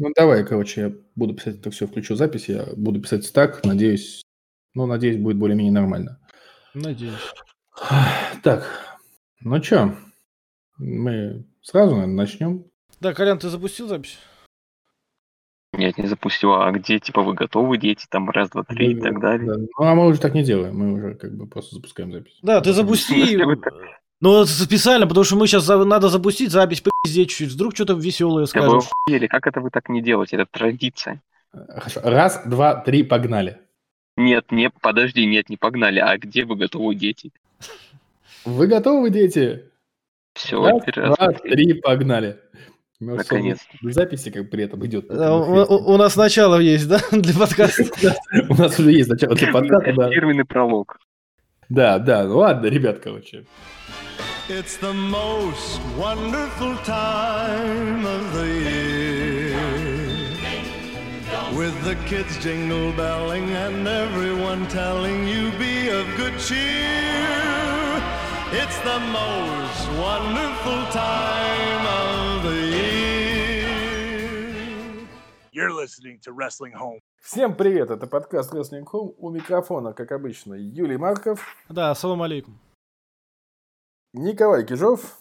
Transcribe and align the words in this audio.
Ну, 0.00 0.10
давай, 0.16 0.46
короче, 0.46 0.80
я 0.80 0.92
буду 1.14 1.34
писать 1.34 1.58
это 1.58 1.70
все, 1.70 1.86
включу 1.86 2.14
запись, 2.14 2.48
я 2.48 2.64
буду 2.74 3.02
писать 3.02 3.30
так, 3.34 3.62
надеюсь, 3.66 4.22
ну, 4.72 4.86
надеюсь, 4.86 5.18
будет 5.18 5.36
более-менее 5.36 5.72
нормально. 5.72 6.18
Надеюсь. 6.72 7.12
Так, 8.42 8.66
ну 9.40 9.62
что, 9.62 9.94
мы 10.78 11.44
сразу, 11.60 11.92
наверное, 11.92 12.16
начнем. 12.16 12.64
Да, 13.00 13.12
Колян, 13.12 13.38
ты 13.38 13.50
запустил 13.50 13.88
запись? 13.88 14.18
Нет, 15.74 15.98
не 15.98 16.06
запустила. 16.06 16.66
А 16.66 16.72
где, 16.72 16.98
типа, 16.98 17.22
вы 17.22 17.34
готовы, 17.34 17.76
дети, 17.76 18.06
там, 18.08 18.30
раз, 18.30 18.48
два, 18.48 18.64
три 18.64 18.92
и 18.92 19.00
так 19.00 19.20
далее? 19.20 19.46
Да, 19.46 19.58
Ну, 19.58 19.86
а 19.86 19.94
мы 19.94 20.06
уже 20.06 20.18
так 20.18 20.32
не 20.32 20.42
делаем, 20.42 20.78
мы 20.78 20.94
уже 20.94 21.14
как 21.14 21.36
бы 21.36 21.46
просто 21.46 21.74
запускаем 21.74 22.10
запись. 22.10 22.38
Да, 22.40 22.62
ты 22.62 22.72
запусти. 22.72 23.38
Ну, 24.20 24.44
специально, 24.44 25.06
потому 25.06 25.24
что 25.24 25.36
мы 25.36 25.46
сейчас 25.46 25.66
надо 25.68 26.08
запустить 26.10 26.50
запись, 26.50 26.82
пиздеть 27.04 27.30
чуть-чуть. 27.30 27.52
Вдруг 27.54 27.74
что-то 27.74 27.94
веселое 27.94 28.34
Да 28.34 28.40
вы 28.40 28.46
скажешь. 28.46 28.90
охуели, 29.06 29.26
как 29.26 29.46
это 29.46 29.60
вы 29.60 29.70
так 29.70 29.88
не 29.88 30.02
делаете? 30.02 30.36
Это 30.36 30.46
традиция. 30.50 31.22
Хорошо, 31.52 32.00
раз, 32.04 32.42
два, 32.44 32.74
три, 32.76 33.02
погнали. 33.02 33.58
Нет, 34.16 34.52
не, 34.52 34.68
подожди, 34.70 35.24
нет, 35.24 35.48
не 35.48 35.56
погнали. 35.56 35.98
А 36.00 36.18
где 36.18 36.44
вы 36.44 36.56
готовы, 36.56 36.94
дети? 36.94 37.32
Вы 38.44 38.66
готовы, 38.66 39.08
дети? 39.10 39.64
Все, 40.34 40.62
Раз, 40.62 40.82
раз, 40.86 41.16
два, 41.16 41.32
три. 41.32 41.74
погнали. 41.74 42.38
Всё, 43.00 43.14
Наконец-то. 43.16 43.90
Записи 43.90 44.30
как 44.30 44.50
при 44.50 44.64
этом 44.64 44.84
идет. 44.86 45.08
Да, 45.08 45.34
у, 45.34 45.54
у- 45.54 45.94
у 45.94 45.96
нас 45.96 46.16
начало 46.16 46.58
есть, 46.58 46.86
да, 46.86 47.00
для 47.12 47.32
подкаста? 47.34 47.84
У 48.50 48.54
нас 48.54 48.78
уже 48.78 48.92
есть 48.92 49.08
начало 49.08 49.34
для 49.34 49.50
подкаста, 49.50 49.92
да. 49.96 50.10
Фирменный 50.10 50.44
пролог. 50.44 50.98
Да, 51.69 51.97
да, 51.99 52.23
ну 52.23 52.37
ладно, 52.37 52.67
ребят, 52.67 52.99
короче. 52.99 53.45
It's 54.47 54.77
the 54.77 54.93
most 54.93 55.81
wonderful 55.97 56.77
time 56.85 58.05
of 58.05 58.33
the 58.33 58.47
year. 58.47 59.95
With 61.57 61.73
the 61.83 61.95
kids 62.07 62.37
jingle 62.43 62.91
belling 62.93 63.49
and 63.51 63.87
everyone 63.87 64.67
telling 64.67 65.27
you 65.27 65.51
be 65.57 65.89
of 65.89 66.05
good 66.15 66.37
cheer. 66.37 68.03
It's 68.51 68.79
the 68.81 68.99
most 68.99 69.87
wonderful 69.99 70.85
time 70.91 71.87
of 71.87 72.18
You're 75.60 75.76
listening 75.76 76.18
to 76.20 76.34
Wrestling 76.34 76.72
Home. 76.80 77.00
Всем 77.20 77.54
привет, 77.54 77.90
это 77.90 78.06
подкаст 78.06 78.54
Wrestling 78.54 78.84
Home. 78.94 79.14
У 79.18 79.28
микрофона, 79.28 79.92
как 79.92 80.10
обычно, 80.10 80.54
Юлий 80.54 80.96
Марков, 80.96 81.44
Да, 81.68 81.94
салам 81.94 82.22
алейкум. 82.22 82.58
Николай 84.14 84.64
Кижов. 84.64 85.18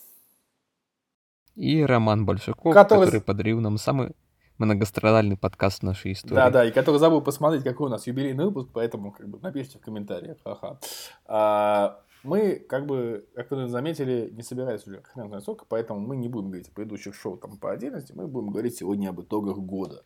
И 1.56 1.84
Роман 1.84 2.26
Большаков, 2.26 2.74
Который- 2.74 3.08
который, 3.08 3.22
подарил 3.22 3.60
нам 3.60 3.78
самый 3.78 4.16
многострадальный 4.60 5.36
подкаст 5.36 5.80
в 5.80 5.84
нашей 5.84 6.14
истории. 6.14 6.36
Да, 6.36 6.50
да, 6.50 6.64
и 6.64 6.72
который 6.72 7.02
забыл 7.02 7.22
посмотреть, 7.22 7.66
какой 7.66 7.88
у 7.88 7.90
нас 7.90 8.08
юбилейный 8.08 8.46
выпуск, 8.46 8.70
поэтому 8.72 9.12
как 9.12 9.28
бы 9.28 9.40
напишите 9.42 9.78
в 9.78 9.82
комментариях. 9.82 10.38
Ха-ха. 10.46 10.80
А, 11.26 12.00
мы, 12.24 12.56
как 12.56 12.86
бы, 12.86 13.26
как 13.34 13.52
вы 13.52 13.68
заметили, 13.68 14.30
не 14.32 14.44
собирались 14.44 14.86
уже 14.88 15.02
хрен 15.02 15.28
знает 15.28 15.44
сколько, 15.44 15.66
поэтому 15.68 16.00
мы 16.00 16.16
не 16.18 16.28
будем 16.28 16.48
говорить 16.48 16.68
о 16.68 16.72
предыдущих 16.72 17.16
шоу 17.16 17.38
там 17.38 17.58
по 17.58 17.72
отдельности, 17.72 18.14
мы 18.16 18.28
будем 18.28 18.50
говорить 18.50 18.76
сегодня 18.76 19.10
об 19.10 19.22
итогах 19.22 19.58
года. 19.58 20.04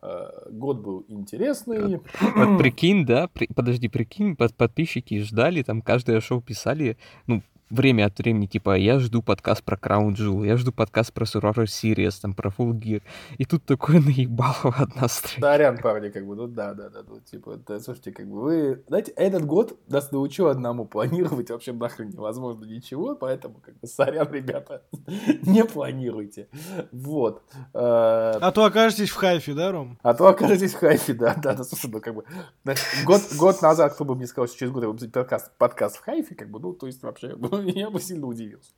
А, 0.00 0.48
год 0.50 0.80
был 0.80 1.04
интересный. 1.08 2.00
Вот 2.34 2.58
прикинь, 2.58 3.06
да, 3.06 3.28
при- 3.28 3.46
подожди, 3.46 3.88
прикинь, 3.88 4.34
под- 4.34 4.54
подписчики 4.54 5.20
ждали, 5.20 5.62
там 5.62 5.80
каждое 5.82 6.20
шоу 6.20 6.40
писали, 6.40 6.96
ну, 7.26 7.42
время 7.72 8.06
от 8.06 8.18
времени, 8.18 8.46
типа, 8.46 8.76
я 8.76 8.98
жду 8.98 9.22
подкаст 9.22 9.64
про 9.64 9.76
Crown 9.76 10.14
Jewel, 10.14 10.46
я 10.46 10.56
жду 10.56 10.72
подкаст 10.72 11.12
про 11.12 11.24
Survivor 11.24 11.64
Series, 11.64 12.20
там, 12.20 12.34
про 12.34 12.50
Full 12.50 12.72
Gear, 12.78 13.02
и 13.38 13.44
тут 13.44 13.64
такое 13.64 14.00
наебало 14.00 14.74
от 14.76 14.94
нас 14.94 15.20
троих. 15.20 15.40
Сорян, 15.40 15.78
парни, 15.78 16.10
как 16.10 16.26
бы, 16.26 16.36
ну 16.36 16.46
да, 16.46 16.74
да, 16.74 16.90
да, 16.90 17.02
ну, 17.08 17.20
типа, 17.20 17.58
да, 17.66 17.80
слушайте, 17.80 18.12
как 18.12 18.28
бы 18.28 18.40
вы, 18.40 18.82
знаете, 18.88 19.12
этот 19.12 19.46
год 19.46 19.78
нас 19.88 20.12
научил 20.12 20.48
одному, 20.48 20.84
планировать 20.84 21.50
вообще 21.50 21.72
нахрен 21.72 22.10
невозможно 22.10 22.64
ничего, 22.66 23.14
поэтому, 23.14 23.56
как 23.64 23.78
бы, 23.80 23.86
сорян, 23.86 24.30
ребята, 24.30 24.82
не 25.42 25.64
планируйте, 25.64 26.48
вот. 26.92 27.42
Э, 27.72 28.38
А 28.40 28.52
то 28.52 28.64
окажетесь 28.64 29.10
в 29.10 29.16
хайфе, 29.16 29.54
да, 29.54 29.72
Ром? 29.72 29.98
А 30.02 30.12
то 30.12 30.28
окажетесь 30.28 30.74
в 30.74 30.78
хайфе, 30.78 31.14
да, 31.14 31.34
да, 31.34 31.54
да, 31.54 31.64
слушай, 31.64 31.90
ну, 31.90 32.00
как 32.00 32.14
бы, 32.14 32.24
год, 33.06 33.20
год 33.38 33.62
назад, 33.62 33.94
кто 33.94 34.04
бы 34.04 34.14
мне 34.14 34.26
сказал, 34.26 34.46
что 34.46 34.58
через 34.58 34.72
год 34.72 34.82
я 34.82 34.90
буду 34.90 35.08
подкаст, 35.08 35.50
подкаст 35.56 35.96
в 35.96 36.00
хайфе, 36.04 36.34
как 36.34 36.50
бы, 36.50 36.60
ну, 36.60 36.74
то 36.74 36.86
есть, 36.86 37.02
вообще, 37.02 37.34
ну, 37.36 37.61
я 37.74 37.90
бы 37.90 38.00
сильно 38.00 38.26
удивился, 38.26 38.70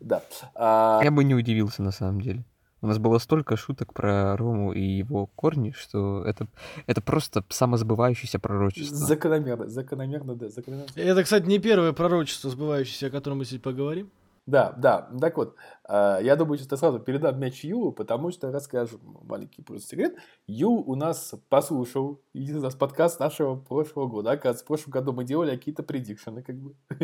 да. 0.00 0.22
А, 0.54 1.00
Я 1.02 1.10
бы 1.10 1.24
не 1.24 1.34
удивился, 1.34 1.82
на 1.82 1.92
самом 1.92 2.20
деле. 2.20 2.44
У 2.82 2.88
нас 2.88 2.98
было 2.98 3.18
столько 3.18 3.56
шуток 3.56 3.94
про 3.94 4.36
Рому 4.36 4.72
и 4.72 4.80
его 4.80 5.26
корни, 5.34 5.72
что 5.72 6.22
это, 6.24 6.46
это 6.86 7.00
просто 7.00 7.42
самозабывающееся 7.48 8.38
пророчество. 8.38 8.96
закономерно, 8.96 9.66
закономерно, 9.66 10.34
да, 10.36 10.50
закономерно. 10.50 10.90
Это, 10.94 11.24
кстати, 11.24 11.46
не 11.46 11.58
первое 11.58 11.92
пророчество, 11.92 12.50
сбывающееся, 12.50 13.06
о 13.06 13.10
котором 13.10 13.38
мы 13.38 13.44
сегодня 13.44 13.62
поговорим. 13.62 14.10
Да, 14.46 14.72
да. 14.78 15.10
Так 15.20 15.36
вот, 15.38 15.56
а, 15.88 16.20
я 16.20 16.36
думаю, 16.36 16.56
что 16.58 16.76
сразу 16.76 17.00
передам 17.00 17.38
мяч 17.40 17.64
Ю, 17.64 17.90
потому 17.90 18.30
что 18.30 18.52
расскажу 18.52 18.98
маленький 19.24 19.62
просто 19.62 19.88
секрет. 19.88 20.14
Ю 20.46 20.70
у 20.70 20.94
нас 20.94 21.34
послушал 21.48 22.20
единственный 22.32 22.64
раз 22.66 22.76
подкаст 22.76 23.18
нашего 23.18 23.56
прошлого 23.56 24.06
года. 24.06 24.30
Оказывается, 24.30 24.64
в 24.64 24.68
прошлом 24.68 24.92
году 24.92 25.12
мы 25.12 25.24
делали 25.24 25.50
какие-то 25.56 25.82
предикшены, 25.82 26.42
как 26.42 26.56
бы. 26.56 26.74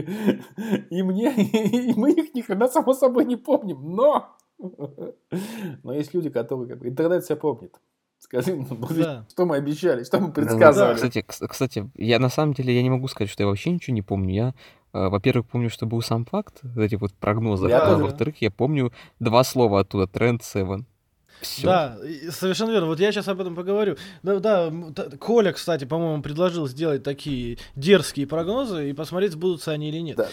И 0.91 1.03
мне, 1.03 1.35
и 1.37 1.95
мы 1.97 2.13
их 2.13 2.33
ни 2.35 2.43
хрена 2.43 2.69
само 2.69 2.95
собой 2.95 3.25
не 3.25 3.37
помним, 3.37 3.95
но... 3.97 4.37
Но 5.83 5.93
есть 5.93 6.15
люди, 6.15 6.31
которые 6.31 6.69
как 6.69 6.79
бы... 6.79 6.89
Интернет 6.89 7.25
все 7.25 7.37
помнит. 7.37 7.75
Скажи, 8.19 8.55
ну, 8.55 8.67
Да. 8.91 9.27
что 9.29 9.47
мы 9.47 9.57
обещали, 9.57 10.05
что 10.05 10.21
мы 10.21 10.29
Да, 10.29 10.33
предсказывали. 10.33 10.95
Кстати, 10.95 11.25
кс- 11.27 11.49
кстати, 11.49 11.91
я 11.97 12.21
на 12.21 12.29
самом 12.29 12.55
деле 12.55 12.73
я 12.73 12.83
не 12.83 12.91
могу 12.91 13.09
сказать, 13.09 13.29
что 13.29 13.43
я 13.43 13.49
вообще 13.49 13.73
ничего 13.73 13.95
не 13.95 14.03
помню. 14.03 14.33
Я, 14.33 14.55
во-первых, 14.93 15.47
помню, 15.47 15.71
что 15.71 15.87
был 15.87 16.03
сам 16.03 16.25
факт 16.25 16.61
этих 16.77 17.01
вот 17.01 17.13
прогнозов, 17.15 17.71
Я 17.71 17.81
а 17.81 17.97
во-вторых, 17.97 18.37
я 18.41 18.51
помню 18.51 18.93
два 19.21 19.45
слова 19.45 19.81
оттуда, 19.81 20.07
тренд 20.07 20.43
7. 20.43 20.85
Все. 21.43 21.67
Да, 21.67 21.99
совершенно 22.31 22.71
верно. 22.71 22.87
Вот 22.87 23.01
я 23.01 23.11
сейчас 23.11 23.27
об 23.27 23.41
этом 23.41 23.57
поговорю. 23.57 23.97
Да, 24.23 24.39
да, 24.39 24.73
Коля, 25.19 25.53
кстати, 25.53 25.85
по-моему, 25.85 26.23
предложил 26.23 26.69
сделать 26.69 27.03
такие 27.03 27.59
дерзкие 27.75 28.29
прогнозы 28.29 28.91
и 28.91 28.93
посмотреть, 28.93 29.33
сбудутся 29.33 29.73
они 29.73 29.89
или 29.89 29.99
нет. 29.99 30.17
Да. 30.17 30.29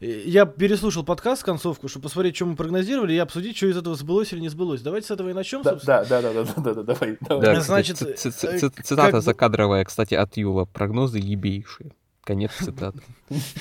Я 0.00 0.46
переслушал 0.46 1.04
подкаст, 1.04 1.44
концовку, 1.44 1.88
чтобы 1.88 2.04
посмотреть, 2.04 2.36
что 2.36 2.46
мы 2.46 2.56
прогнозировали, 2.56 3.12
и 3.12 3.18
обсудить, 3.18 3.58
что 3.58 3.66
из 3.66 3.76
этого 3.76 3.94
сбылось 3.94 4.32
или 4.32 4.40
не 4.40 4.48
сбылось. 4.48 4.80
Давайте 4.80 5.08
с 5.08 5.10
этого 5.10 5.28
и 5.28 5.34
начнем, 5.34 5.62
Да, 5.62 5.72
собственно. 5.72 6.04
да, 6.08 6.22
да, 6.22 6.32
да, 6.32 6.44
да, 6.44 6.52
да, 6.56 6.74
да, 6.74 6.82
давай, 6.82 7.18
давай. 7.20 7.54
Да, 7.56 7.60
Значит, 7.60 8.00
э, 8.00 8.14
цитата 8.14 9.20
закадровая, 9.20 9.84
кстати, 9.84 10.14
от 10.14 10.36
Юла. 10.38 10.64
Прогнозы 10.64 11.18
ебейшие. 11.18 11.92
Конец 12.24 12.52
цитаты. 12.58 13.00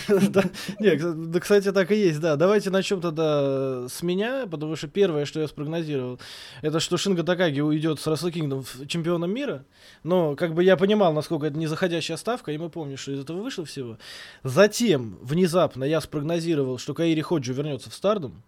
Да, 0.07 0.44
Не, 0.79 0.96
кс- 0.96 1.13
да, 1.25 1.40
кстати, 1.41 1.72
так 1.74 1.91
и 1.91 1.96
есть, 1.96 2.19
да. 2.22 2.38
Давайте 2.38 2.69
начнем 2.69 3.01
тогда 3.01 3.88
с 3.90 4.01
меня, 4.01 4.46
потому 4.50 4.75
что 4.78 4.88
первое, 4.88 5.25
что 5.25 5.41
я 5.41 5.47
спрогнозировал, 5.50 6.18
это 6.62 6.79
что 6.79 6.96
Шинга 6.97 7.23
Такаги 7.23 7.59
уйдет 7.59 8.00
с 8.00 8.07
Wrestle 8.07 8.31
Kingdom 8.31 8.62
в- 8.63 8.88
чемпионом 8.88 9.34
мира. 9.34 9.66
Но 10.03 10.35
как 10.35 10.53
бы 10.53 10.63
я 10.63 10.78
понимал, 10.78 11.12
насколько 11.13 11.46
это 11.47 11.57
незаходящая 11.57 12.16
ставка, 12.18 12.52
и 12.53 12.57
мы 12.57 12.69
помним, 12.69 12.96
что 12.96 13.12
из 13.12 13.19
этого 13.19 13.41
вышло 13.41 13.66
всего. 13.66 13.97
Затем, 14.44 15.18
внезапно, 15.22 15.84
я 15.84 16.00
спрогнозировал, 16.00 16.78
что 16.78 16.94
Каири 16.94 17.22
Ходжи 17.22 17.52
вернется 17.53 17.90
в 17.90 17.94
Стардом. 17.94 18.44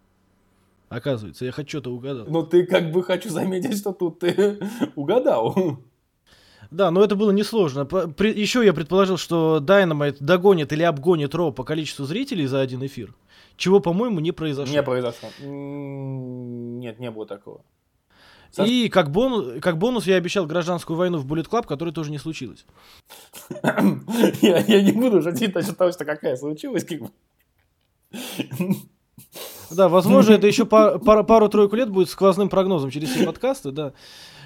Оказывается, 0.87 1.43
я 1.45 1.51
хоть 1.51 1.67
что-то 1.67 1.91
угадал. 1.91 2.25
Ну, 2.29 2.43
ты 2.43 2.65
как 2.65 2.91
бы 2.91 3.03
хочу 3.03 3.29
заметить, 3.29 3.77
что 3.77 3.91
тут 3.91 4.19
ты 4.19 4.59
угадал. 4.95 5.79
Да, 6.75 6.91
но 6.91 7.01
это 7.03 7.15
было 7.15 7.31
несложно. 7.31 7.85
При- 7.85 8.37
Еще 8.37 8.65
я 8.65 8.73
предположил, 8.73 9.15
что 9.17 9.59
Dynamite 9.61 10.17
догонит 10.19 10.73
или 10.73 10.83
обгонит 10.83 11.33
Ро 11.33 11.51
по 11.51 11.63
количеству 11.63 12.03
зрителей 12.05 12.47
за 12.47 12.59
один 12.59 12.85
эфир. 12.85 13.13
Чего, 13.55 13.79
по-моему, 13.79 14.19
не 14.19 14.33
произошло. 14.33 14.73
Не 14.75 14.83
произошло. 14.83 15.29
Нет, 15.39 16.99
не 16.99 17.09
было 17.11 17.25
такого. 17.25 17.61
Саш- 18.51 18.67
И 18.67 18.89
как, 18.89 19.09
бонус, 19.11 19.61
как 19.61 19.77
бонус 19.77 20.05
я 20.05 20.15
обещал 20.17 20.45
гражданскую 20.45 20.97
войну 20.97 21.17
в 21.17 21.25
Bullet 21.25 21.47
Club, 21.49 21.65
которая 21.65 21.93
тоже 21.93 22.11
не 22.11 22.17
случилась. 22.17 22.65
Я, 24.41 24.59
я 24.59 24.81
не 24.81 24.91
буду 24.91 25.21
шутить 25.21 25.55
насчет 25.55 25.77
того, 25.77 25.91
что 25.93 26.03
какая 26.03 26.35
случилась. 26.35 26.83
Как 26.83 26.99
бы. 26.99 27.09
Да, 29.71 29.87
возможно, 29.89 30.33
это 30.35 30.47
еще 30.47 30.65
па- 30.65 30.99
пара- 30.99 31.23
пару-тройку 31.23 31.75
лет 31.77 31.89
будет 31.89 32.09
сквозным 32.09 32.49
прогнозом 32.49 32.91
через 32.91 33.09
все 33.09 33.25
подкасты, 33.25 33.71
да. 33.71 33.93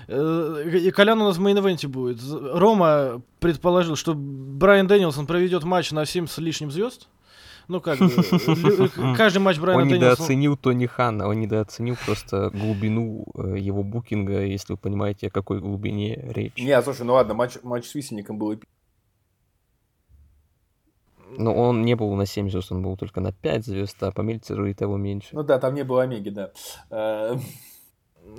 Э, 0.09 0.63
И 0.73 0.91
Колян 0.91 1.21
у 1.21 1.25
нас 1.25 1.37
в 1.37 1.41
мейн-эвенте 1.41 1.87
будет. 1.87 2.19
Рома 2.31 3.21
предположил, 3.39 3.95
что 3.95 4.13
Брайан 4.15 4.87
Дэнилсон 4.87 5.27
проведет 5.27 5.63
матч 5.63 5.91
на 5.91 6.05
7 6.05 6.27
с 6.27 6.37
лишним 6.39 6.71
звезд. 6.71 7.07
Ну, 7.67 7.79
как 7.79 7.99
бы, 7.99 8.07
э, 8.07 8.87
каждый 9.15 9.37
матч 9.37 9.59
Брайана 9.59 9.83
Он 9.83 9.89
Дэнилсона... 9.89 10.11
недооценил 10.13 10.57
Тони 10.57 10.87
Хана, 10.87 11.27
он 11.27 11.39
недооценил 11.39 11.95
просто 12.03 12.49
глубину 12.49 13.27
э, 13.35 13.59
его 13.59 13.83
букинга, 13.83 14.41
если 14.41 14.73
вы 14.73 14.77
понимаете, 14.77 15.27
о 15.27 15.29
какой 15.29 15.59
глубине 15.59 16.19
речь. 16.33 16.57
Не, 16.57 16.81
слушай, 16.81 17.05
ну 17.05 17.13
ладно, 17.13 17.35
матч, 17.35 17.57
матч 17.61 17.85
с 17.85 17.93
Висельником 17.93 18.39
был 18.39 18.59
Но 21.37 21.53
он 21.53 21.83
не 21.83 21.95
был 21.95 22.11
на 22.15 22.25
7 22.25 22.49
звезд, 22.49 22.71
он 22.71 22.81
был 22.81 22.97
только 22.97 23.21
на 23.21 23.31
5 23.31 23.63
звезд, 23.63 24.01
а 24.01 24.11
по 24.11 24.21
Мельцеру 24.21 24.65
и 24.65 24.73
того 24.73 24.97
меньше. 24.97 25.29
Ну 25.33 25.43
да, 25.43 25.59
там 25.59 25.75
не 25.75 25.83
было 25.83 26.01
Омеги, 26.01 26.29
да. 26.31 26.51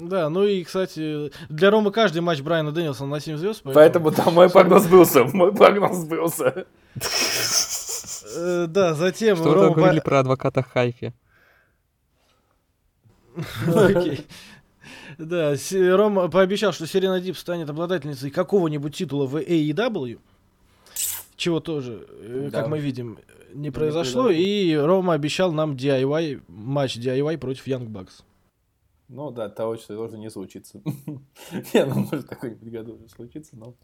Да, 0.00 0.28
ну 0.31 0.44
и, 0.44 0.62
кстати, 0.64 1.31
для 1.48 1.70
Ромы 1.70 1.90
каждый 1.90 2.20
матч 2.20 2.40
Брайана 2.40 2.72
Дэнилсона 2.72 3.10
на 3.10 3.20
7 3.20 3.37
звезд. 3.37 3.62
Поэтому 3.64 4.10
там 4.12 4.34
мой 4.34 4.48
прогноз 4.50 4.84
сбылся. 4.84 5.25
Мой 5.25 5.52
прогноз 5.54 5.96
сбылся. 5.96 6.66
Э, 8.37 8.66
Да, 8.69 8.94
затем 8.94 9.37
Что 9.37 9.48
вы 9.50 9.54
Рома... 9.54 9.75
говорили 9.75 10.00
про 10.00 10.20
адвоката 10.20 10.62
Хайфи? 10.62 11.12
Окей. 13.66 14.26
Да, 15.19 15.54
Рома 15.72 16.28
пообещал, 16.28 16.72
что 16.72 16.87
Серена 16.87 17.20
Дип 17.20 17.37
станет 17.37 17.69
обладательницей 17.69 18.31
какого-нибудь 18.31 18.94
титула 18.94 19.26
в 19.26 19.37
AEW, 19.37 20.19
чего 21.37 21.60
тоже, 21.60 22.06
э, 22.22 22.48
Да. 22.50 22.60
как 22.60 22.69
мы 22.69 22.78
видим, 22.78 23.19
не 23.52 23.70
произошло. 23.70 24.31
И 24.31 24.75
Рома 24.75 25.12
обещал 25.14 25.52
нам 25.52 25.75
DIY, 25.75 26.42
матч 26.48 26.96
DIY 26.96 27.37
против 27.38 27.66
Young 27.66 27.88
Bucks. 27.88 28.22
Ну 29.12 29.32
да, 29.32 29.48
того, 29.48 29.76
что 29.76 29.96
тоже 29.96 30.18
не 30.18 30.30
случится. 30.30 30.80
Не, 31.74 31.84
ну 31.84 32.06
может 32.10 32.28
какой-нибудь 32.28 32.70
году 32.70 32.94
уже 32.94 33.08
случится, 33.08 33.56
но... 33.56 33.74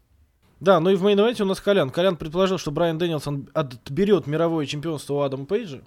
Да, 0.61 0.79
ну 0.79 0.89
и 0.89 0.95
в 0.95 1.03
main 1.03 1.19
у 1.19 1.45
нас 1.45 1.59
Колян. 1.59 1.89
Колян 1.89 2.15
предположил, 2.15 2.57
что 2.57 2.71
Брайан 2.71 2.97
Дэнилсон 2.97 3.49
отберет 3.53 4.25
мировое 4.25 4.65
чемпионство 4.65 5.15
у 5.15 5.19
Адама 5.19 5.45
Пейджа. 5.45 5.81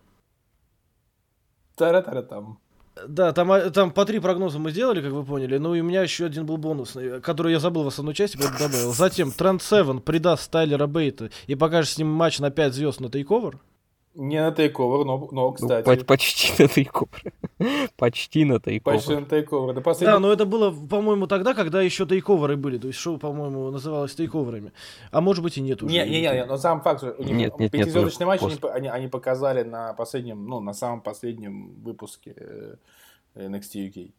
Тара-тара 1.75 2.22
там. 2.22 2.60
Да, 3.08 3.32
там, 3.32 3.50
а, 3.50 3.70
там 3.70 3.92
по 3.92 4.04
три 4.04 4.20
прогноза 4.20 4.58
мы 4.58 4.72
сделали, 4.72 5.00
как 5.00 5.12
вы 5.12 5.25
поняли. 5.25 5.56
Ну 5.56 5.75
и 5.75 5.81
у 5.81 5.84
меня 5.84 6.02
еще 6.02 6.26
один 6.26 6.44
был 6.44 6.58
бонусный, 6.58 7.22
который 7.22 7.52
я 7.52 7.60
забыл 7.60 7.84
в 7.84 7.88
основной 7.88 8.14
части, 8.14 8.36
поэтому 8.36 8.58
добавил. 8.58 8.93
Затем 8.93 9.32
Трент 9.32 9.62
Севен 9.62 10.00
предаст 10.00 10.50
Тайлера 10.50 10.86
Бейта 10.86 11.31
и 11.46 11.54
покажет 11.54 11.94
с 11.94 11.98
ним 11.98 12.08
матч 12.08 12.40
на 12.40 12.50
5 12.50 12.75
звезд 12.75 13.00
на 13.00 13.08
TakeOver. 13.08 13.58
Не 14.14 14.40
на 14.40 14.50
тейковер, 14.50 15.04
но, 15.04 15.18
но 15.18 15.28
Ну, 15.30 15.52
кстати. 15.52 15.84
по- 15.84 16.04
почти 16.04 16.52
на 16.60 16.68
тейковер. 16.68 17.32
Почти 17.96 18.44
на 18.44 18.58
тейковер. 18.58 18.96
Почти 18.96 19.14
на 19.14 19.24
тейковер. 19.24 19.68
Да, 19.68 19.72
Да, 19.74 19.80
последний... 19.82 20.18
но 20.18 20.32
это 20.32 20.46
было, 20.46 20.70
по-моему, 20.72 21.26
тогда, 21.28 21.54
когда 21.54 21.80
еще 21.80 22.06
тейковеры 22.06 22.56
были. 22.56 22.78
То 22.78 22.88
есть 22.88 22.98
шоу, 22.98 23.18
по-моему, 23.18 23.70
называлось 23.70 24.14
тейковерами. 24.14 24.72
А 25.12 25.20
может 25.20 25.44
быть 25.44 25.58
и 25.58 25.60
нет 25.60 25.82
уже. 25.82 25.92
Не, 25.94 26.04
не, 26.04 26.20
не, 26.22 26.32
не, 26.32 26.44
но 26.44 26.56
сам 26.56 26.80
факт, 26.82 27.00
что 27.00 27.12
у 27.12 27.22
них 27.22 27.36
Нет, 27.36 27.52
нет, 27.52 27.60
нет, 27.60 27.70
пятизвездочный 27.70 28.26
уже 28.26 28.40
матч 28.40 28.42
они, 28.42 28.72
они, 28.72 28.88
они 28.88 29.08
показали 29.08 29.62
на 29.62 29.94
последнем, 29.94 30.44
ну, 30.44 30.58
на 30.60 30.72
самом 30.74 31.02
последнем 31.02 31.80
выпуске 31.82 32.34
э, 32.36 32.74
NXT 33.36 33.90
UK. 33.92 34.10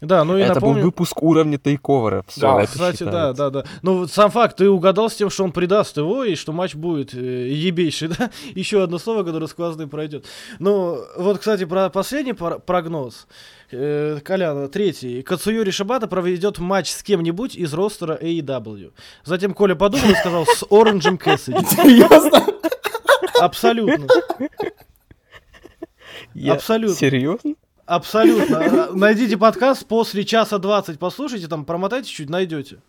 Да, 0.00 0.22
ну 0.24 0.38
и 0.38 0.42
Это 0.42 0.54
был 0.60 0.68
напомню... 0.68 0.84
выпуск 0.84 1.20
уровня 1.22 1.58
тейковера. 1.58 2.24
Всё, 2.28 2.40
Да, 2.40 2.62
это 2.62 2.70
Кстати, 2.72 3.02
да, 3.02 3.06
считается. 3.32 3.50
да, 3.50 3.62
да. 3.62 3.64
Ну, 3.82 3.98
вот 3.98 4.12
сам 4.12 4.30
факт, 4.30 4.56
ты 4.58 4.68
угадал 4.70 5.10
с 5.10 5.14
тем, 5.16 5.28
что 5.28 5.42
он 5.42 5.50
придаст 5.50 5.96
его, 5.96 6.22
и 6.22 6.36
что 6.36 6.52
матч 6.52 6.76
будет 6.76 7.14
э, 7.14 7.48
ебейший, 7.48 8.08
да? 8.18 8.30
Еще 8.54 8.82
одно 8.82 8.98
слово, 8.98 9.24
которое 9.24 9.46
сквозным 9.48 9.88
пройдет. 9.88 10.24
Ну, 10.60 11.00
вот, 11.16 11.38
кстати, 11.38 11.64
про 11.64 11.90
последний 11.90 12.32
пар- 12.32 12.60
прогноз. 12.60 13.26
Э, 13.72 14.20
Коляна, 14.24 14.68
третий. 14.68 15.22
Кацуюри 15.22 15.70
Шибата 15.72 16.06
проведет 16.06 16.58
матч 16.58 16.90
с 16.90 17.02
кем-нибудь 17.02 17.56
из 17.56 17.74
ростера 17.74 18.14
AEW. 18.16 18.92
Затем 19.24 19.52
Коля 19.52 19.74
подумал 19.74 20.10
и 20.10 20.14
сказал 20.14 20.46
с 20.46 20.64
Оранжем 20.70 21.18
Кэссиди. 21.18 21.64
Серьезно? 21.66 22.46
Абсолютно. 23.40 24.06
Абсолютно. 26.48 26.94
Серьезно? 26.96 27.54
Абсолютно. 27.88 28.58
А, 28.88 28.92
Найдите 28.92 29.38
подкаст 29.38 29.86
после 29.86 30.24
часа 30.24 30.58
20, 30.58 30.98
послушайте, 30.98 31.48
там 31.48 31.64
промотайте 31.64 32.10
чуть, 32.10 32.28
найдете. 32.28 32.82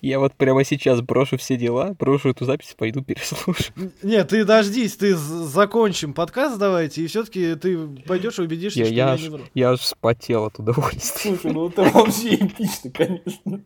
Я 0.00 0.18
вот 0.18 0.34
прямо 0.34 0.64
сейчас 0.64 1.00
брошу 1.02 1.36
все 1.36 1.56
дела, 1.56 1.94
брошу 1.98 2.30
эту 2.30 2.44
запись, 2.46 2.74
пойду 2.76 3.02
переслушаю. 3.02 3.92
Нет, 4.02 4.28
ты 4.28 4.44
дождись, 4.44 4.96
ты 4.96 5.14
закончим 5.14 6.14
подкаст 6.14 6.58
давайте, 6.58 7.02
и 7.02 7.06
все-таки 7.06 7.54
ты 7.56 7.86
пойдешь 8.06 8.38
и 8.38 8.42
убедишься, 8.42 8.80
Я, 8.80 8.86
что 8.86 8.94
я, 8.94 9.04
я 9.06 9.12
аж, 9.12 9.22
не 9.22 9.28
вру. 9.28 9.44
я 9.54 9.70
аж 9.72 9.80
вспотел 9.80 10.44
от 10.46 10.58
удовольствия. 10.58 11.36
Слушай, 11.36 11.52
ну 11.52 11.68
это 11.68 11.82
вообще 11.82 12.34
эпично, 12.46 12.90
конечно. 12.90 13.64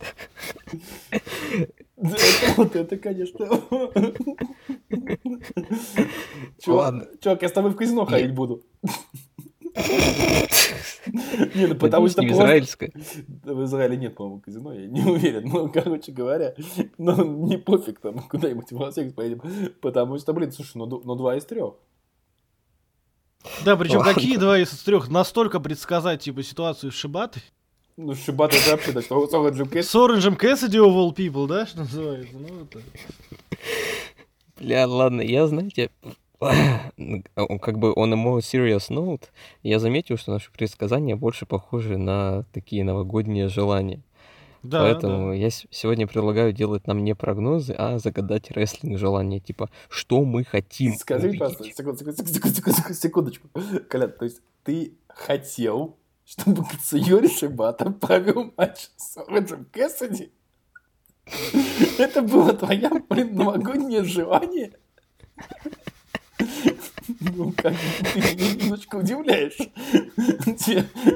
Вот 2.56 2.74
это, 2.76 2.96
конечно. 2.96 3.48
Чувак, 6.60 7.42
я 7.42 7.48
с 7.48 7.52
тобой 7.52 7.70
в 7.70 7.76
казино 7.76 8.04
ходить 8.06 8.34
буду. 8.34 8.62
Не, 11.54 11.66
ну 11.66 11.74
потому 11.74 12.08
что 12.08 12.26
израильское. 12.26 12.92
В 13.44 13.64
Израиле 13.64 13.96
нет, 13.96 14.14
по-моему, 14.14 14.40
казино, 14.40 14.72
я 14.72 14.86
не 14.86 15.02
уверен. 15.10 15.48
Ну, 15.48 15.70
короче 15.70 16.12
говоря, 16.12 16.54
ну, 16.98 17.24
не 17.46 17.56
пофиг 17.56 18.00
там, 18.00 18.18
куда-нибудь 18.20 18.70
в 18.70 18.80
Лас-Вегас 18.80 19.12
поедем. 19.14 19.40
Потому 19.80 20.18
что, 20.18 20.32
блин, 20.32 20.52
слушай, 20.52 20.76
ну, 20.76 20.86
ну 20.86 21.14
два 21.14 21.36
из 21.36 21.44
трех. 21.44 21.74
Да, 23.64 23.76
причем 23.76 24.02
какие 24.02 24.36
два 24.36 24.58
из 24.58 24.70
трех? 24.82 25.08
Настолько 25.08 25.58
предсказать, 25.58 26.22
типа, 26.22 26.42
ситуацию 26.42 26.92
с 26.92 26.94
Шибатой? 26.94 27.42
Ну, 27.96 28.14
Шибата 28.14 28.56
это 28.56 28.70
вообще, 28.72 28.92
да, 28.92 29.02
что 29.02 29.26
что 29.26 29.48
Джим 29.48 29.68
Кэс. 29.68 29.88
С 29.88 29.94
Оранжем 29.94 30.36
Кэссиди 30.36 30.78
of 30.78 30.94
all 30.94 31.14
people, 31.14 31.46
да, 31.46 31.66
что 31.66 31.80
называется? 31.80 32.34
Ну, 32.36 32.66
так. 32.66 32.82
Бля, 34.58 34.86
ладно, 34.86 35.20
я, 35.20 35.46
знаете, 35.46 35.90
он 36.40 37.58
как 37.60 37.78
бы 37.78 37.92
on 37.92 38.12
a 38.12 38.16
more 38.16 38.38
serious 38.38 38.90
note, 38.90 39.24
я 39.62 39.78
заметил, 39.78 40.16
что 40.16 40.32
наши 40.32 40.50
предсказания 40.50 41.16
больше 41.16 41.46
похожи 41.46 41.96
на 41.96 42.44
такие 42.52 42.84
новогодние 42.84 43.48
желания. 43.48 44.02
Да, 44.62 44.82
Поэтому 44.82 45.30
да. 45.30 45.34
я 45.34 45.50
сегодня 45.50 46.06
предлагаю 46.06 46.52
делать 46.52 46.86
нам 46.86 47.02
не 47.02 47.16
прогнозы, 47.16 47.74
а 47.76 47.98
загадать 47.98 48.52
рестлинг 48.52 48.96
желания. 48.96 49.40
Типа, 49.40 49.68
что 49.88 50.24
мы 50.24 50.44
хотим 50.44 50.94
Скажи, 50.94 51.28
увидеть. 51.28 51.40
пожалуйста, 51.40 51.64
секунду, 51.64 51.98
секунду, 51.98 52.54
секунду, 52.54 52.94
секундочку. 52.94 53.48
Колян, 53.88 54.12
то 54.12 54.24
есть 54.24 54.40
ты 54.62 54.94
хотел, 55.08 55.96
чтобы 56.24 56.64
Кацуюри 56.64 57.28
Шибата 57.28 57.90
провел 57.90 58.52
матч 58.56 58.88
с 58.96 59.16
Оранжем 59.16 59.66
Кэссиди? 59.66 60.32
Это 61.98 62.22
было 62.22 62.52
твое, 62.52 62.90
блин, 63.08 63.36
новогоднее 63.36 64.04
желание? 64.04 64.72
Ну, 67.20 67.52
как 67.52 67.74
ты 68.12 68.20
меня 68.20 68.54
немножко 68.54 68.96
удивляешь. 68.96 69.58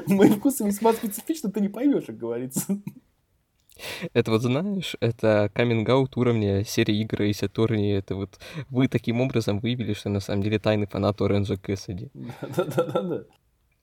Мои 0.07 0.29
вкусы 0.31 0.65
весьма 0.65 0.93
специфичны, 0.93 1.51
ты 1.51 1.61
не 1.61 1.69
поймешь, 1.69 2.05
как 2.05 2.17
говорится. 2.17 2.79
Это 4.13 4.31
вот 4.31 4.41
знаешь, 4.41 4.95
это 4.99 5.51
каминг-аут 5.53 6.17
уровня 6.17 6.63
серии 6.63 7.01
игр 7.01 7.23
и 7.23 7.33
Сатурни. 7.33 7.93
Это 7.93 8.15
вот 8.15 8.39
вы 8.69 8.87
таким 8.87 9.21
образом 9.21 9.59
выявили, 9.59 9.93
что 9.93 10.09
на 10.09 10.19
самом 10.19 10.43
деле 10.43 10.59
тайный 10.59 10.87
фанат 10.87 11.21
Оранжа 11.21 11.57
Кэссиди. 11.57 12.09
Да-да-да-да. 12.41 13.23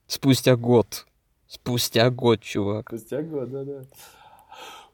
Спустя 0.06 0.56
год. 0.56 1.06
Спустя 1.54 2.10
год, 2.10 2.40
чувак. 2.40 2.88
Спустя 2.88 3.22
год, 3.22 3.50
да-да. 3.50 3.82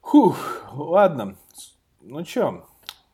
Фух, 0.02 0.36
ладно. 0.74 1.34
Ну 2.02 2.22
чё, 2.24 2.64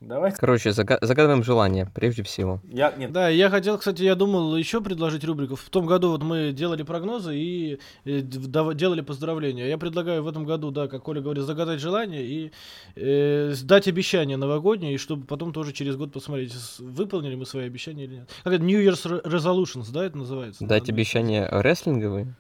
давай. 0.00 0.32
Короче, 0.32 0.71
зага- 0.71 0.99
загадываем 1.00 1.44
желание, 1.44 1.87
прежде 1.94 2.23
всего. 2.25 2.61
Я, 2.64 2.92
нет, 2.97 3.12
Да, 3.12 3.28
я 3.28 3.49
хотел, 3.50 3.78
кстати, 3.78 4.02
я 4.02 4.16
думал 4.16 4.56
еще 4.56 4.80
предложить 4.80 5.25
рубрику. 5.25 5.54
В 5.54 5.68
том 5.71 5.87
году 5.87 6.11
вот 6.11 6.23
мы 6.25 6.50
делали 6.52 6.82
прогнозы 6.82 7.37
и 7.37 7.78
э, 8.04 8.21
делали 8.21 9.00
поздравления. 9.00 9.68
Я 9.68 9.78
предлагаю 9.78 10.23
в 10.25 10.28
этом 10.28 10.44
году, 10.44 10.71
да, 10.73 10.88
как 10.88 11.04
Коля 11.04 11.21
говорит, 11.21 11.44
загадать 11.44 11.78
желание 11.80 12.25
и 12.25 12.52
э, 12.97 13.54
дать 13.62 13.87
обещание 13.87 14.37
новогоднее, 14.37 14.94
и 14.94 14.99
чтобы 14.99 15.25
потом 15.25 15.52
тоже 15.52 15.73
через 15.73 15.97
год 15.97 16.12
посмотреть, 16.12 16.52
выполнили 16.80 17.37
мы 17.37 17.47
свои 17.47 17.66
обещания 17.66 18.04
или 18.04 18.14
нет. 18.16 18.30
Как 18.42 18.54
это, 18.54 18.64
New 18.64 18.80
Year's 18.80 19.04
Re- 19.06 19.23
Resolutions, 19.25 19.92
да, 19.92 20.04
это 20.04 20.18
называется? 20.18 20.64
Дать 20.66 20.88
обещание 20.88 21.47
рестлинговые. 21.49 22.35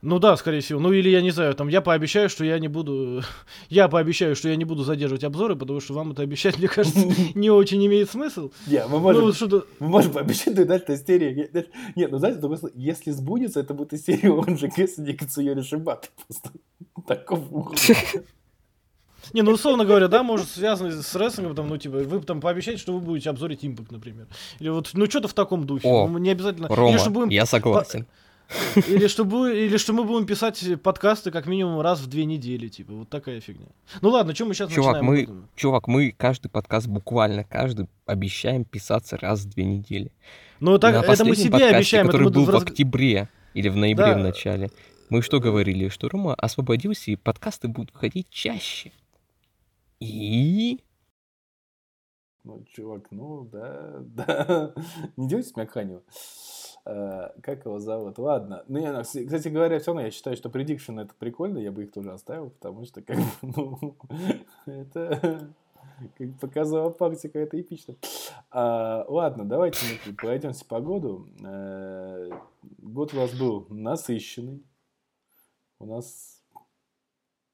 Ну 0.00 0.20
да, 0.20 0.36
скорее 0.36 0.60
всего. 0.60 0.78
Ну 0.78 0.92
или 0.92 1.08
я 1.08 1.20
не 1.20 1.32
знаю, 1.32 1.54
там 1.54 1.66
я 1.66 1.80
пообещаю, 1.80 2.28
что 2.28 2.44
я 2.44 2.58
не 2.60 2.68
буду... 2.68 3.22
Я 3.68 3.88
пообещаю, 3.88 4.36
что 4.36 4.48
я 4.48 4.54
не 4.54 4.64
буду 4.64 4.84
задерживать 4.84 5.24
обзоры, 5.24 5.56
потому 5.56 5.80
что 5.80 5.94
вам 5.94 6.12
это 6.12 6.22
обещать, 6.22 6.58
мне 6.58 6.68
кажется, 6.68 7.00
не 7.34 7.50
очень 7.50 7.84
имеет 7.84 8.10
смысл. 8.10 8.50
не, 8.68 8.82
мы 8.84 8.90
Ну, 8.92 8.98
можем, 9.00 9.32
что-то... 9.32 9.66
мы 9.80 9.88
можем 9.88 10.12
пообещать, 10.12 10.54
что 10.54 10.64
дальше 10.64 10.94
истерия. 10.94 11.50
Нет, 11.96 12.12
ну 12.12 12.18
знаете, 12.18 12.38
просто, 12.40 12.70
если 12.74 13.10
сбудется, 13.10 13.60
это 13.60 13.74
будет 13.74 13.92
истерия 13.92 14.30
он 14.30 14.56
же 14.56 14.68
Кэссиди 14.68 15.10
и 15.10 15.16
Кацуюри 15.16 15.62
Шибаты. 15.62 16.08
Просто 16.26 16.50
такого. 17.06 17.74
Не, 19.32 19.42
ну 19.42 19.50
условно 19.52 19.84
говоря, 19.84 20.08
да, 20.08 20.22
может 20.22 20.48
связано 20.48 21.02
с 21.02 21.14
рестлингом, 21.14 21.54
там, 21.54 21.68
ну, 21.68 21.76
типа, 21.76 21.98
вы 21.98 22.20
там 22.20 22.40
пообещаете, 22.40 22.80
что 22.80 22.92
вы 22.92 23.00
будете 23.00 23.30
обзорить 23.30 23.64
импакт, 23.64 23.90
например. 23.90 24.26
Или 24.58 24.68
вот, 24.68 24.90
ну, 24.94 25.06
что-то 25.06 25.28
в 25.28 25.34
таком 25.34 25.66
духе. 25.66 25.88
О, 25.88 26.08
Ну, 26.08 26.18
не 26.18 26.30
обязательно. 26.30 26.68
Рома, 26.68 26.96
или, 26.96 27.08
будем... 27.10 27.28
я 27.28 27.44
согласен. 27.44 28.06
или, 28.88 29.06
что 29.08 29.24
бу- 29.24 29.52
или 29.54 29.76
что 29.76 29.92
мы 29.92 30.04
будем 30.04 30.26
писать 30.26 30.64
подкасты 30.82 31.30
как 31.30 31.46
минимум 31.46 31.80
раз 31.80 32.00
в 32.00 32.06
две 32.06 32.24
недели, 32.24 32.68
типа, 32.68 32.92
вот 32.94 33.08
такая 33.08 33.40
фигня. 33.40 33.66
Ну 34.00 34.08
ладно, 34.08 34.34
что 34.34 34.46
мы 34.46 34.54
сейчас 34.54 34.72
Чувак, 34.72 35.02
начинаем? 35.02 35.28
мы, 35.42 35.48
чувак, 35.54 35.86
мы 35.88 36.12
каждый 36.16 36.48
подкаст, 36.48 36.86
буквально 36.86 37.44
каждый, 37.44 37.88
обещаем 38.06 38.64
писаться 38.64 39.16
раз 39.18 39.40
в 39.40 39.50
две 39.50 39.64
недели. 39.64 40.12
Ну, 40.60 40.78
так, 40.78 40.94
На 40.94 41.12
это 41.12 41.24
мы 41.24 41.36
себе 41.36 41.50
подкасте, 41.50 41.76
обещаем. 41.76 42.04
это 42.06 42.12
который 42.12 42.24
мы 42.24 42.30
был 42.32 42.44
в 42.44 42.46
в 42.48 42.50
раз- 42.50 42.62
октябре 42.62 43.28
или 43.54 43.68
в 43.68 43.76
ноябре 43.76 44.06
Да. 44.14 44.14
в 44.14 44.18
начале. 44.22 44.70
Мы 45.10 45.22
что 45.22 45.40
говорили? 45.40 45.88
Что 45.88 46.08
Рома 46.08 46.34
освободился, 46.34 47.10
и 47.10 47.16
подкасты 47.16 47.68
будут 47.68 47.92
выходить 47.92 48.28
чаще. 48.30 48.92
И... 50.00 50.80
Ну, 52.44 52.64
чувак, 52.72 53.08
ну, 53.10 53.48
да, 53.52 53.96
да. 54.00 54.72
Не 55.16 55.28
делайте 55.28 55.50
с 55.50 55.56
меня. 55.56 56.00
Э, 56.88 57.32
Как 57.42 57.66
его 57.66 57.78
зовут? 57.78 58.18
Ладно. 58.18 58.64
Ну, 58.66 58.78
я, 58.78 59.02
кстати 59.02 59.48
говоря, 59.48 59.78
все 59.78 59.88
равно 59.88 60.02
я 60.02 60.10
считаю, 60.10 60.36
что 60.36 60.48
предикшн 60.48 60.98
это 61.00 61.12
прикольно, 61.18 61.58
я 61.58 61.70
бы 61.70 61.84
их 61.84 61.92
тоже 61.92 62.12
оставил, 62.12 62.48
потому 62.50 62.86
что, 62.86 63.02
как 63.02 63.18
ну, 63.42 63.94
это 64.66 65.50
как 66.16 66.38
показала 66.40 66.88
практика, 66.88 67.38
это 67.40 67.60
эпично. 67.60 67.96
А, 68.50 69.04
ладно, 69.06 69.44
давайте 69.44 69.78
мы 70.06 70.14
пройдемся 70.14 70.64
по 70.64 70.80
году. 70.80 71.28
Э, 71.44 72.30
Год 72.78 73.12
у 73.12 73.16
нас 73.18 73.38
был 73.38 73.66
насыщенный. 73.68 74.64
У 75.78 75.86
нас, 75.86 76.42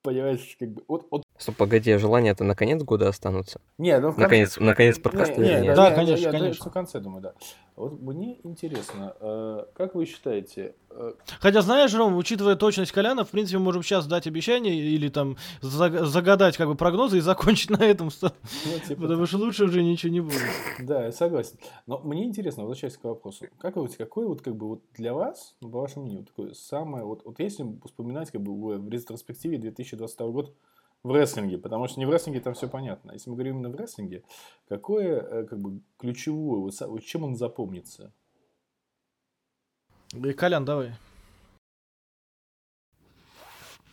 понимаешь, 0.02 0.56
как 0.60 0.68
бы... 0.70 0.84
Вот, 0.86 1.08
вот 1.10 1.23
Стоп, 1.36 1.56
погоди, 1.56 1.96
желания-то 1.96 2.44
на 2.44 2.54
конец 2.54 2.80
года 2.84 3.08
останутся? 3.08 3.60
Не, 3.76 3.98
ну 3.98 4.10
в 4.10 4.14
конце- 4.14 4.22
Наконец, 4.22 4.56
наконец 4.60 4.96
Не, 4.98 5.02
подкаста 5.02 5.40
не, 5.40 5.48
или 5.50 5.60
нет? 5.62 5.74
Да, 5.76 5.88
я- 5.88 5.94
конечно, 5.94 6.22
я- 6.22 6.30
я 6.30 6.38
конечно. 6.38 6.70
в 6.70 6.72
конце 6.72 7.00
думаю, 7.00 7.22
да. 7.22 7.32
Вот 7.74 8.00
мне 8.00 8.38
интересно, 8.44 9.16
э, 9.18 9.64
как 9.74 9.96
вы 9.96 10.06
считаете, 10.06 10.76
э, 10.90 11.12
Хотя, 11.40 11.60
знаешь, 11.62 11.92
Ром, 11.92 12.16
учитывая 12.16 12.54
точность 12.54 12.92
Коляна, 12.92 13.24
в 13.24 13.30
принципе, 13.30 13.58
мы 13.58 13.64
можем 13.64 13.82
сейчас 13.82 14.06
дать 14.06 14.28
обещание 14.28 14.76
или 14.76 15.08
там 15.08 15.36
заг- 15.60 16.04
загадать 16.04 16.56
как 16.56 16.68
бы 16.68 16.76
прогнозы 16.76 17.18
и 17.18 17.20
закончить 17.20 17.70
на 17.70 17.82
этом, 17.82 18.10
ну, 18.22 18.30
типа, 18.86 19.02
потому 19.02 19.26
что 19.26 19.38
лучше 19.38 19.64
уже 19.64 19.82
ничего 19.82 20.12
не 20.12 20.20
будет. 20.20 20.38
да, 20.78 21.06
я 21.06 21.12
согласен. 21.12 21.58
Но 21.88 21.98
мне 21.98 22.22
интересно, 22.24 22.62
возвращаясь 22.62 22.96
к 22.96 23.02
вопросу, 23.02 23.46
как 23.58 23.74
вы, 23.74 23.88
какой 23.88 24.26
вот 24.28 24.40
как 24.40 24.54
бы 24.54 24.68
вот 24.68 24.82
для 24.96 25.12
вас, 25.12 25.56
ну, 25.60 25.68
по 25.68 25.80
вашему 25.80 26.04
мнению, 26.06 26.26
такое 26.26 26.54
самое, 26.54 27.04
вот, 27.04 27.22
вот 27.24 27.40
если 27.40 27.66
вспоминать 27.84 28.30
как 28.30 28.40
бы 28.40 28.78
в 28.78 28.88
ретроспективе 28.88 29.58
2022 29.58 30.28
год 30.30 30.54
в 31.04 31.12
рестлинге, 31.12 31.58
потому 31.58 31.86
что 31.86 32.00
не 32.00 32.06
в 32.06 32.10
рестлинге 32.10 32.40
там 32.40 32.54
все 32.54 32.66
понятно. 32.66 33.12
Если 33.12 33.28
мы 33.30 33.36
говорим 33.36 33.56
именно 33.56 33.68
в 33.68 33.76
рестлинге, 33.76 34.24
какое 34.68 35.20
э, 35.20 35.44
как 35.44 35.60
бы 35.60 35.80
ключевое, 35.98 36.72
вот 36.80 37.04
чем 37.04 37.24
он 37.24 37.36
запомнится? 37.36 38.12
И, 40.12 40.32
Колян, 40.32 40.64
давай. 40.64 40.94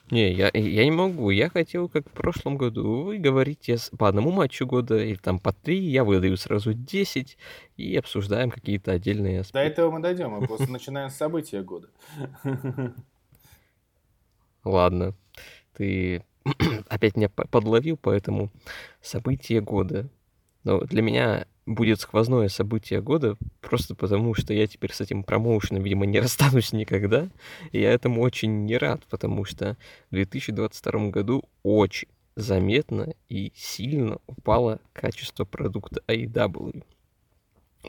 Не, 0.09 0.31
я, 0.31 0.51
я 0.53 0.83
не 0.83 0.91
могу. 0.91 1.29
Я 1.29 1.49
хотел, 1.49 1.87
как 1.87 2.07
в 2.07 2.11
прошлом 2.11 2.57
году, 2.57 3.03
вы 3.03 3.17
говорите 3.17 3.77
по 3.97 4.07
одному 4.07 4.31
матчу 4.31 4.65
года 4.65 4.97
или 4.97 5.15
там 5.15 5.39
по 5.39 5.53
три, 5.53 5.79
я 5.79 6.03
выдаю 6.03 6.35
сразу 6.37 6.73
10 6.73 7.37
и 7.77 7.95
обсуждаем 7.95 8.51
какие-то 8.51 8.91
отдельные 8.91 9.35
До 9.35 9.41
аспекты. 9.41 9.71
этого 9.71 9.91
мы 9.91 10.01
дойдем, 10.01 10.31
мы 10.31 10.45
просто 10.47 10.67
начинаем 10.71 11.09
с 11.09 11.15
события 11.15 11.61
года. 11.61 11.89
Ладно, 14.63 15.15
ты 15.73 16.23
опять 16.91 17.15
меня 17.15 17.29
по- 17.29 17.47
подловил, 17.47 17.97
поэтому 17.97 18.51
событие 19.01 19.61
года. 19.61 20.09
Но 20.63 20.81
для 20.81 21.01
меня 21.01 21.47
будет 21.65 22.01
сквозное 22.01 22.49
событие 22.49 23.01
года, 23.01 23.37
просто 23.61 23.95
потому 23.95 24.33
что 24.35 24.53
я 24.53 24.67
теперь 24.67 24.93
с 24.93 25.01
этим 25.01 25.23
промоушеном, 25.23 25.83
видимо, 25.83 26.05
не 26.05 26.19
расстанусь 26.19 26.73
никогда. 26.73 27.29
И 27.71 27.79
я 27.79 27.91
этому 27.91 28.21
очень 28.21 28.65
не 28.65 28.77
рад, 28.77 29.03
потому 29.09 29.45
что 29.45 29.77
в 30.09 30.15
2022 30.15 31.09
году 31.09 31.43
очень 31.63 32.09
заметно 32.35 33.13
и 33.29 33.51
сильно 33.55 34.17
упало 34.27 34.79
качество 34.93 35.45
продукта 35.45 36.01
AEW. 36.07 36.83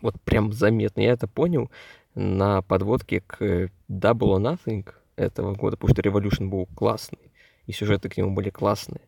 Вот 0.01 0.21
прям 0.23 0.53
заметно. 0.53 1.01
Я 1.01 1.13
это 1.13 1.27
понял 1.27 1.71
на 2.15 2.63
подводке 2.63 3.21
к 3.21 3.71
Double 3.89 4.39
or 4.39 4.59
Nothing 4.67 4.89
этого 5.17 5.55
года, 5.55 5.77
потому 5.77 5.95
что 5.95 6.03
Revolution 6.03 6.49
был 6.49 6.67
классный, 6.75 7.32
и 7.67 7.73
сюжеты 7.73 8.09
к 8.09 8.17
нему 8.17 8.35
были 8.35 8.51
классные. 8.51 9.03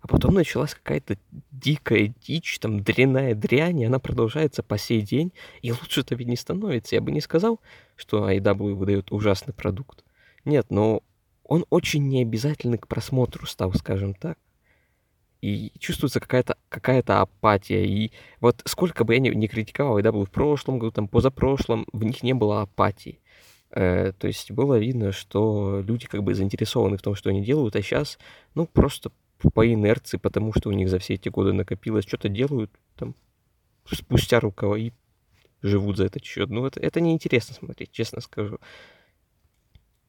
А 0.00 0.06
потом 0.06 0.34
началась 0.34 0.74
какая-то 0.74 1.16
дикая 1.50 2.14
дичь, 2.26 2.58
там 2.58 2.82
дрянная 2.82 3.34
дрянь, 3.34 3.80
и 3.80 3.86
она 3.86 3.98
продолжается 3.98 4.62
по 4.62 4.76
сей 4.76 5.00
день, 5.00 5.32
и 5.62 5.72
лучше-то 5.72 6.14
ведь 6.14 6.28
не 6.28 6.36
становится. 6.36 6.94
Я 6.94 7.00
бы 7.00 7.10
не 7.10 7.22
сказал, 7.22 7.58
что 7.96 8.30
AEW 8.30 8.74
выдает 8.74 9.12
ужасный 9.12 9.54
продукт. 9.54 10.04
Нет, 10.44 10.66
но 10.68 11.02
он 11.42 11.64
очень 11.70 12.06
необязательный 12.06 12.76
к 12.76 12.86
просмотру 12.86 13.46
стал, 13.46 13.72
скажем 13.72 14.12
так. 14.12 14.38
И 15.40 15.72
чувствуется 15.78 16.20
какая-то 16.20 16.58
какая 16.68 17.02
апатия. 17.06 17.86
И 17.86 18.12
вот 18.40 18.60
сколько 18.66 19.04
бы 19.04 19.14
я 19.14 19.20
ни, 19.20 19.30
ни 19.30 19.46
критиковал 19.46 19.98
AEW 19.98 20.26
в 20.26 20.30
прошлом 20.30 20.78
году, 20.78 20.92
там 20.92 21.08
позапрошлом, 21.08 21.86
в 21.94 22.04
них 22.04 22.22
не 22.22 22.34
было 22.34 22.60
апатии. 22.60 23.20
Э, 23.74 24.12
то 24.16 24.28
есть 24.28 24.52
было 24.52 24.78
видно, 24.78 25.10
что 25.10 25.82
люди 25.84 26.06
как 26.06 26.22
бы 26.22 26.34
заинтересованы 26.34 26.96
в 26.96 27.02
том, 27.02 27.16
что 27.16 27.30
они 27.30 27.44
делают, 27.44 27.74
а 27.74 27.82
сейчас, 27.82 28.18
ну, 28.54 28.66
просто 28.66 29.10
по 29.52 29.70
инерции, 29.70 30.16
потому 30.16 30.52
что 30.54 30.68
у 30.68 30.72
них 30.72 30.88
за 30.88 31.00
все 31.00 31.14
эти 31.14 31.28
годы 31.28 31.52
накопилось, 31.52 32.06
что-то 32.06 32.28
делают 32.28 32.70
там 32.96 33.14
спустя 33.84 34.38
рукава 34.38 34.78
и 34.78 34.92
живут 35.60 35.96
за 35.96 36.04
этот 36.04 36.24
счет. 36.24 36.50
Ну, 36.50 36.64
это, 36.64 36.78
это 36.78 37.00
неинтересно 37.00 37.54
смотреть, 37.54 37.90
честно 37.90 38.20
скажу. 38.20 38.58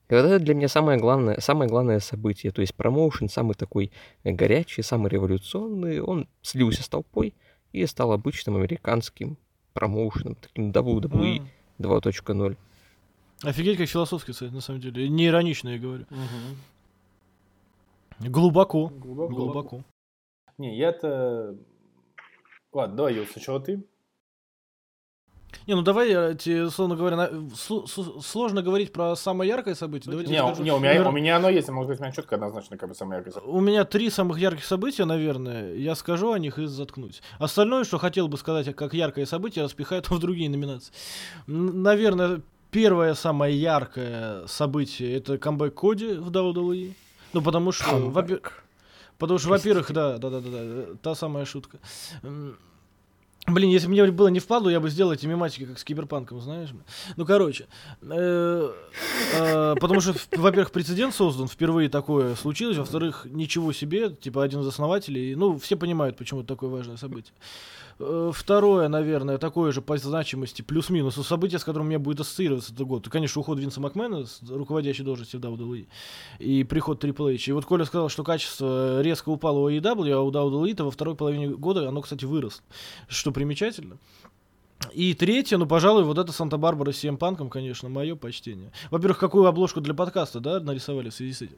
И 0.10 0.13
вот 0.13 0.25
это 0.25 0.39
для 0.39 0.53
меня 0.53 0.67
самое 0.67 1.00
главное, 1.00 1.39
самое 1.39 1.67
главное 1.67 2.00
событие. 2.00 2.51
То 2.51 2.62
есть 2.62 2.75
промоушен 2.75 3.29
самый 3.29 3.55
такой 3.55 3.91
горячий, 4.24 4.84
самый 4.84 5.10
революционный, 5.10 6.01
он 6.01 6.27
слился 6.43 6.84
с 6.84 6.88
толпой 6.88 7.34
и 7.74 7.84
стал 7.88 8.12
обычным 8.12 8.57
американским 8.57 9.38
промоушеном, 9.74 10.36
таким 10.36 10.69
WWE 10.69 11.39
М. 11.39 11.50
2.0. 11.79 12.57
Офигеть, 13.46 13.78
как 13.78 13.88
философски, 13.88 14.32
кстати, 14.32 14.52
на 14.52 14.62
самом 14.62 14.82
деле. 14.82 15.08
Не 15.10 15.28
иронично, 15.28 15.70
я 15.70 15.80
говорю. 15.80 16.06
Глубоко. 18.20 18.88
Глубоко. 18.88 19.34
Глубоко. 19.34 19.84
Не, 20.58 20.78
я-то... 20.78 21.56
Ладно, 22.72 22.96
давай, 22.96 23.16
Юр, 23.16 23.28
сначала 23.32 23.60
ты. 23.60 23.84
Не, 25.68 25.74
ну 25.75 25.82
давай, 25.82 26.12
я 26.12 26.34
тебе, 26.34 26.66
условно 26.66 26.96
говоря, 26.96 27.16
на- 27.16 27.30
сло- 27.56 27.88
сложно 28.22 28.62
говорить 28.62 28.92
про 28.94 29.16
самое 29.16 29.50
яркое 29.50 29.74
событие. 29.74 30.12
Давайте 30.12 30.32
Не, 30.32 30.38
скажу. 30.40 30.64
не, 30.64 30.72
у 30.72 30.78
меня, 30.80 30.90
Наверно, 30.90 31.10
у 31.10 31.14
меня 31.14 31.36
оно 31.38 31.50
есть, 31.50 31.70
может 31.70 31.90
быть, 31.90 32.00
у 32.00 32.04
меня 32.04 32.12
четко 32.12 32.36
однозначно 32.36 32.78
как 32.78 32.90
бы 32.90 32.96
самое 32.96 33.24
яркое. 33.24 33.42
У 33.44 33.62
меня 33.62 33.84
три 33.86 34.10
самых 34.10 34.38
ярких 34.38 34.66
события, 34.66 35.06
наверное. 35.06 35.74
Я 35.74 35.96
скажу 35.96 36.32
о 36.34 36.40
них 36.40 36.60
и 36.60 36.66
заткнусь. 36.66 37.22
Остальное, 37.40 37.84
что 37.86 37.98
хотел 37.98 38.28
бы 38.28 38.38
сказать, 38.38 38.75
как 38.75 38.94
яркое 38.94 39.25
событие, 39.25 39.64
распихаю 39.64 40.04
в 40.08 40.20
другие 40.20 40.50
номинации. 40.50 40.94
Наверное, 41.48 42.42
первое 42.75 43.13
самое 43.13 43.58
яркое 43.58 44.46
событие 44.48 45.15
это 45.15 45.38
камбэк 45.38 45.74
Коди 45.74 46.13
в 46.15 46.29
WWE. 46.29 46.94
Ну, 47.32 47.41
потому 47.41 47.72
что, 47.72 48.10
во-пе- 48.10 48.41
потому 49.17 49.39
что, 49.39 49.48
во-первых, 49.50 49.94
да, 49.94 50.17
да, 50.17 50.29
да, 50.29 50.41
да, 50.41 50.50
да, 50.51 50.84
та 51.01 51.15
самая 51.15 51.46
шутка. 51.46 51.77
Блин, 53.48 53.70
если 53.70 53.88
бы 53.88 53.94
мне 53.94 54.12
было 54.12 54.27
не 54.27 54.39
впадло, 54.39 54.70
я 54.70 54.79
бы 54.79 54.89
сделал 54.89 55.13
эти 55.13 55.25
мематики, 55.27 55.65
как 55.65 55.77
с 55.79 55.84
киберпанком, 55.84 56.41
знаешь. 56.41 56.70
Ну, 57.15 57.25
короче. 57.25 57.67
э, 58.01 58.74
э, 59.36 59.75
Потому 59.79 60.01
что, 60.01 60.15
во-первых, 60.36 60.72
прецедент 60.72 61.13
создан, 61.13 61.48
впервые 61.48 61.88
такое 61.88 62.36
случилось, 62.36 62.77
во-вторых, 62.77 63.25
ничего 63.29 63.72
себе, 63.72 64.10
типа 64.10 64.44
один 64.44 64.62
из 64.62 64.67
основателей. 64.67 65.36
Ну, 65.36 65.58
все 65.60 65.75
понимают, 65.77 66.17
почему 66.17 66.39
это 66.41 66.50
такое 66.50 66.70
важное 66.72 66.98
событие. 66.98 67.34
Э, 67.98 68.32
Второе, 68.34 68.88
наверное, 68.90 69.38
такое 69.38 69.72
же 69.72 69.82
по 69.82 69.98
значимости, 69.98 70.62
плюс-минус, 70.62 71.16
событие, 71.16 71.60
с 71.60 71.64
которым 71.64 71.88
у 71.88 71.90
меня 71.90 72.00
будет 72.00 72.20
ассоциироваться 72.20 72.74
этот 72.74 72.86
год. 72.88 73.10
Конечно, 73.10 73.40
уход 73.42 73.60
Винса 73.60 73.80
Макмена 73.80 74.25
с 74.25 74.42
руководящей 74.50 75.04
должности 75.04 75.38
в 75.38 75.40
WWE 75.40 75.88
и 76.40 76.64
приход 76.64 77.04
Triple 77.04 77.36
H. 77.36 77.48
И 77.48 77.52
вот 77.54 77.66
Коля 77.66 77.86
сказал, 77.86 78.10
что 78.10 78.24
качество 78.24 79.02
резко 79.02 79.30
упало 79.30 79.60
у 79.60 79.70
AEW, 79.70 80.12
а 80.12 80.22
у 80.22 80.32
WWE-то 80.32 80.84
во 80.86 80.92
второй 80.92 81.16
половине 81.16 81.50
года 81.50 81.88
оно, 81.88 82.02
кстати, 82.02 82.25
выросло. 82.25 82.64
Что 83.08 83.32
примечательно. 83.32 83.98
И 84.94 85.14
третье, 85.14 85.58
ну, 85.58 85.66
пожалуй, 85.66 86.04
вот 86.04 86.18
это 86.18 86.32
Санта-Барбара 86.32 86.92
с 86.92 87.04
CM 87.04 87.18
Панком, 87.18 87.50
конечно, 87.50 87.88
мое 87.90 88.16
почтение. 88.16 88.72
Во-первых, 88.92 89.18
какую 89.18 89.46
обложку 89.46 89.80
для 89.80 89.94
подкаста, 89.94 90.42
да, 90.42 90.60
нарисовали 90.60 91.10
в 91.10 91.14
связи 91.14 91.34
с 91.34 91.42
этим? 91.44 91.58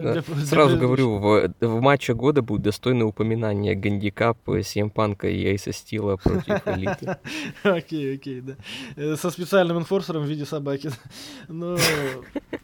Для- 0.00 0.12
для 0.12 0.22
Сразу 0.22 0.76
предыдущего. 0.76 0.76
говорю, 0.78 1.18
в, 1.18 1.52
в 1.60 1.80
матче 1.80 2.14
года 2.14 2.40
будет 2.42 2.62
достойное 2.62 3.06
упоминание 3.06 3.74
гандикап 3.74 4.38
CM 4.48 4.90
Панка 4.90 5.28
и 5.28 5.44
Эйса 5.44 5.72
Стила 5.72 6.16
против 6.16 6.46
Элиты. 6.66 7.16
Окей, 7.62 8.14
окей, 8.16 8.40
да. 8.40 8.54
Э, 8.96 9.16
Со 9.16 9.30
специальным 9.30 9.78
инфорсером 9.78 10.22
в 10.22 10.26
виде 10.26 10.44
собаки. 10.46 10.90
Ну, 11.48 11.76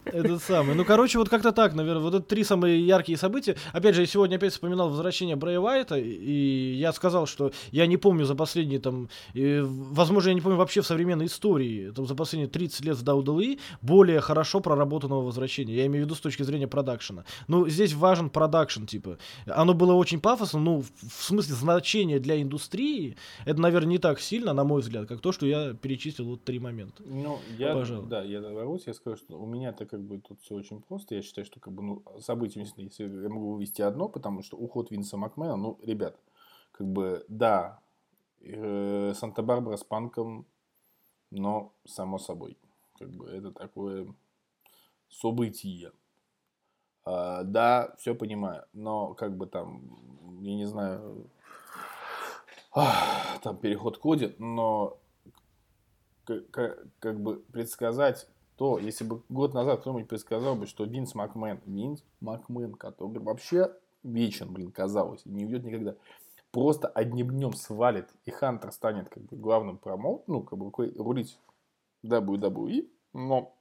этот 0.06 0.42
самый. 0.42 0.74
Ну, 0.74 0.84
короче, 0.84 1.18
вот 1.18 1.28
как-то 1.28 1.52
так, 1.52 1.74
наверное. 1.74 2.02
Вот 2.02 2.14
это 2.14 2.24
три 2.24 2.44
самые 2.44 2.84
яркие 2.86 3.18
события. 3.18 3.56
Опять 3.72 3.94
же, 3.94 4.00
я 4.02 4.06
сегодня 4.06 4.36
опять 4.36 4.52
вспоминал 4.52 4.88
возвращение 4.88 5.36
Брэя 5.36 5.60
Уайта, 5.60 5.96
и 5.98 6.72
я 6.74 6.92
сказал, 6.92 7.26
что 7.26 7.52
я 7.72 7.86
не 7.86 7.98
помню 7.98 8.24
за 8.24 8.34
последние 8.34 8.80
там, 8.80 9.08
э, 9.34 9.62
возможно, 9.62 10.28
я 10.30 10.34
не 10.34 10.40
помню 10.40 10.56
вообще 10.56 10.80
в 10.80 10.86
современной 10.86 11.26
истории, 11.26 11.90
там, 11.90 12.06
за 12.06 12.14
последние 12.14 12.48
30 12.48 12.84
лет 12.86 12.96
в 12.96 13.04
WWE 13.04 13.58
более 13.82 14.20
хорошо 14.20 14.60
проработанного 14.60 15.22
возвращения. 15.22 15.74
Я 15.74 15.86
имею 15.86 16.04
в 16.04 16.06
виду 16.06 16.14
с 16.14 16.20
точки 16.20 16.42
зрения 16.42 16.68
продакшена. 16.88 17.24
Ну, 17.48 17.68
здесь 17.68 17.92
важен 17.92 18.30
продакшн, 18.30 18.84
типа. 18.84 19.18
Оно 19.46 19.74
было 19.74 19.92
очень 19.94 20.20
пафосно, 20.20 20.60
ну, 20.60 20.80
в, 20.80 21.22
смысле 21.22 21.54
значения 21.54 22.18
для 22.18 22.40
индустрии, 22.40 23.16
это, 23.44 23.60
наверное, 23.60 23.90
не 23.90 23.98
так 23.98 24.20
сильно, 24.20 24.52
на 24.52 24.64
мой 24.64 24.80
взгляд, 24.80 25.06
как 25.06 25.20
то, 25.20 25.32
что 25.32 25.46
я 25.46 25.74
перечислил 25.74 26.26
вот 26.26 26.44
три 26.44 26.58
момента. 26.58 27.02
Ну, 27.04 27.38
я, 27.58 27.74
Пожалуй. 27.74 28.08
да, 28.08 28.22
я 28.22 28.40
ворвусь, 28.40 28.86
я 28.86 28.94
скажу, 28.94 29.16
что 29.16 29.38
у 29.38 29.46
меня-то 29.46 29.86
как 29.86 30.00
бы 30.00 30.18
тут 30.18 30.40
все 30.40 30.54
очень 30.54 30.80
просто. 30.80 31.14
Я 31.14 31.22
считаю, 31.22 31.44
что 31.44 31.60
как 31.60 31.72
бы, 31.72 31.82
ну, 31.82 32.02
событие, 32.20 32.64
если 32.64 32.82
если 32.82 33.04
я 33.04 33.28
могу 33.28 33.54
вывести 33.54 33.82
одно, 33.82 34.08
потому 34.08 34.42
что 34.42 34.56
уход 34.56 34.90
Винса 34.90 35.16
Макмена, 35.16 35.56
ну, 35.56 35.78
ребят, 35.82 36.16
как 36.72 36.86
бы, 36.86 37.24
да, 37.28 37.80
э, 38.40 39.12
Санта-Барбара 39.14 39.76
с 39.76 39.84
Панком 39.84 40.46
но 41.30 41.74
само 41.84 42.18
собой. 42.18 42.56
Как 42.98 43.10
бы 43.10 43.26
это 43.28 43.52
такое 43.52 44.14
событие. 45.08 45.92
А, 47.10 47.42
да, 47.42 47.94
все 47.96 48.14
понимаю, 48.14 48.66
но 48.74 49.14
как 49.14 49.34
бы 49.34 49.46
там, 49.46 49.80
я 50.42 50.54
не 50.54 50.66
знаю, 50.66 51.26
там 52.74 53.56
переход 53.56 53.96
ходит, 53.96 54.38
но 54.38 54.98
как, 56.24 56.76
как, 56.98 57.18
бы 57.18 57.36
предсказать 57.50 58.28
то, 58.56 58.78
если 58.78 59.04
бы 59.04 59.22
год 59.30 59.54
назад 59.54 59.80
кто-нибудь 59.80 60.06
предсказал 60.06 60.54
бы, 60.54 60.66
что 60.66 60.84
Винс 60.84 61.14
Макмен, 61.14 61.62
Винс 61.64 62.04
Макмен, 62.20 62.74
который 62.74 63.22
вообще 63.22 63.72
вечен, 64.02 64.52
блин, 64.52 64.70
казалось, 64.70 65.24
не 65.24 65.46
уйдет 65.46 65.64
никогда, 65.64 65.94
просто 66.50 66.88
одним 66.88 67.30
днем 67.30 67.54
свалит, 67.54 68.10
и 68.26 68.30
Хантер 68.30 68.70
станет 68.70 69.08
как 69.08 69.22
бы 69.22 69.38
главным 69.38 69.78
промоут, 69.78 70.28
ну, 70.28 70.42
как 70.42 70.58
бы 70.58 70.70
рулить 70.98 71.38
WWE, 72.04 72.86
но 73.14 73.54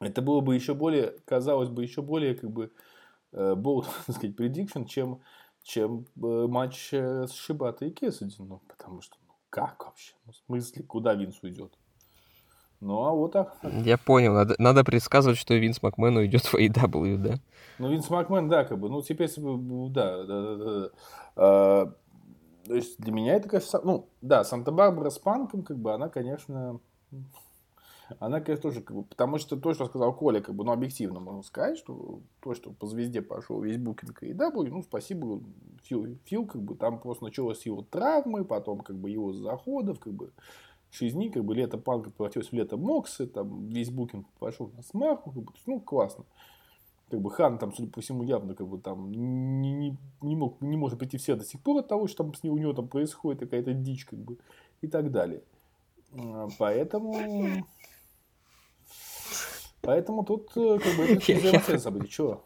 это 0.00 0.22
было 0.22 0.40
бы 0.40 0.54
еще 0.54 0.74
более, 0.74 1.14
казалось 1.24 1.68
бы, 1.68 1.82
еще 1.82 2.02
более 2.02 2.34
как 2.34 2.50
бы 2.50 2.72
э, 3.32 3.54
bold, 3.56 3.86
так 4.06 4.16
сказать, 4.16 4.36
prediction, 4.36 4.86
чем, 4.86 5.20
чем 5.62 6.06
э, 6.22 6.46
матч 6.48 6.92
э, 6.92 7.26
с 7.26 7.32
Шибатой 7.32 7.88
и 7.88 7.92
Кесади. 7.92 8.34
Ну, 8.38 8.60
потому 8.68 9.00
что, 9.00 9.16
ну, 9.26 9.34
как 9.50 9.84
вообще? 9.84 10.14
Ну, 10.24 10.32
в 10.32 10.36
смысле, 10.36 10.82
куда 10.82 11.14
Винс 11.14 11.42
уйдет? 11.42 11.72
Ну, 12.80 13.04
а 13.04 13.12
вот 13.12 13.32
так. 13.32 13.56
Я 13.62 13.96
понял, 13.96 14.34
надо, 14.34 14.54
надо 14.58 14.84
предсказывать, 14.84 15.38
что 15.38 15.54
Винс 15.54 15.82
Макмен 15.82 16.16
уйдет 16.16 16.44
в 16.44 16.54
AEW, 16.54 17.16
да? 17.16 17.34
Ну, 17.78 17.90
Винс 17.90 18.10
Макмен, 18.10 18.48
да, 18.48 18.64
как 18.64 18.78
бы, 18.78 18.90
ну, 18.90 19.00
теперь, 19.00 19.30
да, 19.36 20.24
да, 20.24 20.42
да, 20.42 20.56
да. 20.56 20.90
А, 21.36 21.94
то 22.66 22.74
есть 22.74 22.98
для 22.98 23.12
меня 23.12 23.34
это, 23.34 23.48
конечно, 23.48 23.80
ну, 23.82 24.08
да, 24.20 24.44
Санта-Барбара 24.44 25.08
с 25.08 25.18
Панком, 25.18 25.62
как 25.62 25.78
бы, 25.78 25.94
она, 25.94 26.10
конечно, 26.10 26.80
она, 28.18 28.40
конечно, 28.40 28.62
тоже, 28.70 28.82
как 28.82 28.96
бы, 28.96 29.02
потому 29.02 29.38
что 29.38 29.56
то, 29.56 29.74
что 29.74 29.86
сказал 29.86 30.14
Коля, 30.14 30.40
как 30.40 30.54
бы, 30.54 30.64
ну, 30.64 30.72
объективно 30.72 31.20
можно 31.20 31.42
сказать, 31.42 31.78
что 31.78 32.20
то, 32.40 32.54
что 32.54 32.70
по 32.70 32.86
звезде 32.86 33.22
пошел 33.22 33.60
весь 33.60 33.78
букинг 33.78 34.22
и 34.22 34.32
да, 34.32 34.50
ну, 34.50 34.82
спасибо 34.82 35.40
Фил, 35.84 36.18
Фил, 36.24 36.46
как 36.46 36.62
бы, 36.62 36.76
там 36.76 37.00
просто 37.00 37.24
началось 37.24 37.66
его 37.66 37.82
травмы, 37.82 38.44
потом, 38.44 38.80
как 38.80 38.96
бы, 38.96 39.10
его 39.10 39.32
заходов, 39.32 39.98
как 39.98 40.12
бы, 40.12 40.30
Шизни, 40.90 41.28
как 41.28 41.44
бы, 41.44 41.54
лето 41.54 41.78
Панка 41.78 42.10
превратилось 42.10 42.48
в 42.48 42.52
лето 42.52 42.76
Моксы, 42.76 43.26
там, 43.26 43.66
весь 43.66 43.90
букинг 43.90 44.26
пошел 44.38 44.70
на 44.76 44.82
смарку, 44.82 45.32
как 45.32 45.42
бы, 45.42 45.52
ну, 45.66 45.80
классно. 45.80 46.24
Как 47.10 47.20
бы 47.20 47.30
Хан 47.30 47.58
там, 47.58 47.72
судя 47.72 47.88
по 47.90 48.00
всему, 48.00 48.24
явно 48.24 48.56
как 48.56 48.66
бы 48.66 48.78
там 48.78 49.12
не, 49.12 49.72
не, 49.72 49.96
не, 50.22 50.34
мог, 50.34 50.60
не 50.60 50.76
может 50.76 50.98
прийти 50.98 51.18
все 51.18 51.36
до 51.36 51.44
сих 51.44 51.60
пор 51.60 51.78
от 51.78 51.86
того, 51.86 52.08
что 52.08 52.24
там 52.24 52.34
с 52.34 52.42
ним, 52.42 52.54
у 52.54 52.58
него 52.58 52.72
там 52.72 52.88
происходит 52.88 53.40
какая-то 53.40 53.74
дичь, 53.74 54.06
как 54.06 54.18
бы, 54.18 54.38
и 54.80 54.88
так 54.88 55.12
далее. 55.12 55.42
А, 56.18 56.48
поэтому 56.58 57.14
Поэтому 59.86 60.24
тут 60.24 60.50
э, 60.56 60.80
как 60.82 60.96
бы 60.96 61.04
это 61.12 61.32
взаимосвязь 61.32 61.82
событий. 61.82 62.08
Чего? 62.08 62.42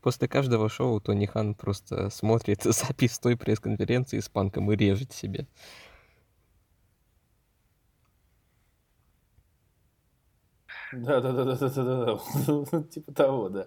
После 0.00 0.26
каждого 0.26 0.70
шоу 0.70 1.00
Тони 1.02 1.26
Хан 1.26 1.54
просто 1.54 2.08
смотрит 2.08 2.62
запись 2.64 3.18
той 3.18 3.36
пресс-конференции 3.36 4.20
с 4.20 4.30
панком 4.30 4.72
и 4.72 4.76
режет 4.76 5.12
себе. 5.12 5.46
Да, 10.94 11.20
да, 11.20 11.32
да, 11.32 11.44
да, 11.44 11.56
да, 11.56 11.68
да, 11.68 12.18
да, 12.72 12.82
типа 12.90 13.12
того, 13.12 13.48
да. 13.50 13.66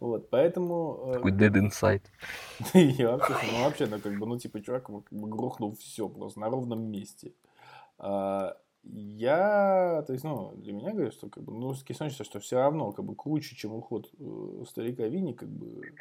Вот, 0.00 0.28
поэтому. 0.28 1.04
Э, 1.06 1.12
Такой 1.14 1.32
dead 1.32 1.54
inside. 1.54 2.02
Я 2.74 3.16
вообще, 3.16 3.34
ну 3.50 3.64
вообще, 3.64 3.86
ну 3.86 3.98
как 3.98 4.18
бы, 4.18 4.26
ну 4.26 4.38
типа 4.38 4.60
чувак 4.60 4.84
как 4.84 5.10
бы 5.10 5.28
грохнул 5.28 5.74
все 5.76 6.06
просто 6.06 6.40
на 6.40 6.50
ровном 6.50 6.90
месте. 6.90 7.32
А, 8.84 8.88
я, 8.88 10.02
то 10.06 10.12
есть, 10.12 10.24
ну, 10.24 10.52
для 10.56 10.72
меня 10.72 10.92
говорят, 10.92 11.14
что, 11.14 11.28
как 11.28 11.42
бы, 11.44 11.52
ну, 11.52 11.74
кислончество, 11.74 12.24
что 12.24 12.40
все 12.40 12.56
равно, 12.56 12.92
как 12.92 13.04
бы, 13.04 13.14
круче, 13.14 13.56
чем 13.56 13.74
уход 13.74 14.10
э, 14.18 14.64
старика 14.68 15.04
Вини, 15.04 15.34
как 15.34 15.48
бы, 15.48 15.94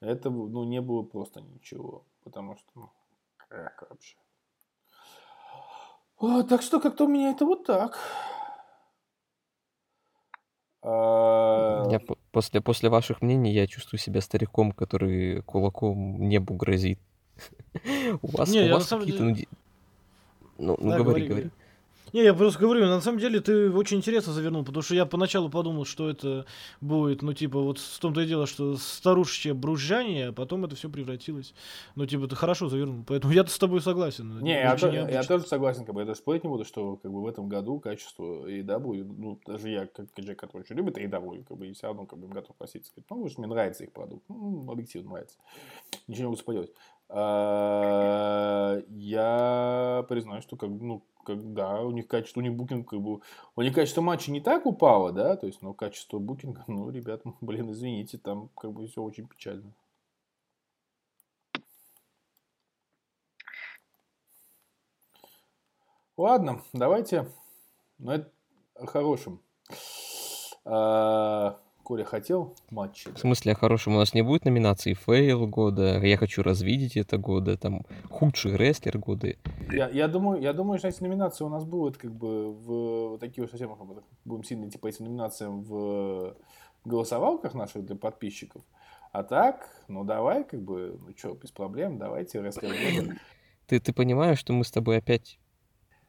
это, 0.00 0.30
ну, 0.30 0.64
не 0.64 0.80
было 0.80 1.02
просто 1.02 1.40
ничего, 1.40 2.04
потому 2.24 2.56
что, 2.56 2.68
ну, 2.74 2.90
как 3.36 3.86
вообще. 3.88 4.16
Вот, 6.18 6.48
так 6.48 6.62
что 6.62 6.80
как-то 6.80 7.04
у 7.04 7.08
меня 7.08 7.30
это 7.30 7.44
вот 7.44 7.64
так. 7.64 7.98
А... 10.82 11.88
Я 11.90 12.00
после, 12.30 12.60
после 12.60 12.88
ваших 12.88 13.20
мнений 13.20 13.52
я 13.52 13.66
чувствую 13.66 13.98
себя 13.98 14.20
стариком, 14.20 14.72
который 14.72 15.42
кулаком 15.42 16.28
небу 16.28 16.54
грозит. 16.54 17.00
У 18.22 18.28
вас, 18.28 18.54
у 18.54 18.68
вас 18.70 18.88
какие-то... 18.88 19.30
Деле... 19.30 19.48
Ну, 20.58 20.76
ну, 20.80 20.90
да, 20.90 20.96
говори, 20.96 21.26
говори. 21.26 21.50
Не, 22.16 22.22
я 22.22 22.32
просто 22.32 22.58
говорю, 22.58 22.86
на 22.86 23.02
самом 23.02 23.18
деле 23.18 23.40
ты 23.40 23.70
очень 23.70 23.98
интересно 23.98 24.32
завернул, 24.32 24.64
потому 24.64 24.82
что 24.82 24.94
я 24.94 25.04
поначалу 25.04 25.50
подумал, 25.50 25.84
что 25.84 26.08
это 26.08 26.46
будет, 26.80 27.20
ну, 27.20 27.34
типа, 27.34 27.60
вот 27.60 27.78
в 27.78 27.98
том-то 27.98 28.22
и 28.22 28.26
дело, 28.26 28.46
что 28.46 28.78
старушечье 28.78 29.52
бружание, 29.52 30.28
а 30.28 30.32
потом 30.32 30.64
это 30.64 30.76
все 30.76 30.88
превратилось. 30.88 31.52
Ну, 31.94 32.06
типа, 32.06 32.26
ты 32.26 32.34
хорошо 32.34 32.70
завернул, 32.70 33.04
поэтому 33.06 33.34
я 33.34 33.44
с 33.44 33.58
тобой 33.58 33.82
согласен. 33.82 34.38
Не, 34.40 34.52
я, 34.52 34.74
то, 34.78 34.88
я 34.88 35.22
тоже 35.24 35.46
согласен, 35.46 35.84
как 35.84 35.94
бы, 35.94 36.00
я 36.00 36.06
даже 36.06 36.20
спорить 36.20 36.42
не 36.42 36.48
буду, 36.48 36.64
что, 36.64 36.96
как 36.96 37.12
бы, 37.12 37.20
в 37.20 37.26
этом 37.26 37.50
году 37.50 37.80
качество 37.80 38.48
AEW, 38.48 39.04
ну, 39.18 39.38
даже 39.46 39.68
я, 39.68 39.84
как 39.84 40.06
человек, 40.14 40.40
который 40.40 40.62
очень 40.62 40.76
любит 40.76 40.96
AEW, 40.96 41.44
как 41.44 41.58
бы, 41.58 41.66
и 41.66 41.74
все 41.74 41.88
равно, 41.88 42.06
как 42.06 42.18
бы, 42.18 42.28
готов 42.28 42.56
просить, 42.56 42.86
сказать, 42.86 43.04
ну, 43.10 43.28
мне 43.36 43.46
нравится 43.46 43.84
их 43.84 43.92
продукт, 43.92 44.24
ну, 44.30 44.72
объективно 44.72 45.10
нравится. 45.10 45.36
Ничего 46.08 46.22
не 46.22 46.28
могу 46.28 46.36
споделать. 46.36 46.70
А, 47.10 48.80
я 48.88 50.02
признаю, 50.08 50.40
что, 50.40 50.56
как, 50.56 50.70
ну, 50.70 51.02
когда 51.26 51.82
у 51.82 51.90
них 51.90 52.06
качество, 52.06 52.40
у 52.40 52.42
них 52.42 52.54
букинг, 52.54 52.88
как 52.88 53.00
бы, 53.00 53.20
у 53.56 53.62
них 53.62 53.74
качество 53.74 54.00
матча 54.00 54.30
не 54.30 54.40
так 54.40 54.64
упало, 54.64 55.12
да, 55.12 55.36
то 55.36 55.46
есть, 55.46 55.60
но 55.60 55.74
качество 55.74 56.18
букинга, 56.18 56.64
ну, 56.68 56.88
ребят, 56.90 57.22
блин, 57.40 57.72
извините, 57.72 58.18
там 58.18 58.48
как 58.56 58.72
бы 58.72 58.86
все 58.86 59.02
очень 59.02 59.26
печально. 59.26 59.72
Ладно, 66.16 66.62
давайте, 66.72 67.28
ну, 67.98 68.12
это 68.12 68.30
о 68.74 68.86
хорошем. 68.86 69.42
А, 70.64 71.60
Коля 71.86 72.04
хотел 72.04 72.56
матчи. 72.68 73.12
В 73.12 73.18
смысле, 73.20 73.52
о 73.52 73.54
хорошем 73.54 73.94
у 73.94 73.98
нас 73.98 74.12
не 74.12 74.22
будет 74.22 74.44
номинации 74.44 74.94
fail 74.94 75.46
года, 75.46 76.04
я 76.04 76.16
хочу 76.16 76.42
развидеть 76.42 76.96
это 76.96 77.16
года, 77.16 77.56
там 77.56 77.86
худший 78.10 78.56
рестлер 78.56 78.98
года. 78.98 79.36
Я, 79.70 79.88
я 79.90 80.08
думаю, 80.08 80.42
я 80.42 80.52
думаю, 80.52 80.80
что 80.80 80.88
эти 80.88 81.00
номинации 81.00 81.44
у 81.44 81.48
нас 81.48 81.64
будут 81.64 81.96
как 81.96 82.12
бы 82.12 82.52
в 82.52 83.10
вот 83.10 83.20
такие 83.20 83.44
вот 83.44 83.52
совсем 83.52 83.72
как 83.76 83.86
бы, 83.86 84.02
будем 84.24 84.42
сильно 84.42 84.66
идти 84.66 84.78
по 84.78 84.88
этим 84.88 85.04
номинациям 85.04 85.62
в 85.62 86.34
голосовалках 86.84 87.54
наших 87.54 87.86
для 87.86 87.94
подписчиков. 87.94 88.62
А 89.12 89.22
так, 89.22 89.70
ну 89.86 90.02
давай, 90.02 90.42
как 90.42 90.62
бы, 90.62 90.98
ну 91.00 91.14
что, 91.16 91.34
без 91.34 91.52
проблем, 91.52 91.98
давайте 91.98 92.42
рестлер 92.42 92.70
года. 92.70 93.16
Ты, 93.68 93.78
ты 93.78 93.92
понимаешь, 93.92 94.40
что 94.40 94.52
мы 94.52 94.64
с 94.64 94.72
тобой 94.72 94.98
опять... 94.98 95.38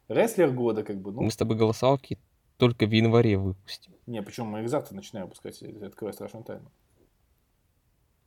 Рестлер 0.07 0.49
года, 0.49 0.83
как 0.83 0.99
бы, 0.99 1.11
ну... 1.11 1.21
Мы 1.21 1.29
с 1.29 1.37
тобой 1.37 1.55
голосовалки 1.55 2.17
только 2.57 2.85
в 2.85 2.91
январе 2.91 3.37
выпустим. 3.37 3.93
Не, 4.07 4.21
почему 4.21 4.47
мы 4.47 4.61
их 4.61 4.69
завтра 4.69 4.95
начинаем 4.95 5.27
выпускать, 5.27 5.61
открывая 5.61 6.13
страшную 6.13 6.43
тайну. 6.43 6.71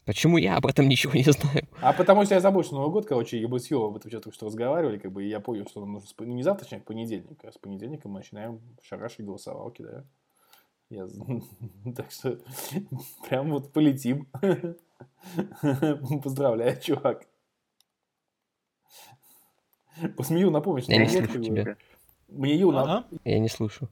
Почему 0.07 0.39
я 0.39 0.57
об 0.57 0.67
этом 0.67 0.89
ничего 0.89 1.13
не 1.13 1.23
знаю? 1.23 1.69
А 1.81 1.93
потому 1.93 2.25
что 2.25 2.35
я 2.35 2.41
забыл, 2.41 2.65
что 2.65 2.75
Новый 2.75 2.91
год, 2.91 3.07
короче, 3.07 3.39
и 3.39 3.47
мы 3.47 3.61
с 3.61 3.71
Йо 3.71 3.87
об 3.87 3.97
этом 3.97 4.11
только 4.11 4.33
что 4.33 4.47
разговаривали, 4.47 4.99
как 4.99 5.13
бы, 5.13 5.25
и 5.25 5.29
я 5.29 5.41
понял, 5.41 5.67
что 5.69 5.81
нам 5.81 5.93
нужно, 5.93 6.09
ну, 6.19 6.35
не 6.35 6.43
завтра, 6.43 6.67
а 6.77 6.81
понедельник, 6.81 7.45
а 7.45 7.53
с 7.53 7.59
понедельника 7.59 8.09
мы 8.09 8.21
начинаем 8.21 8.61
шарашить 8.83 9.25
голосовалки, 9.25 9.83
да. 9.83 10.05
Я... 10.89 11.07
Так 11.95 12.11
что 12.11 12.41
прям 13.29 13.51
вот 13.51 13.73
полетим. 13.73 14.27
Поздравляю, 16.23 16.81
чувак. 16.81 17.27
Посмею 20.17 20.51
напомнить, 20.51 20.85
что 20.85 20.93
я 20.93 20.99
не 20.99 21.09
слышу 21.09 21.43
тебя. 21.43 21.77
Мне 22.29 22.57
Ю, 22.57 22.73
на... 22.73 23.07
Я 23.25 23.39
не 23.39 23.49
слышу 23.49 23.89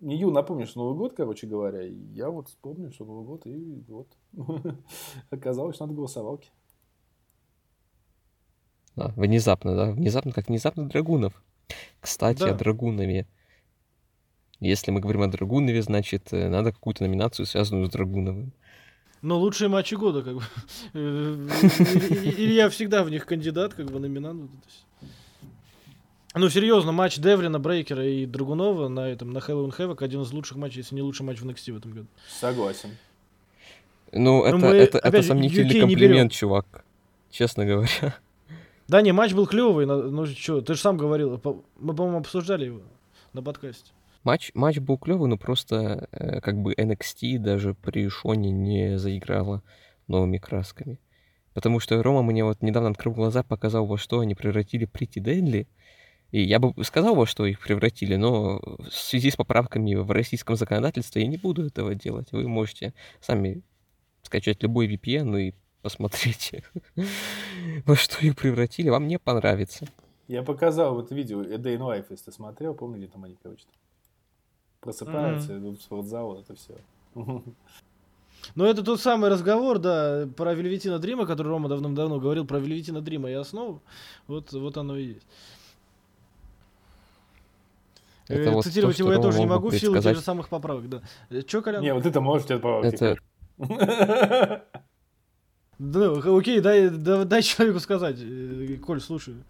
не 0.00 0.16
Ю 0.16 0.30
напомнишь 0.30 0.74
Новый 0.74 0.96
год, 0.96 1.14
короче 1.16 1.46
говоря, 1.46 1.82
и 1.82 1.94
я 2.12 2.30
вот 2.30 2.48
вспомнил, 2.48 2.92
что 2.92 3.04
Новый 3.04 3.24
год, 3.24 3.46
и 3.46 3.84
вот 3.88 4.08
оказалось, 5.30 5.76
что 5.76 5.86
надо 5.86 5.96
голосовалки. 5.96 6.50
А, 8.96 9.12
внезапно, 9.16 9.76
да? 9.76 9.90
Внезапно, 9.90 10.32
как 10.32 10.48
внезапно 10.48 10.88
Драгунов. 10.88 11.42
Кстати, 12.00 12.40
да. 12.40 12.50
о 12.50 12.54
Драгунове. 12.54 13.26
Если 14.60 14.90
мы 14.90 15.00
говорим 15.00 15.22
о 15.22 15.28
Драгунове, 15.28 15.82
значит, 15.82 16.32
э, 16.32 16.48
надо 16.48 16.72
какую-то 16.72 17.04
номинацию, 17.04 17.46
связанную 17.46 17.86
с 17.86 17.90
Драгуновым. 17.90 18.52
Но 19.22 19.38
лучшие 19.38 19.68
матчи 19.68 19.94
года, 19.94 20.22
как 20.22 20.36
бы. 20.36 20.42
Или 20.98 22.52
я 22.52 22.68
всегда 22.68 23.04
в 23.04 23.10
них 23.10 23.26
кандидат, 23.26 23.74
как 23.74 23.86
бы 23.86 23.98
номинант. 23.98 24.50
Ну, 26.38 26.48
серьезно, 26.48 26.92
матч 26.92 27.18
Девлина, 27.18 27.58
Брейкера 27.58 28.06
и 28.06 28.24
Драгунова 28.24 28.86
на 28.86 29.08
этом, 29.08 29.32
на 29.32 29.38
Halloween 29.38 29.76
Havoc 29.76 30.04
один 30.04 30.22
из 30.22 30.32
лучших 30.32 30.56
матчей, 30.56 30.78
если 30.78 30.94
не 30.94 31.02
лучший 31.02 31.26
матч 31.26 31.40
в 31.40 31.44
NXT 31.44 31.72
в 31.72 31.76
этом 31.78 31.90
году. 31.92 32.06
Согласен. 32.28 32.90
Ну, 34.12 34.44
это, 34.44 34.56
мы, 34.56 34.68
это, 34.68 34.98
это 34.98 35.22
сомнительный 35.22 35.80
комплимент, 35.80 36.32
чувак. 36.32 36.84
Честно 37.30 37.66
говоря. 37.66 38.14
Да, 38.86 39.02
не, 39.02 39.12
матч 39.12 39.32
был 39.34 39.46
клевый, 39.46 39.84
ну 39.84 40.24
что, 40.26 40.60
ты 40.62 40.74
же 40.74 40.80
сам 40.80 40.96
говорил, 40.96 41.38
по- 41.38 41.62
мы, 41.78 41.94
по-моему, 41.94 42.20
обсуждали 42.20 42.66
его 42.66 42.80
на 43.32 43.42
подкасте. 43.42 43.90
Матч, 44.24 44.50
матч 44.54 44.78
был 44.78 44.96
клевый, 44.96 45.28
но 45.28 45.36
просто 45.36 46.08
э, 46.12 46.40
как 46.40 46.56
бы 46.56 46.72
NXT 46.72 47.38
даже 47.38 47.74
при 47.74 48.08
Шоне 48.08 48.50
не 48.50 48.98
заиграла 48.98 49.62
новыми 50.06 50.38
красками. 50.38 50.98
Потому 51.52 51.80
что 51.80 52.02
Рома 52.02 52.22
мне 52.22 52.44
вот 52.44 52.62
недавно 52.62 52.90
открыл 52.90 53.12
глаза, 53.12 53.42
показал, 53.42 53.86
во 53.86 53.98
что 53.98 54.20
они 54.20 54.34
превратили 54.34 54.84
Прити 54.84 55.18
Дэнли. 55.18 55.66
И 56.30 56.42
я 56.42 56.58
бы 56.58 56.72
сказал, 56.84 57.14
во 57.14 57.26
что 57.26 57.46
их 57.46 57.60
превратили, 57.60 58.16
но 58.16 58.60
в 58.78 58.90
связи 58.90 59.30
с 59.30 59.36
поправками 59.36 59.94
в 59.94 60.10
российском 60.10 60.56
законодательстве 60.56 61.22
я 61.22 61.28
не 61.28 61.38
буду 61.38 61.66
этого 61.66 61.94
делать. 61.94 62.28
Вы 62.32 62.46
можете 62.48 62.92
сами 63.20 63.62
скачать 64.22 64.62
любой 64.62 64.88
VPN 64.88 65.40
и 65.40 65.54
посмотреть, 65.80 66.52
во 67.86 67.96
что 67.96 68.26
их 68.26 68.36
превратили. 68.36 68.90
Вам 68.90 69.06
не 69.06 69.18
понравится. 69.18 69.86
Я 70.26 70.42
показал 70.42 70.94
вот 70.94 71.10
видео 71.10 71.40
A 71.40 71.56
Day 71.56 71.76
in 71.76 71.80
Life, 71.80 72.06
если 72.10 72.26
ты 72.26 72.32
смотрел, 72.32 72.74
помню, 72.74 72.98
где 72.98 73.06
там 73.06 73.24
они, 73.24 73.36
короче, 73.42 73.64
просыпаются, 74.80 75.56
идут 75.56 75.80
в 75.80 75.82
спортзал, 75.82 76.38
это 76.38 76.54
все. 76.54 76.74
Ну, 78.54 78.64
это 78.64 78.84
тот 78.84 79.00
самый 79.00 79.30
разговор, 79.30 79.78
да, 79.80 80.28
про 80.36 80.54
Вельветина 80.54 81.00
Дрима, 81.00 81.26
который 81.26 81.48
Рома 81.48 81.68
давным-давно 81.68 82.20
говорил 82.20 82.46
про 82.46 82.58
Вельветина 82.58 83.00
Дрима 83.00 83.28
и 83.30 83.34
основу. 83.34 83.82
Вот, 84.28 84.52
вот 84.52 84.76
оно 84.76 84.96
и 84.96 85.14
есть. 85.14 85.26
Это 88.28 88.42
Э, 88.42 88.50
вот 88.50 88.64
то, 88.64 88.68
Цитировать 88.70 88.96
что 88.96 89.04
его 89.04 89.12
я 89.14 89.20
тоже 89.20 89.38
не 89.40 89.46
могу 89.46 89.68
в 89.68 89.72
силу 89.72 89.80
тех 89.80 90.02
предсказать. 90.02 90.16
же 90.16 90.22
самых 90.22 90.48
поправок, 90.48 90.88
да. 90.88 91.02
Э, 91.30 91.42
Чё, 91.42 91.62
Колян? 91.62 91.82
Не, 91.82 91.94
вот 91.94 92.04
это 92.06 92.20
может 92.20 92.46
тебе 92.48 92.58
Это, 92.58 93.16
помогать. 93.58 94.62
Да, 95.78 96.12
окей, 96.36 96.60
дай, 96.60 96.90
да- 96.90 97.24
дай 97.24 97.40
человеку 97.42 97.78
сказать. 97.80 98.16
Э, 98.20 98.76
Коль, 98.84 99.00
слушаю. 99.00 99.44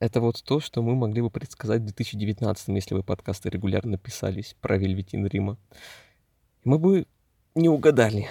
это 0.00 0.20
вот 0.20 0.42
то, 0.42 0.58
что 0.60 0.80
мы 0.82 0.94
могли 0.94 1.20
бы 1.20 1.28
предсказать 1.30 1.82
в 1.82 1.84
2019, 1.84 2.68
если 2.68 2.94
бы 2.94 3.02
подкасты 3.02 3.50
регулярно 3.50 3.98
писались 3.98 4.56
про 4.60 4.78
Вельветин 4.78 5.26
Рима. 5.26 5.58
Мы 6.64 6.78
бы 6.78 7.06
не 7.54 7.68
угадали. 7.68 8.28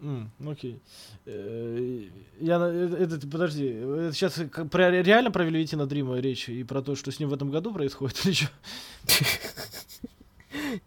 М, 0.00 0.30
окей. 0.48 0.78
Э, 1.26 2.04
Я, 2.40 2.58
на- 2.58 2.70
э, 2.72 2.96
это, 3.04 3.20
подожди, 3.28 3.66
это 3.66 4.12
сейчас 4.14 4.40
про, 4.70 4.90
реально 5.02 5.30
про 5.30 5.44
Вельветина 5.44 5.86
Дрима 5.86 6.18
речь 6.20 6.48
и 6.48 6.64
про 6.64 6.80
то, 6.82 6.94
что 6.96 7.10
с 7.12 7.20
ним 7.20 7.28
в 7.28 7.34
этом 7.34 7.50
году 7.50 7.72
происходит 7.72 8.24
или 8.24 8.32
что? 8.32 8.48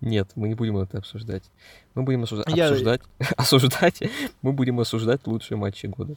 Нет, 0.02 0.30
мы 0.36 0.47
не 0.49 0.56
будем 0.56 0.78
это 0.78 0.97
обсуждать. 0.97 1.43
Мы 1.93 2.04
будем 2.04 2.23
осужда- 2.23 2.43
Я- 2.56 2.69
обсуждать, 2.69 3.02
осуждать, 3.38 4.02
мы 4.41 4.52
будем 4.54 4.80
осуждать 4.80 5.26
лучшие 5.28 5.58
матчи 5.58 5.86
года. 5.88 6.15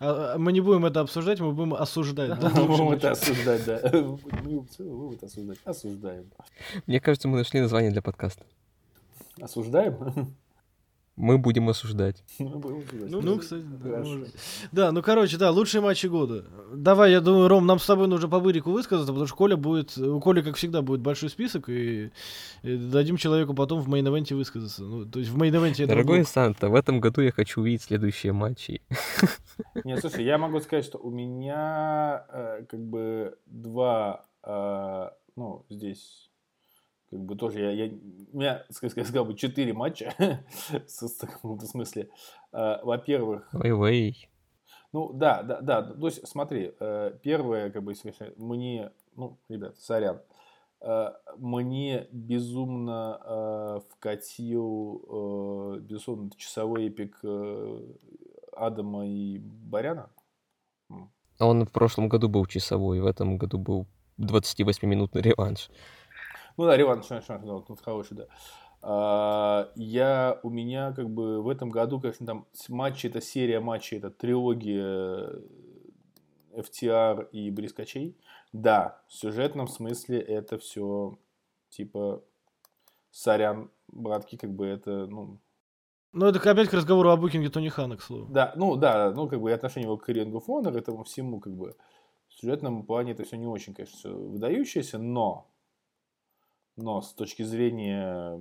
А, 0.00 0.34
а 0.34 0.38
мы 0.38 0.52
не 0.52 0.60
будем 0.60 0.84
это 0.86 1.00
обсуждать, 1.00 1.40
мы 1.40 1.52
будем 1.52 1.74
осуждать. 1.74 2.38
да, 2.40 2.50
Мы 2.54 2.66
будем 2.66 2.90
это 2.92 3.10
осуждать, 3.12 3.64
да. 3.64 3.80
Мы 3.92 4.02
будем 4.42 5.12
это 5.12 5.26
осуждать. 5.26 5.58
Осуждаем. 5.64 6.24
Мне 6.86 7.00
кажется, 7.00 7.28
мы 7.28 7.38
нашли 7.38 7.60
название 7.60 7.90
для 7.90 8.02
подкаста. 8.02 8.44
Осуждаем? 9.40 10.34
Мы 11.16 11.36
будем 11.36 11.68
осуждать. 11.68 12.24
Мы 12.38 12.58
будем 12.58 12.78
осуждать. 12.78 13.10
Ну, 13.10 13.38
кстати, 13.38 13.62
да. 13.62 14.04
Да, 14.72 14.92
ну, 14.92 15.02
короче, 15.02 15.36
да, 15.36 15.50
лучшие 15.50 15.82
матчи 15.82 16.06
года. 16.06 16.46
Давай, 16.74 17.12
я 17.12 17.20
думаю, 17.20 17.48
Ром, 17.48 17.66
нам 17.66 17.78
с 17.78 17.86
тобой 17.86 18.08
нужно 18.08 18.28
по-бырику 18.28 18.70
высказаться, 18.70 19.12
потому 19.12 19.26
что 19.26 19.36
Коля 19.36 19.56
будет, 19.56 19.96
у 19.98 20.20
Коли, 20.20 20.40
как 20.40 20.56
всегда, 20.56 20.80
будет 20.80 21.00
большой 21.00 21.28
список, 21.28 21.68
и, 21.68 22.10
и 22.62 22.76
дадим 22.76 23.18
человеку 23.18 23.52
потом 23.52 23.80
в 23.80 23.88
main 23.88 24.06
event 24.06 24.29
е 24.29 24.34
высказаться. 24.34 24.82
Ну, 24.82 25.04
то 25.04 25.18
есть 25.18 25.30
в 25.30 25.36
main 25.36 25.56
event 25.56 25.81
е 25.81 25.86
Дорогой 25.86 26.18
блока. 26.18 26.30
Санта, 26.30 26.68
в 26.70 26.74
этом 26.74 27.00
году 27.00 27.20
я 27.20 27.30
хочу 27.30 27.60
увидеть 27.60 27.82
следующие 27.82 28.32
матчи. 28.32 28.80
Нет, 29.84 30.00
слушай, 30.00 30.24
я 30.24 30.38
могу 30.38 30.60
сказать, 30.60 30.84
что 30.84 30.98
у 30.98 31.10
меня 31.10 32.24
э, 32.30 32.64
как 32.68 32.80
бы 32.80 33.36
два, 33.46 34.24
э, 34.44 35.10
ну, 35.36 35.66
здесь 35.68 36.31
как 37.12 37.20
бы 37.20 37.36
тоже 37.36 37.60
я, 37.60 37.70
я 37.72 37.92
у 38.32 38.38
меня, 38.38 38.64
ска- 38.70 38.88
ска- 38.88 39.04
сказал 39.04 39.26
бы, 39.26 39.34
четыре 39.34 39.74
матча, 39.74 40.14
в 41.42 41.60
смысле. 41.66 42.08
Э, 42.54 42.78
Во-первых, 42.82 43.50
Ой-ой. 43.52 44.30
ну 44.94 45.12
да, 45.12 45.42
да, 45.42 45.60
да, 45.60 45.82
то 45.82 46.06
есть 46.06 46.26
смотри, 46.26 46.72
э, 46.80 47.18
первое, 47.22 47.70
как 47.70 47.82
бы, 47.82 47.92
мне, 48.38 48.92
ну, 49.14 49.36
ребят, 49.50 49.78
сорян, 49.78 50.22
э, 50.80 51.12
мне 51.36 52.08
безумно 52.12 53.82
вкатил, 53.90 55.80
безусловно, 55.80 56.30
часовой 56.38 56.86
эпик 56.86 57.20
Адама 58.56 59.06
и 59.06 59.38
Баряна. 59.38 60.08
Он 61.38 61.66
в 61.66 61.72
прошлом 61.72 62.08
году 62.08 62.30
был 62.30 62.46
часовой, 62.46 63.00
в 63.00 63.06
этом 63.06 63.36
году 63.36 63.58
был 63.58 63.86
28-минутный 64.18 65.20
реванш. 65.20 65.68
Ну 66.56 66.64
да, 66.64 66.76
реванш, 66.76 67.06
да, 67.08 67.38
вот 67.38 67.66
тут 67.66 67.80
хороший, 67.80 68.16
да. 68.16 68.26
А, 68.82 69.70
я, 69.76 70.40
у 70.42 70.50
меня 70.50 70.92
как 70.92 71.08
бы 71.08 71.40
в 71.40 71.48
этом 71.48 71.70
году, 71.70 72.00
конечно, 72.00 72.26
там 72.26 72.46
матчи, 72.68 73.06
это 73.06 73.20
серия 73.20 73.60
матчей, 73.60 73.98
это 73.98 74.10
трилогия 74.10 75.40
э, 76.52 76.60
FTR 76.60 77.30
и 77.30 77.50
Брискачей. 77.50 78.16
Да, 78.52 79.00
в 79.08 79.14
сюжетном 79.14 79.68
смысле 79.68 80.20
это 80.20 80.58
все 80.58 81.16
типа 81.70 82.22
сорян, 83.10 83.70
братки, 83.88 84.36
как 84.36 84.50
бы 84.50 84.66
это, 84.66 85.06
ну, 85.06 85.38
Ну, 86.12 86.26
это 86.26 86.38
опять 86.50 86.68
к 86.68 86.74
разговору 86.74 87.10
о 87.10 87.16
букинге 87.16 87.50
Тони 87.50 87.68
Хана, 87.68 87.96
к 87.96 88.02
слову. 88.02 88.26
да, 88.30 88.52
ну 88.56 88.76
да, 88.76 89.12
ну 89.12 89.28
как 89.28 89.40
бы 89.40 89.50
и 89.50 89.54
отношение 89.54 89.86
его 89.86 89.96
к 89.96 90.08
of 90.08 90.46
Honor, 90.48 90.76
этому 90.76 91.04
всему 91.04 91.40
как 91.40 91.54
бы 91.54 91.76
в 92.28 92.40
сюжетном 92.40 92.84
плане 92.84 93.12
это 93.12 93.24
все 93.24 93.36
не 93.36 93.46
очень, 93.46 93.74
конечно, 93.74 94.10
выдающееся, 94.10 94.98
но, 94.98 95.51
но 96.76 97.02
с 97.02 97.12
точки 97.12 97.42
зрения 97.42 98.38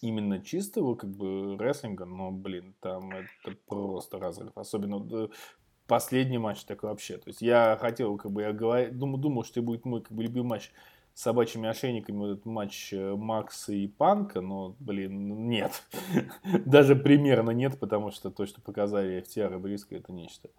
именно 0.00 0.40
чистого 0.40 0.94
как 0.94 1.10
бы 1.10 1.56
рестлинга, 1.58 2.04
ну 2.04 2.30
блин, 2.30 2.74
там 2.80 3.10
это 3.12 3.56
просто 3.66 4.18
разрыв, 4.18 4.52
особенно 4.56 5.28
последний 5.86 6.38
матч 6.38 6.64
такой 6.64 6.90
вообще, 6.90 7.18
то 7.18 7.28
есть 7.28 7.42
я 7.42 7.76
хотел 7.80 8.16
как 8.16 8.30
бы 8.30 8.42
я 8.42 8.52
говор- 8.52 8.90
думал, 8.90 9.18
думал, 9.18 9.44
что 9.44 9.60
это 9.60 9.66
будет 9.66 9.84
мой 9.84 10.02
как 10.02 10.12
бы 10.12 10.22
любимый 10.22 10.50
матч 10.50 10.72
с 11.14 11.22
собачьими 11.22 11.68
ошейниками 11.68 12.16
вот 12.16 12.30
этот 12.30 12.46
матч 12.46 12.92
э, 12.92 13.14
Макса 13.16 13.72
и 13.72 13.88
Панка, 13.88 14.40
но, 14.40 14.76
блин, 14.78 15.48
нет. 15.48 15.82
Даже 16.64 16.94
примерно 16.94 17.50
нет, 17.50 17.78
потому 17.80 18.10
что 18.12 18.30
то, 18.30 18.46
что 18.46 18.60
показали 18.60 19.20
FTR 19.20 19.56
и 19.56 19.58
Бриско, 19.58 19.96
это 19.96 20.12
нечто. 20.12 20.50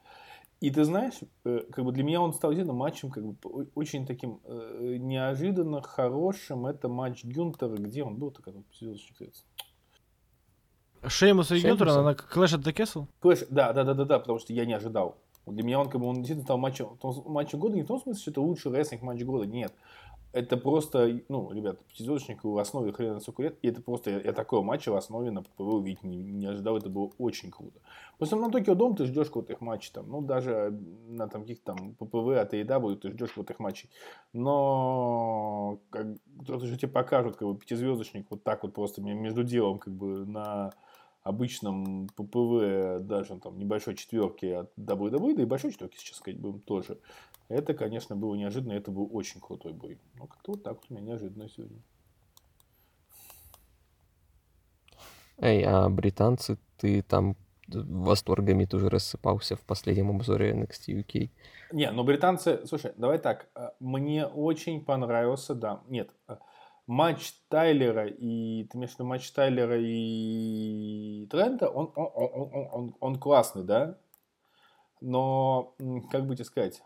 И 0.61 0.69
ты 0.69 0.83
знаешь, 0.83 1.15
э, 1.43 1.61
как 1.71 1.83
бы 1.83 1.91
для 1.91 2.03
меня 2.03 2.21
он 2.21 2.33
стал 2.33 2.51
действительно 2.51 2.77
матчем 2.77 3.09
как 3.09 3.25
бы 3.25 3.35
очень 3.73 4.05
таким 4.05 4.39
э, 4.43 4.97
неожиданно 4.99 5.81
хорошим. 5.81 6.67
Это 6.67 6.87
матч 6.87 7.23
Гюнтера, 7.23 7.75
где 7.75 8.03
он 8.03 8.17
был-то, 8.17 8.43
когда 8.43 8.61
кажется. 8.77 9.43
Шеймуса 11.07 11.55
и 11.55 11.59
Шеймуса? 11.59 11.85
Гюнтера 11.85 12.03
на 12.03 12.11
Clash 12.11 12.59
at 12.59 12.63
the 12.63 12.73
Castle? 12.73 13.07
Clash, 13.21 13.47
да, 13.49 13.73
да, 13.73 13.83
да, 13.83 13.95
да, 13.95 14.05
да, 14.05 14.19
потому 14.19 14.37
что 14.37 14.53
я 14.53 14.65
не 14.65 14.73
ожидал. 14.73 15.17
Для 15.47 15.63
меня 15.63 15.79
он 15.79 15.89
как 15.89 15.99
бы 15.99 16.05
он 16.05 16.17
действительно 16.17 16.45
стал 16.45 16.59
матчем, 16.59 16.95
матчем 17.25 17.59
года 17.59 17.75
не 17.75 17.81
в 17.81 17.87
том 17.87 17.99
смысле, 17.99 18.21
что 18.21 18.29
это 18.29 18.41
лучший 18.41 18.71
рестлинг 18.71 19.01
матч 19.01 19.23
года, 19.23 19.47
нет. 19.47 19.73
Это 20.33 20.55
просто, 20.55 21.19
ну, 21.27 21.51
ребят, 21.51 21.83
пятизвездочник 21.87 22.45
в 22.45 22.57
основе 22.57 22.93
хрена 22.93 23.15
на 23.15 23.19
сколько 23.19 23.43
лет, 23.43 23.57
и 23.61 23.67
это 23.67 23.81
просто, 23.81 24.11
я, 24.11 24.21
я 24.21 24.31
такой 24.31 24.61
матч 24.61 24.87
в 24.87 24.95
основе 24.95 25.29
на 25.29 25.41
ППВ 25.43 25.59
увидеть 25.59 26.03
не, 26.03 26.15
не 26.15 26.45
ожидал, 26.45 26.77
это 26.77 26.89
было 26.89 27.11
очень 27.17 27.51
круто. 27.51 27.79
Просто 28.17 28.37
на 28.37 28.49
Токио 28.49 28.75
Дом 28.75 28.95
ты 28.95 29.05
ждешь 29.05 29.27
каких-то 29.27 29.51
их 29.51 29.59
матчей, 29.59 29.91
там, 29.93 30.09
ну, 30.09 30.21
даже 30.21 30.71
на 31.09 31.27
там 31.27 31.41
каких-то 31.41 31.73
там 31.75 31.95
ППВ 31.95 32.37
от 32.37 32.53
AEW 32.53 32.95
ты 32.95 33.09
ждешь 33.09 33.29
каких-то 33.31 33.53
их 33.53 33.59
матчей. 33.59 33.89
Но 34.31 35.79
как, 35.89 36.07
то, 36.47 36.59
что 36.59 36.77
тебе 36.77 36.87
покажут, 36.87 37.35
как 37.35 37.47
бы, 37.49 37.57
пятизвездочник 37.57 38.27
вот 38.29 38.41
так 38.43 38.63
вот 38.63 38.73
просто 38.73 39.01
ме- 39.01 39.13
между 39.13 39.43
делом, 39.43 39.79
как 39.79 39.93
бы, 39.93 40.25
на 40.25 40.71
обычном 41.23 42.07
ППВ, 42.15 42.99
даже 43.05 43.39
там 43.39 43.57
небольшой 43.57 43.95
четверки 43.95 44.45
от 44.45 44.71
WWE, 44.77 45.35
да 45.35 45.43
и 45.43 45.45
большой 45.45 45.71
четверки, 45.71 45.97
сейчас 45.97 46.17
сказать 46.17 46.39
будем 46.39 46.59
тоже. 46.61 46.99
Это, 47.47 47.73
конечно, 47.73 48.15
было 48.15 48.35
неожиданно, 48.35 48.73
это 48.73 48.91
был 48.91 49.09
очень 49.11 49.41
крутой 49.41 49.73
бой. 49.73 49.99
Ну, 50.15 50.27
как-то 50.27 50.51
вот 50.53 50.63
так 50.63 50.75
вот 50.75 50.85
у 50.89 50.93
меня 50.93 51.05
неожиданно 51.05 51.49
сегодня. 51.49 51.81
Эй, 55.37 55.63
а 55.65 55.89
британцы, 55.89 56.57
ты 56.77 57.01
там 57.01 57.35
восторгами 57.67 58.65
тоже 58.65 58.89
рассыпался 58.89 59.55
в 59.55 59.61
последнем 59.61 60.11
обзоре 60.11 60.53
NXT 60.53 61.03
UK. 61.03 61.29
Не, 61.71 61.91
ну 61.91 62.03
британцы, 62.03 62.65
слушай, 62.65 62.93
давай 62.97 63.17
так, 63.17 63.47
э, 63.55 63.69
мне 63.79 64.25
очень 64.25 64.83
понравился, 64.83 65.55
да, 65.55 65.81
нет, 65.87 66.09
э, 66.27 66.35
матч 66.87 67.33
Тайлера 67.49 68.07
и, 68.07 68.65
ты 68.65 68.77
имеешь 68.77 68.91
в 68.91 68.95
виду 68.95 69.05
матч 69.05 69.31
Тайлера 69.31 69.77
и 69.79 71.27
Трента, 71.29 71.69
он, 71.69 71.91
он, 71.95 72.09
он, 72.13 72.49
он, 72.53 72.69
он, 72.71 72.95
он 72.99 73.19
классный, 73.19 73.63
да, 73.63 73.97
но, 75.01 75.75
как 76.11 76.27
бы 76.27 76.35
тебе 76.35 76.45
сказать, 76.45 76.83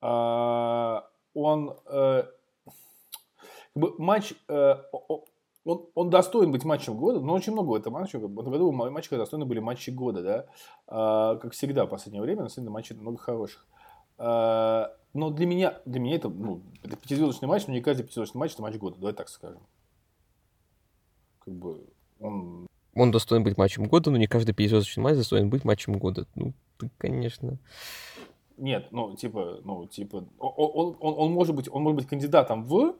а, 0.00 1.08
он, 1.34 1.78
э, 1.86 2.24
как 2.64 3.76
бы 3.76 3.94
матч, 3.98 4.34
э, 4.48 4.74
он, 5.64 5.86
он 5.94 6.10
достоин 6.10 6.50
быть 6.50 6.64
матчем 6.64 6.96
года, 6.96 7.20
но 7.20 7.34
очень 7.34 7.52
много 7.52 7.68
в 7.70 7.74
этом 7.74 7.92
матче. 7.92 8.18
В 8.18 8.40
этом 8.40 8.52
году 8.52 8.72
матчи, 8.72 9.14
достойны 9.16 9.44
были 9.44 9.60
матчи 9.60 9.90
года, 9.90 10.22
да. 10.22 10.46
А, 10.88 11.36
как 11.36 11.52
всегда 11.52 11.86
в 11.86 11.88
последнее 11.88 12.22
время, 12.22 12.42
на 12.42 12.48
самом 12.48 12.66
деле, 12.66 12.72
матчей 12.72 12.96
много 12.96 13.18
хороших. 13.18 13.66
А, 14.24 14.94
но 15.14 15.30
для 15.30 15.46
меня, 15.46 15.80
для 15.84 15.98
меня 15.98 16.14
это, 16.14 16.28
ну, 16.28 16.62
это 16.84 16.96
пятизвездочный 16.96 17.48
матч, 17.48 17.66
но 17.66 17.74
не 17.74 17.80
каждый 17.80 18.04
пятизвездочный 18.04 18.38
матч 18.38 18.52
это 18.52 18.62
матч 18.62 18.76
года, 18.76 18.96
давай 18.96 19.14
так 19.14 19.28
скажем. 19.28 19.60
Как 21.40 21.52
бы 21.52 21.84
он... 22.20 22.68
Он 22.94 23.10
достоин 23.10 23.42
быть 23.42 23.58
матчем 23.58 23.86
года, 23.86 24.12
но 24.12 24.18
не 24.18 24.28
каждый 24.28 24.54
пятизвездочный 24.54 25.02
матч 25.02 25.16
достоин 25.16 25.50
быть 25.50 25.64
матчем 25.64 25.98
года. 25.98 26.28
Ну, 26.36 26.52
ты, 26.78 26.88
конечно... 26.98 27.58
Нет, 28.58 28.92
ну, 28.92 29.16
типа, 29.16 29.60
ну, 29.64 29.86
типа, 29.86 30.28
он, 30.38 30.52
он, 30.56 30.96
он, 31.00 31.14
он 31.18 31.32
может 31.32 31.56
быть, 31.56 31.68
он 31.68 31.82
может 31.82 31.96
быть 31.96 32.06
кандидатом 32.06 32.64
в 32.64 32.94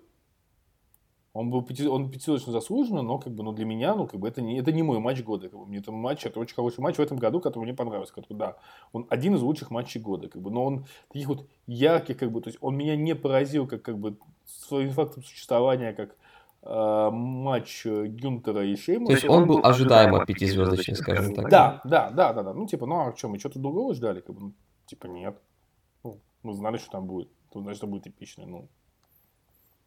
он 1.35 1.51
был 1.51 1.62
пяти, 1.62 1.88
он 1.88 2.11
пятизвездочно 2.11 2.53
заслуженно, 2.53 3.03
но 3.03 3.18
как 3.18 3.33
бы, 3.33 3.42
ну, 3.42 3.53
для 3.53 3.64
меня, 3.64 3.95
ну, 3.95 4.07
как 4.07 4.21
бы, 4.21 4.29
это 4.29 4.42
не, 4.42 4.59
это 4.59 4.71
не 4.71 4.83
мой 4.83 4.99
матч 4.99 5.23
года. 5.23 5.49
Как 5.49 5.59
бы, 5.59 5.66
мне 5.66 5.79
это 5.79 5.90
матч, 5.90 6.27
это 6.27 6.38
очень 6.38 6.55
хороший 6.55 6.81
матч 6.81 6.97
в 6.97 7.01
этом 7.01 7.16
году, 7.16 7.40
который 7.40 7.64
мне 7.64 7.75
понравился. 7.75 8.12
Который, 8.12 8.37
да, 8.37 8.57
он 8.92 9.07
один 9.09 9.35
из 9.35 9.42
лучших 9.42 9.71
матчей 9.71 10.01
года, 10.01 10.29
как 10.29 10.42
бы, 10.42 10.51
но 10.51 10.64
он 10.64 10.85
таких 11.09 11.29
вот 11.29 11.47
ярких, 11.66 12.18
как 12.18 12.31
бы, 12.31 12.42
то 12.42 12.49
есть 12.49 12.59
он 12.61 12.77
меня 12.77 12.97
не 12.97 13.14
поразил, 13.14 13.66
как, 13.66 13.81
как 13.83 13.99
бы, 13.99 14.16
своим 14.45 14.90
фактом 14.90 15.23
существования, 15.23 15.95
как 15.95 16.16
э, 16.64 17.11
матч 17.11 17.87
Гюнтера 17.87 18.66
и 18.66 18.77
Шеймуса. 18.77 19.07
То 19.07 19.12
есть 19.14 19.29
он, 19.29 19.42
он 19.42 19.49
был 19.49 19.61
ожидаемо 19.64 20.27
пятизвездочный, 20.27 20.97
скажем 20.97 21.35
так. 21.35 21.49
Да, 21.49 21.81
да, 21.85 22.11
да, 22.11 22.33
да, 22.35 22.42
да. 22.42 22.53
Ну, 22.53 22.66
типа, 22.66 22.85
ну, 22.85 23.09
а 23.09 23.16
что, 23.16 23.29
мы 23.29 23.38
что-то 23.38 23.59
другого 23.59 23.95
ждали? 23.95 24.21
Как 24.21 24.35
бы, 24.35 24.40
ну, 24.42 24.53
типа, 24.85 25.07
нет. 25.07 25.40
Ну, 26.05 26.18
мы 26.42 26.53
знали, 26.53 26.77
что 26.77 26.90
там 26.90 27.07
будет. 27.07 27.29
Тут, 27.51 27.62
значит, 27.62 27.83
это 27.83 27.87
будет 27.87 28.07
эпично. 28.07 28.45
Ну, 28.45 28.68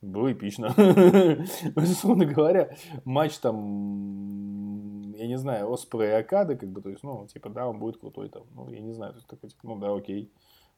было 0.05 0.31
эпично. 0.31 0.67
Условно 1.75 2.25
говоря, 2.25 2.75
матч 3.03 3.37
там, 3.39 5.11
я 5.13 5.27
не 5.27 5.37
знаю, 5.37 5.71
Оспора 5.71 6.07
и 6.07 6.11
Акады, 6.11 6.55
как 6.55 6.69
бы, 6.69 6.81
то 6.81 6.89
есть, 6.89 7.03
ну, 7.03 7.27
типа, 7.27 7.49
да, 7.49 7.67
он 7.67 7.79
будет 7.79 7.97
крутой 7.97 8.29
там, 8.29 8.43
ну, 8.55 8.69
я 8.69 8.79
не 8.79 8.93
знаю, 8.93 9.13
то 9.13 9.17
есть, 9.17 9.27
такой, 9.27 9.49
типа, 9.49 9.61
ну, 9.63 9.77
да, 9.77 9.93
окей. 9.93 10.31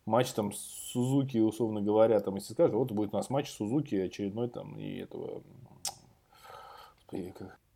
Матч 0.06 0.32
там 0.32 0.54
с 0.54 0.60
Сузуки, 0.60 1.38
условно 1.38 1.82
говоря, 1.82 2.20
там, 2.22 2.36
если 2.36 2.54
скажут, 2.54 2.76
вот 2.76 2.92
будет 2.92 3.14
у 3.14 3.18
нас 3.18 3.30
матч 3.30 3.50
Сузуки 3.50 3.96
очередной 3.96 4.48
там, 4.50 4.78
и 4.80 5.00
этого, 5.00 5.44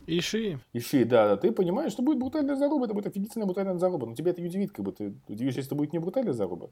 Иши. 0.08 0.60
Иши, 0.74 1.06
да, 1.06 1.28
да. 1.28 1.38
Ты 1.38 1.52
понимаешь, 1.52 1.92
что 1.92 2.02
будет 2.02 2.20
брутальная 2.20 2.56
заруба, 2.56 2.86
это 2.86 2.94
будет 2.94 3.08
офигительная 3.08 3.46
брутальная 3.46 3.78
заруба. 3.78 4.08
Но 4.08 4.16
тебя 4.16 4.32
это 4.32 4.42
удивит, 4.42 4.72
как 4.72 4.84
бы 4.84 4.92
ты 4.92 5.14
удивишься, 5.28 5.60
если 5.60 5.70
это 5.70 5.76
будет 5.76 5.94
не 5.94 6.00
брутальная 6.00 6.34
заруба, 6.34 6.70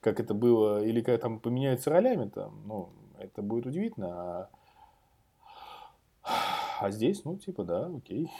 как 0.00 0.18
это 0.18 0.34
было, 0.34 0.84
или 0.84 1.00
когда 1.00 1.18
там 1.18 1.38
поменяются 1.38 1.90
ролями, 1.90 2.28
там, 2.28 2.62
ну, 2.66 2.88
это 3.24 3.42
будет 3.42 3.66
удивительно. 3.66 4.08
А, 4.08 4.50
а 6.80 6.90
здесь, 6.90 7.24
ну, 7.24 7.36
типа, 7.36 7.64
да, 7.64 7.86
окей. 7.86 8.30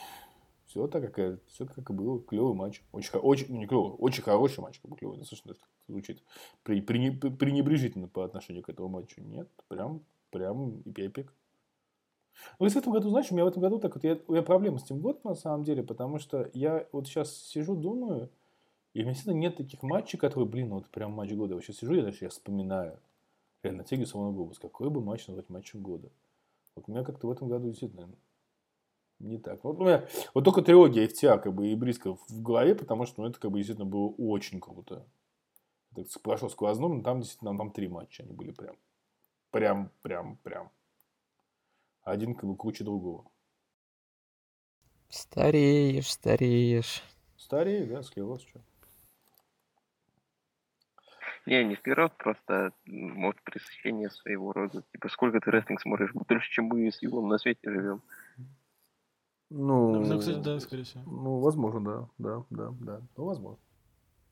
Все 0.67 0.87
так, 0.87 1.13
как, 1.13 1.41
все 1.49 1.67
как 1.67 1.91
и 1.91 1.93
было. 1.93 2.21
Клевый 2.21 2.55
матч. 2.55 2.83
Очень, 2.93 3.19
очень, 3.19 3.47
ну, 3.51 3.59
не 3.59 3.67
клевый, 3.67 3.93
очень 3.93 4.23
хороший 4.23 4.61
матч, 4.61 4.81
как 4.81 4.91
бы 4.91 4.97
клевый. 4.97 5.19
Достаточно 5.19 5.55
звучит 5.87 6.23
при, 6.63 6.81
пренебрежительно 6.81 8.09
по 8.09 8.25
отношению 8.25 8.63
к 8.63 8.69
этому 8.69 8.89
матчу. 8.89 9.21
Нет, 9.21 9.49
прям, 9.69 10.03
прям 10.31 10.83
эпик. 10.97 11.33
Ну, 12.59 12.69
в 12.69 12.77
этом 12.77 12.93
году, 12.93 13.11
знаешь, 13.11 13.31
у 13.31 13.35
меня 13.35 13.45
в 13.45 13.49
этом 13.49 13.63
году 13.63 13.79
так 13.79 13.95
вот, 13.95 14.05
я, 14.05 14.19
у 14.27 14.33
меня 14.33 14.43
проблема 14.43 14.79
с 14.79 14.85
тем 14.85 15.01
годом, 15.01 15.21
на 15.25 15.35
самом 15.35 15.65
деле, 15.65 15.83
потому 15.83 16.19
что 16.19 16.51
я 16.55 16.87
вот 16.93 17.07
сейчас 17.07 17.37
сижу, 17.37 17.77
думаю, 17.77 18.31
и 18.95 19.01
у 19.01 19.05
меня 19.05 19.15
всегда 19.15 19.33
нет 19.33 19.57
таких 19.57 19.83
матчей, 19.83 20.19
которые, 20.19 20.49
блин, 20.49 20.71
ну, 20.71 20.77
вот 20.77 20.89
прям 20.89 21.13
матч 21.13 21.33
года. 21.33 21.55
Я 21.55 21.61
сейчас 21.61 21.77
сижу, 21.77 21.95
я 21.95 22.03
даже 22.03 22.19
я 22.23 22.29
вспоминаю 22.29 22.99
реально 23.63 23.85
тяги 23.85 24.05
самого 24.05 24.33
глобус. 24.33 24.59
Какой 24.59 24.91
бы 24.91 25.01
матч 25.01 25.27
назвать 25.27 25.49
матчем 25.49 25.83
года? 25.83 26.11
Вот 26.75 26.89
у 26.89 26.93
меня 26.93 27.05
как-то 27.05 27.27
в 27.27 27.31
этом 27.31 27.49
году 27.49 27.69
действительно 27.69 28.09
не 29.19 29.39
так. 29.39 29.63
Вот 29.65 29.79
у 29.79 29.85
меня 29.85 30.09
вот 30.35 30.45
только 30.45 30.63
трилогия 30.63 31.07
FTA 31.07 31.41
как 31.41 31.55
бы 31.55 31.69
и 31.69 31.75
близко 31.75 32.15
в 32.15 32.43
голове, 32.43 32.75
потому 32.75 33.07
что 33.07 33.23
ну, 33.23 33.29
это 33.29 33.39
как 33.39 33.51
бы 33.51 33.59
действительно 33.59 33.89
было 33.89 34.09
очень 34.19 34.61
круто. 34.61 35.07
Это 35.95 36.19
прошло 36.21 36.49
сквозным, 36.49 36.99
но 36.99 37.03
там 37.03 37.21
действительно 37.21 37.57
там 37.57 37.71
три 37.71 37.89
матча 37.89 38.23
они 38.23 38.33
были 38.33 38.51
прям. 38.51 38.77
Прям, 39.51 39.93
прям, 40.03 40.39
прям. 40.39 40.71
Один 42.03 42.35
как 42.35 42.49
бы 42.49 42.57
круче 42.57 42.85
другого. 42.85 43.31
Стареешь, 45.09 46.11
стареешь. 46.11 47.03
Стареешь, 47.37 47.89
да, 47.89 48.03
склероз, 48.03 48.41
что. 48.43 48.63
Не, 51.47 51.65
не 51.65 51.77
склероз, 51.77 52.11
просто, 52.19 52.73
может, 52.87 53.43
пресыщение 53.43 54.11
своего 54.11 54.53
рода. 54.53 54.83
Типа, 54.93 55.09
сколько 55.09 55.41
ты 55.41 55.51
рестлинг 55.51 55.81
смотришь? 55.81 56.13
Дольше, 56.29 56.51
чем 56.51 56.67
мы 56.67 56.91
с 56.91 57.03
Юлом 57.03 57.29
на 57.29 57.39
свете 57.39 57.71
живем. 57.71 58.03
Ну, 59.51 60.05
ну, 60.05 60.19
кстати, 60.19 60.41
да, 60.41 60.61
скорее 60.61 60.85
всего. 60.85 61.03
Ну, 61.05 61.39
возможно, 61.41 61.81
да, 61.81 62.09
да, 62.19 62.45
да, 62.51 62.75
да. 62.81 63.01
Ну, 63.17 63.25
возможно. 63.25 63.59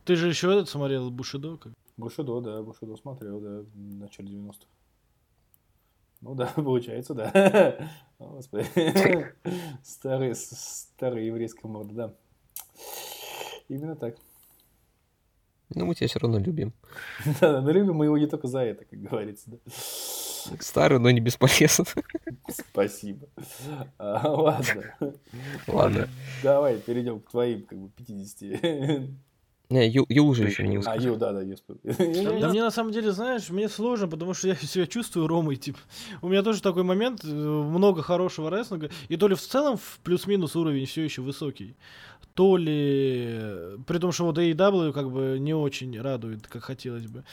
Ты 0.05 0.17
же 0.17 0.29
еще 0.29 0.51
этот 0.51 0.69
смотрел 0.69 1.11
Бушидо? 1.11 1.59
Как? 1.59 1.73
Бушидо, 1.97 2.41
да, 2.41 2.63
Бушидо 2.63 2.97
смотрел, 2.97 3.41
да, 3.41 3.61
в 3.61 3.77
начале 3.99 4.31
90-х. 4.31 4.67
Ну 6.23 6.35
да, 6.35 6.47
получается, 6.55 7.15
да. 7.15 7.91
О, 8.19 8.29
господи. 8.29 8.67
Старый, 9.83 10.35
старый 10.35 11.27
еврейская 11.27 11.69
морда, 11.69 11.95
да. 11.95 12.15
Именно 13.69 13.97
так. 13.97 14.17
Ну, 15.75 15.87
мы 15.87 15.95
тебя 15.95 16.09
все 16.09 16.19
равно 16.19 16.39
любим. 16.39 16.73
Да, 17.41 17.61
но 17.61 17.71
любим 17.71 17.95
мы 17.95 18.07
его 18.07 18.19
не 18.19 18.27
только 18.27 18.49
за 18.49 18.61
это, 18.61 18.85
как 18.85 19.01
говорится, 19.01 19.51
да. 19.51 19.59
Старый, 20.59 20.99
но 20.99 21.11
не 21.11 21.21
бесполезно. 21.21 21.85
Спасибо. 22.49 23.29
А, 23.99 24.29
ладно. 24.31 24.97
Ладно. 25.67 26.09
Давай 26.43 26.79
перейдем 26.79 27.21
к 27.21 27.31
твоим, 27.31 27.67
как 27.67 27.79
бы, 27.79 27.91
50. 27.91 29.11
Не, 29.71 29.89
Ю, 29.89 30.05
Ю 30.09 30.27
уже 30.27 30.45
еще 30.45 30.67
не 30.67 30.79
А, 30.85 30.97
Ю, 30.97 31.17
да, 31.17 31.33
да, 31.33 31.43
Ю. 31.43 31.55
Да 31.85 32.49
мне 32.49 32.61
на 32.61 32.73
самом 32.73 32.91
деле, 32.91 33.13
знаешь, 33.13 33.51
мне 33.51 33.69
сложно, 33.69 34.09
потому 34.09 34.35
что 34.35 34.49
я 34.49 34.57
себя 34.57 34.87
чувствую 34.87 35.29
Ромой, 35.29 35.57
типа. 35.57 35.79
У 36.23 36.29
меня 36.29 36.43
тоже 36.43 36.61
такой 36.61 36.83
момент, 36.83 37.25
э, 37.25 37.29
много 37.29 38.03
хорошего 38.03 38.51
рестлинга, 38.51 38.91
и 39.09 39.17
то 39.17 39.29
ли 39.29 39.37
в 39.37 39.41
целом 39.41 39.77
в 39.77 40.01
плюс-минус 40.03 40.57
уровень 40.57 40.87
все 40.87 41.03
еще 41.03 41.23
высокий, 41.23 41.77
то 42.35 42.57
ли, 42.57 43.77
при 43.87 43.99
том, 43.99 44.11
что 44.11 44.25
вот 44.25 44.39
AEW 44.39 44.93
как 44.93 45.11
бы 45.11 45.39
не 45.39 45.55
очень 45.55 46.01
радует, 46.01 46.49
как 46.49 46.65
хотелось 46.65 47.07
бы. 47.07 47.25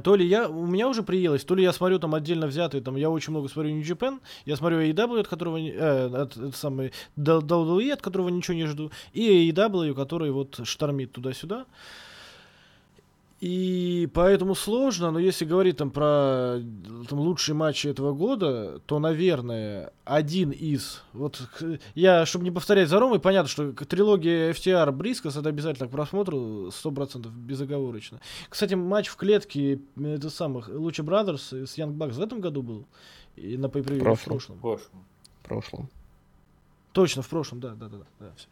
То 0.00 0.16
ли 0.16 0.26
я, 0.26 0.48
у 0.48 0.66
меня 0.66 0.88
уже 0.88 1.02
приелось, 1.02 1.44
то 1.44 1.54
ли 1.54 1.62
я 1.62 1.72
смотрю 1.72 1.98
там 1.98 2.14
отдельно 2.14 2.46
взятые, 2.46 2.82
там 2.82 2.96
я 2.96 3.10
очень 3.10 3.32
много 3.32 3.48
смотрю 3.48 3.74
New 3.74 3.82
Japan, 3.82 4.20
я 4.46 4.56
смотрю 4.56 4.80
AEW, 4.80 5.20
от 5.20 5.28
которого, 5.28 5.58
э, 5.58 6.06
от, 6.06 6.36
от 6.36 6.56
самой 6.56 6.92
WWE, 7.16 7.92
от 7.92 8.02
которого 8.02 8.28
ничего 8.28 8.54
не 8.54 8.66
жду, 8.66 8.90
и 9.12 9.50
AEW, 9.50 9.94
который 9.94 10.30
вот 10.30 10.60
штормит 10.64 11.12
туда-сюда. 11.12 11.66
И 13.42 14.08
поэтому 14.14 14.54
сложно, 14.54 15.10
но 15.10 15.18
если 15.18 15.44
говорить 15.44 15.76
там 15.76 15.90
про 15.90 16.60
там, 17.08 17.18
лучшие 17.18 17.56
матчи 17.56 17.88
этого 17.88 18.12
года, 18.12 18.78
то, 18.86 19.00
наверное, 19.00 19.92
один 20.04 20.52
из... 20.52 21.02
Вот 21.12 21.48
я, 21.96 22.24
чтобы 22.24 22.44
не 22.44 22.52
повторять 22.52 22.88
за 22.88 23.00
Ромой, 23.00 23.18
понятно, 23.18 23.48
что 23.48 23.72
трилогия 23.72 24.52
FTR 24.52 24.92
Брискос 24.92 25.36
это 25.36 25.48
обязательно 25.48 25.88
к 25.88 25.90
просмотру 25.90 26.68
100% 26.68 27.28
безоговорочно. 27.30 28.20
Кстати, 28.48 28.74
матч 28.74 29.08
в 29.08 29.16
клетке 29.16 29.80
это 30.00 30.30
самых 30.30 30.68
Луча 30.68 31.02
Brothers 31.02 31.66
с 31.66 31.76
Young 31.76 31.96
Bucks 31.96 32.12
в 32.12 32.20
этом 32.20 32.40
году 32.40 32.62
был? 32.62 32.86
И 33.34 33.56
на 33.56 33.66
pay 33.66 33.82
в 33.82 34.22
прошлом. 34.22 34.58
В 34.58 34.60
прошлом. 34.60 35.04
В 35.42 35.48
прошлом. 35.48 35.90
Точно, 36.92 37.22
в 37.22 37.28
прошлом, 37.28 37.58
да, 37.58 37.70
да, 37.70 37.88
да, 37.88 37.98
да. 38.20 38.32
Все. 38.36 38.46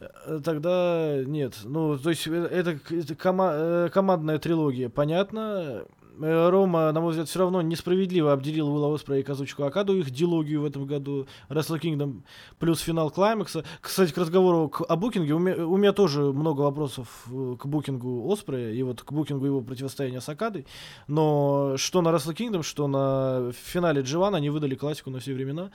Э, 0.00 0.40
тогда 0.42 1.22
нет. 1.24 1.58
Ну, 1.64 1.98
то 1.98 2.10
есть 2.10 2.26
э, 2.26 2.32
это, 2.32 2.78
это 2.90 3.14
кома 3.14 3.50
э, 3.54 3.88
командная 3.92 4.38
трилогия, 4.38 4.88
понятно. 4.88 5.84
Рома, 6.18 6.92
на 6.92 7.00
мой 7.00 7.10
взгляд, 7.10 7.30
все 7.30 7.38
равно 7.38 7.62
несправедливо 7.62 8.34
обделил 8.34 8.68
Уилла 8.68 8.94
Оспра 8.94 9.16
и 9.16 9.22
Казучку 9.22 9.62
Акаду 9.62 9.96
их 9.96 10.10
дилогию 10.10 10.60
в 10.60 10.66
этом 10.66 10.84
году. 10.84 11.26
Wrestle 11.48 11.80
Kingdom 11.80 12.20
плюс 12.58 12.80
финал 12.80 13.10
Клаймакса. 13.10 13.64
Кстати, 13.80 14.12
к 14.12 14.18
разговору 14.18 14.68
к, 14.68 14.82
о 14.86 14.96
букинге. 14.96 15.32
У 15.32 15.38
меня, 15.38 15.66
у 15.66 15.78
меня 15.78 15.92
тоже 15.92 16.20
много 16.20 16.60
вопросов 16.60 17.08
к 17.26 17.64
букингу 17.64 18.30
Оспрея 18.30 18.70
и 18.74 18.82
вот 18.82 19.00
к 19.00 19.10
букингу 19.12 19.46
его 19.46 19.62
противостояния 19.62 20.20
с 20.20 20.28
Акадой. 20.28 20.66
Но 21.08 21.76
что 21.78 22.02
на 22.02 22.10
Wrestle 22.10 22.36
Kingdom, 22.36 22.64
что 22.64 22.86
на 22.86 23.52
финале 23.52 24.02
Дживана 24.02 24.36
они 24.36 24.50
выдали 24.50 24.74
классику 24.74 25.08
на 25.08 25.20
все 25.20 25.32
времена 25.32 25.70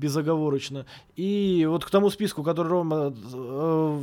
безоговорочно. 0.00 0.86
И 1.14 1.66
вот 1.68 1.84
к 1.84 1.90
тому 1.90 2.10
списку, 2.10 2.42
который 2.42 2.68
Рома, 2.68 3.14
э, 3.14 4.02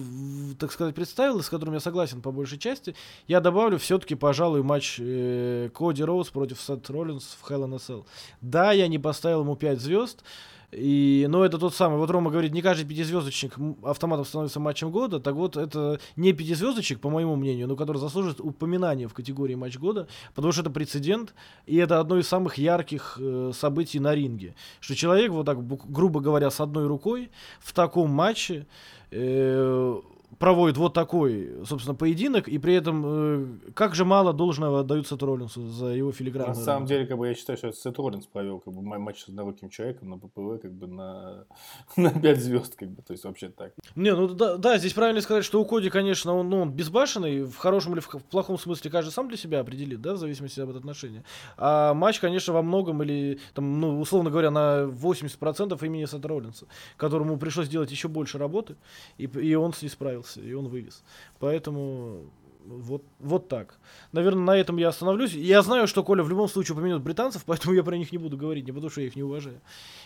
так 0.60 0.72
сказать, 0.72 0.96
представил, 0.96 1.42
с 1.42 1.50
которым 1.50 1.74
я 1.74 1.80
согласен 1.80 2.22
по 2.22 2.32
большей 2.32 2.60
части, 2.60 2.96
я 3.28 3.42
добавлю 3.42 3.78
все-таки, 3.78 4.16
пожалуй, 4.16 4.62
матч 4.64 4.98
э, 5.00 5.70
Коди 5.74 6.04
Роуз 6.04 6.30
против 6.30 6.62
Сет 6.62 6.90
Роллинс 6.90 7.38
в 7.42 7.50
Hell 7.50 7.66
in 7.66 7.74
a 7.74 7.78
Cell. 7.78 8.06
Да, 8.42 8.72
я 8.72 8.88
не 8.88 9.00
поставил 9.00 9.42
ему 9.42 9.56
5 9.56 9.82
звезд, 9.82 10.24
И, 10.72 11.26
ну, 11.30 11.44
это 11.44 11.58
тот 11.58 11.74
самый. 11.74 11.98
Вот 11.98 12.10
Рома 12.10 12.30
говорит, 12.30 12.52
не 12.52 12.62
каждый 12.62 12.86
пятизвездочник 12.86 13.56
автоматом 13.84 14.26
становится 14.26 14.60
матчем 14.60 14.92
года. 14.92 15.22
Так 15.22 15.36
вот, 15.36 15.56
это 15.56 16.00
не 16.18 16.34
пятизвездочник, 16.34 17.00
по 17.00 17.10
моему 17.10 17.38
мнению, 17.38 17.68
но 17.68 17.78
который 17.78 18.00
заслуживает 18.00 18.42
упоминания 18.42 19.08
в 19.08 19.14
категории 19.14 19.56
матч 19.56 19.78
года, 19.78 20.08
потому 20.36 20.52
что 20.52 20.62
это 20.62 20.70
прецедент, 20.70 21.34
и 21.66 21.78
это 21.78 22.02
одно 22.02 22.18
из 22.18 22.28
самых 22.28 22.58
ярких 22.58 23.18
э, 23.18 23.52
событий 23.54 24.00
на 24.00 24.14
ринге. 24.14 24.56
Что 24.82 24.96
человек, 24.96 25.32
вот 25.32 25.46
так, 25.46 25.66
грубо 25.66 26.20
говоря, 26.20 26.52
с 26.52 26.60
одной 26.60 26.88
рукой 26.88 27.32
в 27.62 27.72
таком 27.72 28.10
матче 28.10 28.68
э, 29.12 30.02
проводит 30.40 30.78
вот 30.78 30.94
такой, 30.94 31.52
собственно, 31.66 31.96
поединок, 31.96 32.48
и 32.48 32.58
при 32.58 32.74
этом 32.76 33.04
э, 33.06 33.48
как 33.74 33.96
же 33.96 34.06
мало 34.06 34.34
должного 34.34 34.82
отдают 34.82 35.08
Сету 35.08 35.26
Роллинсу 35.26 35.68
за 35.70 35.88
его 35.88 36.10
На 36.10 36.14
филигранную 36.14 36.56
самом 36.56 36.68
работу. 36.84 36.90
деле, 36.90 37.06
как 37.08 37.18
бы 37.18 37.28
я 37.28 37.34
считаю, 37.36 37.58
что 37.58 37.72
Сет 37.72 37.98
Роллинс 37.98 38.26
провел 38.28 38.60
как 38.60 38.74
бы 38.74 38.82
ма- 38.82 39.00
матч 39.00 39.24
с 39.24 39.30
одноруким 39.30 39.70
человеком 39.70 40.10
на 40.10 40.18
ППВ 40.18 40.62
как 40.62 40.72
бы 40.74 40.88
на, 40.88 41.46
на 41.98 42.12
5 42.12 42.40
звезд, 42.40 42.76
как 42.76 42.90
бы, 42.90 43.02
то 43.02 43.14
есть 43.14 43.24
вообще 43.24 43.50
так. 43.50 43.74
Не, 43.96 44.14
ну 44.16 44.28
да, 44.28 44.58
да, 44.58 44.78
здесь 44.78 44.94
правильно 44.94 45.22
сказать, 45.22 45.44
что 45.46 45.62
у 45.62 45.66
Коди, 45.66 45.90
конечно, 45.90 46.34
он, 46.36 46.50
ну, 46.50 46.62
он 46.62 46.72
безбашенный, 46.72 47.44
в 47.44 47.56
хорошем 47.58 47.94
или 47.94 48.00
в, 48.00 48.08
в 48.08 48.24
плохом 48.24 48.58
смысле 48.58 48.92
каждый 48.92 49.12
сам 49.12 49.28
для 49.28 49.38
себя 49.38 49.60
определит, 49.62 50.02
да, 50.02 50.14
в 50.14 50.18
зависимости 50.18 50.60
от 50.60 50.76
отношения. 50.76 51.24
А 51.58 51.94
матч, 51.94 52.20
конечно, 52.20 52.54
во 52.54 52.62
многом 52.62 53.02
или, 53.04 53.40
там, 53.54 53.80
ну, 53.80 54.00
условно 54.00 54.30
говоря, 54.30 54.52
на 54.52 54.84
80% 54.84 55.84
имени 55.86 56.06
Сета 56.06 56.28
Роллинса, 56.28 56.66
которому 56.98 57.38
пришлось 57.38 57.68
делать 57.70 57.92
еще 57.92 58.08
больше 58.08 58.38
работы, 58.38 58.76
и, 59.18 59.24
и 59.26 59.56
он 59.56 59.74
с 59.74 59.82
ней 59.82 59.90
справился, 59.90 60.27
и 60.36 60.54
он 60.54 60.68
вывез. 60.68 61.04
Поэтому 61.40 62.30
вот, 62.68 63.04
вот 63.20 63.48
так. 63.48 63.80
Наверное, 64.12 64.44
на 64.44 64.58
этом 64.58 64.78
я 64.78 64.90
остановлюсь. 64.90 65.34
Я 65.34 65.62
знаю, 65.62 65.88
что 65.88 66.04
Коля 66.04 66.22
в 66.22 66.30
любом 66.30 66.50
случае 66.50 66.76
упомянет 66.76 67.02
британцев, 67.02 67.44
поэтому 67.46 67.74
я 67.74 67.84
про 67.84 67.98
них 67.98 68.12
не 68.12 68.18
буду 68.18 68.38
говорить, 68.38 68.66
не 68.66 68.72
потому 68.72 68.90
что 68.90 69.02
я 69.02 69.08
их 69.08 69.16
не 69.16 69.24
уважаю. 69.24 69.62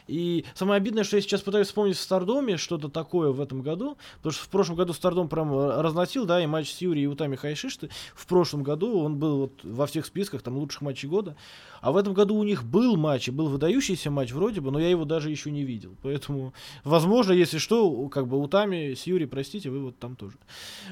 И 0.08 0.46
самое 0.54 0.78
обидное, 0.78 1.04
что 1.04 1.16
я 1.16 1.22
сейчас 1.22 1.42
пытаюсь 1.42 1.68
вспомнить 1.68 1.98
в 1.98 2.02
Стардоме 2.02 2.58
что-то 2.58 2.90
такое 2.90 3.32
в 3.32 3.42
этом 3.42 3.62
году, 3.62 3.98
потому 4.18 4.34
что 4.34 4.44
в 4.44 4.50
прошлом 4.50 4.76
году 4.76 4.94
Стардом 4.94 5.28
прям 5.28 5.54
э, 5.54 5.82
разносил, 5.82 6.26
да, 6.26 6.42
и 6.42 6.46
матч 6.46 6.72
с 6.72 6.82
Юрией 6.82 7.06
и 7.06 7.08
Утами 7.08 7.36
Хайшишты. 7.36 7.90
В 8.14 8.26
прошлом 8.28 8.64
году 8.64 9.00
он 9.00 9.18
был 9.18 9.38
вот 9.40 9.64
во 9.64 9.88
всех 9.88 10.06
списках 10.06 10.42
там 10.42 10.58
лучших 10.58 10.82
матчей 10.82 11.10
года. 11.10 11.36
А 11.82 11.92
в 11.92 11.98
этом 11.98 12.14
году 12.14 12.36
у 12.36 12.44
них 12.44 12.64
был 12.64 12.96
матч, 12.96 13.28
и 13.28 13.32
был 13.32 13.48
выдающийся 13.48 14.12
матч 14.12 14.32
вроде 14.32 14.62
бы, 14.62 14.72
но 14.72 14.80
я 14.80 14.90
его 14.90 15.06
даже 15.06 15.32
еще 15.32 15.50
не 15.50 15.64
видел. 15.64 15.96
Поэтому, 16.04 16.54
возможно, 16.84 17.34
если 17.34 17.58
что, 17.58 18.08
как 18.10 18.28
бы 18.28 18.40
Утами 18.40 18.94
с 18.94 19.08
Юрией, 19.08 19.28
простите, 19.28 19.70
вы 19.70 19.80
вот 19.80 19.98
там 19.98 20.16
тоже 20.16 20.36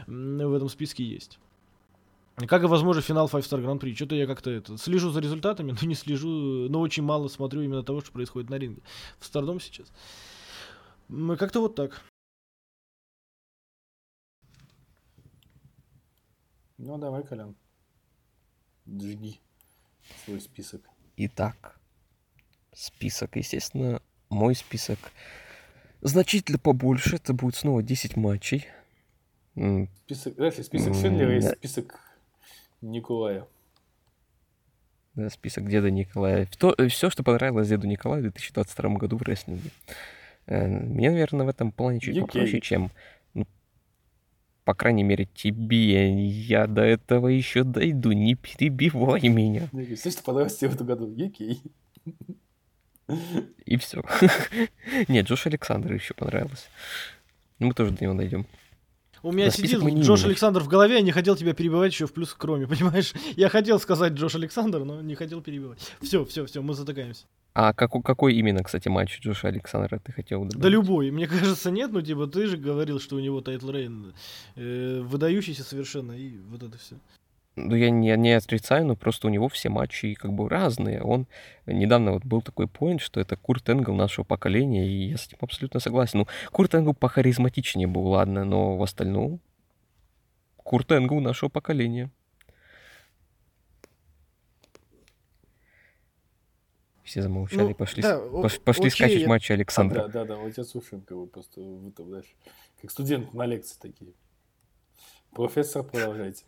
в 0.07 0.53
этом 0.53 0.69
списке 0.69 1.03
есть. 1.03 1.37
Как 2.47 2.63
и, 2.63 2.67
возможно, 2.67 3.01
финал 3.01 3.27
Five 3.27 3.41
Star 3.41 3.61
Grand 3.63 3.79
Prix. 3.79 3.95
Что-то 3.95 4.15
я 4.15 4.25
как-то 4.27 4.49
это, 4.49 4.77
слежу 4.77 5.11
за 5.11 5.19
результатами, 5.19 5.75
но 5.81 5.87
не 5.87 5.95
слежу, 5.95 6.27
но 6.69 6.79
очень 6.79 7.03
мало 7.03 7.27
смотрю 7.27 7.61
именно 7.61 7.83
того, 7.83 8.01
что 8.01 8.11
происходит 8.11 8.49
на 8.49 8.55
ринге. 8.55 8.81
В 9.19 9.25
Стардом 9.25 9.59
сейчас. 9.59 9.91
М, 11.09 11.35
Как-то 11.37 11.59
вот 11.61 11.75
так. 11.75 12.01
Ну, 16.77 16.97
давай, 16.97 17.23
Колян. 17.23 17.55
Жги 18.87 19.39
свой 20.25 20.39
список. 20.41 20.81
Итак, 21.17 21.79
список, 22.73 23.35
естественно, 23.35 24.01
мой 24.29 24.55
список 24.55 24.97
значительно 26.01 26.57
побольше. 26.57 27.17
Это 27.17 27.33
будет 27.33 27.55
снова 27.55 27.83
10 27.83 28.15
матчей. 28.15 28.65
Список, 30.05 30.35
знаешь, 30.35 30.57
ли, 30.57 30.63
список 30.63 30.95
Шиндлера 30.95 31.37
и 31.37 31.41
список 31.41 31.99
Николая. 32.81 33.45
да, 35.15 35.29
список 35.29 35.67
деда 35.69 35.91
Николая. 35.91 36.47
все, 36.89 37.09
что 37.09 37.23
понравилось 37.23 37.67
деду 37.69 37.87
Николаю 37.87 38.21
в 38.21 38.23
2022 38.23 38.89
году 38.95 39.17
в 39.17 39.21
рестлинге. 39.21 39.69
Э, 40.45 40.65
Мне, 40.67 41.11
наверное, 41.11 41.45
в 41.45 41.49
этом 41.49 41.71
плане 41.71 41.99
чуть 41.99 42.15
UK. 42.17 42.21
попроще, 42.21 42.61
чем, 42.61 42.91
ну, 43.33 43.45
по 44.63 44.73
крайней 44.73 45.03
мере, 45.03 45.25
тебе. 45.25 46.11
Я 46.29 46.67
до 46.67 46.81
этого 46.83 47.27
еще 47.27 47.63
дойду, 47.63 48.11
не 48.13 48.35
перебивай 48.35 49.27
меня. 49.27 49.67
Все, 49.95 50.11
что 50.11 50.23
понравилось 50.23 50.57
тебе 50.57 50.69
в 50.69 50.75
этом 50.75 50.87
году. 50.87 51.13
Окей. 51.25 51.61
И 53.65 53.77
все. 53.77 54.03
Нет, 55.07 55.25
Джош 55.25 55.47
Александр 55.47 55.93
еще 55.93 56.13
понравилось. 56.13 56.69
Ну, 57.57 57.67
Мы 57.67 57.73
тоже 57.73 57.91
до 57.91 58.03
него 58.03 58.13
дойдем. 58.13 58.45
У 59.23 59.31
меня 59.31 59.51
список 59.51 59.81
сидит 59.81 60.03
Джош. 60.03 60.25
Александр 60.25 60.61
в 60.61 60.67
голове, 60.67 60.95
я 60.95 61.01
не 61.01 61.11
хотел 61.11 61.35
тебя 61.35 61.53
перебивать 61.53 61.91
еще 61.91 62.07
в 62.07 62.13
плюс 62.13 62.33
кроме, 62.37 62.67
понимаешь? 62.67 63.13
Я 63.35 63.49
хотел 63.49 63.79
сказать 63.79 64.13
Джош 64.13 64.35
Александр, 64.35 64.83
но 64.83 65.01
не 65.01 65.15
хотел 65.15 65.41
перебивать. 65.41 65.79
Все, 66.01 66.25
все, 66.25 66.45
все, 66.45 66.61
мы 66.61 66.73
затыкаемся. 66.73 67.25
А 67.53 67.73
какой, 67.73 68.01
какой 68.01 68.35
именно, 68.35 68.63
кстати, 68.63 68.87
матч 68.87 69.19
Джоша 69.19 69.47
Александра 69.47 69.99
ты 69.99 70.11
хотел 70.11 70.41
добавить? 70.41 70.61
Да 70.61 70.69
любой. 70.69 71.11
Мне 71.11 71.27
кажется, 71.27 71.71
нет, 71.71 71.91
ну 71.91 72.01
типа 72.01 72.27
ты 72.27 72.47
же 72.47 72.57
говорил, 72.57 72.99
что 72.99 73.15
у 73.15 73.19
него 73.19 73.41
title 73.41 73.71
reign 73.71 74.13
э, 74.55 75.01
выдающийся 75.01 75.63
совершенно, 75.63 76.13
и 76.13 76.37
вот 76.37 76.63
это 76.63 76.77
все. 76.77 76.95
Ну, 77.61 77.75
я 77.75 77.89
не, 77.89 78.15
не 78.15 78.31
отрицаю, 78.33 78.85
но 78.85 78.95
просто 78.95 79.27
у 79.27 79.29
него 79.29 79.49
все 79.49 79.69
матчи 79.69 80.13
как 80.13 80.31
бы 80.31 80.47
разные. 80.49 81.01
Он 81.01 81.27
недавно 81.65 82.13
вот 82.13 82.23
был 82.25 82.41
такой 82.41 82.67
point, 82.67 83.01
что 83.01 83.19
это 83.19 83.35
Курт 83.35 83.67
Энгл 83.69 83.93
нашего 83.93 84.23
поколения, 84.23 84.87
и 84.87 85.09
я 85.09 85.17
с 85.17 85.27
этим 85.27 85.37
абсолютно 85.41 85.79
согласен. 85.79 86.19
Ну, 86.19 86.27
Курт 86.51 86.73
Энгл 86.75 86.93
похаризматичнее 86.93 87.87
был, 87.87 88.07
ладно, 88.07 88.45
но 88.45 88.77
в 88.77 88.83
остальном 88.83 89.39
Курт 90.57 90.91
Энгл 90.91 91.19
нашего 91.19 91.49
поколения. 91.49 92.09
Все 97.03 97.23
замолчали, 97.23 97.69
Ну, 97.69 97.75
пошли, 97.75 98.03
да, 98.03 98.19
пош- 98.19 98.59
пошли 98.61 98.81
окей, 98.87 98.91
скачать 98.91 99.21
я- 99.21 99.27
матчи 99.27 99.51
Александра. 99.51 100.03
Да, 100.03 100.07
да, 100.09 100.25
да, 100.25 100.35
вот 100.37 100.55
я 100.55 100.63
слушаем, 100.63 101.01
как 101.01 101.17
бы 101.17 101.25
просто 101.25 101.59
вы 101.59 101.91
там, 101.91 102.07
знаешь, 102.09 102.35
как 102.79 102.91
студент 102.91 103.33
на 103.33 103.47
лекции 103.47 103.77
такие. 103.81 104.11
Профессор, 105.31 105.83
продолжайте. 105.83 106.43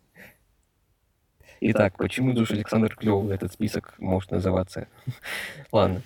Итак, 1.62 1.96
почему 1.98 2.34
Джош 2.34 2.52
Александр 2.52 2.96
клевый 2.96 3.36
этот 3.36 3.54
список 3.54 3.94
может 4.00 4.32
называться? 4.32 4.88
Ладно. 5.72 6.02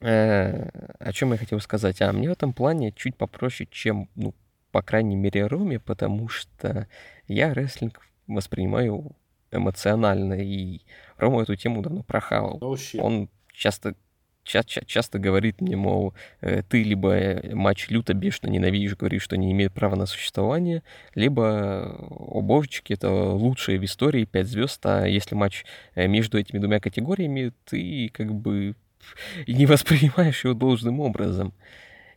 Э, 0.00 0.68
О 1.00 1.12
чем 1.12 1.32
я 1.32 1.38
хотел 1.38 1.58
сказать? 1.60 2.00
А 2.00 2.12
мне 2.12 2.28
в 2.28 2.32
этом 2.32 2.52
плане 2.52 2.92
чуть 2.92 3.16
попроще, 3.16 3.68
чем, 3.70 4.08
ну, 4.14 4.34
по 4.70 4.80
крайней 4.82 5.16
мере, 5.16 5.46
Роме, 5.46 5.80
потому 5.80 6.28
что 6.28 6.86
я 7.26 7.52
рестлинг 7.52 8.00
воспринимаю 8.28 9.16
эмоционально, 9.50 10.34
и 10.34 10.80
Рома 11.16 11.42
эту 11.42 11.56
тему 11.56 11.82
давно 11.82 12.04
прохавал. 12.04 12.58
Он 13.02 13.28
часто, 13.52 13.96
ча- 14.44 14.62
ча- 14.64 14.84
часто 14.84 15.18
говорит 15.18 15.60
мне, 15.60 15.76
мол, 15.76 16.14
э, 16.40 16.62
ты 16.68 16.82
либо 16.82 17.14
э, 17.14 17.54
матч 17.54 17.88
люто 17.90 18.14
бешено 18.14 18.50
ненавидишь, 18.50 18.96
говоришь, 18.96 19.22
что 19.22 19.36
не 19.36 19.52
имеет 19.52 19.72
права 19.72 19.96
на 19.96 20.06
существование, 20.06 20.82
либо, 21.14 21.96
о 22.10 22.62
это 22.88 23.10
лучшее 23.10 23.78
в 23.78 23.84
истории, 23.84 24.24
5 24.24 24.46
звезд, 24.46 24.80
а 24.84 25.06
если 25.06 25.34
матч 25.34 25.64
э, 25.94 26.06
между 26.06 26.38
этими 26.38 26.58
двумя 26.58 26.80
категориями, 26.80 27.52
ты 27.64 28.10
как 28.12 28.34
бы 28.34 28.74
не 29.46 29.66
воспринимаешь 29.66 30.44
его 30.44 30.54
должным 30.54 31.00
образом. 31.00 31.52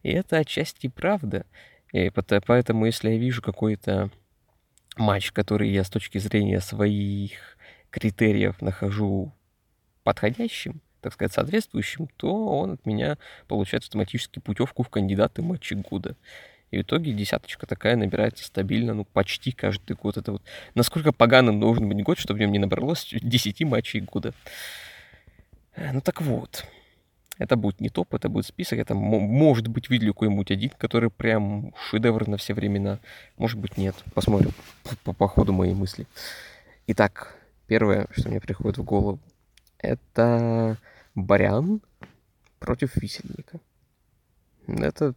И 0.03 0.11
это 0.11 0.38
отчасти 0.38 0.88
правда. 0.88 1.45
И 1.91 2.11
поэтому, 2.45 2.85
если 2.85 3.11
я 3.11 3.17
вижу 3.17 3.41
какой-то 3.41 4.11
матч, 4.97 5.31
который 5.31 5.69
я 5.71 5.83
с 5.83 5.89
точки 5.89 6.17
зрения 6.17 6.59
своих 6.59 7.57
критериев 7.89 8.61
нахожу 8.61 9.33
подходящим, 10.03 10.81
так 11.05 11.13
сказать, 11.13 11.33
соответствующим, 11.33 12.07
то 12.17 12.47
он 12.57 12.71
от 12.71 12.85
меня 12.87 13.19
получает 13.47 13.83
автоматически 13.83 14.39
путевку 14.39 14.81
в 14.81 14.89
кандидаты 14.89 15.43
матчи 15.43 15.75
года. 15.75 16.15
И 16.71 16.79
в 16.79 16.81
итоге 16.81 17.13
десяточка 17.13 17.67
такая 17.67 17.95
набирается 17.95 18.43
стабильно, 18.43 18.95
ну, 18.95 19.05
почти 19.05 19.51
каждый 19.51 19.95
год. 19.95 20.17
Это 20.17 20.31
вот 20.31 20.41
насколько 20.73 21.11
поганым 21.11 21.59
должен 21.59 21.87
быть 21.87 22.01
год, 22.01 22.17
чтобы 22.17 22.37
в 22.37 22.41
нем 22.41 22.51
не 22.51 22.57
набралось 22.57 23.07
10 23.21 23.61
матчей 23.65 23.99
года. 23.99 24.33
Ну 25.77 26.01
так 26.01 26.23
вот, 26.23 26.65
это 27.37 27.55
будет 27.55 27.79
не 27.81 27.89
топ, 27.89 28.11
это 28.15 28.27
будет 28.27 28.47
список. 28.47 28.79
Это 28.79 28.95
мо- 28.95 29.19
может 29.19 29.67
быть 29.67 29.89
выделю 29.89 30.15
какой-нибудь 30.15 30.49
один, 30.49 30.71
который 30.71 31.11
прям 31.11 31.71
шедевр 31.87 32.27
на 32.27 32.37
все 32.37 32.55
времена. 32.55 32.97
Может 33.37 33.59
быть 33.59 33.77
нет. 33.77 33.93
Посмотрим 34.15 34.53
по, 35.03 35.13
по 35.13 35.27
ходу 35.27 35.53
моей 35.53 35.75
мысли. 35.75 36.07
Итак, 36.87 37.37
первое, 37.67 38.07
что 38.09 38.27
мне 38.27 38.41
приходит 38.41 38.79
в 38.79 38.83
голову, 38.83 39.19
это 39.85 40.77
Барян 41.15 41.82
против 42.60 42.95
Висельника. 42.97 43.60
Это, 44.67 45.15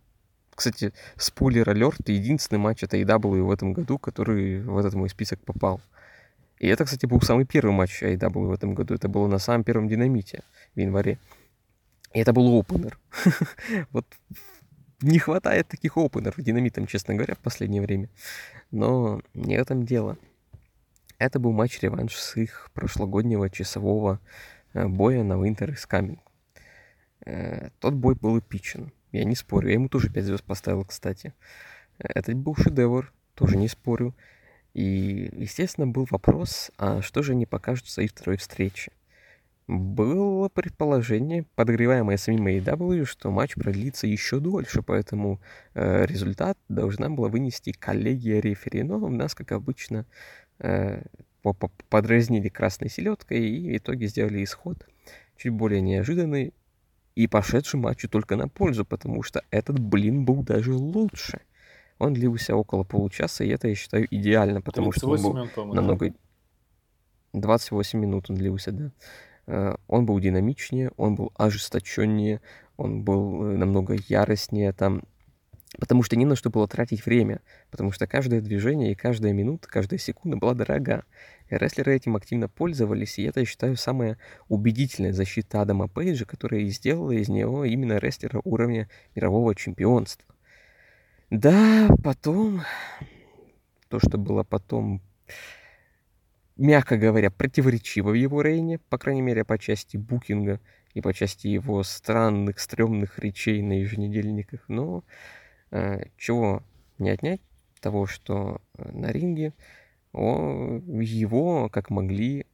кстати, 0.50 0.92
спойлер 1.16 1.68
алерт, 1.68 2.08
единственный 2.08 2.58
матч 2.58 2.84
от 2.84 2.94
AEW 2.94 3.42
в 3.42 3.50
этом 3.50 3.72
году, 3.72 3.98
который 3.98 4.62
в 4.62 4.78
этот 4.78 4.94
мой 4.94 5.08
список 5.08 5.40
попал. 5.40 5.80
И 6.58 6.66
это, 6.66 6.84
кстати, 6.84 7.06
был 7.06 7.20
самый 7.20 7.44
первый 7.44 7.72
матч 7.72 8.02
AEW 8.02 8.46
в 8.46 8.52
этом 8.52 8.74
году. 8.74 8.94
Это 8.94 9.08
было 9.08 9.26
на 9.26 9.38
самом 9.38 9.64
первом 9.64 9.88
динамите 9.88 10.42
в 10.74 10.80
январе. 10.80 11.18
И 12.12 12.20
это 12.20 12.32
был 12.32 12.58
опенер. 12.58 12.98
Вот 13.92 14.06
не 15.00 15.18
хватает 15.18 15.68
таких 15.68 15.96
опенеров 15.96 16.34
динамитом, 16.38 16.86
честно 16.86 17.14
говоря, 17.14 17.34
в 17.34 17.38
последнее 17.38 17.80
время. 17.80 18.08
Но 18.70 19.22
не 19.34 19.56
в 19.56 19.60
этом 19.60 19.84
дело. 19.84 20.18
Это 21.18 21.38
был 21.38 21.52
матч-реванш 21.52 22.16
с 22.16 22.36
их 22.36 22.70
прошлогоднего 22.74 23.50
часового 23.50 24.20
боя 24.74 25.22
на 25.22 25.34
Winter 25.34 25.70
is 25.70 25.88
Coming. 25.90 26.18
Э, 27.24 27.70
тот 27.80 27.94
бой 27.94 28.14
был 28.14 28.38
эпичен. 28.38 28.92
Я 29.12 29.24
не 29.24 29.34
спорю. 29.34 29.68
Я 29.68 29.74
ему 29.74 29.88
тоже 29.88 30.10
5 30.10 30.24
звезд 30.24 30.44
поставил, 30.44 30.84
кстати. 30.84 31.34
Это 31.98 32.34
был 32.34 32.54
шедевр, 32.56 33.12
тоже 33.34 33.56
не 33.56 33.68
спорю. 33.68 34.14
И, 34.74 35.30
естественно, 35.32 35.86
был 35.86 36.06
вопрос, 36.10 36.70
а 36.78 37.02
что 37.02 37.22
же 37.22 37.32
они 37.32 37.46
покажут 37.46 37.86
в 37.86 37.90
своей 37.90 38.08
второй 38.08 38.36
встрече? 38.36 38.92
Было 39.66 40.48
предположение, 40.48 41.44
подогреваемое 41.54 42.16
самим 42.16 42.46
AEW, 42.46 43.04
что 43.04 43.30
матч 43.30 43.54
продлится 43.54 44.06
еще 44.06 44.40
дольше, 44.40 44.82
поэтому 44.82 45.40
э, 45.74 46.06
результат 46.06 46.56
должна 46.68 47.10
была 47.10 47.28
вынести 47.28 47.72
коллегия 47.72 48.40
рефери. 48.40 48.82
Но 48.82 48.96
у 48.96 49.08
нас, 49.08 49.34
как 49.34 49.52
обычно, 49.52 50.06
э, 50.58 51.02
подразнили 51.42 52.48
красной 52.48 52.90
селедкой 52.90 53.48
и 53.48 53.72
в 53.72 53.76
итоге 53.78 54.06
сделали 54.06 54.42
исход 54.44 54.86
чуть 55.36 55.52
более 55.52 55.80
неожиданный 55.80 56.52
и 57.14 57.26
пошедший 57.26 57.80
матчу 57.80 58.08
только 58.08 58.36
на 58.36 58.48
пользу, 58.48 58.84
потому 58.84 59.22
что 59.22 59.42
этот 59.50 59.78
блин 59.78 60.24
был 60.24 60.42
даже 60.42 60.72
лучше. 60.74 61.40
Он 61.98 62.14
длился 62.14 62.54
около 62.54 62.84
получаса, 62.84 63.42
и 63.44 63.48
это 63.48 63.68
я 63.68 63.74
считаю 63.74 64.06
идеально, 64.08 64.60
потому 64.60 64.92
что 64.92 65.08
он 65.08 65.22
был 65.22 65.34
минут, 65.34 65.56
намного... 65.56 66.12
28 67.32 67.98
минут 67.98 68.30
он 68.30 68.36
длился, 68.36 68.72
да. 68.72 68.92
Э, 69.46 69.74
он 69.88 70.06
был 70.06 70.20
динамичнее, 70.20 70.92
он 70.96 71.16
был 71.16 71.32
ожесточеннее, 71.34 72.40
он 72.76 73.02
был 73.02 73.44
э, 73.44 73.56
намного 73.56 73.96
яростнее, 74.08 74.72
там 74.72 75.02
Потому 75.76 76.02
что 76.02 76.16
не 76.16 76.24
на 76.24 76.34
что 76.34 76.48
было 76.48 76.66
тратить 76.66 77.04
время, 77.04 77.40
потому 77.70 77.92
что 77.92 78.06
каждое 78.06 78.40
движение 78.40 78.92
и 78.92 78.94
каждая 78.94 79.32
минута, 79.34 79.68
каждая 79.68 79.98
секунда 79.98 80.38
была 80.38 80.54
дорога. 80.54 81.04
И 81.50 81.54
рестлеры 81.56 81.94
этим 81.94 82.16
активно 82.16 82.48
пользовались, 82.48 83.18
и 83.18 83.24
это, 83.24 83.40
я 83.40 83.46
считаю, 83.46 83.76
самая 83.76 84.16
убедительная 84.48 85.12
защита 85.12 85.60
Адама 85.60 85.86
Пейджа, 85.86 86.24
которая 86.24 86.62
и 86.62 86.70
сделала 86.70 87.12
из 87.12 87.28
него 87.28 87.64
именно 87.64 87.98
рестлера 87.98 88.40
уровня 88.44 88.88
мирового 89.14 89.54
чемпионства. 89.54 90.34
Да, 91.30 91.88
потом... 92.02 92.62
То, 93.88 93.98
что 94.00 94.18
было 94.18 94.42
потом, 94.44 95.00
мягко 96.58 96.98
говоря, 96.98 97.30
противоречиво 97.30 98.10
в 98.10 98.14
его 98.14 98.42
рейне, 98.42 98.78
по 98.78 98.98
крайней 98.98 99.22
мере, 99.22 99.44
по 99.44 99.58
части 99.58 99.96
букинга 99.96 100.60
и 100.92 101.00
по 101.00 101.14
части 101.14 101.46
его 101.46 101.82
странных, 101.82 102.60
стрёмных 102.60 103.18
речей 103.18 103.62
на 103.62 103.80
еженедельниках, 103.80 104.60
но 104.68 105.04
чего 106.16 106.62
не 106.98 107.10
отнять 107.10 107.40
того, 107.80 108.06
что 108.06 108.60
э, 108.76 108.90
на 108.92 109.12
ринге 109.12 109.52
его, 110.12 111.68
как 111.68 111.90
могли, 111.90 112.46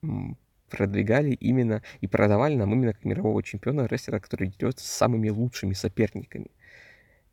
продвигали 0.69 1.31
именно 1.31 1.83
и 2.01 2.07
продавали 2.07 2.57
нам 2.57 2.73
именно 2.73 2.93
как 2.93 3.05
мирового 3.05 3.43
чемпиона 3.43 3.87
рестлера, 3.87 4.19
который 4.19 4.49
дерется 4.49 4.85
с 4.85 4.91
самыми 4.91 5.29
лучшими 5.29 5.73
соперниками– 5.73 6.51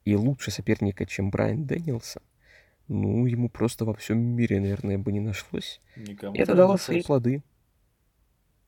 и 0.05 0.15
лучше 0.15 0.51
соперника, 0.51 1.05
чем 1.05 1.29
Брайан 1.29 1.65
Дэнилсон, 1.65 2.23
ну, 2.88 3.25
ему 3.25 3.49
просто 3.49 3.86
во 3.86 3.93
всем 3.93 4.17
мире, 4.19 4.59
наверное, 4.59 4.97
бы 4.97 5.11
не 5.11 5.19
нашлось. 5.19 5.79
Никому 5.95 6.36
это 6.36 6.55
дало 6.55 6.77
свои 6.77 7.03
плоды. 7.03 7.43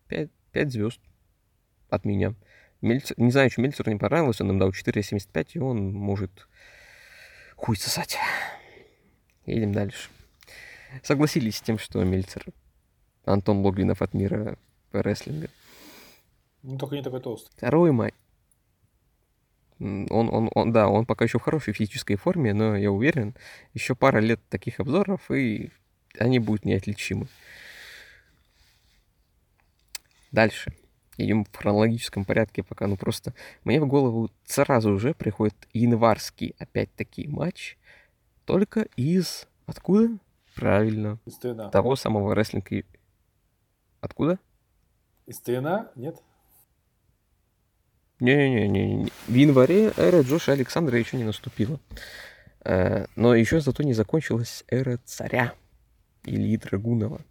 Пять, 0.07 0.29
пять 0.51 0.71
звезд 0.71 0.99
от 1.89 2.05
меня. 2.05 2.35
Мельцер, 2.81 3.17
не 3.19 3.31
знаю, 3.31 3.49
что 3.49 3.61
Мельцеру 3.61 3.91
не 3.91 3.97
понравилось, 3.97 4.41
он 4.41 4.47
нам 4.47 4.59
дал 4.59 4.69
4,75, 4.69 5.47
и 5.53 5.59
он 5.59 5.93
может 5.93 6.47
хуй 7.63 7.77
сосать. 7.77 8.17
Едем 9.45 9.71
дальше. 9.71 10.09
Согласились 11.01 11.57
с 11.57 11.61
тем, 11.61 11.79
что 11.79 12.03
Мельцер 12.03 12.45
Антон 13.23 13.59
Логвинов 13.59 14.01
от 14.01 14.13
мира 14.13 14.57
рестлинга. 14.91 15.47
Ну, 16.61 16.77
только 16.77 16.95
не 16.95 17.03
такой 17.03 17.21
толстый. 17.21 17.51
Второй 17.55 17.93
май. 17.93 18.13
Он, 19.79 20.07
он, 20.11 20.49
он, 20.53 20.73
да, 20.73 20.89
он 20.89 21.05
пока 21.05 21.23
еще 21.23 21.39
в 21.39 21.41
хорошей 21.41 21.73
физической 21.73 22.15
форме, 22.15 22.53
но 22.53 22.75
я 22.75 22.91
уверен, 22.91 23.33
еще 23.73 23.95
пара 23.95 24.19
лет 24.19 24.41
таких 24.49 24.81
обзоров, 24.81 25.31
и 25.31 25.71
они 26.19 26.39
будут 26.39 26.65
неотличимы. 26.65 27.27
Дальше. 30.31 30.73
Идем 31.17 31.45
в 31.45 31.55
хронологическом 31.55 32.25
порядке 32.25 32.63
пока. 32.63 32.87
Ну 32.87 32.97
просто 32.97 33.33
мне 33.63 33.79
в 33.79 33.87
голову 33.87 34.29
сразу 34.45 34.97
же 34.97 35.13
приходит 35.13 35.55
январский 35.73 36.55
опять-таки 36.59 37.27
матч. 37.27 37.77
Только 38.45 38.87
из... 38.95 39.47
Откуда? 39.65 40.17
Правильно. 40.55 41.19
Из 41.25 41.37
ТНА. 41.37 41.69
Того 41.69 41.95
самого 41.95 42.35
рестлинга. 42.35 42.83
Откуда? 44.01 44.39
Из 45.25 45.39
ТНА? 45.39 45.91
Нет? 45.95 46.21
Не-не-не, 48.19 49.09
в 49.27 49.33
январе 49.33 49.91
эра 49.97 50.21
Джоша 50.21 50.53
Александра 50.53 50.97
еще 50.97 51.17
не 51.17 51.23
наступила. 51.23 51.79
Э, 52.63 53.05
но 53.15 53.35
еще 53.35 53.59
зато 53.59 53.83
не 53.83 53.93
закончилась 53.93 54.63
эра 54.69 54.97
царя 55.03 55.53
Ильи 56.23 56.57
Драгунова. 56.57 57.21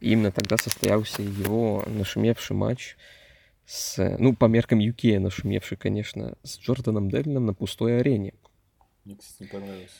Именно 0.00 0.32
тогда 0.32 0.56
состоялся 0.56 1.22
его 1.22 1.82
нашумевший 1.86 2.54
матч 2.54 2.96
с, 3.64 4.16
ну, 4.18 4.34
по 4.34 4.44
меркам 4.46 4.78
UK 4.78 5.18
нашумевший, 5.18 5.76
конечно, 5.76 6.36
с 6.42 6.58
Джорданом 6.58 7.10
Девлином 7.10 7.46
на 7.46 7.54
пустой 7.54 8.00
арене. 8.00 8.34
Мне, 9.04 9.16
кстати, 9.16 9.42
не 9.42 9.48
понравился. 9.48 9.94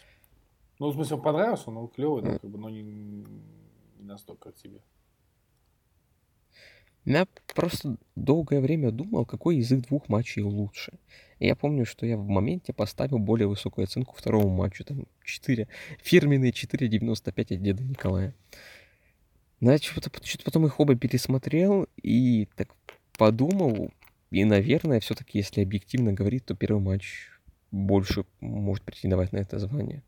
Ну, 0.78 0.90
в 0.90 0.94
смысле, 0.94 1.16
он 1.16 1.22
понравился, 1.22 1.70
он 1.70 1.88
клевый, 1.88 2.22
да, 2.22 2.38
как 2.38 2.51
бы, 2.51 2.59
но 2.59 2.68
не, 2.68 2.82
не 2.82 3.24
настолько, 4.05 4.51
как 4.51 4.57
тебе. 4.57 4.80
Я 7.07 7.26
просто 7.55 7.97
долгое 8.16 8.61
время 8.61 8.90
думал, 8.90 9.24
какой 9.24 9.59
из 9.59 9.70
их 9.70 9.82
двух 9.82 10.09
матчей 10.09 10.42
лучше. 10.42 10.99
И 11.38 11.47
я 11.47 11.55
помню, 11.55 11.86
что 11.86 12.05
я 12.05 12.16
в 12.16 12.26
моменте 12.26 12.72
поставил 12.72 13.18
более 13.20 13.47
высокую 13.47 13.84
оценку 13.84 14.16
второму 14.16 14.49
матчу, 14.49 14.84
там 14.84 15.07
4, 15.24 15.68
фирменные 16.03 16.51
4.95 16.51 17.55
от 17.55 17.62
деда 17.62 17.84
Николая. 17.84 18.34
Но 19.61 19.76
что-то, 19.78 20.11
что-то 20.22 20.44
потом 20.44 20.66
их 20.66 20.78
оба 20.80 20.94
пересмотрел 20.96 21.88
и 22.02 22.48
так 22.57 22.68
подумал, 23.16 23.90
и, 24.30 24.44
наверное, 24.44 25.00
все-таки, 25.00 25.38
если 25.38 25.62
объективно 25.62 26.12
говорить, 26.12 26.44
то 26.44 26.54
первый 26.54 26.82
матч 26.82 27.30
больше 27.70 28.24
может 28.40 28.84
претендовать 28.84 29.32
на 29.32 29.38
это 29.38 29.59
звание. 29.59 30.02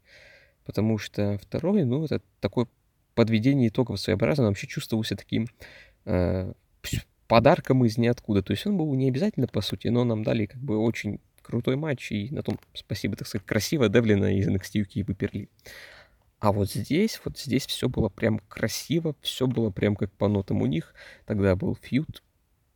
Потому 0.64 0.98
что 0.98 1.38
второй, 1.38 1.84
ну, 1.84 2.04
это 2.04 2.20
такое 2.40 2.66
подведение 3.14 3.68
итогов 3.68 4.00
своеобразно, 4.00 4.44
вообще 4.44 4.66
чувствовался 4.66 5.16
таким 5.16 5.46
э, 6.04 6.52
подарком 7.26 7.84
из 7.84 7.96
ниоткуда. 7.96 8.42
То 8.42 8.52
есть 8.52 8.66
он 8.66 8.76
был 8.76 8.92
не 8.94 9.08
обязательно, 9.08 9.46
по 9.46 9.60
сути, 9.60 9.88
но 9.88 10.04
нам 10.04 10.22
дали 10.24 10.46
как 10.46 10.60
бы 10.60 10.78
очень 10.78 11.20
крутой 11.42 11.76
матч, 11.76 12.12
и 12.12 12.30
на 12.30 12.42
том, 12.42 12.58
спасибо, 12.74 13.16
так 13.16 13.26
сказать, 13.26 13.46
красиво 13.46 13.88
Девлина 13.88 14.36
из 14.36 14.48
NXT 14.48 14.84
UK 14.84 15.04
выперли. 15.04 15.48
А 16.40 16.52
вот 16.52 16.70
здесь, 16.70 17.20
вот 17.24 17.38
здесь 17.38 17.66
все 17.66 17.88
было 17.88 18.08
прям 18.08 18.38
красиво, 18.48 19.16
все 19.20 19.46
было 19.46 19.70
прям 19.70 19.96
как 19.96 20.12
по 20.12 20.28
нотам 20.28 20.62
у 20.62 20.66
них. 20.66 20.94
Тогда 21.26 21.56
был 21.56 21.74
фьюд, 21.74 22.22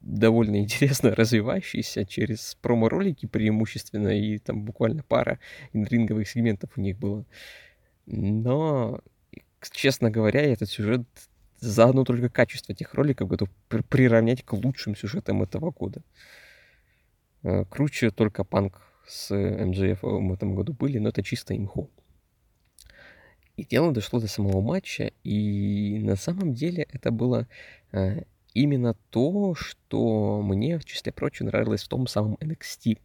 довольно 0.01 0.57
интересно 0.61 1.15
развивающийся 1.15 2.05
через 2.05 2.57
промо-ролики 2.61 3.27
преимущественно, 3.27 4.09
и 4.09 4.39
там 4.39 4.65
буквально 4.65 5.03
пара 5.03 5.39
ринговых 5.73 6.29
сегментов 6.29 6.71
у 6.77 6.81
них 6.81 6.99
было. 6.99 7.25
Но, 8.07 9.01
честно 9.71 10.11
говоря, 10.11 10.41
этот 10.41 10.69
сюжет 10.69 11.03
за 11.61 11.85
одно 11.85 12.05
только 12.05 12.29
качество 12.29 12.73
этих 12.73 12.95
роликов 12.95 13.29
готов 13.29 13.49
приравнять 13.89 14.43
к 14.43 14.53
лучшим 14.55 14.97
сюжетам 14.97 15.43
этого 15.43 15.71
года. 15.71 16.03
Э, 17.45 17.65
круче 17.71 18.11
только 18.11 18.43
панк 18.43 18.83
с 19.07 19.33
МДФ 19.33 20.03
в 20.03 20.33
этом 20.33 20.57
году 20.57 20.73
были, 20.73 20.99
но 20.99 21.11
это 21.11 21.23
чисто 21.23 21.57
имхо. 21.57 21.89
И 23.57 23.65
дело 23.65 23.93
дошло 23.93 24.21
до 24.21 24.29
самого 24.29 24.61
матча, 24.61 25.13
и 25.25 26.01
на 26.03 26.17
самом 26.17 26.55
деле 26.55 26.87
это 26.91 27.11
было 27.11 27.47
э, 27.93 28.23
именно 28.55 28.95
то, 29.11 29.55
что 29.55 30.41
мне, 30.43 30.79
в 30.79 30.85
числе 30.85 31.13
прочего, 31.13 31.47
нравилось 31.47 31.83
в 31.83 31.89
том 31.89 32.07
самом 32.07 32.35
NXT. 32.41 32.99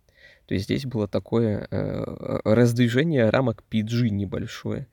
То 0.45 0.53
есть 0.53 0.65
здесь 0.65 0.85
было 0.85 1.07
такое 1.07 1.67
э, 1.69 2.41
раздвижение 2.45 3.29
рамок 3.29 3.63
PG 3.69 4.09
небольшое. 4.09 4.87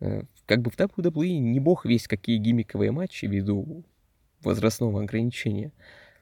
Э, 0.00 0.22
как 0.46 0.62
бы 0.62 0.70
в 0.70 0.78
WWE 0.78 1.38
не 1.38 1.60
бог 1.60 1.84
весь 1.84 2.08
какие 2.08 2.38
гиммиковые 2.38 2.90
матчи 2.90 3.26
ввиду 3.26 3.84
возрастного 4.42 5.02
ограничения. 5.02 5.72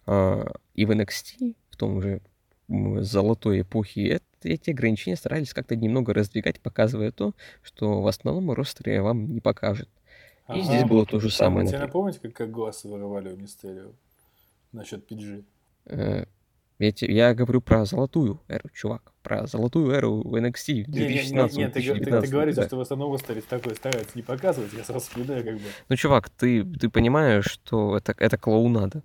А, 0.07 0.53
и 0.74 0.85
в 0.85 0.91
NXT, 0.91 1.57
в 1.70 1.76
том 1.76 2.01
же 2.01 2.20
золотой 2.68 3.62
эпохе, 3.62 4.20
эти 4.45 4.70
ограничения 4.70 5.16
старались 5.16 5.53
как-то 5.55 5.76
немного 5.76 6.14
раздвигать, 6.14 6.61
показывая 6.61 7.12
то, 7.12 7.34
что 7.62 8.03
в 8.03 8.07
основном 8.07 8.51
ростере 8.53 9.03
вам 9.03 9.32
не 9.32 9.40
покажет. 9.40 9.88
И 10.49 10.53
ага, 10.53 10.62
здесь 10.62 10.84
было 10.84 11.07
то 11.07 11.20
же 11.20 11.30
самое. 11.30 11.66
Тебе 11.66 11.78
напомните, 11.78 12.18
как, 12.20 12.32
как 12.32 12.51
глаз 12.51 12.84
воровали 12.84 13.32
у 13.32 13.36
Мистерио 13.36 13.93
насчет 14.72 15.11
PG? 15.11 15.45
Ведь 16.82 17.01
я 17.03 17.32
говорю 17.32 17.61
про 17.61 17.84
золотую 17.84 18.40
эру, 18.49 18.68
чувак. 18.74 19.12
Про 19.22 19.47
золотую 19.47 19.93
эру 19.93 20.22
в 20.22 20.34
NXT 20.34 20.86
2017 20.88 21.57
Нет, 21.57 21.57
нет, 21.57 21.57
нет, 21.57 21.72
ты, 21.74 22.05
ты, 22.05 22.20
ты 22.22 22.26
говоришь, 22.26 22.57
да. 22.57 22.66
что 22.66 22.76
в 22.76 22.80
основном 22.80 23.16
старец 23.18 23.45
такой 23.45 23.76
старается 23.76 24.11
не 24.16 24.22
показывать, 24.22 24.72
я 24.72 24.82
сразу 24.82 25.07
вспоминаю 25.07 25.45
как 25.45 25.55
бы. 25.55 25.62
Ну, 25.88 25.95
чувак, 25.95 26.28
ты, 26.30 26.64
ты 26.64 26.88
понимаешь, 26.88 27.45
что 27.45 27.97
это, 27.97 28.16
это 28.18 28.36
клоунада. 28.36 29.05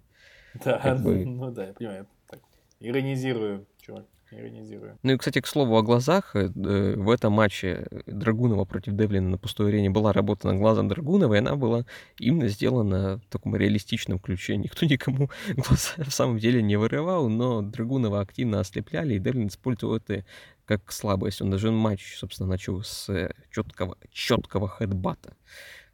Да, 0.65 0.79
как 0.79 1.03
бы... 1.03 1.23
ну 1.23 1.51
да, 1.51 1.67
я 1.67 1.73
понимаю. 1.73 2.07
Так, 2.27 2.39
иронизирую 2.79 3.67
чувак, 3.79 4.05
иронизирую. 4.31 4.97
Ну 5.03 5.13
и, 5.13 5.17
кстати, 5.17 5.39
к 5.41 5.47
слову 5.47 5.77
о 5.77 5.83
глазах, 5.83 6.35
э, 6.35 6.49
э, 6.53 6.95
в 6.95 7.09
этом 7.09 7.33
матче 7.33 7.87
Драгунова 8.05 8.65
против 8.65 8.93
Девлина 8.93 9.29
на 9.29 9.37
пустой 9.37 9.69
арене 9.69 9.89
была 9.89 10.13
работана 10.13 10.55
глазом 10.55 10.87
Драгунова, 10.87 11.33
и 11.33 11.37
она 11.37 11.55
была 11.55 11.85
именно 12.19 12.47
сделана 12.47 13.19
в 13.19 13.31
таком 13.31 13.55
реалистичном 13.55 14.19
ключе. 14.19 14.57
Никто 14.57 14.85
никому 14.85 15.29
глаза 15.55 16.03
в 16.03 16.11
самом 16.11 16.39
деле 16.39 16.61
не 16.61 16.75
вырывал, 16.75 17.29
но 17.29 17.61
Драгунова 17.61 18.21
активно 18.21 18.59
ослепляли, 18.59 19.15
и 19.15 19.19
Девлин 19.19 19.47
использовал 19.47 19.95
это 19.95 20.25
как 20.65 20.91
слабость. 20.91 21.41
Он 21.41 21.49
даже 21.49 21.71
матч, 21.71 22.17
собственно, 22.17 22.49
начал 22.49 22.83
с 22.83 23.31
четкого, 23.51 23.97
четкого 24.11 24.67
хедбата, 24.67 25.35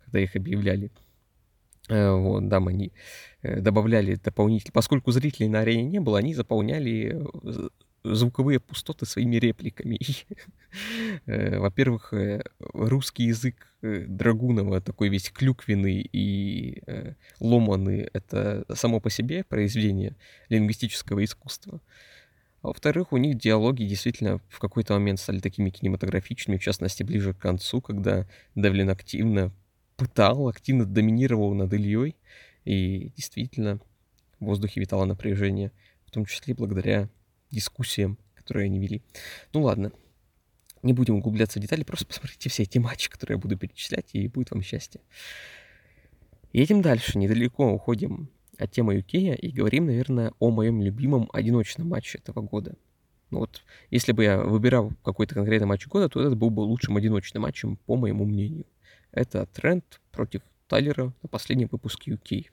когда 0.06 0.20
их 0.20 0.36
объявляли. 0.36 0.92
Э, 1.90 2.12
вот, 2.12 2.50
там 2.50 2.68
они 2.68 2.94
добавляли 3.44 4.16
дополнительно, 4.16 4.72
поскольку 4.74 5.12
зрителей 5.12 5.50
на 5.50 5.60
арене 5.60 5.84
не 5.84 6.00
было, 6.00 6.18
они 6.18 6.34
заполняли 6.34 7.22
звуковые 8.04 8.60
пустоты 8.60 9.06
своими 9.06 9.38
репликами. 9.38 10.00
Э, 11.28 11.60
во-первых, 11.60 12.14
э, 12.14 12.42
русский 12.60 13.26
язык 13.26 13.68
э, 13.84 14.06
Драгунова 14.08 14.82
такой 14.82 15.10
весь 15.10 15.30
клюквенный 15.30 16.10
и 16.12 16.82
ломанный, 17.40 18.10
это 18.12 18.66
само 18.74 19.00
по 19.00 19.12
себе 19.12 19.44
произведение 19.44 20.16
лингвистического 20.50 21.24
искусства. 21.24 21.80
А 22.64 22.70
во-вторых, 22.70 23.14
у 23.14 23.18
них 23.18 23.38
диалоги 23.38 23.84
действительно 23.84 24.40
в 24.50 24.58
какой-то 24.58 24.94
момент 24.94 25.20
стали 25.20 25.40
такими 25.40 25.70
кинематографичными, 25.70 26.58
в 26.58 26.64
частности, 26.64 27.04
ближе 27.04 27.36
к 27.36 27.38
концу, 27.38 27.80
когда 27.80 28.26
Девлин 28.56 28.90
активно 28.90 29.52
пытал, 29.96 30.48
активно 30.48 30.86
доминировал 30.86 31.54
над 31.54 31.72
Ильей, 31.72 32.16
и 32.66 33.12
действительно 33.16 33.80
в 34.40 34.46
воздухе 34.46 34.80
витало 34.80 35.06
напряжение, 35.06 35.72
в 36.06 36.12
том 36.12 36.26
числе 36.26 36.56
благодаря 36.56 37.10
дискуссиям, 37.54 38.18
которые 38.36 38.66
они 38.66 38.80
вели. 38.80 39.02
Ну 39.54 39.64
ладно, 39.64 39.92
не 40.82 40.94
будем 40.94 41.16
углубляться 41.16 41.60
в 41.60 41.62
детали, 41.62 41.84
просто 41.84 42.06
посмотрите 42.06 42.50
все 42.50 42.64
эти 42.64 42.78
матчи, 42.78 43.10
которые 43.10 43.36
я 43.36 43.42
буду 43.42 43.58
перечислять, 43.58 44.10
и 44.14 44.28
будет 44.28 44.52
вам 44.52 44.62
счастье. 44.62 45.02
Едем 46.52 46.82
дальше, 46.82 47.18
недалеко 47.18 47.72
уходим 47.72 48.30
от 48.60 48.72
темы 48.72 48.98
UK 48.98 49.36
и 49.36 49.52
говорим, 49.52 49.88
наверное, 49.88 50.34
о 50.40 50.52
моем 50.52 50.82
любимом 50.82 51.30
одиночном 51.34 51.88
матче 51.90 52.20
этого 52.20 52.42
года. 52.42 52.76
Ну 53.32 53.40
вот, 53.40 53.64
если 53.90 54.12
бы 54.12 54.24
я 54.24 54.38
выбирал 54.40 54.92
какой-то 55.04 55.34
конкретный 55.34 55.66
матч 55.66 55.88
года, 55.88 56.10
то 56.10 56.22
этот 56.22 56.38
был 56.38 56.52
бы 56.52 56.62
лучшим 56.62 56.98
одиночным 56.98 57.44
матчем, 57.44 57.78
по 57.78 57.96
моему 57.96 58.26
мнению. 58.26 58.66
Это 59.12 59.48
Трент 59.48 60.02
против 60.12 60.42
Тайлера 60.68 61.14
на 61.24 61.30
последнем 61.30 61.68
выпуске 61.72 62.12
UK. 62.12 62.46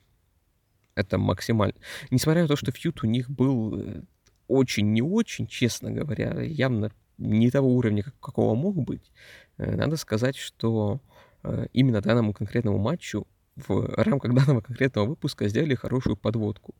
Это 0.94 1.18
максимально. 1.18 1.74
Несмотря 2.10 2.42
на 2.42 2.48
то, 2.48 2.56
что 2.56 2.72
фьют 2.72 3.02
у 3.02 3.06
них 3.06 3.28
был 3.28 3.78
э, 3.78 4.02
очень 4.50 4.92
не 4.92 5.02
очень, 5.02 5.46
честно 5.46 5.90
говоря, 5.90 6.40
явно 6.42 6.90
не 7.18 7.50
того 7.50 7.74
уровня, 7.74 8.04
какого 8.20 8.54
мог 8.54 8.76
быть, 8.76 9.12
э, 9.58 9.76
надо 9.76 9.96
сказать, 9.96 10.36
что 10.36 11.00
э, 11.42 11.66
именно 11.72 12.00
данному 12.00 12.32
конкретному 12.32 12.78
матчу 12.78 13.26
в 13.56 13.94
рамках 13.96 14.34
данного 14.34 14.60
конкретного 14.60 15.06
выпуска 15.06 15.48
сделали 15.48 15.74
хорошую 15.74 16.16
подводку. 16.16 16.74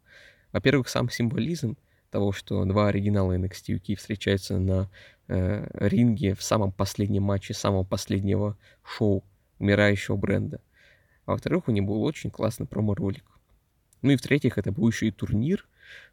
Во-первых, 0.53 0.89
сам 0.89 1.11
символизм 1.11 1.77
того, 2.11 2.33
что 2.33 2.65
два 2.65 2.89
оригинала 2.89 3.37
NXT 3.37 3.81
UK 3.81 3.97
встречаются 3.97 4.59
на 4.59 4.91
э, 5.29 5.67
ринге 5.75 6.35
в 6.35 6.43
самом 6.43 6.73
последнем 6.73 7.23
матче 7.23 7.55
самого 7.55 7.85
последнего 7.85 8.57
шоу 8.83 9.23
умирающего 9.59 10.17
бренда. 10.17 10.61
А 11.27 11.33
во-вторых, 11.33 11.69
у 11.69 11.71
них 11.71 11.85
был 11.85 12.03
очень 12.03 12.31
классный 12.31 12.67
промо-ролик. 12.67 13.25
Ну 14.03 14.11
и 14.11 14.17
в-третьих, 14.17 14.59
это 14.59 14.73
был 14.73 14.89
еще 14.89 15.09
и 15.09 15.13
турнир, 15.13 15.69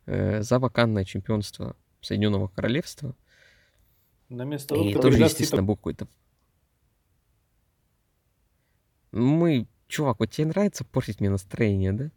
за 0.05 0.59
вакантное 0.59 1.05
чемпионство 1.05 1.75
Соединенного 2.01 2.47
Королевства. 2.47 3.15
На 4.29 4.43
место 4.43 4.75
И 4.75 4.93
тоже, 4.93 5.19
естественно, 5.19 5.63
был 5.63 5.75
какой-то... 5.75 6.07
Мы... 9.11 9.67
Чувак, 9.87 10.19
вот 10.19 10.31
тебе 10.31 10.47
нравится 10.47 10.83
портить 10.83 11.21
мне 11.21 11.29
настроение, 11.29 11.93
да? 11.93 12.11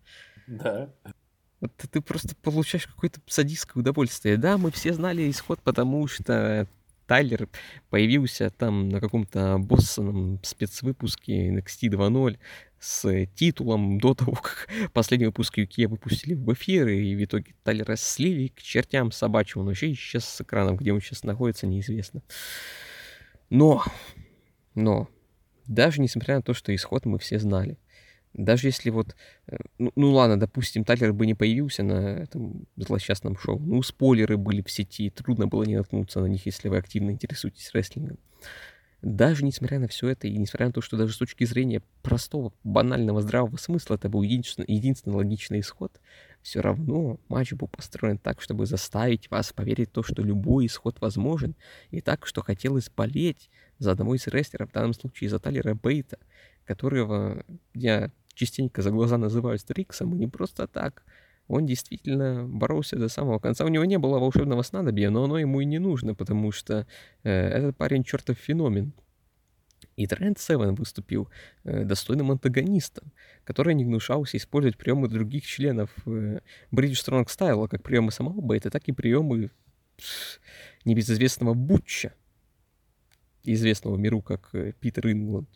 Да. 0.49 0.91
Вот 1.61 1.73
ты 1.77 2.01
просто 2.01 2.35
получаешь 2.35 2.89
какое-то 2.89 3.21
садистское 3.27 3.81
удовольствие. 3.81 4.37
Да, 4.37 4.59
мы 4.59 4.73
все 4.73 4.93
знали 4.93 5.31
исход, 5.31 5.61
потому 5.63 6.09
что 6.09 6.67
Тайлер 7.07 7.49
появился 7.91 8.51
там 8.51 8.89
на 8.89 9.01
каком-то 9.01 9.59
боссоном 9.59 10.43
спецвыпуске 10.43 11.51
NXT 11.51 11.91
2.0 11.91 12.39
с 12.81 13.27
титулом 13.35 14.01
до 14.01 14.15
того, 14.15 14.33
как 14.33 14.69
последний 14.93 15.27
выпуск 15.27 15.59
UK 15.59 15.87
выпустили 15.87 16.35
в 16.35 16.53
эфир, 16.55 16.89
и 16.89 17.15
в 17.15 17.25
итоге 17.25 17.55
Тайлера 17.63 17.95
слили 17.97 18.49
к 18.49 18.63
чертям 18.63 19.13
собачьему, 19.13 19.65
но 19.65 19.71
еще 19.71 19.93
исчез 19.93 20.25
с 20.25 20.41
экраном, 20.41 20.77
где 20.77 20.93
он 20.93 21.01
сейчас 21.01 21.23
находится, 21.23 21.67
неизвестно. 21.67 22.23
Но, 23.51 23.85
но, 24.75 25.09
даже 25.67 26.01
несмотря 26.01 26.37
на 26.37 26.43
то, 26.43 26.55
что 26.55 26.75
исход 26.75 27.05
мы 27.05 27.19
все 27.19 27.39
знали, 27.39 27.79
даже 28.33 28.69
если 28.69 28.91
вот, 28.91 29.15
э, 29.49 29.57
ну, 29.79 29.93
ну 29.97 30.13
ладно, 30.13 30.39
допустим, 30.39 30.85
Тайлер 30.85 31.13
бы 31.13 31.27
не 31.27 31.35
появился 31.35 31.83
на 31.83 32.21
этом 32.21 32.67
злосчастном 32.77 33.37
шоу, 33.37 33.59
ну 33.59 33.83
спойлеры 33.83 34.39
были 34.39 34.63
в 34.63 34.71
сети, 34.71 35.11
трудно 35.11 35.49
было 35.49 35.65
не 35.65 35.77
наткнуться 35.77 36.21
на 36.21 36.27
них, 36.27 36.47
если 36.47 36.69
вы 36.69 36.79
активно 36.79 37.11
интересуетесь 37.11 37.73
рестлингом 37.75 38.19
даже 39.03 39.45
несмотря 39.45 39.79
на 39.79 39.89
все 39.89 40.09
это, 40.09 40.29
и 40.29 40.37
несмотря 40.37 40.67
на 40.67 40.73
то, 40.73 40.81
что 40.81 40.97
даже 40.97 41.15
с 41.15 41.19
точки 41.19 41.45
зрения 41.45 41.83
простого, 42.03 42.53
банального, 42.65 43.23
здравого 43.23 43.57
смысла 43.57 43.95
это 43.95 44.09
был 44.09 44.23
единственный, 44.23 44.67
единственный 44.69 45.15
логичный 45.15 45.61
исход, 45.61 46.01
все 46.43 46.61
равно 46.61 47.19
матч 47.29 47.53
был 47.53 47.69
построен 47.69 48.19
так, 48.19 48.41
чтобы 48.41 48.67
заставить 48.67 49.31
вас 49.31 49.53
поверить 49.53 49.91
в 49.91 49.93
то, 49.93 50.03
что 50.03 50.23
любой 50.23 50.67
исход 50.67 51.01
возможен, 51.01 51.55
и 51.91 52.01
так, 52.01 52.27
что 52.27 52.43
хотелось 52.43 52.91
болеть 52.91 53.51
за 53.79 53.93
одного 53.93 54.15
из 54.15 54.27
рестлеров, 54.27 54.71
в 54.71 54.73
данном 54.75 54.95
случае 54.95 55.31
за 55.31 55.39
Талера 55.39 55.75
Бейта, 55.75 56.19
которого 56.65 57.45
я 57.75 58.11
частенько 58.35 58.83
за 58.83 58.91
глаза 58.91 59.19
называю 59.19 59.59
Стриксом, 59.59 60.15
и 60.15 60.19
не 60.19 60.29
просто 60.29 60.67
так— 60.67 61.05
он 61.51 61.67
действительно 61.67 62.47
боролся 62.47 62.97
до 62.97 63.09
самого 63.09 63.41
конца. 63.41 63.65
У 63.65 63.69
него 63.69 63.85
не 63.85 63.99
было 63.99 64.19
волшебного 64.19 64.63
снадобья, 64.63 65.11
но 65.11 65.25
оно 65.25 65.39
ему 65.39 65.61
и 65.61 65.65
не 65.65 65.81
нужно, 65.81 66.15
потому 66.15 66.53
что 66.53 66.87
э, 67.25 67.31
этот 67.31 67.77
парень 67.77 68.05
чертов 68.05 68.39
феномен. 68.39 68.93
И 69.97 70.07
Тренд 70.07 70.39
Севен 70.39 70.77
выступил 70.77 71.29
э, 71.65 71.85
достойным 71.85 72.31
антагонистом, 72.31 73.13
который 73.45 73.75
не 73.75 73.85
гнушался 73.85 74.37
использовать 74.37 74.79
приемы 74.79 75.09
других 75.09 75.45
членов 75.45 75.91
э, 76.07 76.39
British 76.71 77.05
Strong 77.05 77.27
Style, 77.27 77.69
как 77.69 77.83
приемы 77.83 78.13
самого 78.13 78.41
Бейта, 78.41 78.71
так 78.71 78.85
и 78.87 78.93
приемы 78.93 79.51
небезызвестного 80.85 81.55
Бутча, 81.55 82.15
известного 83.43 83.97
миру 83.97 84.23
как 84.23 84.51
э, 84.53 84.73
Питер 84.79 85.09
Ингланд. 85.09 85.49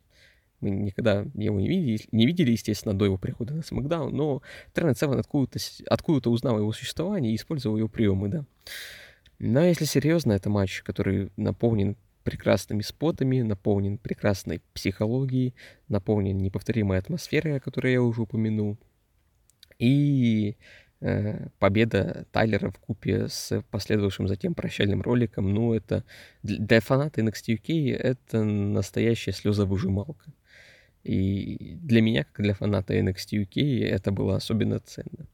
Мы 0.65 0.71
никогда 0.71 1.27
его 1.35 1.61
не 1.61 1.69
видели, 1.69 2.01
не 2.11 2.27
видели, 2.27 2.53
естественно, 2.53 2.97
до 2.97 3.05
его 3.05 3.19
прихода 3.19 3.53
на 3.53 3.63
Смакдаун, 3.63 4.17
но 4.17 4.41
Трент 4.73 4.99
Севен 4.99 5.19
откуда-то, 5.19 5.59
откуда-то 5.89 6.31
узнал 6.31 6.59
его 6.59 6.73
существовании 6.73 7.33
и 7.33 7.37
использовал 7.37 7.77
его 7.77 7.89
приемы, 7.89 8.29
да. 8.29 8.47
Но 9.39 9.63
если 9.63 9.85
серьезно, 9.85 10.33
это 10.33 10.49
матч, 10.49 10.83
который 10.83 11.31
наполнен 11.37 11.97
прекрасными 12.23 12.81
спотами, 12.81 13.43
наполнен 13.43 13.99
прекрасной 13.99 14.63
психологией, 14.73 15.55
наполнен 15.89 16.39
неповторимой 16.39 16.97
атмосферой, 16.97 17.59
о 17.59 17.61
которой 17.61 17.93
я 17.93 18.01
уже 18.01 18.23
упомянул. 18.23 18.79
И 19.79 20.57
э, 21.03 21.49
победа 21.59 22.25
Тайлера 22.33 22.71
в 22.71 22.79
купе 22.79 23.29
с 23.29 23.63
последовавшим 23.71 24.29
затем 24.29 24.55
прощальным 24.55 25.03
роликом, 25.03 25.53
ну, 25.53 25.75
это 25.75 26.05
для 26.43 26.81
фаната 26.81 27.21
NXT 27.21 27.59
UK 27.59 27.95
это 27.95 28.43
настоящая 28.43 29.33
слезовыжималка. 29.33 30.33
И 31.05 31.77
для 31.77 32.01
меня, 32.01 32.25
как 32.25 32.43
для 32.43 32.55
фаната 32.55 32.99
NXT 32.99 33.47
UK, 33.47 33.85
это 33.85 34.11
было 34.11 34.37
особенно 34.37 34.81
ценно. 34.81 35.29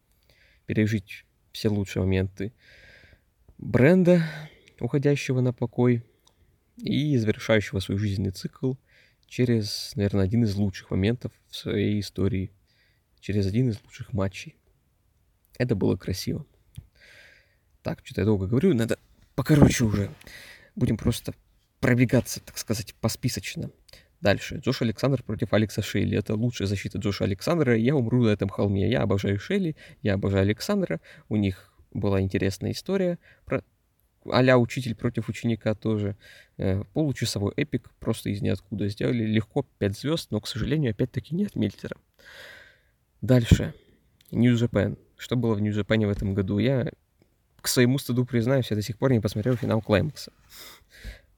Пережить 0.67 1.25
все 1.53 1.69
лучшие 1.69 2.03
моменты 2.03 2.53
бренда, 3.59 4.25
уходящего 4.81 5.41
на 5.41 5.53
покой, 5.53 6.03
и 6.83 7.17
завершающего 7.17 7.81
свой 7.81 7.99
жизненный 7.99 8.31
цикл 8.31 8.75
через, 9.27 9.93
наверное, 9.95 10.25
один 10.25 10.45
из 10.45 10.55
лучших 10.57 10.91
моментов 10.91 11.33
в 11.49 11.57
своей 11.57 12.01
истории, 12.01 12.51
через 13.21 13.47
один 13.47 13.69
из 13.69 13.81
лучших 13.85 14.13
матчей. 14.13 14.57
Это 15.59 15.75
было 15.77 15.97
красиво. 15.97 16.47
Так, 17.83 18.01
что-то 18.03 18.23
я 18.23 18.25
долго 18.25 18.47
говорю, 18.47 18.75
надо 18.75 18.99
покороче 19.35 19.85
уже. 19.85 20.11
Будем 20.75 20.97
просто 20.97 21.35
пробегаться, 21.81 22.41
так 22.41 22.59
сказать, 22.59 22.95
посписочно. 22.95 23.71
Дальше. 24.21 24.57
Джош 24.57 24.83
Александр 24.83 25.23
против 25.23 25.53
Алекса 25.53 25.83
Шейли. 25.83 26.19
Это 26.19 26.35
лучшая 26.35 26.69
защита 26.69 26.99
Джоша 26.99 27.25
Александра. 27.25 27.77
Я 27.77 27.97
умру 27.97 28.25
на 28.25 28.29
этом 28.29 28.49
холме. 28.49 28.89
Я 28.91 29.03
обожаю 29.03 29.39
Шейли, 29.39 29.77
я 30.03 30.15
обожаю 30.15 30.43
Александра. 30.43 31.01
У 31.29 31.37
них 31.37 31.73
была 31.93 32.21
интересная 32.21 32.73
история 32.73 33.19
про 33.45 33.65
а 34.27 34.59
учитель 34.59 34.95
против 34.95 35.29
ученика 35.31 35.75
тоже. 35.75 36.17
Э, 36.59 36.85
получасовой 36.93 37.53
эпик 37.57 37.91
просто 37.99 38.29
из 38.29 38.43
ниоткуда 38.43 38.89
сделали. 38.89 39.25
Легко 39.25 39.65
5 39.79 39.99
звезд, 39.99 40.31
но, 40.31 40.41
к 40.41 40.47
сожалению, 40.47 40.91
опять-таки 40.91 41.35
не 41.35 41.47
от 41.47 41.57
Мельтера. 41.57 41.97
Дальше. 43.23 43.73
New 44.31 44.55
Japan. 44.55 44.99
Что 45.17 45.37
было 45.37 45.55
в 45.55 45.63
New 45.63 45.73
Japan 45.73 46.07
в 46.07 46.11
этом 46.11 46.35
году? 46.35 46.59
Я 46.59 46.91
к 47.61 47.69
своему 47.69 47.99
стыду 47.99 48.25
признаюсь, 48.25 48.71
я 48.71 48.77
до 48.77 48.83
сих 48.83 48.99
пор 48.99 49.13
не 49.13 49.21
посмотрел 49.21 49.57
финал 49.57 49.81
Клаймакса. 49.81 50.33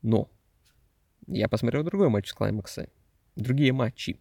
Но 0.02 0.28
я 1.26 1.48
посмотрел 1.48 1.82
другой 1.84 2.08
матч 2.08 2.28
с 2.28 2.32
Клаймакса, 2.32 2.88
другие 3.36 3.72
матчи. 3.72 4.18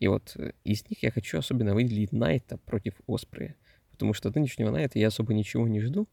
И 0.00 0.08
вот 0.08 0.32
э, 0.36 0.52
из 0.64 0.88
них 0.88 1.02
я 1.02 1.10
хочу 1.10 1.38
особенно 1.38 1.74
выделить 1.74 2.12
Найта 2.12 2.58
против 2.58 2.94
Оспрея. 3.06 3.56
Потому 3.90 4.12
что 4.12 4.28
от 4.28 4.34
нынешнего 4.34 4.70
Найта 4.70 4.98
я 4.98 5.08
особо 5.08 5.34
ничего 5.34 5.66
не 5.68 5.80
жду. 5.80 6.08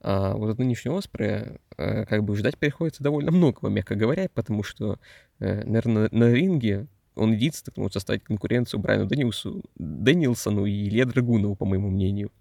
А 0.00 0.34
вот 0.34 0.50
от 0.50 0.58
нынешнего 0.58 0.98
Оспрея 0.98 1.60
э, 1.76 2.04
как 2.06 2.24
бы 2.24 2.36
ждать 2.36 2.58
приходится 2.58 3.02
довольно 3.02 3.30
многого, 3.30 3.68
мягко 3.68 3.94
говоря, 3.94 4.28
потому 4.34 4.62
что, 4.62 4.98
э, 5.38 5.64
наверное, 5.64 6.08
на 6.10 6.32
ринге 6.32 6.88
он 7.14 7.32
единственный, 7.32 7.72
кто 7.72 7.80
может 7.82 7.94
составить 7.94 8.24
конкуренцию 8.24 8.80
Брайану 8.80 9.06
Дэниусу, 9.06 9.62
Дэнилсону 9.76 10.64
и 10.64 10.88
Илье 10.88 11.04
Драгунову, 11.04 11.56
по 11.56 11.64
моему 11.64 11.90
мнению. 11.90 12.32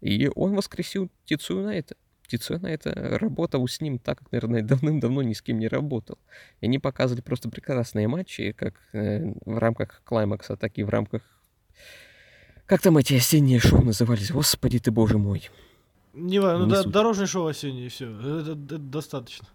И 0.00 0.30
он 0.34 0.54
воскресил 0.54 1.10
Тицу 1.24 1.60
Найта. 1.60 1.96
Тицуэна 2.30 2.68
это 2.68 2.92
работал 3.18 3.66
с 3.66 3.80
ним 3.80 3.98
так, 3.98 4.18
как, 4.18 4.32
наверное, 4.32 4.62
давным-давно 4.70 5.22
ни 5.22 5.32
с 5.32 5.42
кем 5.42 5.58
не 5.58 5.68
работал. 5.68 6.18
И 6.60 6.66
они 6.66 6.78
показывали 6.78 7.22
просто 7.22 7.50
прекрасные 7.50 8.08
матчи, 8.08 8.52
как 8.52 8.74
э, 8.92 9.32
в 9.44 9.58
рамках 9.58 10.02
Клаймакса, 10.04 10.56
так 10.56 10.78
и 10.78 10.82
в 10.82 10.88
рамках... 10.88 11.22
Как 12.66 12.80
там 12.80 12.98
эти 12.98 13.14
осенние 13.14 13.58
шоу 13.58 13.82
назывались? 13.82 14.30
Господи 14.30 14.78
ты, 14.78 14.92
боже 14.92 15.18
мой. 15.18 15.50
Не 16.14 16.38
важно, 16.38 16.66
ну, 16.66 16.70
да, 16.70 16.82
суть. 16.82 16.92
дорожное 16.92 17.26
шоу 17.26 17.46
осеннее, 17.48 17.88
все. 17.88 18.08
Это, 18.08 18.52
это 18.52 18.78
достаточно. 18.78 19.46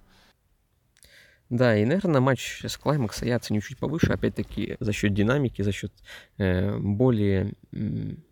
Да, 1.50 1.78
и, 1.78 1.86
наверное, 1.86 2.22
матч 2.22 2.66
с 2.66 2.78
Клаймакса 2.78 3.26
я 3.26 3.36
оценю 3.36 3.62
чуть 3.62 3.78
повыше, 3.78 4.12
опять-таки, 4.12 4.78
за 4.80 4.92
счет 4.92 5.14
динамики, 5.14 5.62
за 5.62 5.72
счет 5.72 5.94
э, 6.38 6.78
более... 6.78 7.54
м, 7.72 8.24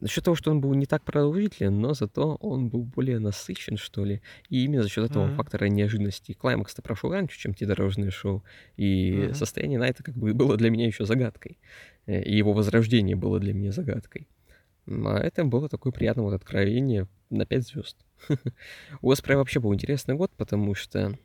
За 0.00 0.08
счет 0.08 0.24
того, 0.24 0.36
что 0.36 0.50
он 0.52 0.60
был 0.60 0.72
не 0.74 0.86
так 0.86 1.02
продолжителен, 1.04 1.80
но 1.80 1.92
зато 1.92 2.36
он 2.36 2.68
был 2.68 2.84
более 2.84 3.18
насыщен, 3.18 3.76
что 3.76 4.04
ли. 4.04 4.22
И 4.48 4.64
именно 4.64 4.82
за 4.84 4.88
счет 4.88 5.10
этого 5.10 5.26
Мгм. 5.26 5.34
фактора 5.36 5.66
неожиданности. 5.66 6.32
Клаймакс-то 6.34 6.82
прошел 6.82 7.10
раньше, 7.12 7.38
чем 7.38 7.52
те 7.52 7.66
дорожные 7.66 8.10
шоу. 8.10 8.44
И 8.76 9.24
Мгм. 9.24 9.34
состояние 9.34 9.78
Найта 9.80 10.04
как 10.04 10.14
бы 10.14 10.32
было 10.34 10.56
для 10.56 10.70
меня 10.70 10.86
еще 10.86 11.04
загадкой. 11.04 11.58
Э, 12.06 12.22
И 12.22 12.36
его 12.36 12.52
возрождение 12.52 13.16
было 13.16 13.40
для 13.40 13.52
меня 13.52 13.72
загадкой. 13.72 14.28
А 14.86 15.18
это 15.18 15.44
было 15.44 15.68
такое 15.68 15.92
приятное 15.92 16.24
вот 16.24 16.32
откровение 16.34 17.08
на 17.30 17.44
5 17.44 17.66
звезд. 17.66 17.96
У 19.02 19.10
Оспрея 19.10 19.38
вообще 19.38 19.58
был 19.60 19.74
интересный 19.74 20.14
год, 20.14 20.30
потому 20.36 20.74
что 20.74 21.18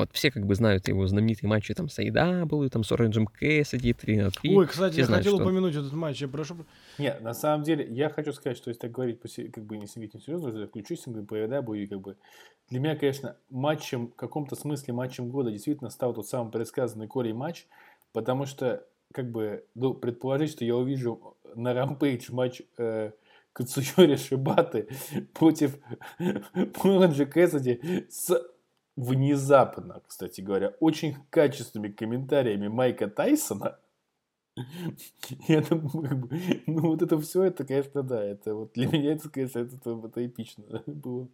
вот 0.00 0.10
все 0.12 0.30
как 0.30 0.46
бы 0.46 0.54
знают 0.54 0.88
его 0.88 1.06
знаменитые 1.06 1.48
матчи 1.48 1.74
там 1.74 1.88
с 1.88 1.98
AEW, 1.98 2.68
там 2.68 2.84
с 2.84 2.92
Оранжем 2.92 3.26
Кэссиди, 3.26 3.92
3 3.92 4.16
на 4.18 4.30
3. 4.30 4.56
Ой, 4.56 4.66
кстати, 4.66 4.92
все 4.92 5.00
я 5.02 5.06
знают, 5.06 5.24
хотел 5.24 5.38
что- 5.38 5.44
упомянуть 5.44 5.74
этот 5.74 5.92
матч. 5.92 6.20
Я 6.20 6.28
прошу. 6.28 6.56
Нет, 6.98 7.20
на 7.20 7.34
самом 7.34 7.64
деле, 7.64 7.86
я 7.90 8.08
хочу 8.08 8.32
сказать, 8.32 8.56
что 8.56 8.70
если 8.70 8.80
так 8.80 8.92
говорить, 8.92 9.20
как 9.52 9.64
бы 9.64 9.76
не 9.76 9.86
сидеть 9.86 10.12
серьезно, 10.24 10.56
я 10.58 10.66
включусь 10.66 11.06
и 11.06 11.10
по 11.22 11.34
AEW, 11.36 11.78
и 11.78 11.86
как 11.86 12.00
бы 12.00 12.16
для 12.70 12.80
меня, 12.80 12.96
конечно, 12.96 13.36
матчем, 13.50 14.08
в 14.08 14.14
каком-то 14.14 14.56
смысле 14.56 14.94
матчем 14.94 15.28
года 15.28 15.50
действительно 15.50 15.90
стал 15.90 16.14
тот 16.14 16.26
самый 16.26 16.50
предсказанный 16.50 17.06
Корей 17.06 17.34
матч, 17.34 17.66
потому 18.12 18.46
что, 18.46 18.86
как 19.12 19.30
бы, 19.30 19.64
ну, 19.74 19.92
предположить, 19.94 20.52
что 20.52 20.64
я 20.64 20.76
увижу 20.76 21.36
на 21.54 21.74
Рампейдж 21.74 22.32
матч 22.32 22.62
э, 22.78 23.10
Кацуйори 23.52 24.16
Шибаты 24.16 24.88
против 25.34 25.76
Оранжа 26.82 27.26
Кэссиди 27.26 28.06
с 28.08 28.42
внезапно, 28.96 30.02
кстати 30.06 30.40
говоря, 30.40 30.74
очень 30.80 31.16
качественными 31.30 31.92
комментариями 31.92 32.68
Майка 32.68 33.08
Тайсона, 33.08 33.78
бы, 36.14 36.28
ну 36.66 36.82
вот 36.82 37.02
это 37.02 37.18
все, 37.18 37.44
это, 37.44 37.64
конечно, 37.64 38.02
да, 38.02 38.22
это 38.22 38.54
вот 38.54 38.72
для 38.74 38.86
меня 38.86 39.12
это, 39.12 39.30
конечно, 39.30 39.60
это, 39.60 39.76
это, 39.76 40.06
это 40.06 40.26
эпично 40.26 40.82
было. 40.86 41.28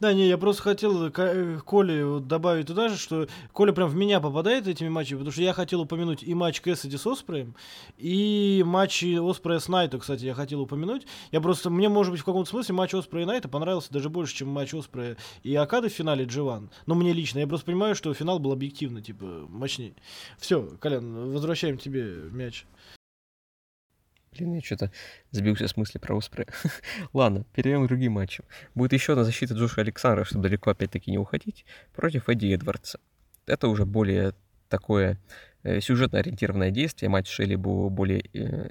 Да, 0.00 0.12
не, 0.12 0.28
я 0.28 0.38
просто 0.38 0.62
хотел 0.62 1.10
Ка- 1.10 1.32
э, 1.34 1.58
Коле 1.64 2.20
добавить 2.20 2.66
туда 2.66 2.88
же, 2.88 2.96
что 2.96 3.28
Коля 3.52 3.72
прям 3.72 3.88
в 3.88 3.96
меня 3.96 4.20
попадает 4.20 4.66
этими 4.66 4.88
матчами, 4.88 5.18
потому 5.18 5.32
что 5.32 5.42
я 5.42 5.52
хотел 5.52 5.82
упомянуть 5.82 6.22
и 6.22 6.34
матч 6.34 6.60
Кэссиди 6.60 6.96
с 6.96 7.06
Оспреем, 7.06 7.54
и 7.96 8.62
матчи 8.66 9.16
Оспрея 9.18 9.58
с 9.58 9.68
Найта, 9.68 9.98
кстати, 9.98 10.24
я 10.24 10.34
хотел 10.34 10.60
упомянуть. 10.60 11.06
Я 11.32 11.40
просто, 11.40 11.70
мне, 11.70 11.88
может 11.88 12.12
быть, 12.12 12.20
в 12.20 12.24
каком-то 12.24 12.48
смысле 12.50 12.74
матч 12.74 12.94
Оспрея 12.94 13.24
и 13.24 13.26
Найта 13.26 13.48
понравился 13.48 13.92
даже 13.92 14.08
больше, 14.08 14.34
чем 14.34 14.48
матч 14.48 14.74
Оспрея 14.74 15.16
и 15.42 15.54
Акады 15.54 15.88
в 15.88 15.92
финале 15.92 16.24
G1. 16.24 16.70
Но 16.86 16.94
мне 16.94 17.12
лично, 17.12 17.38
я 17.38 17.46
просто 17.46 17.66
понимаю, 17.66 17.94
что 17.94 18.12
финал 18.14 18.38
был 18.38 18.52
объективно, 18.52 19.00
типа, 19.00 19.46
мощнее. 19.48 19.94
Все, 20.38 20.62
Колян, 20.80 21.30
возвращаем 21.30 21.78
тебе 21.78 22.14
мяч. 22.30 22.66
Блин, 24.36 24.54
я 24.54 24.60
что-то 24.60 24.90
сбился 25.30 25.68
с 25.68 25.76
мысли 25.76 25.98
про 25.98 26.16
Оспрея. 26.16 26.48
Ладно, 27.12 27.44
перейдем 27.54 27.84
к 27.84 27.88
другим 27.88 28.12
матчам. 28.12 28.44
Будет 28.74 28.92
еще 28.92 29.12
одна 29.12 29.24
защита 29.24 29.54
Джоша 29.54 29.82
Александра, 29.82 30.24
чтобы 30.24 30.42
далеко 30.42 30.70
опять-таки 30.70 31.10
не 31.10 31.18
уходить, 31.18 31.64
против 31.94 32.28
Эдди 32.28 32.52
Эдвардса. 32.52 32.98
Это 33.46 33.68
уже 33.68 33.86
более 33.86 34.34
такое 34.68 35.20
э, 35.62 35.80
сюжетно 35.80 36.18
ориентированное 36.18 36.70
действие. 36.70 37.10
Матч 37.10 37.28
Шелли 37.28 37.54
был 37.54 37.90
более 37.90 38.24
э, 38.32 38.70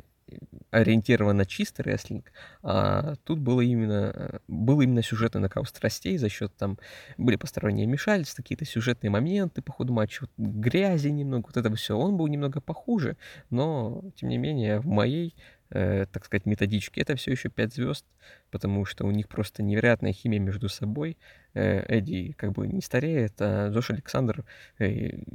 ориентирован 0.72 1.38
на 1.38 1.46
чистый 1.46 1.82
рестлинг, 1.82 2.32
а 2.62 3.16
тут 3.24 3.40
было 3.40 3.62
именно, 3.62 4.12
э, 4.14 4.40
был 4.48 4.82
именно 4.82 5.04
сюжетный 5.04 5.42
накал 5.42 5.66
страстей 5.66 6.18
за 6.18 6.30
счет 6.30 6.56
там 6.58 6.78
были 7.18 7.36
посторонние 7.36 7.88
вмешательства, 7.88 8.42
какие-то 8.42 8.66
сюжетные 8.66 9.10
моменты 9.10 9.62
по 9.62 9.72
ходу 9.72 9.94
матча, 9.94 10.22
вот 10.22 10.32
грязи 10.38 11.10
немного, 11.10 11.48
вот 11.48 11.58
это 11.58 11.74
все. 11.76 11.98
Он 11.98 12.18
был 12.18 12.28
немного 12.28 12.62
похуже, 12.62 13.18
но, 13.50 14.04
тем 14.16 14.30
не 14.30 14.38
менее, 14.38 14.80
в 14.80 14.88
моей, 14.88 15.36
э, 15.70 16.06
так 16.12 16.26
сказать, 16.26 16.46
методичке 16.46 17.02
это 17.02 17.16
все 17.16 17.32
еще 17.32 17.50
5 17.50 17.74
звезд, 17.74 18.06
потому 18.52 18.86
что 18.86 19.06
у 19.06 19.12
них 19.12 19.28
просто 19.28 19.64
невероятная 19.64 20.14
химия 20.14 20.40
между 20.40 20.70
собой. 20.70 21.18
Э, 21.54 21.84
Эдди 21.88 22.34
как 22.34 22.54
бы 22.54 22.68
не 22.68 22.82
стареет, 22.82 23.34
а 23.40 23.70
Джош 23.70 23.92
Александр, 23.92 24.46
э, 24.80 24.86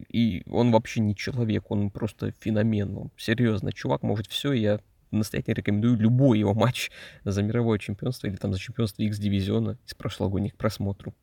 и 0.08 0.42
он 0.48 0.70
вообще 0.72 1.00
не 1.00 1.14
человек, 1.14 1.70
он 1.70 1.90
просто 1.90 2.32
феномен. 2.40 2.96
Он, 2.96 3.10
серьезно, 3.16 3.72
чувак 3.72 4.02
может 4.02 4.26
все, 4.26 4.52
я 4.52 4.80
настоятельно 5.10 5.54
рекомендую 5.54 5.96
любой 5.96 6.38
его 6.38 6.54
матч 6.54 6.90
за 7.24 7.42
мировое 7.42 7.78
чемпионство 7.78 8.26
или 8.26 8.36
там 8.36 8.52
за 8.52 8.58
чемпионство 8.58 9.02
X-дивизиона 9.02 9.78
из 9.86 9.94
прошлогодних 9.94 10.54
к 10.54 10.56
просмотру. 10.56 11.14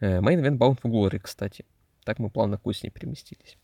Мейн 0.00 0.44
Event 0.44 0.58
Bound 0.58 0.80
for 0.80 0.90
Glory, 0.90 1.18
кстати. 1.18 1.64
Так 2.04 2.18
мы 2.18 2.30
плавно 2.30 2.58
к 2.58 2.66
осени 2.66 2.90
переместились. 2.90 3.58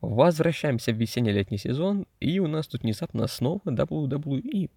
Возвращаемся 0.00 0.92
в 0.92 0.96
весенне-летний 0.96 1.58
сезон, 1.58 2.06
и 2.20 2.38
у 2.38 2.46
нас 2.46 2.66
тут 2.66 2.82
внезапно 2.82 3.26
снова 3.26 3.62
WWE. 3.64 4.70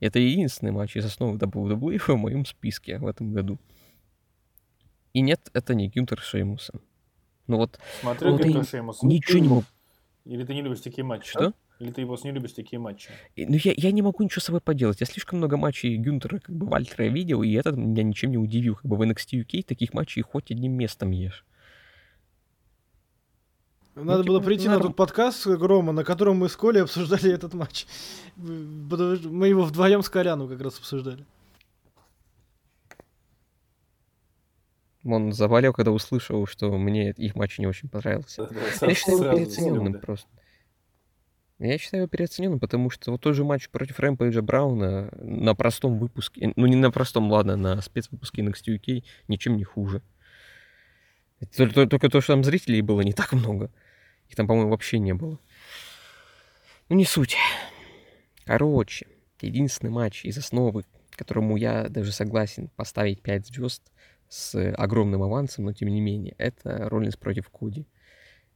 Это 0.00 0.18
единственный 0.18 0.72
матч 0.72 0.96
из 0.96 1.04
основы 1.04 1.36
WWE 1.36 1.98
в 1.98 2.16
моем 2.16 2.46
списке 2.46 2.98
в 2.98 3.06
этом 3.06 3.32
году. 3.32 3.58
И 5.12 5.20
нет, 5.20 5.50
это 5.52 5.74
не 5.74 5.88
Гюнтер 5.88 6.18
Шеймуса. 6.20 6.80
Ну 7.46 7.58
вот, 7.58 7.78
Смотрю, 8.00 8.32
Вот 8.32 8.42
ты 8.42 8.64
Шеймус. 8.64 9.02
ничего 9.02 9.38
не 9.38 9.48
могу... 9.48 9.64
Или 10.24 10.44
ты 10.44 10.54
не 10.54 10.62
любишь 10.62 10.80
такие 10.80 11.04
матчи? 11.04 11.28
Что? 11.28 11.52
Или 11.80 11.90
ты 11.90 12.06
просто 12.06 12.28
не 12.28 12.32
любишь 12.34 12.52
такие 12.52 12.78
матчи? 12.78 13.10
И, 13.34 13.46
Ну, 13.46 13.56
я, 13.56 13.74
я 13.76 13.90
не 13.90 14.00
могу 14.02 14.22
ничего 14.22 14.40
с 14.40 14.44
собой 14.44 14.60
поделать. 14.60 15.00
Я 15.00 15.06
слишком 15.06 15.38
много 15.38 15.56
матчей 15.56 15.96
Гюнтера, 15.96 16.38
как 16.38 16.54
бы, 16.54 16.66
Вальтера 16.66 17.04
видел, 17.04 17.42
и 17.42 17.52
это 17.52 17.72
меня 17.72 18.02
ничем 18.04 18.30
не 18.30 18.38
удивил. 18.38 18.76
Как 18.76 18.84
бы 18.84 18.96
в 18.96 19.02
NXT 19.02 19.44
UK 19.44 19.64
таких 19.64 19.92
матчей 19.92 20.22
хоть 20.22 20.50
одним 20.52 20.72
местом 20.72 21.10
ешь. 21.10 21.44
Надо 23.96 24.22
типа, 24.22 24.32
было 24.32 24.40
прийти 24.40 24.66
на 24.66 24.74
норм. 24.74 24.88
тот 24.88 24.96
подкаст 24.96 25.46
Грома, 25.46 25.92
на 25.92 26.04
котором 26.04 26.36
мы 26.38 26.48
с 26.48 26.56
Колей 26.56 26.82
обсуждали 26.82 27.32
этот 27.32 27.54
матч. 27.54 27.86
Потому 28.36 29.16
что 29.16 29.28
мы 29.28 29.48
его 29.48 29.62
вдвоем 29.62 30.02
с 30.02 30.08
Коляном 30.08 30.48
как 30.48 30.60
раз 30.60 30.78
обсуждали. 30.78 31.24
Он 35.04 35.32
заболел, 35.32 35.72
когда 35.72 35.92
услышал, 35.92 36.46
что 36.46 36.76
мне 36.78 37.10
их 37.10 37.34
матч 37.34 37.58
не 37.58 37.66
очень 37.66 37.88
понравился. 37.88 38.44
Да, 38.44 38.48
да, 38.54 38.60
Я 38.64 38.72
сразу- 38.72 38.94
считаю 38.94 39.16
его 39.16 39.24
сразу 39.24 39.38
переоцененным 39.38 39.92
да. 39.92 39.98
просто. 39.98 40.28
Я 41.60 41.78
считаю 41.78 42.02
его 42.02 42.08
переоцененным, 42.08 42.58
потому 42.58 42.90
что 42.90 43.12
вот 43.12 43.20
тот 43.20 43.36
же 43.36 43.44
матч 43.44 43.68
против 43.68 44.00
Рэмпейджа 44.00 44.42
Брауна 44.42 45.10
на 45.16 45.54
простом 45.54 45.98
выпуске, 45.98 46.52
ну 46.56 46.66
не 46.66 46.74
на 46.74 46.90
простом, 46.90 47.30
ладно, 47.30 47.56
на 47.56 47.80
спецвыпуске 47.80 48.42
NXT 48.42 48.78
UK 48.78 49.04
ничем 49.28 49.56
не 49.56 49.64
хуже. 49.64 50.02
Только, 51.56 51.86
только- 51.86 52.08
то, 52.08 52.20
что 52.20 52.32
там 52.32 52.42
зрителей 52.44 52.80
было 52.80 53.02
не 53.02 53.12
так 53.12 53.32
много. 53.32 53.70
Их 54.28 54.36
там, 54.36 54.46
по-моему, 54.46 54.70
вообще 54.70 54.98
не 54.98 55.14
было. 55.14 55.38
Ну, 56.88 56.96
не 56.96 57.04
суть. 57.04 57.36
Короче, 58.44 59.06
единственный 59.40 59.90
матч 59.90 60.24
из 60.24 60.38
основы, 60.38 60.84
которому 61.10 61.56
я 61.56 61.88
даже 61.88 62.12
согласен 62.12 62.68
поставить 62.76 63.22
5 63.22 63.46
звезд 63.46 63.82
с 64.28 64.72
огромным 64.74 65.22
авансом, 65.22 65.66
но 65.66 65.72
тем 65.72 65.88
не 65.88 66.00
менее, 66.00 66.34
это 66.38 66.88
Роллинс 66.88 67.16
против 67.16 67.48
Коди. 67.50 67.86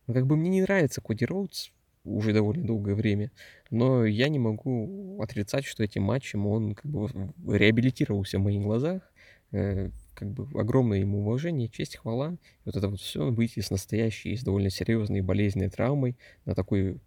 Ну, 0.06 0.14
как 0.14 0.26
бы 0.26 0.36
мне 0.36 0.48
не 0.50 0.62
нравится 0.62 1.00
Коди 1.00 1.24
Роудс 1.26 1.70
уже 2.16 2.32
довольно 2.32 2.66
долгое 2.66 2.94
время, 2.94 3.30
но 3.70 4.04
я 4.04 4.28
не 4.28 4.38
могу 4.38 5.20
отрицать, 5.22 5.64
что 5.64 5.82
этим 5.82 6.02
матчем 6.02 6.46
он 6.46 6.74
как 6.74 6.90
бы 6.90 7.08
реабилитировался 7.46 8.38
в 8.38 8.42
моих 8.42 8.62
глазах. 8.62 9.02
Э, 9.50 9.90
как 10.18 10.30
бы 10.32 10.48
огромное 10.60 10.98
ему 10.98 11.20
уважение, 11.20 11.68
честь, 11.68 11.96
хвала. 11.96 12.36
Вот 12.64 12.76
это 12.76 12.88
вот 12.88 12.98
все 12.98 13.30
выйти 13.30 13.60
с 13.60 13.70
настоящей, 13.70 14.36
с 14.36 14.42
довольно 14.42 14.68
серьезной 14.68 15.20
болезненной 15.20 15.70
травмой 15.70 16.16
на 16.44 16.56
такой 16.56 16.98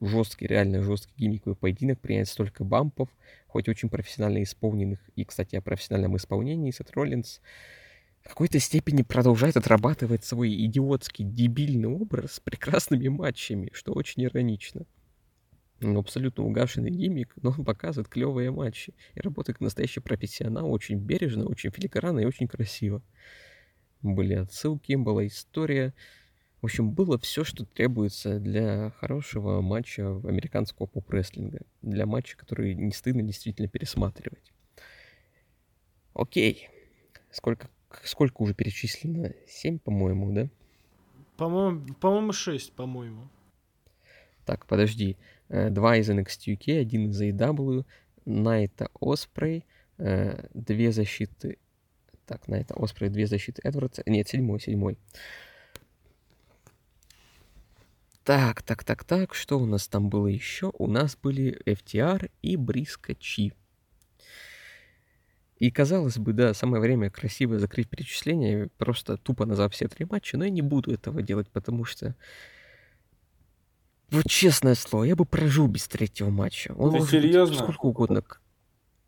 жесткий, 0.00 0.46
реально 0.46 0.82
жесткий 0.82 1.12
гиммиковый 1.16 1.56
поединок, 1.56 1.98
принять 1.98 2.28
столько 2.28 2.62
бампов, 2.62 3.08
хоть 3.48 3.68
очень 3.68 3.88
профессионально 3.88 4.44
исполненных. 4.44 5.00
И, 5.16 5.24
кстати, 5.24 5.56
о 5.56 5.62
профессиональном 5.62 6.16
исполнении 6.16 6.70
Сет 6.70 6.92
Роллинс 6.92 7.40
в 8.22 8.28
какой-то 8.28 8.58
степени 8.58 9.02
продолжает 9.02 9.56
отрабатывать 9.56 10.24
свой 10.24 10.54
идиотский, 10.66 11.24
дебильный 11.24 11.88
образ 11.88 12.34
с 12.34 12.40
прекрасными 12.40 13.08
матчами, 13.08 13.70
что 13.72 13.92
очень 13.92 14.24
иронично. 14.24 14.86
Он 15.82 15.96
абсолютно 15.96 16.44
угашенный 16.44 16.90
гиммик, 16.90 17.32
но 17.40 17.54
он 17.56 17.64
показывает 17.64 18.08
клевые 18.08 18.50
матчи 18.50 18.94
и 19.14 19.20
работает 19.20 19.56
как 19.56 19.62
настоящий 19.62 20.00
профессионал, 20.00 20.70
очень 20.70 20.98
бережно, 20.98 21.46
очень 21.46 21.70
филигранно 21.70 22.20
и 22.20 22.26
очень 22.26 22.48
красиво. 22.48 23.02
Были 24.02 24.34
отсылки, 24.34 24.94
была 24.94 25.26
история. 25.26 25.94
В 26.60 26.66
общем, 26.66 26.92
было 26.92 27.18
все, 27.18 27.44
что 27.44 27.64
требуется 27.64 28.38
для 28.38 28.90
хорошего 28.98 29.62
матча 29.62 30.06
американского 30.06 30.86
поп-рестлинга. 30.86 31.60
Для 31.80 32.04
матча, 32.04 32.36
который 32.36 32.74
не 32.74 32.92
стыдно 32.92 33.22
действительно 33.22 33.68
пересматривать. 33.68 34.52
Окей. 36.12 36.68
Сколько, 37.30 37.70
сколько 38.04 38.42
уже 38.42 38.54
перечислено? 38.54 39.32
Семь, 39.46 39.78
по-моему, 39.78 40.32
да? 40.32 40.48
По-моему, 41.36 41.94
по-моему, 42.00 42.32
6, 42.32 42.72
по-моему. 42.72 43.28
Так, 44.44 44.66
подожди. 44.66 45.16
Э, 45.48 45.70
Два 45.70 45.96
из 45.96 46.10
NXT 46.10 46.56
UK, 46.56 46.80
один 46.80 47.10
из 47.10 47.20
AEW, 47.20 47.84
Найта 48.24 48.90
Оспрей, 49.00 49.64
э, 49.98 50.46
две 50.54 50.92
защиты... 50.92 51.58
Так, 52.26 52.46
Найта 52.46 52.74
Оспрей, 52.74 53.10
две 53.10 53.26
защиты 53.26 53.60
Эдвардса. 53.64 54.02
Нет, 54.06 54.28
седьмой, 54.28 54.60
седьмой. 54.60 54.98
Так, 58.24 58.62
так, 58.62 58.84
так, 58.84 59.04
так, 59.04 59.34
что 59.34 59.58
у 59.58 59.66
нас 59.66 59.88
там 59.88 60.08
было 60.08 60.26
еще? 60.26 60.72
У 60.78 60.86
нас 60.86 61.16
были 61.16 61.60
FTR 61.64 62.30
и 62.42 62.56
Бриска 62.56 63.14
Чи. 63.14 63.52
И 65.60 65.70
казалось 65.70 66.16
бы, 66.16 66.32
да, 66.32 66.54
самое 66.54 66.80
время 66.80 67.10
красиво 67.10 67.58
закрыть 67.58 67.88
перечисление, 67.88 68.70
просто 68.78 69.18
тупо 69.18 69.44
назвав 69.44 69.74
все 69.74 69.88
три 69.88 70.06
матча, 70.08 70.38
но 70.38 70.44
я 70.44 70.50
не 70.50 70.62
буду 70.62 70.90
этого 70.90 71.20
делать, 71.20 71.50
потому 71.50 71.84
что 71.84 72.16
вот 74.10 74.24
честное 74.26 74.74
слово, 74.74 75.04
я 75.04 75.14
бы 75.14 75.26
прожил 75.26 75.68
без 75.68 75.86
третьего 75.86 76.30
матча. 76.30 76.74
Он 76.78 76.92
Ты 76.92 76.98
может 76.98 77.12
быть 77.12 77.22
серьезно? 77.22 77.56
сколько 77.56 77.86
угодно. 77.86 78.24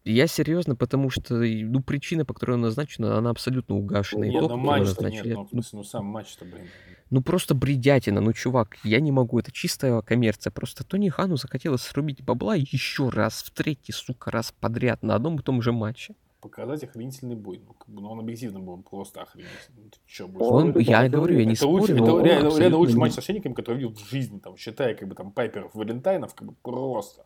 Я 0.04 0.26
серьезно, 0.26 0.76
потому 0.76 1.08
что 1.08 1.36
ну, 1.36 1.82
причина, 1.82 2.26
по 2.26 2.34
которой 2.34 2.52
он 2.52 2.60
назначена, 2.60 3.16
она 3.16 3.30
абсолютно 3.30 3.76
угашена. 3.76 4.26
И 4.26 4.30
Нет, 4.30 4.40
то, 4.40 4.48
ну 4.48 4.48
по 4.48 4.56
которой 4.56 4.80
матч-то 4.80 5.10
нет, 5.10 5.26
ну, 5.26 5.48
смысле, 5.48 5.78
ну 5.78 5.84
сам 5.84 6.04
матч-то, 6.04 6.44
блин. 6.44 6.66
ну 7.08 7.22
просто 7.22 7.54
бредятина, 7.54 8.20
ну 8.20 8.32
чувак, 8.34 8.76
я 8.84 9.00
не 9.00 9.10
могу, 9.10 9.38
это 9.38 9.52
чистая 9.52 10.02
коммерция. 10.02 10.50
Просто 10.50 10.84
Тони 10.84 11.08
Хану 11.08 11.36
захотелось 11.36 11.82
срубить 11.82 12.22
бабла 12.22 12.56
еще 12.56 13.08
раз, 13.08 13.42
в 13.42 13.50
третий, 13.52 13.92
сука, 13.92 14.30
раз 14.30 14.52
подряд 14.60 15.02
на 15.02 15.14
одном 15.14 15.36
и 15.36 15.42
том 15.42 15.62
же 15.62 15.72
матче. 15.72 16.14
Показать 16.42 16.82
охренительный 16.82 17.36
бой. 17.36 17.62
Ну, 17.64 17.72
как 17.74 17.88
бы, 17.88 18.02
ну, 18.02 18.10
он 18.10 18.18
объективно 18.18 18.58
был 18.58 18.82
просто 18.82 19.22
охренительный. 19.22 19.84
Ну, 19.84 19.90
ты 19.90 19.98
чё, 20.06 20.26
больше 20.26 20.50
Он, 20.50 20.76
я 20.80 21.08
говорю, 21.08 21.38
я 21.38 21.44
не 21.44 21.52
это 21.52 21.62
спорю, 21.62 21.96
но 21.96 22.04
это 22.04 22.12
он 22.14 22.24
реально, 22.24 22.58
реально 22.58 22.76
лучший 22.78 22.96
матч 22.96 23.12
с 23.12 23.14
священниками, 23.14 23.54
который 23.54 23.80
я 23.80 23.86
видел 23.86 23.94
в 23.94 24.10
жизни, 24.10 24.40
там, 24.40 24.56
считая, 24.56 24.96
как 24.96 25.08
бы, 25.08 25.14
там, 25.14 25.30
Пайперов, 25.30 25.72
Валентайнов, 25.72 26.34
как 26.34 26.48
бы, 26.48 26.54
просто. 26.60 27.24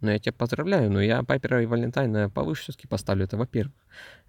Ну, 0.00 0.10
я 0.10 0.18
тебя 0.18 0.32
поздравляю, 0.32 0.90
но 0.90 1.02
я 1.02 1.22
Пайпера 1.22 1.62
и 1.62 1.66
Валентайна 1.66 2.30
повыше 2.30 2.62
все-таки 2.62 2.88
поставлю, 2.88 3.24
это 3.24 3.36
во-первых. 3.36 3.74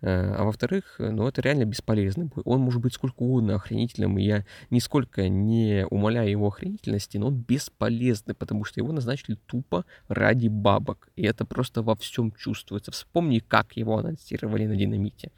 Э, 0.02 0.34
А 0.36 0.44
во-вторых, 0.44 0.96
ну, 1.00 1.26
это 1.28 1.42
реально 1.42 1.64
бесполезный 1.64 2.26
бой. 2.26 2.44
Он 2.46 2.60
может 2.60 2.82
быть 2.82 2.94
сколько 2.94 3.24
угодно 3.24 3.56
охренительным, 3.56 4.18
и 4.18 4.24
я 4.24 4.46
нисколько 4.70 5.30
не 5.30 5.86
умоляю 5.90 6.30
его 6.30 6.48
охренительности, 6.48 7.18
но 7.18 7.28
он 7.28 7.36
бесполезный, 7.38 8.36
потому 8.36 8.66
что 8.66 8.82
его 8.82 8.92
назначили 8.92 9.36
тупо 9.46 9.86
ради 10.10 10.50
бабок. 10.50 11.08
И 11.16 11.24
это 11.24 11.46
просто 11.46 11.82
во 11.82 11.96
всем 11.96 12.34
чувствуется. 12.34 12.92
Вспомни, 12.92 13.40
как 13.40 13.78
его 13.78 13.98
анонсировали 13.98 14.66
на 14.68 14.76
динамите. 14.76 15.32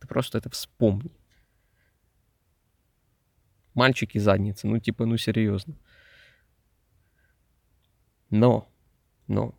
Ты 0.00 0.08
просто 0.08 0.38
это 0.38 0.48
вспомни. 0.48 1.12
Мальчики 3.74 4.16
задницы, 4.18 4.66
ну 4.66 4.78
типа, 4.78 5.04
ну 5.04 5.18
серьезно. 5.18 5.74
Но, 8.30 8.68
но, 9.28 9.54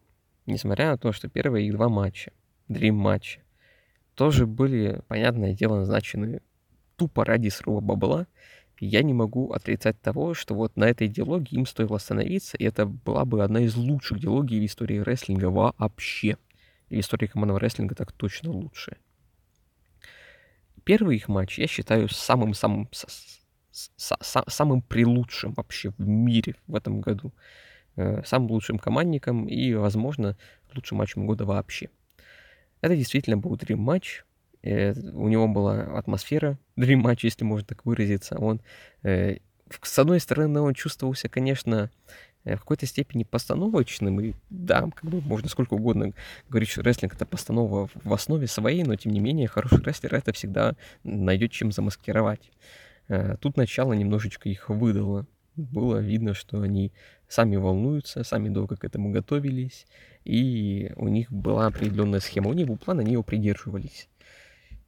несмотря 0.45 0.91
на 0.91 0.97
то, 0.97 1.11
что 1.11 1.30
первые 1.30 1.67
их 1.67 1.74
два 1.74 1.88
матча, 1.88 2.34
дрим 2.67 2.95
матча, 2.95 3.41
тоже 4.15 4.45
были, 4.45 5.01
понятное 5.07 5.53
дело, 5.53 5.78
назначены 5.78 6.41
тупо 6.97 7.24
ради 7.24 7.47
срыва 7.47 7.80
бабла, 7.80 8.28
я 8.82 9.03
не 9.03 9.13
могу 9.13 9.51
отрицать 9.51 10.01
того, 10.01 10.34
что 10.34 10.55
вот 10.55 10.76
на 10.78 10.86
этой 10.86 11.07
диалоге 11.07 11.57
им 11.57 11.65
стоило 11.65 11.97
остановиться, 11.97 12.57
и 12.57 12.63
это 12.65 12.86
была 12.86 13.26
бы 13.26 13.43
одна 13.43 13.61
из 13.61 13.76
лучших 13.76 14.20
диалогий 14.20 14.59
в 14.59 14.65
истории 14.65 14.99
рестлинга 14.99 15.49
вообще. 15.49 16.38
И 16.89 16.95
в 16.95 16.99
истории 16.99 17.28
командного 17.28 17.59
рестлинга 17.59 17.95
так 17.95 18.11
точно 18.11 18.51
лучшая. 18.51 18.97
Первый 20.84 21.17
их 21.17 21.28
матч 21.28 21.59
я 21.59 21.67
считаю 21.67 22.09
самым-самым 22.09 22.89
самым 23.72 24.82
прилучшим 24.82 25.53
вообще 25.53 25.91
в 25.97 25.99
мире 25.99 26.55
в 26.67 26.76
этом 26.76 27.01
году. 27.01 27.34
Э, 27.99 28.21
Самым 28.25 28.51
лучшим 28.51 28.79
командником 28.79 29.45
и, 29.45 29.73
возможно, 29.73 30.37
лучшим 30.73 30.99
матчем 30.99 31.25
года 31.25 31.43
вообще. 31.45 31.89
Это 32.79 32.95
действительно 32.95 33.37
был 33.37 33.57
дрим 33.57 33.79
матч. 33.79 34.23
Э, 34.63 34.93
У 34.93 35.27
него 35.27 35.49
была 35.49 35.81
атмосфера 35.97 36.57
дрим 36.77 36.99
матч, 36.99 37.25
если 37.25 37.43
можно 37.43 37.67
так 37.67 37.85
выразиться. 37.85 38.37
Он, 38.37 38.61
э, 39.03 39.37
с 39.81 39.99
одной 39.99 40.21
стороны, 40.21 40.61
он 40.61 40.73
чувствовался, 40.73 41.27
конечно, 41.27 41.91
в 42.45 42.55
какой-то 42.55 42.85
степени 42.85 43.25
постановочным, 43.25 44.21
и 44.21 44.33
да, 44.49 44.89
как 44.95 45.03
бы 45.03 45.19
можно 45.21 45.49
сколько 45.49 45.73
угодно 45.73 46.13
говорить, 46.47 46.69
что 46.69 46.81
рестлинг 46.81 47.13
это 47.13 47.25
постанова 47.25 47.89
в- 47.93 48.13
основе 48.13 48.47
своей, 48.47 48.83
но 48.85 48.95
тем 48.95 49.11
не 49.11 49.19
менее 49.19 49.49
хороший 49.49 49.83
рестлер 49.83 50.15
это 50.15 50.31
всегда 50.31 50.75
найдет 51.03 51.51
чем 51.51 51.73
замаскировать. 51.73 52.49
Тут 53.41 53.57
начало 53.57 53.91
немножечко 53.91 54.47
их 54.47 54.69
выдало. 54.69 55.27
Было 55.60 55.97
видно, 55.97 56.34
что 56.34 56.62
они 56.62 56.91
сами 57.28 57.55
волнуются, 57.55 58.24
сами 58.24 58.49
долго 58.49 58.76
к 58.76 58.84
этому 58.84 59.12
готовились, 59.12 59.86
и 60.26 60.91
у 60.95 61.07
них 61.07 61.32
была 61.32 61.68
определенная 61.68 62.20
схема. 62.20 62.49
У 62.49 62.53
них 62.53 62.68
был 62.68 62.78
план, 62.78 62.99
они 62.99 63.14
его 63.14 63.24
придерживались. 63.24 64.10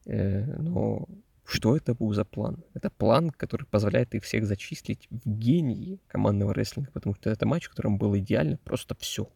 Э, 0.05 0.45
Но 0.57 1.07
что 1.45 1.75
это 1.75 1.93
был 1.93 2.13
за 2.13 2.23
план? 2.25 2.63
Это 2.73 2.89
план, 2.89 3.29
который 3.29 3.65
позволяет 3.65 4.15
их 4.15 4.23
всех 4.23 4.45
зачислить 4.45 5.07
в 5.09 5.29
гении 5.29 5.99
командного 6.07 6.53
рестлинга, 6.53 6.91
потому 6.91 7.15
что 7.15 7.29
это 7.29 7.45
матч, 7.45 7.65
в 7.65 7.69
котором 7.69 7.97
было 7.97 8.17
идеально 8.19 8.57
просто 8.63 8.95
все. 8.95 9.29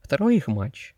Второй 0.00 0.36
их 0.36 0.46
матч, 0.46 0.94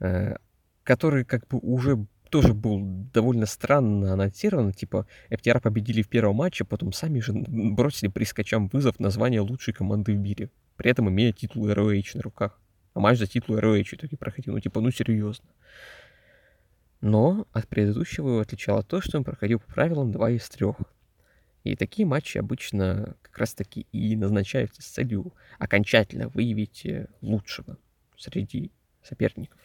э, 0.00 0.36
который 0.82 1.24
как 1.24 1.46
бы 1.46 1.58
уже 1.58 2.06
тоже 2.30 2.54
был 2.54 2.80
довольно 3.12 3.46
странно 3.46 4.12
анонсирован, 4.12 4.72
типа 4.72 5.06
FTR 5.30 5.60
победили 5.60 6.02
в 6.02 6.08
первом 6.08 6.36
матче, 6.36 6.64
потом 6.64 6.92
сами 6.92 7.20
же 7.20 7.32
бросили 7.32 8.08
прискачам 8.08 8.68
вызов 8.68 8.98
на 9.00 9.10
звание 9.10 9.40
лучшей 9.40 9.74
команды 9.74 10.14
в 10.14 10.18
мире, 10.18 10.50
при 10.76 10.90
этом 10.90 11.08
имея 11.10 11.32
титул 11.32 11.68
ROH 11.68 12.10
на 12.14 12.22
руках. 12.22 12.58
А 12.94 13.00
матч 13.00 13.18
за 13.18 13.26
титул 13.26 13.58
ROH 13.58 13.84
итоге 13.92 14.16
проходил, 14.16 14.54
ну 14.54 14.60
типа, 14.60 14.80
ну 14.80 14.90
серьезно. 14.90 15.48
Но 17.00 17.46
от 17.52 17.66
предыдущего 17.68 18.28
его 18.28 18.40
отличало 18.40 18.82
то, 18.82 19.00
что 19.00 19.18
он 19.18 19.24
проходил 19.24 19.58
по 19.58 19.72
правилам 19.72 20.12
2 20.12 20.30
из 20.30 20.48
3. 20.48 20.66
И 21.64 21.76
такие 21.76 22.06
матчи 22.06 22.38
обычно 22.38 23.16
как 23.22 23.38
раз 23.38 23.54
таки 23.54 23.86
и 23.92 24.16
назначаются 24.16 24.82
с 24.82 24.86
целью 24.86 25.32
окончательно 25.58 26.28
выявить 26.28 26.84
э, 26.86 27.08
лучшего 27.20 27.78
среди 28.16 28.70
соперников. 29.02 29.58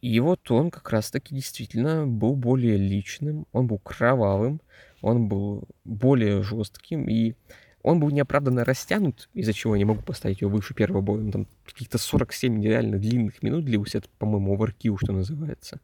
И 0.00 0.20
вот 0.20 0.50
он 0.50 0.70
как 0.70 0.90
раз-таки 0.90 1.34
действительно 1.34 2.06
был 2.06 2.34
более 2.36 2.76
личным, 2.76 3.46
он 3.52 3.66
был 3.66 3.78
кровавым, 3.78 4.60
он 5.00 5.28
был 5.28 5.64
более 5.84 6.42
жестким, 6.42 7.08
и 7.08 7.34
он 7.82 8.00
был 8.00 8.10
неоправданно 8.10 8.64
растянут, 8.64 9.28
из-за 9.34 9.52
чего 9.52 9.74
я 9.74 9.78
не 9.78 9.84
могу 9.84 10.02
поставить 10.02 10.40
его 10.40 10.50
выше 10.50 10.74
первого 10.74 11.02
боя. 11.02 11.30
Там 11.30 11.46
каких-то 11.66 11.98
47 11.98 12.58
нереально 12.58 12.98
длинных 12.98 13.42
минут 13.42 13.66
длился, 13.66 13.98
это, 13.98 14.08
по-моему, 14.18 14.54
оверкил, 14.54 14.96
что 14.96 15.12
называется. 15.12 15.80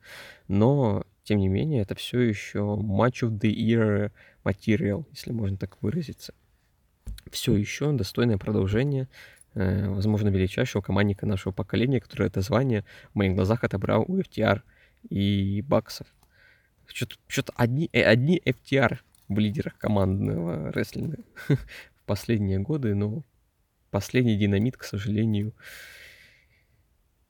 Но, 0.48 1.04
тем 1.24 1.38
не 1.38 1.48
менее, 1.48 1.82
это 1.82 1.94
все 1.94 2.20
еще 2.20 2.58
match 2.58 3.22
of 3.22 3.38
the 3.38 3.52
year 3.52 4.12
материал, 4.44 5.06
если 5.10 5.32
можно 5.32 5.58
так 5.58 5.76
выразиться. 5.82 6.32
Все 7.30 7.54
еще 7.54 7.92
достойное 7.92 8.38
продолжение 8.38 9.08
возможно, 9.54 10.28
величайшего 10.28 10.82
командника 10.82 11.26
нашего 11.26 11.52
поколения, 11.52 12.00
который 12.00 12.28
это 12.28 12.40
звание 12.40 12.84
в 13.12 13.16
моих 13.16 13.34
глазах 13.34 13.64
отобрал 13.64 14.04
у 14.06 14.18
FTR 14.18 14.62
и 15.08 15.62
Баксов. 15.62 16.06
Что-то, 16.86 17.16
что-то 17.26 17.52
одни, 17.56 17.88
э, 17.92 18.02
одни 18.02 18.40
FTR 18.44 18.98
в 19.28 19.38
лидерах 19.38 19.76
командного 19.78 20.72
рестлинга 20.72 21.18
в 21.48 22.04
последние 22.04 22.58
годы, 22.58 22.94
но 22.94 23.24
последний 23.90 24.36
динамит, 24.36 24.76
к 24.76 24.84
сожалению, 24.84 25.54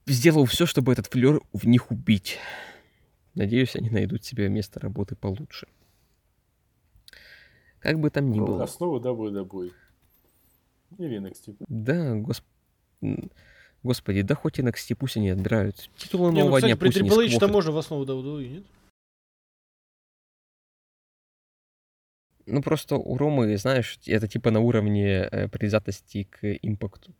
сделал 0.07 0.45
все, 0.45 0.65
чтобы 0.65 0.91
этот 0.91 1.07
флер 1.07 1.41
в 1.53 1.67
них 1.67 1.91
убить. 1.91 2.39
Надеюсь, 3.35 3.75
они 3.75 3.89
найдут 3.89 4.25
себе 4.25 4.49
место 4.49 4.79
работы 4.79 5.15
получше. 5.15 5.67
Как 7.79 7.99
бы 7.99 8.09
там 8.09 8.31
ни 8.31 8.39
было. 8.39 8.63
Основа 8.63 8.99
WWE. 8.99 9.71
Или 10.97 11.19
NXT. 11.19 11.55
Да, 11.67 12.15
госп... 12.15 12.45
Господи, 13.83 14.21
да 14.21 14.35
хоть 14.35 14.59
и 14.59 14.61
NXT 14.61 14.95
пусть 14.95 15.17
они 15.17 15.29
отбирают. 15.29 15.89
Титулы 15.97 16.31
Не, 16.31 16.39
ну, 16.39 16.39
нового 16.41 16.57
кстати, 16.57 16.71
дня 16.71 16.77
при 16.77 16.87
пусть 16.87 16.97
Triple 16.99 17.29
сквофят. 17.29 17.51
можно 17.51 17.71
в 17.71 17.77
основу 17.77 18.05
WWE, 18.05 18.47
нет? 18.47 18.63
Ну, 22.45 22.61
просто 22.61 22.97
у 22.97 23.17
Ромы, 23.17 23.57
знаешь, 23.57 23.99
это 24.05 24.27
типа 24.27 24.51
на 24.51 24.59
уровне 24.59 25.27
э, 25.31 25.47
предвзятости 25.47 26.23
к 26.23 26.45
импакту. 26.61 27.13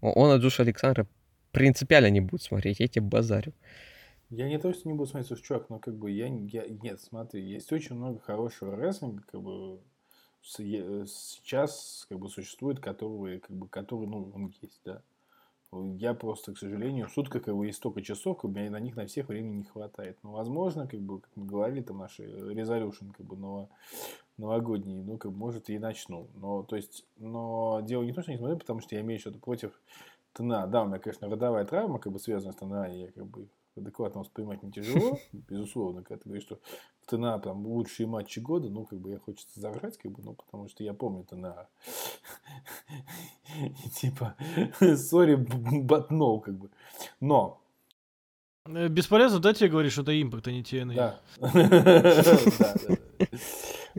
Он 0.00 0.30
от 0.30 0.40
Джоша 0.40 0.62
Александра 0.62 1.06
принципиально 1.52 2.10
не 2.10 2.20
будет 2.20 2.42
смотреть, 2.42 2.80
я 2.80 2.88
тебе 2.88 3.04
базарю. 3.04 3.52
Я 4.30 4.46
не 4.46 4.58
то, 4.58 4.72
что 4.72 4.88
не 4.88 4.94
буду 4.94 5.10
смотреть, 5.10 5.42
чувак, 5.42 5.70
но 5.70 5.78
как 5.78 5.96
бы 5.96 6.10
я, 6.10 6.26
я... 6.26 6.68
Нет, 6.68 7.00
смотри, 7.00 7.42
есть 7.42 7.72
очень 7.72 7.96
много 7.96 8.20
хорошего 8.20 8.76
рестлинга, 8.76 9.22
как 9.30 9.42
бы 9.42 9.80
сейчас 10.42 12.06
как 12.08 12.18
бы 12.18 12.28
существует, 12.28 12.80
который, 12.80 13.40
как 13.40 13.56
бы, 13.56 13.68
который, 13.68 14.06
ну, 14.06 14.30
он 14.34 14.52
есть, 14.62 14.80
да. 14.84 15.02
Я 15.72 16.14
просто, 16.14 16.54
к 16.54 16.58
сожалению, 16.58 17.08
в 17.08 17.12
сутках 17.12 17.44
как 17.44 17.54
бы 17.54 17.66
есть 17.66 17.78
столько 17.78 18.00
часов, 18.00 18.38
как 18.38 18.50
бы 18.50 18.70
на 18.70 18.80
них 18.80 18.96
на 18.96 19.06
всех 19.06 19.28
времени 19.28 19.56
не 19.58 19.64
хватает. 19.64 20.16
Но, 20.22 20.32
возможно, 20.32 20.86
как 20.86 21.00
бы, 21.00 21.20
как 21.20 21.30
мы 21.34 21.44
говорили, 21.44 21.82
там 21.82 21.98
наши 21.98 22.24
резолюшн, 22.24 23.10
как 23.10 23.26
бы, 23.26 23.36
ново- 23.36 23.68
новогодние, 24.38 25.02
ну, 25.02 25.18
как 25.18 25.30
бы, 25.32 25.36
может, 25.36 25.68
и 25.68 25.78
начну. 25.78 26.28
Но, 26.36 26.62
то 26.62 26.76
есть, 26.76 27.04
но 27.16 27.82
дело 27.84 28.02
не 28.02 28.12
в 28.12 28.14
том, 28.14 28.22
что 28.22 28.32
не 28.32 28.38
смотрю, 28.38 28.56
потому 28.56 28.80
что 28.80 28.94
я 28.94 29.02
имею 29.02 29.20
что-то 29.20 29.38
против 29.38 29.78
ТНА. 30.32 30.66
Да, 30.68 30.84
у 30.84 30.86
меня, 30.86 30.98
конечно, 30.98 31.28
родовая 31.28 31.66
травма, 31.66 31.98
как 31.98 32.14
бы, 32.14 32.18
связана 32.18 32.52
с 32.52 32.56
ТНА, 32.56 32.86
я, 32.86 33.12
как 33.12 33.26
бы, 33.26 33.46
адекватно 33.78 34.20
воспринимать 34.20 34.62
не 34.62 34.70
тяжело, 34.70 35.18
безусловно, 35.32 36.02
когда 36.02 36.22
ты 36.22 36.28
говоришь, 36.28 36.44
что 36.44 36.60
в 37.02 37.06
ТНА 37.06 37.38
там 37.40 37.66
лучшие 37.66 38.06
матчи 38.06 38.38
года, 38.38 38.68
ну, 38.68 38.84
как 38.84 38.98
бы, 38.98 39.10
я 39.10 39.18
хочется 39.18 39.60
заграть, 39.60 39.98
как 39.98 40.12
бы, 40.12 40.22
ну, 40.22 40.34
потому 40.34 40.68
что 40.68 40.84
я 40.84 40.94
помню 40.94 41.24
ТНА. 41.24 41.68
И 43.84 43.90
типа, 43.94 44.36
сори, 44.96 45.36
no, 46.10 46.40
как 46.40 46.54
бы. 46.54 46.70
Но, 47.20 47.60
Э, 48.68 48.88
Бесполезно, 48.88 49.38
да, 49.38 49.54
тебе 49.54 49.70
говоришь, 49.70 49.92
что 49.92 50.02
это 50.02 50.20
импакт, 50.20 50.46
а 50.48 50.52
не 50.52 50.62
TNA? 50.62 50.94
да. 50.94 51.20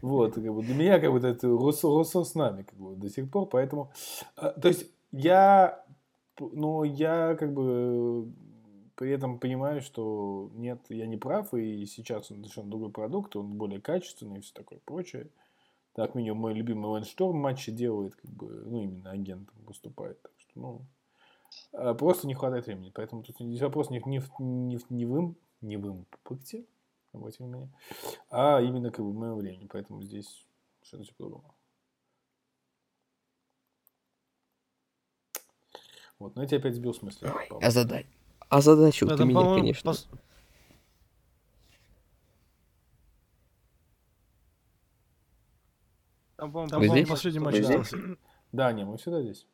Вот, 0.02 0.36
как 0.36 0.44
бы, 0.44 0.64
для 0.64 0.76
меня, 0.76 1.00
как 1.00 1.12
бы, 1.12 1.20
это 1.20 1.48
Руссо, 1.48 2.24
с 2.24 2.36
нами, 2.36 2.64
как 2.64 2.78
бы, 2.80 2.96
до 2.96 3.10
сих 3.10 3.30
пор, 3.30 3.48
поэтому, 3.48 3.92
а, 4.36 4.50
то 4.50 4.68
есть, 4.68 4.86
я, 5.12 5.84
ну, 6.40 6.84
я, 6.84 7.36
как 7.36 7.54
бы, 7.54 8.32
при 9.00 9.12
этом 9.12 9.39
понимаю, 9.39 9.82
что 9.82 10.52
нет, 10.56 10.82
я 10.89 11.08
не 11.08 11.16
прав, 11.16 11.54
и 11.54 11.86
сейчас 11.86 12.32
он 12.32 12.39
совершенно 12.39 12.70
другой 12.70 12.91
продукт, 12.91 13.34
он 13.38 13.54
более 13.54 13.80
качественный 13.80 14.39
и 14.39 14.41
все 14.41 14.54
такое 14.54 14.80
прочее. 14.84 15.30
Так 15.93 16.16
минимум 16.16 16.39
мой 16.39 16.54
любимый 16.54 16.88
Лэн 16.88 17.06
Шторм 17.06 17.38
матчи 17.38 17.72
делает, 17.72 18.18
как 18.18 18.30
бы, 18.30 18.47
ну, 18.66 18.84
именно 18.84 19.12
агентом 19.12 19.56
выступает, 19.66 20.22
так 20.22 20.34
что, 20.38 20.52
ну, 20.60 20.82
а, 21.72 21.93
просто 21.93 22.28
не 22.28 22.34
хватает 22.34 22.66
времени, 22.66 22.91
поэтому 22.93 23.24
тут 23.24 23.38
здесь 23.39 23.62
вопрос 23.62 23.89
не, 23.89 24.02
в- 24.02 24.06
не, 24.08 24.20
не, 24.76 24.80
не 24.89 25.06
в 25.06 25.18
им, 25.18 25.38
не 25.62 25.78
в 25.78 25.88
импакте, 25.88 26.66
обратите 27.14 27.45
внимание, 27.45 27.72
а 28.30 28.60
именно 28.60 28.91
как 28.91 29.06
бы 29.06 29.12
в 29.12 29.16
моем 29.16 29.38
времени, 29.38 29.70
поэтому 29.72 30.02
здесь 30.02 30.45
что-то 30.82 31.04
все 31.04 31.14
по-другому. 31.14 31.56
Вот, 36.20 36.36
но 36.36 36.41
я 36.41 36.50
тебя 36.50 36.58
опять 36.58 36.76
сбил 36.76 36.93
с 36.93 37.02
мысли. 37.02 37.26
по-моему. 37.28 37.60
А 37.62 37.72
задай. 37.72 38.06
А 38.50 38.62
задачу 38.62 39.06
Да, 39.06 39.16
ты 39.16 39.26
меня, 39.26 39.45
конечно. 39.54 39.89
пос- 39.91 40.08
Там, 46.36 46.52
по-моему, 46.52 46.70
там, 46.70 46.80
Вы 46.80 46.88
по-моему, 46.88 47.06
здесь? 47.06 47.10
последний 47.10 47.39
матч 47.39 47.60
остался. 47.60 47.97
Да, 48.52 48.72
не, 48.72 48.84
мы 48.84 48.97
всегда 48.97 49.22
здесь. 49.22 49.45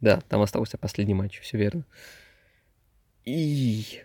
Да, 0.00 0.20
там 0.28 0.42
остался 0.42 0.76
последний 0.76 1.14
матч, 1.14 1.40
все 1.40 1.56
верно. 1.56 1.86
И 3.24 4.02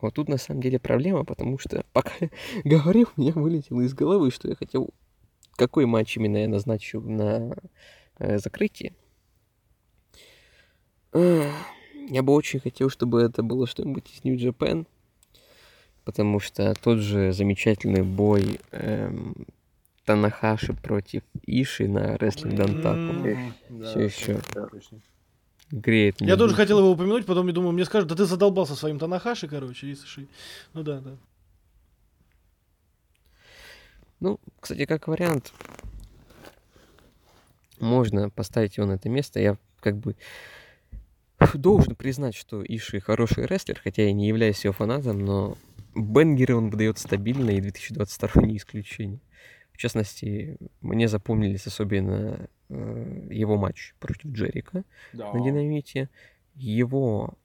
вот 0.00 0.14
тут 0.14 0.28
на 0.28 0.38
самом 0.38 0.62
деле 0.62 0.78
проблема, 0.78 1.24
потому 1.24 1.58
что 1.58 1.84
пока 1.92 2.12
я 2.20 2.30
говорил, 2.64 3.08
у 3.16 3.20
меня 3.20 3.32
вылетело 3.32 3.82
из 3.82 3.92
головы, 3.92 4.30
что 4.30 4.48
я 4.48 4.54
хотел, 4.54 4.88
какой 5.56 5.84
матч 5.84 6.16
именно 6.16 6.38
я 6.38 6.48
назначу 6.48 7.00
на 7.00 7.54
э, 8.18 8.38
закрытие. 8.38 8.94
Я 12.10 12.24
бы 12.24 12.32
очень 12.32 12.58
хотел, 12.58 12.90
чтобы 12.90 13.22
это 13.22 13.44
было 13.44 13.68
что-нибудь 13.68 14.10
из 14.24 14.42
Japan, 14.42 14.84
потому 16.04 16.40
что 16.40 16.74
тот 16.74 16.98
же 16.98 17.32
замечательный 17.32 18.02
бой 18.02 18.58
эм, 18.72 19.46
Танахаши 20.04 20.72
против 20.72 21.22
Иши 21.46 21.86
на 21.86 22.16
Wrestling 22.16 22.56
Дантаку 22.56 23.12
М. 23.12 23.54
Да, 23.68 23.84
Всё 23.84 24.00
ещё. 24.00 24.40
да, 24.52 24.66
греет 25.70 26.20
Я 26.20 26.36
тоже 26.36 26.56
хотел 26.56 26.80
его 26.80 26.90
упомянуть, 26.90 27.26
потом 27.26 27.46
я 27.46 27.52
думаю, 27.52 27.70
мне 27.72 27.84
скажут, 27.84 28.08
да 28.08 28.16
ты 28.16 28.24
задолбался 28.24 28.74
своим 28.74 28.98
Танахаши, 28.98 29.46
короче, 29.46 29.86
и 29.86 29.94
сыши. 29.94 30.26
Ну 30.74 30.82
да, 30.82 30.98
да. 31.00 31.16
Ну, 34.18 34.40
кстати, 34.60 34.84
как 34.84 35.06
вариант, 35.06 35.52
можно 37.78 38.30
поставить 38.30 38.76
его 38.78 38.86
на 38.88 38.94
это 38.94 39.08
место. 39.08 39.38
Я 39.38 39.56
как 39.80 39.96
бы 39.96 40.16
должен 41.54 41.94
признать, 41.96 42.34
что 42.34 42.62
Иши 42.62 43.00
хороший 43.00 43.46
рестлер, 43.46 43.80
хотя 43.82 44.02
я 44.02 44.12
не 44.12 44.28
являюсь 44.28 44.64
его 44.64 44.72
фанатом, 44.72 45.24
но 45.24 45.56
бенгеры 45.94 46.56
он 46.56 46.70
выдает 46.70 46.98
стабильно, 46.98 47.50
и 47.50 47.60
2022 47.60 48.42
не 48.42 48.56
исключение. 48.56 49.20
В 49.72 49.78
частности, 49.78 50.58
мне 50.82 51.08
запомнились 51.08 51.66
особенно 51.66 52.48
э, 52.68 53.28
его 53.30 53.56
матч 53.56 53.94
против 53.98 54.30
Джерика 54.30 54.84
Да. 55.12 55.32
на 55.32 55.42
Динамите. 55.42 56.10
Его... 56.54 57.38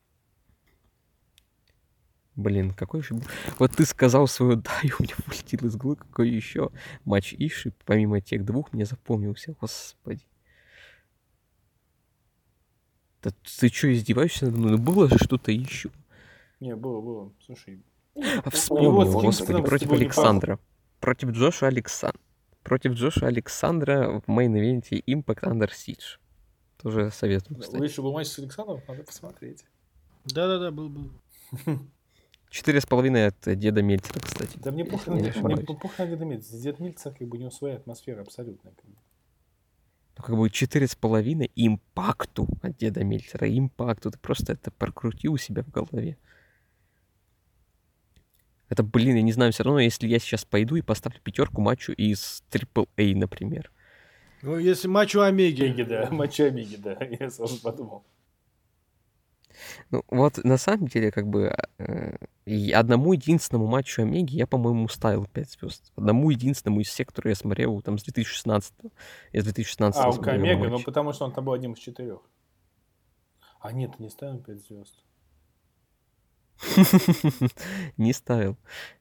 Блин, 2.36 2.72
какой 2.74 3.02
же... 3.02 3.16
Вот 3.58 3.72
ты 3.72 3.86
сказал 3.86 4.28
свою 4.28 4.58
да, 4.58 4.72
и 4.84 4.90
у 4.92 5.04
меня 5.04 5.14
вылетел 5.26 5.66
из 5.66 5.78
головы, 5.78 5.96
какой 5.96 6.30
еще 6.30 6.72
матч 7.06 7.34
Иши, 7.38 7.72
помимо 7.86 8.20
тех 8.20 8.44
двух, 8.44 8.74
мне 8.74 8.84
запомнился. 8.84 9.56
Господи. 9.62 10.26
Да 13.26 13.32
ты 13.60 13.70
что, 13.70 13.92
издеваешься 13.92 14.46
надо 14.46 14.58
мной? 14.60 14.72
Ну 14.74 14.78
было 14.78 15.10
же 15.10 15.18
что-то 15.18 15.52
еще. 15.52 15.90
Не, 16.60 16.76
было, 16.76 17.02
было. 17.02 17.34
Слушай, 17.44 17.82
А 18.16 18.52
вспомнил, 18.52 18.92
господи, 18.92 19.64
против 19.64 19.90
не 19.90 19.96
Александра. 19.96 20.60
Против 21.00 21.32
Джоша 21.32 21.66
Александра. 21.66 22.22
Против 22.62 22.94
Джоша 22.94 23.26
Александра 23.26 24.22
в 24.24 24.30
main 24.30 24.59
event 24.59 24.96
е 24.96 25.04
Impact 25.08 25.42
Under 25.42 25.70
Siege. 25.72 26.20
Тоже 26.78 27.10
советую, 27.10 27.60
кстати. 27.60 27.80
выше 27.80 28.04
был 28.04 28.14
матч 28.14 28.28
с 28.28 28.38
Александром, 28.38 28.80
надо 28.88 29.04
посмотреть. 29.04 29.66
Да-да-да, 30.26 30.70
был, 30.70 30.90
был. 30.90 31.12
Четыре 32.52 32.80
с 32.80 32.86
половиной 32.86 33.30
от 33.30 33.58
деда 33.58 33.82
Мельцера, 33.82 34.20
кстати. 34.20 34.60
Да 34.60 34.72
мне 34.72 34.86
похуй 34.86 35.16
не 35.16 35.32
мне 35.32 35.58
похуй 35.58 35.90
на 35.98 36.06
Деда 36.06 36.26
Мельцера. 36.26 36.60
Дед 36.60 36.80
Мельцер, 36.80 37.12
как 37.12 37.28
бы, 37.28 37.38
у 37.38 37.40
него 37.40 37.50
своя 37.50 37.78
атмосфера 37.78 38.22
абсолютная. 38.22 38.74
как 38.74 38.86
бы. 38.86 38.96
Ну, 40.18 40.24
как 40.24 40.38
бы 40.38 40.50
четыре 40.50 40.88
с 40.88 40.96
половиной 40.96 41.52
импакту 41.56 42.48
от 42.62 42.78
деда 42.78 43.04
Мельцера. 43.04 43.48
Импакту. 43.50 44.12
Ты 44.12 44.18
просто 44.18 44.54
это 44.54 44.72
прокрути 44.72 45.28
у 45.28 45.38
себя 45.38 45.64
в 45.64 45.70
голове. 45.70 46.18
Это, 48.70 48.82
блин, 48.84 49.16
я 49.16 49.22
не 49.22 49.32
знаю, 49.32 49.52
все 49.52 49.64
равно, 49.64 49.80
если 49.80 50.08
я 50.08 50.20
сейчас 50.20 50.44
пойду 50.44 50.76
и 50.76 50.82
поставлю 50.82 51.20
пятерку 51.22 51.62
матчу 51.62 51.92
из 51.92 52.44
AAA, 52.52 53.16
например. 53.16 53.72
Ну, 54.42 54.58
если 54.58 54.88
матч 54.88 55.16
у 55.16 55.22
Омеги. 55.22 55.64
Омеги, 55.64 55.84
да, 55.84 56.08
матч 56.12 56.40
Омеги, 56.40 56.78
да, 56.78 56.98
я 57.20 57.30
сразу 57.30 57.62
подумал. 57.62 58.06
Ну, 59.92 60.04
вот 60.10 60.44
на 60.44 60.58
самом 60.58 60.88
деле, 60.88 61.12
как 61.12 61.28
бы, 61.28 61.56
э, 61.78 62.18
одному 62.74 63.14
единственному 63.14 63.68
матчу 63.68 64.02
Омеги 64.02 64.36
я, 64.36 64.48
по-моему, 64.48 64.88
ставил 64.88 65.26
5 65.26 65.52
звезд. 65.52 65.92
Одному 65.96 66.30
единственному 66.30 66.82
из 66.82 66.88
всех, 66.88 67.08
которые 67.08 67.32
я 67.32 67.36
смотрел 67.36 67.82
там 67.82 67.98
с 67.98 68.04
2016 68.04 68.74
Я 69.34 69.42
с 69.42 69.44
2016 69.44 70.02
А, 70.02 70.10
у 70.10 70.22
Омега, 70.22 70.70
ну 70.70 70.80
потому 70.80 71.14
что 71.14 71.26
он 71.26 71.34
там 71.34 71.46
был 71.46 71.54
одним 71.54 71.74
из 71.74 71.80
четырех. 71.80 72.20
А 73.60 73.72
нет, 73.72 74.00
не 74.00 74.10
ставим 74.10 74.44
5 74.44 74.60
звезд. 74.60 75.06
Не 77.98 78.14
ставил. 78.14 78.58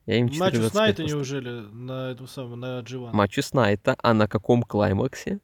Я 0.07 0.17
им 0.17 0.27
Матч 0.39 0.55
у 0.55 0.59
4,25 0.59 0.71
Снайта 0.71 1.05
неужели 1.05 1.51
на 1.51 2.11
эту 2.11 2.27
самую, 2.27 2.57
на 2.57 2.81
G1? 2.81 3.13
Матч 3.13 3.39
Снайта, 3.43 3.97
а 4.03 4.15
на 4.15 4.27
каком 4.27 4.63
клаймаксе? 4.63 5.41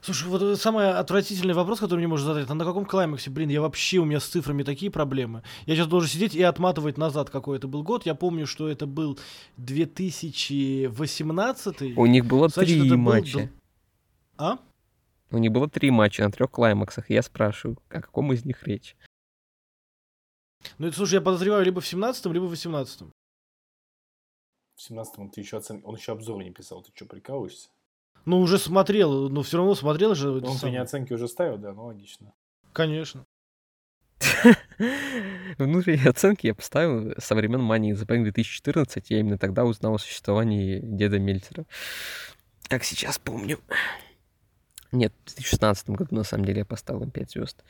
Слушай, 0.00 0.28
вот 0.28 0.42
это 0.42 0.56
самый 0.56 0.90
отвратительный 0.90 1.54
вопрос, 1.54 1.80
который 1.80 2.00
мне 2.00 2.08
можно 2.08 2.26
задать, 2.26 2.50
а 2.50 2.54
на 2.54 2.64
каком 2.64 2.84
клаймаксе? 2.84 3.30
Блин, 3.30 3.48
я 3.48 3.60
вообще, 3.62 3.98
у 3.98 4.04
меня 4.04 4.20
с 4.20 4.26
цифрами 4.26 4.62
такие 4.62 4.90
проблемы. 4.90 5.42
Я 5.66 5.76
сейчас 5.76 5.86
должен 5.86 6.10
сидеть 6.10 6.34
и 6.34 6.42
отматывать 6.42 6.98
назад, 6.98 7.30
какой 7.30 7.56
это 7.56 7.68
был 7.68 7.82
год. 7.82 8.04
Я 8.04 8.14
помню, 8.14 8.46
что 8.46 8.68
это 8.68 8.86
был 8.86 9.18
2018. 9.56 11.96
У 11.96 12.06
них 12.06 12.26
было 12.26 12.48
Значит, 12.48 12.80
три 12.80 12.90
был 12.90 12.96
матча. 12.98 13.38
дл- 13.38 13.48
А? 14.36 14.58
У 15.30 15.38
них 15.38 15.52
было 15.52 15.68
три 15.68 15.90
матча 15.90 16.22
на 16.24 16.30
трех 16.30 16.50
клаймаксах. 16.50 17.10
Я 17.10 17.22
спрашиваю, 17.22 17.78
о 17.88 18.00
каком 18.00 18.32
из 18.32 18.44
них 18.44 18.62
речь? 18.64 18.96
Ну, 20.78 20.86
это, 20.86 20.96
слушай, 20.96 21.14
я 21.14 21.20
подозреваю 21.20 21.64
либо 21.64 21.80
в 21.80 21.84
17-м, 21.84 22.32
либо 22.32 22.44
в 22.44 22.52
18-м. 22.52 23.12
В 24.76 24.90
17-м 24.90 25.30
ты 25.30 25.40
еще 25.40 25.56
оцен... 25.56 25.80
он 25.84 25.96
еще 25.96 26.12
обзор 26.12 26.42
не 26.42 26.50
писал. 26.50 26.82
Ты 26.82 26.90
что, 26.94 27.06
прикалываешься? 27.06 27.68
Ну, 28.24 28.40
уже 28.40 28.58
смотрел, 28.58 29.28
но 29.28 29.42
все 29.42 29.58
равно 29.58 29.74
смотрел 29.74 30.14
же. 30.14 30.30
Он 30.30 30.56
мне 30.62 30.80
оценки 30.80 31.12
уже 31.12 31.28
ставил, 31.28 31.58
да, 31.58 31.72
ну 31.72 31.86
логично. 31.86 32.32
Конечно. 32.72 33.26
Внутренние 35.58 36.08
оценки 36.08 36.46
я 36.46 36.54
поставил 36.54 37.14
со 37.18 37.34
времен 37.34 37.60
Money 37.60 37.90
in 37.90 37.94
the 37.94 38.06
Bank 38.06 38.22
2014. 38.22 39.10
Я 39.10 39.20
именно 39.20 39.38
тогда 39.38 39.64
узнал 39.64 39.94
о 39.94 39.98
существовании 39.98 40.80
деда 40.82 41.18
Мельцера. 41.18 41.66
Как 42.68 42.84
сейчас 42.84 43.18
помню. 43.18 43.58
Нет, 44.92 45.12
в 45.24 45.34
2016 45.34 45.90
году, 45.90 46.14
на 46.14 46.22
самом 46.24 46.44
деле, 46.44 46.60
я 46.60 46.64
поставил 46.64 47.02
им 47.02 47.10
5 47.10 47.30
звезд. 47.30 47.64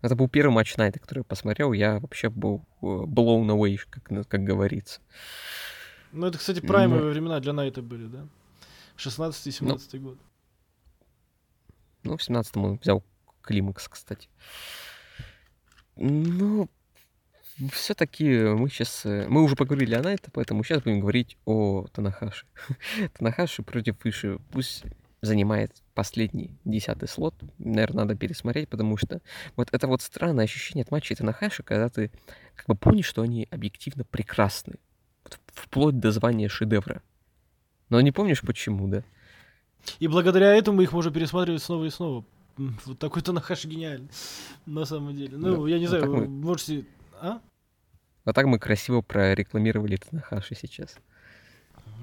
Это 0.00 0.14
был 0.14 0.28
первый 0.28 0.52
матч 0.52 0.76
Найта, 0.76 1.00
который 1.00 1.18
я 1.18 1.24
посмотрел. 1.24 1.72
Я 1.72 1.98
вообще 1.98 2.30
был 2.30 2.64
э, 2.82 2.86
blown 2.86 3.46
away, 3.48 3.78
как, 3.90 4.28
как 4.28 4.44
говорится. 4.44 5.00
Ну, 6.12 6.26
это, 6.28 6.38
кстати, 6.38 6.60
праймовые 6.60 7.06
Ну. 7.06 7.10
времена 7.10 7.40
для 7.40 7.52
Найта 7.52 7.82
были, 7.82 8.06
да? 8.06 8.28
16 8.98 9.46
и 9.46 9.50
17 9.52 10.02
год. 10.02 10.18
Ну, 12.02 12.16
в 12.16 12.20
17-м 12.20 12.64
он 12.64 12.78
взял 12.78 13.04
климакс, 13.42 13.88
кстати. 13.88 14.28
Ну, 15.96 16.68
все-таки 17.72 18.24
мы 18.24 18.68
сейчас... 18.68 19.04
Мы 19.04 19.42
уже 19.42 19.56
поговорили 19.56 19.94
о 19.94 20.02
Найта, 20.02 20.30
поэтому 20.32 20.64
сейчас 20.64 20.82
будем 20.82 21.00
говорить 21.00 21.38
о 21.44 21.86
Танахаши. 21.92 22.46
Танахаши 23.18 23.62
против 23.62 24.04
Иши. 24.04 24.40
Пусть 24.50 24.84
занимает 25.20 25.72
последний 25.94 26.58
десятый 26.64 27.08
слот. 27.08 27.34
Наверное, 27.58 28.04
надо 28.04 28.16
пересмотреть, 28.16 28.68
потому 28.68 28.96
что 28.96 29.20
вот 29.56 29.68
это 29.72 29.86
вот 29.86 30.02
странное 30.02 30.44
ощущение 30.44 30.82
от 30.82 30.90
матча 30.90 31.14
Танахаши, 31.14 31.62
когда 31.62 31.88
ты 31.88 32.10
как 32.56 32.66
бы 32.66 32.74
помнишь, 32.74 33.06
что 33.06 33.22
они 33.22 33.46
объективно 33.50 34.04
прекрасны. 34.04 34.74
Вплоть 35.46 35.98
до 35.98 36.10
звания 36.10 36.48
шедевра. 36.48 37.02
Но 37.90 38.00
не 38.00 38.12
помнишь 38.12 38.42
почему, 38.42 38.86
да? 38.88 39.02
И 39.98 40.08
благодаря 40.08 40.54
этому 40.54 40.82
их 40.82 40.92
можно 40.92 41.10
пересматривать 41.10 41.62
снова 41.62 41.84
и 41.84 41.90
снова. 41.90 42.24
Вот 42.56 42.98
такой-то 42.98 43.32
Нахаш 43.32 43.64
гениальный. 43.64 44.10
На 44.66 44.84
самом 44.84 45.14
деле. 45.14 45.36
Ну, 45.36 45.64
Да, 45.64 45.70
я 45.70 45.78
не 45.78 45.84
ну 45.84 45.88
знаю, 45.88 46.02
так 46.02 46.10
мы- 46.12 46.20
вы 46.22 46.28
можете... 46.28 46.84
А? 47.20 47.40
А 48.24 48.32
так 48.32 48.46
мы 48.46 48.58
красиво 48.58 49.00
прорекламировали 49.00 49.96
Танахаши 49.96 50.54
сейчас. 50.54 50.96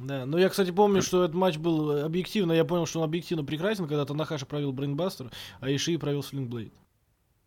Да, 0.04 0.26
ну 0.26 0.38
я, 0.38 0.50
кстати, 0.50 0.72
помню, 0.72 1.02
что 1.02 1.24
этот 1.24 1.36
матч 1.36 1.58
был 1.58 2.04
объективно, 2.04 2.52
я 2.54 2.66
понял, 2.66 2.86
что 2.86 3.00
он 3.00 3.06
объективно 3.06 3.44
прекрасен, 3.44 3.88
когда 3.88 4.06
Танахаша 4.06 4.46
провел 4.46 4.72
Брейнбастер, 4.74 5.30
а 5.60 5.70
Иши 5.74 5.98
провел 6.00 6.24
Слингблейд. 6.24 6.74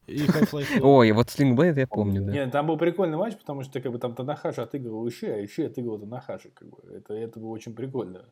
И 0.09 0.27
Half-Life. 0.27 0.81
Ой, 0.81 1.13
вот 1.13 1.29
Слингблейд 1.29 1.77
я 1.77 1.87
помню, 1.87 2.23
да. 2.23 2.33
Нет, 2.33 2.51
там 2.51 2.67
был 2.67 2.79
прикольный 2.79 3.19
матч, 3.19 3.37
потому 3.37 3.63
что 3.63 3.81
как 3.81 3.93
бы 3.93 3.99
там 3.99 4.15
Танахаши 4.15 4.63
отыгрывал 4.63 5.07
Иши, 5.09 5.27
а 5.27 5.45
Иши 5.45 5.65
отыгрывал 5.65 5.99
Танахаши. 5.99 6.51
Как 6.51 6.69
бы. 6.69 6.79
это, 6.95 7.13
это 7.15 7.39
было 7.39 7.51
очень 7.51 7.75
прикольно. 7.75 8.25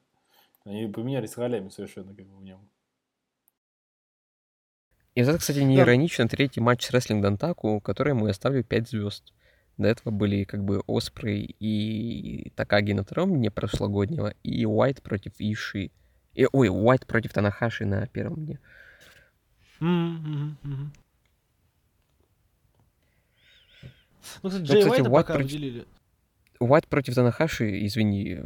Они 0.64 0.86
поменялись 0.86 1.36
ролями 1.36 1.68
совершенно 1.68 2.14
как 2.14 2.26
бы 2.26 2.36
в 2.36 2.42
нем. 2.42 2.68
И 5.14 5.20
это, 5.20 5.38
кстати, 5.38 5.58
не 5.60 5.76
иронично, 5.78 6.28
третий 6.28 6.60
матч 6.60 6.84
с 6.84 6.90
Рестлинг 6.90 7.22
Дантаку, 7.22 7.80
которому 7.80 8.26
я 8.26 8.32
ставлю 8.32 8.64
5 8.64 8.88
звезд. 8.88 9.32
До 9.78 9.88
этого 9.88 10.10
были 10.10 10.44
как 10.44 10.64
бы 10.64 10.82
Оспрей 10.86 11.54
и 11.58 12.50
Такаги 12.56 12.92
на 12.92 13.02
втором 13.02 13.34
дне 13.34 13.50
прошлогоднего, 13.50 14.34
и 14.42 14.64
Уайт 14.64 15.02
против 15.02 15.32
Иши. 15.38 15.90
И, 16.34 16.46
ой, 16.50 16.68
Уайт 16.68 17.06
против 17.06 17.32
Танахаши 17.32 17.84
на 17.84 18.06
первом 18.06 18.46
дне. 18.46 18.58
Мгм, 19.80 20.92
Ну, 24.42 24.48
кстати, 24.50 24.62
Ну, 24.62 24.66
Джей 24.68 24.82
кстати, 24.82 25.00
Уайта 25.00 25.10
Уайт 25.10 25.26
пока 25.26 25.34
против- 25.38 25.52
выделили. 25.52 25.86
Уайт 26.58 26.86
против 26.88 27.14
Танахаши, 27.14 27.84
извини, 27.86 28.38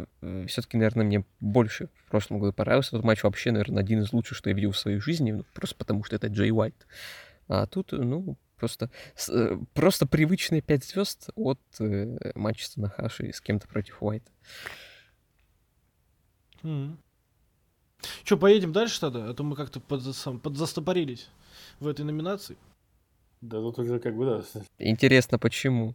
все-таки, 0.48 0.76
наверное, 0.76 1.04
мне 1.06 1.24
больше 1.38 1.88
в 2.06 2.10
прошлом 2.10 2.40
году 2.40 2.52
понравился. 2.52 2.96
Этот 2.96 3.04
матч 3.04 3.22
вообще, 3.22 3.52
наверное, 3.52 3.82
один 3.82 4.02
из 4.02 4.12
лучших, 4.12 4.36
что 4.36 4.50
я 4.50 4.56
видел 4.56 4.72
в 4.72 4.78
своей 4.78 4.98
жизни, 4.98 5.30
ну, 5.32 5.44
просто 5.54 5.76
потому 5.76 6.02
что 6.02 6.16
это 6.16 6.26
Джей 6.26 6.50
Уайт. 6.50 6.86
А 7.46 7.66
тут, 7.66 7.92
ну, 7.92 8.36
просто, 8.56 8.90
э, 9.28 9.58
просто 9.74 10.06
привычные 10.06 10.60
5 10.60 10.84
звезд 10.84 11.30
от 11.36 11.60
э, 11.78 12.32
матча 12.34 12.64
с 12.66 12.70
Танахаши 12.70 13.32
с 13.32 13.40
кем-то 13.40 13.68
против 13.68 14.02
Уайта. 14.02 14.30
Че, 18.24 18.36
поедем 18.36 18.72
дальше 18.72 19.00
тогда? 19.00 19.28
А 19.28 19.34
то 19.34 19.42
мы 19.44 19.56
как-то 19.56 19.78
подзастопорились 19.80 21.28
в 21.80 21.86
этой 21.86 22.04
номинации. 22.04 22.56
Да 23.41 23.59
тут 23.61 23.78
уже 23.78 23.99
как 23.99 24.14
бы, 24.16 24.26
да, 24.26 24.61
Интересно, 24.78 25.38
почему? 25.38 25.95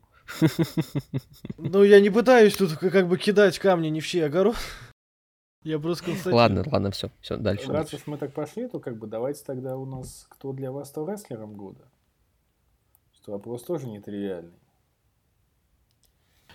Ну, 1.58 1.84
я 1.84 2.00
не 2.00 2.10
пытаюсь 2.10 2.56
тут 2.56 2.74
как 2.74 3.08
бы 3.08 3.18
кидать 3.18 3.60
камни 3.60 3.90
ни 3.90 4.00
в 4.00 4.08
чей 4.08 4.26
огород. 4.26 4.56
Я 5.64 5.80
просто 5.80 6.06
констатирую. 6.06 6.36
Ладно, 6.36 6.64
ладно, 6.72 6.92
все, 6.92 7.10
все, 7.22 7.38
дальше. 7.38 7.72
Раз 7.72 7.92
уж 7.94 8.02
мы 8.06 8.18
так 8.18 8.34
пошли, 8.34 8.68
то 8.68 8.80
как 8.80 8.98
бы 8.98 9.08
давайте 9.08 9.44
тогда 9.44 9.78
у 9.78 9.86
нас 9.86 10.28
кто 10.30 10.54
для 10.54 10.72
вас 10.72 10.90
стал 10.90 11.10
рестлером 11.10 11.56
года. 11.56 11.82
Что 13.16 13.32
вопрос 13.32 13.64
тоже 13.64 13.88
нетривиальный. 13.88 14.54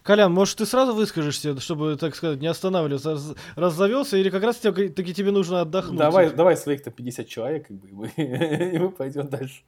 Колян, 0.02 0.32
может, 0.32 0.58
ты 0.58 0.66
сразу 0.66 0.94
выскажешься, 0.94 1.60
чтобы, 1.60 1.96
так 1.96 2.14
сказать, 2.14 2.40
не 2.40 2.46
останавливаться, 2.46 3.10
раз, 3.10 3.34
раз 3.56 3.74
завелся, 3.74 4.16
или 4.16 4.30
как 4.30 4.44
раз 4.44 4.58
тебе, 4.58 4.88
таки 4.88 5.12
тебе 5.12 5.30
нужно 5.30 5.60
отдохнуть? 5.60 5.98
Давай, 5.98 6.32
давай 6.32 6.56
своих-то 6.56 6.90
50 6.90 7.26
человек, 7.26 7.66
как 7.66 7.76
бы, 7.76 7.88
и 7.88 7.92
мы, 7.92 8.08
и 8.74 8.78
мы 8.78 8.90
пойдем 8.90 9.28
дальше. 9.28 9.62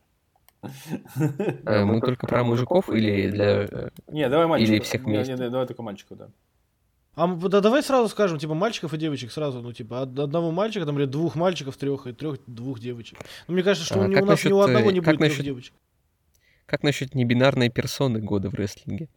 Э, 1.67 1.85
Мы 1.85 2.01
только 2.01 2.27
про 2.27 2.45
мужиков 2.45 2.89
или 2.89 3.31
для... 3.31 3.63
э, 3.65 3.89
Не, 4.09 4.29
давай 4.29 4.47
мальчиков. 4.47 4.75
Или 4.75 4.83
всех 4.83 5.03
вместе. 5.03 5.33
не, 5.35 5.51
давай 5.51 5.67
только 5.67 5.83
мальчиков, 5.83 6.19
да. 6.19 6.29
А 7.15 7.27
мы- 7.27 7.49
да 7.49 7.61
давай 7.61 7.83
сразу 7.83 8.09
скажем, 8.09 8.39
типа, 8.39 8.55
мальчиков 8.55 8.95
и 8.95 8.99
девочек 8.99 9.33
сразу, 9.33 9.61
ну, 9.61 9.73
типа, 9.73 10.03
од- 10.03 10.19
одного 10.19 10.51
мальчика, 10.51 10.87
там, 10.87 10.99
или 10.99 11.05
двух 11.07 11.35
мальчиков, 11.35 11.77
трех, 11.77 12.07
и 12.07 12.13
трех, 12.13 12.39
двух 12.47 12.81
девочек. 12.81 13.19
Ну, 13.49 13.55
мне 13.55 13.63
кажется, 13.63 13.85
что 13.87 14.01
А 14.03 14.09
как 14.09 14.23
у 14.23 14.27
нас 14.27 14.45
ни 14.45 14.53
у 14.53 14.61
одного 14.61 14.91
э, 14.91 14.93
не 14.95 15.01
как 15.01 15.07
будет 15.17 15.19
трех 15.19 15.31
насчет- 15.31 15.45
девочек. 15.45 15.75
Как 16.67 16.83
насчет 16.85 17.15
небинарной 17.15 17.69
персоны 17.69 18.21
года 18.21 18.49
в 18.49 18.55
рестлинге? 18.55 19.09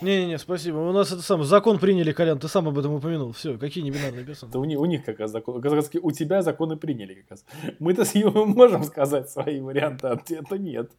Не-не-не, 0.00 0.38
спасибо. 0.38 0.78
У 0.78 0.92
нас 0.92 1.12
это 1.12 1.22
самое, 1.22 1.46
закон 1.46 1.78
приняли, 1.78 2.12
Колян, 2.12 2.38
ты 2.38 2.46
сам 2.48 2.68
об 2.68 2.78
этом 2.78 2.94
упомянул. 2.94 3.32
Все, 3.32 3.58
какие 3.58 3.82
небинарные 3.82 4.24
персоны? 4.24 4.50
Это 4.50 4.58
у 4.60 4.64
них, 4.64 4.78
у 4.78 4.84
них 4.84 5.04
как 5.04 5.18
раз 5.18 5.32
закон, 5.32 5.60
как 5.60 5.72
раз 5.72 5.90
у 6.00 6.10
тебя 6.12 6.42
законы 6.42 6.76
приняли 6.76 7.14
как 7.14 7.30
раз. 7.30 7.44
Мы-то 7.80 8.04
с 8.04 8.14
Юрой 8.14 8.46
можем 8.46 8.84
сказать 8.84 9.28
свои 9.28 9.60
варианты, 9.60 10.06
а 10.06 10.22
это 10.28 10.58
нет. 10.58 10.92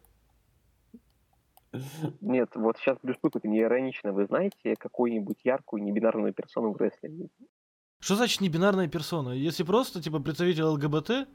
Нет, 2.20 2.50
вот 2.54 2.76
сейчас 2.78 2.98
без 3.02 3.14
шуток, 3.22 3.44
не 3.44 3.60
иронично. 3.60 4.12
Вы 4.12 4.26
знаете 4.26 4.76
какую-нибудь 4.76 5.38
яркую 5.44 5.82
небинарную 5.82 6.34
персону 6.34 6.72
в 6.72 6.76
рестлинге? 6.76 7.28
Что 8.00 8.16
значит 8.16 8.40
небинарная 8.40 8.88
персона? 8.88 9.30
Если 9.30 9.62
просто, 9.62 10.02
типа, 10.02 10.20
представитель 10.20 10.64
ЛГБТ... 10.64 11.28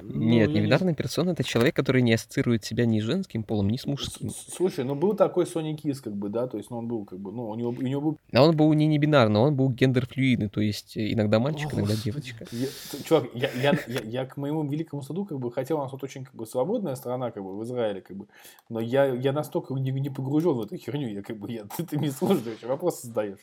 ну, 0.00 0.20
Нет, 0.20 0.48
я 0.48 0.54
не 0.54 0.60
небинарная 0.60 0.94
персона 0.94 1.30
это 1.30 1.44
человек, 1.44 1.74
который 1.76 2.02
не 2.02 2.12
ассоциирует 2.12 2.64
себя 2.64 2.86
ни 2.86 3.00
с 3.00 3.02
женским 3.02 3.42
полом, 3.42 3.68
ни 3.68 3.76
с 3.76 3.86
мужским. 3.86 4.30
Слушай, 4.30 4.84
ну 4.84 4.94
был 4.94 5.14
такой 5.14 5.46
Сони 5.46 5.74
Кис, 5.74 6.00
как 6.00 6.14
бы, 6.14 6.28
да, 6.28 6.46
то 6.46 6.56
есть, 6.56 6.70
ну 6.70 6.78
он 6.78 6.88
был, 6.88 7.04
как 7.04 7.18
бы, 7.18 7.32
ну 7.32 7.48
у 7.48 7.54
него, 7.54 7.70
у 7.70 7.82
него 7.82 8.00
был... 8.00 8.18
А 8.32 8.42
он 8.42 8.56
был 8.56 8.72
не 8.72 8.86
небинарный, 8.86 9.40
он 9.40 9.56
был 9.56 9.70
гендерфлюидный, 9.70 10.48
то 10.48 10.60
есть 10.60 10.96
э, 10.96 11.12
иногда 11.12 11.38
мальчик, 11.38 11.72
О, 11.72 11.76
иногда 11.76 11.94
девочка. 11.94 12.46
Я- 12.52 12.68
чувак, 13.04 13.30
я, 13.34 13.50
я, 13.52 13.78
я, 13.86 14.00
я 14.00 14.26
к 14.26 14.36
моему 14.36 14.64
великому 14.64 15.02
суду, 15.02 15.24
как 15.24 15.38
бы, 15.38 15.50
хотел, 15.52 15.78
у 15.78 15.82
нас 15.82 15.92
вот 15.92 16.02
очень, 16.04 16.24
как 16.24 16.34
бы, 16.34 16.46
свободная 16.46 16.94
страна, 16.94 17.30
как 17.30 17.42
бы, 17.42 17.56
в 17.58 17.64
Израиле, 17.64 18.00
как 18.00 18.16
бы, 18.16 18.26
но 18.68 18.80
я, 18.80 19.06
я 19.06 19.32
настолько 19.32 19.74
не, 19.74 19.90
не 19.90 20.10
погружен 20.10 20.54
в 20.54 20.62
эту 20.62 20.76
херню, 20.76 21.08
я, 21.08 21.22
как 21.22 21.38
бы, 21.38 21.50
я, 21.50 21.64
ты, 21.76 21.84
ты 21.84 21.98
мне 21.98 22.10
слушаешь, 22.10 22.62
вопросы 22.62 23.06
задаешь. 23.06 23.40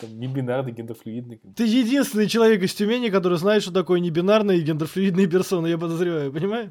Там, 0.00 0.18
не 0.18 0.28
бинарный, 0.28 0.72
гендерфлюидный. 0.72 1.40
Ты 1.56 1.64
единственный 1.64 2.28
человек 2.28 2.62
из 2.62 2.74
Тюмени, 2.74 3.08
который 3.08 3.36
знает, 3.38 3.62
что 3.62 3.72
такое 3.72 3.98
небинарные 4.00 4.58
и 4.58 4.62
гендерфлюидные 4.62 5.26
персоны, 5.26 5.66
я 5.66 5.78
подозреваю, 5.78 6.32
понимаешь? 6.32 6.70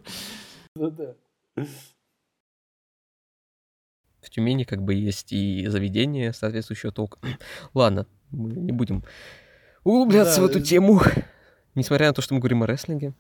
Да-да. 0.76 1.16
В 4.22 4.30
Тюмени 4.30 4.64
как 4.64 4.82
бы 4.82 4.94
есть 4.94 5.34
и 5.34 5.68
заведение 5.68 6.34
соответствующего 6.34 6.92
толка. 6.92 7.20
Ладно, 7.74 8.08
мы 8.32 8.52
не 8.52 8.72
будем 8.72 9.04
углубляться 9.84 10.38
Да, 10.38 10.48
в 10.48 10.50
эту 10.50 10.60
э, 10.60 10.62
тему. 10.62 11.02
Несмотря 11.76 12.08
на 12.08 12.14
то, 12.14 12.22
что 12.22 12.34
мы 12.34 12.40
говорим 12.40 12.64
о 12.64 12.68
рестлинге. 12.68 13.14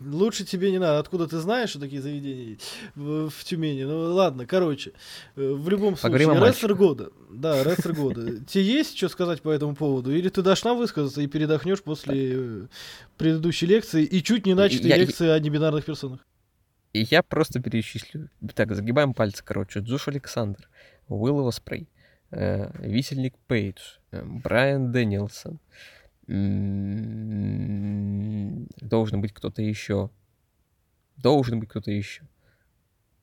Лучше 0.00 0.44
тебе 0.44 0.70
не 0.72 0.78
надо. 0.78 0.98
Откуда 0.98 1.26
ты 1.26 1.38
знаешь, 1.38 1.70
что 1.70 1.80
такие 1.80 2.02
заведения 2.02 2.58
в, 2.94 3.30
в 3.30 3.44
Тюмени? 3.44 3.84
Ну 3.84 4.12
ладно, 4.14 4.44
короче. 4.46 4.92
э, 5.36 5.52
В 5.52 5.68
любом 5.68 5.94
Поговорим 5.96 6.30
случае, 6.30 6.48
рестлер 6.48 6.74
года. 6.74 7.10
Да, 7.30 7.62
рестлер 7.64 7.94
года. 7.94 8.44
Тебе 8.46 8.64
есть 8.64 8.96
что 8.96 9.08
сказать 9.08 9.40
по 9.40 9.50
этому 9.50 9.74
поводу? 9.74 10.14
Или 10.14 10.28
ты 10.28 10.42
дашь 10.42 10.64
нам 10.64 10.76
высказаться 10.78 11.20
и 11.22 11.26
передохнешь 11.26 11.82
после 11.82 12.32
э, 12.34 12.66
предыдущей 13.16 13.66
лекции 13.66 14.04
и 14.04 14.22
чуть 14.22 14.46
не 14.46 14.54
начатой 14.54 14.88
Я- 14.90 14.96
я- 14.96 15.02
лекции 15.02 15.28
о 15.28 15.38
небинарных 15.38 15.84
персонах? 15.84 16.20
И 16.92 17.06
я 17.10 17.22
просто 17.22 17.60
перечислю. 17.60 18.30
Так, 18.54 18.74
загибаем 18.74 19.14
пальцы, 19.14 19.42
короче. 19.44 19.80
Джош 19.80 20.08
Александр, 20.08 20.68
Уилл 21.08 21.46
Оспрей, 21.48 21.88
э, 22.30 22.70
Висельник 22.78 23.34
Пейдж, 23.48 23.78
э, 24.12 24.22
Брайан 24.24 24.92
Дэнилсон. 24.92 25.52
М, 25.52 25.60
Должен 28.80 29.20
быть 29.20 29.32
кто-то 29.32 29.62
еще. 29.62 30.10
Должен 31.16 31.60
быть 31.60 31.68
кто-то 31.68 31.90
еще. 31.90 32.22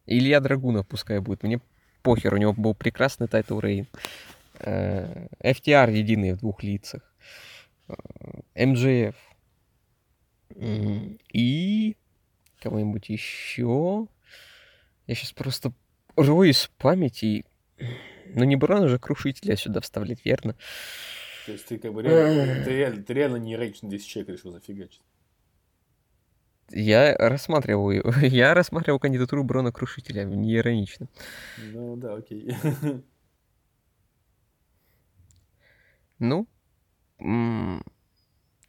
Илья 0.06 0.40
Драгунов 0.40 0.88
пускай 0.88 1.20
будет. 1.20 1.44
Мне 1.44 1.60
похер, 2.04 2.34
у 2.34 2.38
него 2.38 2.54
был 2.54 2.74
прекрасный 2.76 3.28
title 3.28 3.60
reign. 3.60 3.88
FTR 4.60 5.92
единый 5.92 6.34
в 6.34 6.40
двух 6.40 6.64
лицах. 6.64 7.02
М, 10.56 11.18
И 11.34 11.96
кого-нибудь 12.60 13.10
еще. 13.10 14.08
Я 15.08 15.16
сейчас 15.16 15.32
просто 15.32 15.74
роюсь 16.16 16.66
в 16.66 16.70
памяти. 16.72 17.46
Ну, 18.34 18.44
не 18.44 18.56
Брона 18.56 18.88
же 18.88 19.00
крушителя 19.00 19.56
сюда 19.56 19.82
вставлять, 19.82 20.24
верно? 20.26 20.56
То 21.46 21.52
есть 21.54 21.66
ты 21.66 21.78
как 21.78 21.94
бы 21.94 22.04
реально, 22.04 22.64
ты 22.64 22.72
реально, 22.72 23.04
ты 23.04 23.14
реально 23.14 23.36
не 23.38 23.58
рейдж 23.58 23.80
на 23.82 23.90
10 23.90 24.08
человек 24.08 24.30
решил 24.30 24.52
зафигачить. 24.52 25.02
Я 26.70 27.16
рассматривал, 27.18 27.92
я 28.22 28.54
рассматривал 28.54 29.00
кандидатуру 29.00 29.44
Брона 29.44 29.72
Крушителя, 29.72 30.24
не 30.24 30.56
иронично. 30.56 31.08
Ну 31.74 31.96
да, 31.96 32.16
окей. 32.16 32.56
Ну, 36.20 36.48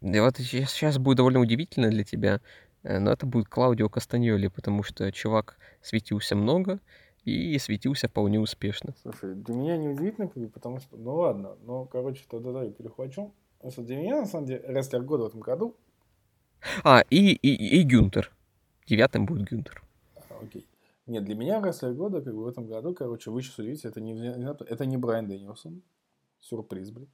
и 0.02 0.20
вот 0.20 0.36
сейчас, 0.38 0.98
будет 0.98 1.18
довольно 1.18 1.40
удивительно 1.40 1.90
для 1.90 2.02
тебя, 2.02 2.40
э, 2.82 2.98
но 2.98 3.12
это 3.12 3.26
будет 3.26 3.48
Клаудио 3.48 3.88
Кастаньоли, 3.88 4.48
потому 4.48 4.82
что 4.82 5.12
чувак 5.12 5.58
светился 5.82 6.34
много 6.34 6.80
и 7.24 7.58
светился 7.58 8.08
вполне 8.08 8.40
успешно. 8.40 8.94
Слушай, 9.02 9.34
для 9.34 9.54
меня 9.54 9.76
не 9.76 9.88
удивительно, 9.88 10.28
как 10.28 10.42
бы, 10.42 10.48
потому 10.48 10.80
что, 10.80 10.96
ну 10.96 11.14
ладно, 11.14 11.56
ну, 11.64 11.86
короче, 11.86 12.24
тогда 12.28 12.52
да, 12.52 12.64
я 12.64 12.70
перехвачу. 12.70 13.32
Потому 13.58 13.72
что 13.72 13.82
для 13.82 13.96
меня, 13.96 14.20
на 14.20 14.26
самом 14.26 14.46
деле, 14.46 14.62
рестлер 14.66 15.02
года 15.02 15.24
в 15.24 15.26
этом 15.28 15.40
году, 15.40 15.76
А, 16.84 17.02
и, 17.10 17.32
и, 17.32 17.78
и 17.80 17.82
Гюнтер. 17.84 18.32
Девятым 18.86 19.26
будет 19.26 19.48
Гюнтер. 19.48 19.82
а, 20.16 20.38
окей. 20.42 20.66
Нет, 21.06 21.24
для 21.24 21.34
меня 21.34 21.60
рестлер 21.60 21.92
года, 21.94 22.20
как 22.22 22.34
бы 22.34 22.44
в 22.44 22.48
этом 22.48 22.66
году, 22.66 22.94
короче, 22.94 23.30
вы 23.30 23.42
сейчас 23.42 23.58
увидите, 23.58 23.88
это 23.88 24.00
не, 24.00 24.14
это 24.14 24.86
не 24.86 24.96
Брайан 24.96 25.28
Дэнилсон. 25.28 25.82
Сюрприз, 26.40 26.90
блин. 26.90 27.08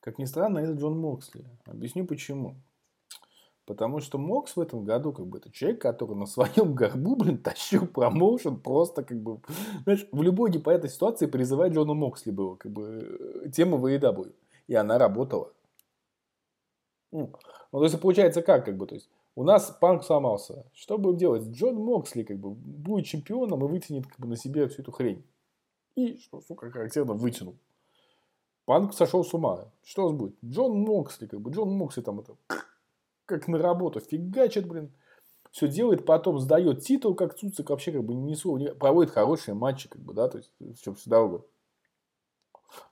Как 0.00 0.18
ни 0.18 0.24
странно, 0.24 0.58
это 0.58 0.72
Джон 0.72 0.98
Моксли. 0.98 1.44
Объясню 1.64 2.06
почему. 2.06 2.54
Потому 3.66 3.98
что 4.00 4.16
Мокс 4.16 4.54
в 4.54 4.60
этом 4.60 4.84
году, 4.84 5.12
как 5.12 5.26
бы, 5.26 5.38
это 5.38 5.50
человек, 5.50 5.82
который 5.82 6.14
на 6.14 6.26
своем 6.26 6.74
горбу, 6.74 7.16
блин, 7.16 7.38
тащил 7.38 7.86
промоушен 7.86 8.60
просто, 8.60 9.02
как 9.02 9.20
бы, 9.20 9.40
знаешь, 9.82 10.06
в 10.12 10.22
любой 10.22 10.52
непонятной 10.52 10.88
ситуации 10.88 11.26
призывать 11.26 11.72
Джона 11.72 11.92
Моксли 11.92 12.30
было, 12.30 12.54
как 12.54 12.70
бы, 12.70 13.42
э, 13.44 13.50
тема 13.50 13.76
VAW. 13.76 14.32
И 14.68 14.74
она 14.74 14.98
работала. 14.98 15.52
Ну, 17.10 17.32
ну, 17.72 17.78
то 17.78 17.84
есть, 17.84 18.00
получается 18.00 18.40
как, 18.40 18.64
как 18.64 18.76
бы, 18.76 18.86
то 18.86 18.94
есть, 18.94 19.10
у 19.34 19.42
нас 19.42 19.76
Панк 19.80 20.04
сломался. 20.04 20.64
Что 20.72 20.96
будем 20.96 21.18
делать? 21.18 21.48
Джон 21.48 21.74
Моксли, 21.74 22.22
как 22.22 22.38
бы, 22.38 22.50
будет 22.50 23.06
чемпионом 23.06 23.64
и 23.64 23.68
вытянет, 23.68 24.06
как 24.06 24.20
бы, 24.20 24.28
на 24.28 24.36
себе 24.36 24.68
всю 24.68 24.82
эту 24.82 24.92
хрень. 24.92 25.24
И, 25.96 26.18
что, 26.18 26.40
сука, 26.40 26.70
характерно 26.70 27.14
вытянул. 27.14 27.56
Панк 28.64 28.94
сошел 28.94 29.24
с 29.24 29.34
ума. 29.34 29.72
Что 29.82 30.06
у 30.06 30.10
нас 30.10 30.18
будет? 30.18 30.36
Джон 30.44 30.78
Моксли, 30.78 31.26
как 31.26 31.40
бы, 31.40 31.50
Джон 31.50 31.70
Моксли 31.72 32.02
там 32.02 32.20
это, 32.20 32.36
как 33.26 33.48
на 33.48 33.58
работу, 33.58 34.00
фигачит, 34.00 34.66
блин. 34.66 34.92
Все 35.50 35.68
делает, 35.68 36.04
потом 36.04 36.38
сдает 36.38 36.82
титул, 36.82 37.14
как 37.14 37.34
Цуцик, 37.34 37.70
вообще, 37.70 37.92
как 37.92 38.04
бы, 38.04 38.14
ни 38.14 38.34
слова, 38.34 38.58
не- 38.58 38.74
проводит 38.74 39.12
хорошие 39.12 39.54
матчи, 39.54 39.88
как 39.88 40.02
бы, 40.02 40.12
да, 40.12 40.28
то 40.28 40.38
есть, 40.38 40.52
все, 40.76 40.92
всю 40.92 41.08
дорогу. 41.08 41.46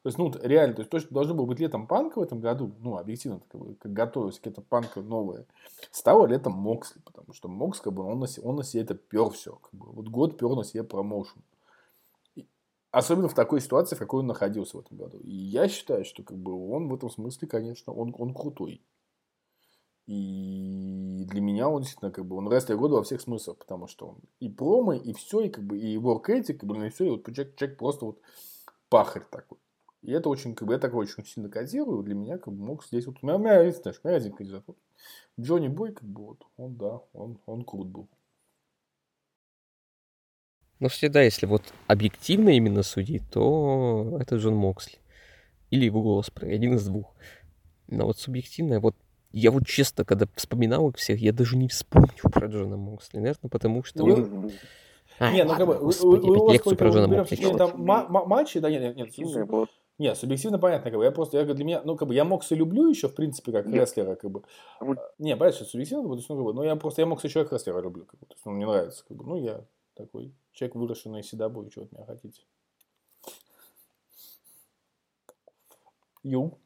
То 0.02 0.08
есть, 0.08 0.18
ну, 0.18 0.32
реально, 0.42 0.74
то 0.74 0.80
есть, 0.80 0.90
то, 0.90 0.98
что 0.98 1.12
должно 1.12 1.34
было 1.34 1.46
быть 1.46 1.60
летом 1.60 1.86
панка 1.86 2.18
в 2.18 2.22
этом 2.22 2.40
году, 2.40 2.72
ну, 2.80 2.96
объективно, 2.96 3.40
как, 3.48 3.60
бы, 3.60 3.74
как 3.74 3.92
готовилось 3.92 4.38
к 4.38 4.46
этому 4.46 4.66
панка 4.66 5.02
новое, 5.02 5.46
стало 5.90 6.26
летом 6.26 6.52
Моксли, 6.54 7.00
потому 7.04 7.32
что 7.34 7.48
Мокс, 7.48 7.80
как 7.80 7.92
бы, 7.92 8.02
он 8.02 8.20
на, 8.20 8.26
се- 8.26 8.40
он 8.40 8.56
на 8.56 8.62
себе 8.64 8.82
это 8.82 8.94
пер 8.94 9.28
все, 9.30 9.56
как 9.56 9.74
бы, 9.74 9.86
вот 9.90 10.08
год 10.08 10.38
пер 10.38 10.50
на 10.50 10.64
себе 10.64 10.84
промоушен. 10.84 11.42
Особенно 12.92 13.28
в 13.28 13.34
такой 13.34 13.60
ситуации, 13.60 13.96
в 13.96 13.98
какой 13.98 14.20
он 14.20 14.28
находился 14.28 14.76
в 14.76 14.80
этом 14.80 14.96
году. 14.96 15.18
И 15.18 15.32
я 15.32 15.68
считаю, 15.68 16.04
что, 16.04 16.22
как 16.22 16.38
бы, 16.38 16.52
он 16.70 16.88
в 16.88 16.94
этом 16.94 17.10
смысле, 17.10 17.48
конечно, 17.48 17.92
он, 17.92 18.14
он 18.16 18.32
крутой. 18.32 18.80
И 20.06 21.24
для 21.26 21.40
меня 21.40 21.68
он 21.68 21.80
действительно, 21.80 22.12
как 22.12 22.26
бы, 22.26 22.36
он 22.36 22.52
рестлер 22.52 22.76
года 22.76 22.96
во 22.96 23.02
всех 23.02 23.20
смыслах, 23.22 23.56
потому 23.56 23.86
что 23.86 24.08
он 24.08 24.18
и 24.38 24.50
промо, 24.50 24.92
и 24.92 25.14
все, 25.14 25.40
и, 25.40 25.48
как 25.48 25.64
бы, 25.64 25.78
и 25.78 25.96
work 25.96 26.26
ethic, 26.28 26.64
бы, 26.64 26.76
ну, 26.76 26.84
и 26.84 26.90
все, 26.90 27.06
и 27.06 27.10
вот 27.10 27.24
человек, 27.24 27.56
человек 27.56 27.78
просто 27.78 28.04
вот 28.04 28.20
пахарь 28.90 29.24
такой. 29.30 29.58
И 30.02 30.12
это 30.12 30.28
очень, 30.28 30.54
как 30.54 30.68
бы, 30.68 30.74
я 30.74 30.78
такой 30.78 31.06
очень 31.06 31.24
сильно 31.24 31.48
кодирую. 31.48 32.02
Для 32.02 32.14
меня, 32.14 32.36
как 32.36 32.52
бы, 32.52 32.62
мог 32.62 32.84
здесь 32.84 33.06
вот... 33.06 33.16
У 33.22 33.26
меня, 33.26 33.36
у 33.36 33.38
меня, 33.38 33.72
знаешь, 33.72 34.00
у 34.02 34.06
меня 34.06 34.18
один 34.18 34.32
кандидат. 34.32 34.64
Вот 34.66 34.76
Джонни 35.40 35.68
Бой, 35.68 35.92
как 35.92 36.06
бы, 36.06 36.26
вот, 36.26 36.42
он, 36.58 36.76
да, 36.76 37.00
он, 37.14 37.38
он 37.46 37.64
крут 37.64 37.88
был. 37.88 38.08
Но 40.80 40.88
всегда, 40.88 41.22
если 41.22 41.46
вот 41.46 41.62
объективно 41.86 42.50
именно 42.50 42.82
судить, 42.82 43.22
то 43.30 44.18
это 44.20 44.36
Джон 44.36 44.56
Моксли. 44.56 44.98
Или 45.70 45.90
Will 45.90 46.18
Оспрей, 46.18 46.54
один 46.54 46.74
из 46.74 46.84
двух. 46.84 47.14
Но 47.86 48.04
вот 48.04 48.18
субъективно, 48.18 48.80
вот 48.80 48.94
я 49.34 49.50
вот 49.50 49.66
честно, 49.66 50.04
когда 50.04 50.26
вспоминал 50.36 50.88
их 50.90 50.96
всех, 50.96 51.20
я 51.20 51.32
даже 51.32 51.56
не 51.56 51.68
вспомню 51.68 52.08
про 52.32 52.46
Джона 52.46 52.76
Моксли. 52.76 53.18
Наверное, 53.18 53.50
потому 53.50 53.82
что 53.82 54.04
Ну, 54.04 54.14
он... 54.14 54.50
Ай, 55.20 55.34
не, 55.34 55.44
ну, 55.44 55.56
как 55.56 55.66
бы, 55.66 55.78
господи, 55.78 56.28
у- 56.28 56.44
у 56.44 56.52
лекцию 56.52 56.76
про 56.76 56.86
как 56.86 56.94
Джона 56.94 57.08
Моксли. 57.08 57.56
там 57.56 57.84
ма- 57.84 58.06
ма- 58.08 58.24
матчи, 58.24 58.60
да, 58.60 58.70
нет, 58.70 58.96
нет, 58.96 58.96
нет, 58.96 59.48
нет, 59.98 60.18
субъективно 60.18 60.58
понятно, 60.58 60.90
как 60.90 60.98
бы, 60.98 61.04
я 61.04 61.12
просто, 61.12 61.36
я, 61.36 61.44
говорю, 61.44 61.56
для 61.56 61.64
меня, 61.64 61.82
ну, 61.84 61.96
как 61.96 62.08
бы, 62.08 62.14
я 62.14 62.24
Мокса 62.24 62.56
люблю 62.56 62.88
еще, 62.88 63.08
в 63.08 63.14
принципе, 63.14 63.52
как 63.52 63.66
Нет. 63.66 63.74
рестлера, 63.74 64.16
как 64.16 64.28
бы, 64.30 64.42
Вот. 64.80 64.98
не, 65.18 65.36
понятно, 65.36 65.60
что 65.60 65.70
субъективно, 65.70 66.02
потому 66.02 66.20
что, 66.20 66.34
ну, 66.34 66.40
как 66.40 66.46
бы, 66.46 66.54
но 66.54 66.64
я 66.64 66.74
просто, 66.74 67.02
я 67.02 67.06
Мокса 67.06 67.28
еще 67.28 67.44
как 67.44 67.52
рестлера 67.52 67.80
люблю, 67.80 68.04
как 68.04 68.18
бы, 68.18 68.26
то 68.26 68.34
есть, 68.34 68.44
он 68.44 68.54
мне 68.54 68.66
нравится, 68.66 69.04
как 69.06 69.16
бы, 69.16 69.24
ну, 69.24 69.36
я 69.36 69.64
такой 69.94 70.34
человек, 70.52 70.74
выросший 70.74 71.12
на 71.12 71.20
CW, 71.20 71.70
чего 71.70 71.84
от 71.84 71.92
меня 71.92 72.04
хотите. 72.06 72.42
Ю. 76.24 76.58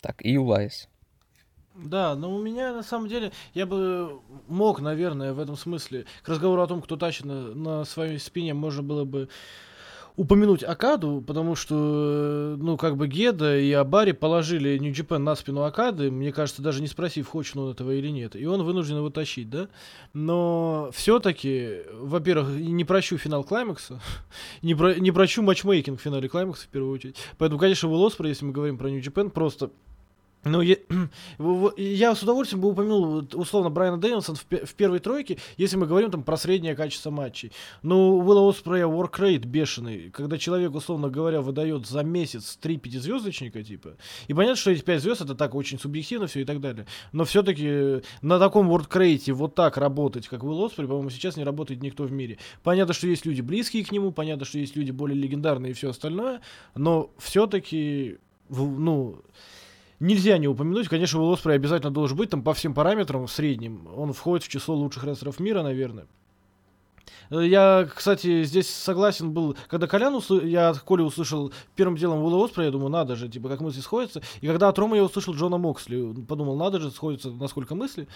Так, 0.00 0.24
и 0.24 0.30
Юлайс. 0.32 0.88
Да, 1.76 2.14
но 2.14 2.34
у 2.34 2.42
меня 2.42 2.72
на 2.72 2.82
самом 2.82 3.08
деле, 3.08 3.32
я 3.52 3.66
бы 3.66 4.20
мог, 4.48 4.80
наверное, 4.80 5.34
в 5.34 5.38
этом 5.38 5.56
смысле, 5.56 6.06
к 6.22 6.28
разговору 6.28 6.62
о 6.62 6.66
том, 6.66 6.80
кто 6.80 6.96
тащит 6.96 7.26
на, 7.26 7.54
на 7.54 7.84
своей 7.84 8.18
спине, 8.18 8.54
можно 8.54 8.82
было 8.82 9.04
бы 9.04 9.28
упомянуть 10.16 10.64
Акаду, 10.64 11.22
потому 11.26 11.54
что, 11.54 11.74
э, 11.74 12.56
ну, 12.58 12.76
как 12.78 12.96
бы 12.96 13.06
Геда 13.06 13.58
и 13.58 13.70
Абари 13.72 14.12
положили 14.12 14.78
Нью 14.78 14.94
Джапен 14.94 15.22
на 15.22 15.34
спину 15.36 15.62
Акады, 15.64 16.10
мне 16.10 16.32
кажется, 16.32 16.62
даже 16.62 16.80
не 16.80 16.86
спросив, 16.86 17.28
хочет 17.28 17.56
он 17.56 17.70
этого 17.70 17.90
или 17.90 18.08
нет. 18.08 18.34
И 18.34 18.46
он 18.46 18.62
вынужден 18.62 18.96
его 18.96 19.10
тащить, 19.10 19.50
да? 19.50 19.68
Но 20.14 20.90
все-таки, 20.94 21.82
во-первых, 21.92 22.48
не 22.48 22.84
прощу 22.84 23.18
финал 23.18 23.44
Клаймакса, 23.44 24.00
не, 24.62 24.74
про, 24.74 24.94
не 24.94 25.12
прощу 25.12 25.42
матчмейкинг 25.42 26.00
в 26.00 26.02
финале 26.02 26.28
Клаймакса 26.28 26.64
в 26.64 26.68
первую 26.68 26.94
очередь. 26.94 27.16
Поэтому, 27.36 27.60
конечно, 27.60 27.86
Will 27.86 28.06
Ospreay, 28.08 28.28
если 28.28 28.46
мы 28.46 28.52
говорим 28.52 28.78
про 28.78 28.88
Нью 28.88 29.02
Джапен, 29.02 29.28
просто 29.28 29.70
ну, 30.46 30.60
я, 30.60 30.76
я 31.76 32.14
с 32.14 32.22
удовольствием 32.22 32.62
бы 32.62 32.70
упомянул, 32.70 33.26
условно, 33.34 33.70
Брайана 33.70 33.98
Дэнилсон 33.98 34.36
в, 34.36 34.44
в 34.44 34.74
первой 34.74 35.00
тройке, 35.00 35.38
если 35.56 35.76
мы 35.76 35.86
говорим 35.86 36.10
там 36.10 36.22
про 36.22 36.36
среднее 36.36 36.74
качество 36.74 37.10
матчей. 37.10 37.52
Ну, 37.82 38.18
Уилла 38.18 38.48
Оспрея 38.48 38.86
воркрейт 38.86 39.44
бешеный, 39.44 40.10
когда 40.10 40.38
человек, 40.38 40.74
условно 40.74 41.08
говоря, 41.08 41.40
выдает 41.40 41.86
за 41.86 42.02
месяц 42.02 42.56
три 42.60 42.76
пятизвездочника, 42.76 43.62
типа. 43.62 43.96
И 44.28 44.34
понятно, 44.34 44.56
что 44.56 44.70
эти 44.70 44.82
пять 44.82 45.02
звезд 45.02 45.22
это 45.22 45.34
так 45.34 45.54
очень 45.54 45.78
субъективно 45.78 46.26
все 46.26 46.40
и 46.40 46.44
так 46.44 46.60
далее. 46.60 46.86
Но 47.12 47.24
все-таки 47.24 48.02
на 48.22 48.38
таком 48.38 48.68
воркрейте 48.68 49.32
вот 49.32 49.54
так 49.54 49.76
работать, 49.76 50.28
как 50.28 50.44
Уилл 50.44 50.64
Оспрей, 50.64 50.86
по-моему, 50.86 51.10
сейчас 51.10 51.36
не 51.36 51.44
работает 51.44 51.82
никто 51.82 52.04
в 52.04 52.12
мире. 52.12 52.38
Понятно, 52.62 52.94
что 52.94 53.06
есть 53.06 53.26
люди 53.26 53.40
близкие 53.40 53.84
к 53.84 53.92
нему, 53.92 54.12
понятно, 54.12 54.44
что 54.44 54.58
есть 54.58 54.76
люди 54.76 54.90
более 54.90 55.18
легендарные 55.18 55.72
и 55.72 55.74
все 55.74 55.90
остальное, 55.90 56.40
но 56.74 57.10
все-таки, 57.18 58.18
ну, 58.48 59.20
Нельзя 59.98 60.36
не 60.36 60.46
упомянуть, 60.46 60.88
конечно, 60.88 61.20
Уилл 61.20 61.32
Оспрей 61.32 61.56
обязательно 61.56 61.90
должен 61.90 62.18
быть 62.18 62.30
там 62.30 62.42
по 62.42 62.52
всем 62.52 62.74
параметрам 62.74 63.26
в 63.26 63.32
среднем. 63.32 63.88
Он 63.96 64.12
входит 64.12 64.44
в 64.44 64.48
число 64.48 64.74
лучших 64.74 65.04
рестлеров 65.04 65.40
мира, 65.40 65.62
наверное. 65.62 66.06
Э, 67.30 67.44
Я, 67.46 67.88
кстати, 67.94 68.44
здесь 68.44 68.68
согласен 68.68 69.32
был, 69.32 69.56
когда 69.68 69.86
Колян 69.86 70.14
услы... 70.14 70.46
я 70.48 70.70
от 70.70 70.80
Коли 70.80 71.02
услышал 71.02 71.52
первым 71.74 71.96
делом 71.96 72.22
Уилла 72.22 72.44
Оспрея, 72.44 72.66
я 72.66 72.72
думаю, 72.72 72.90
надо 72.90 73.16
же, 73.16 73.28
типа, 73.28 73.48
как 73.48 73.60
мысли 73.60 73.80
сходятся. 73.80 74.22
И 74.40 74.46
когда 74.46 74.68
от 74.68 74.78
Рома 74.78 74.96
я 74.96 75.04
услышал 75.04 75.34
Джона 75.34 75.58
Моксли, 75.58 76.14
подумал, 76.28 76.56
надо 76.56 76.80
же, 76.80 76.90
сходятся 76.90 77.30
насколько 77.30 77.74
мысли. 77.74 78.08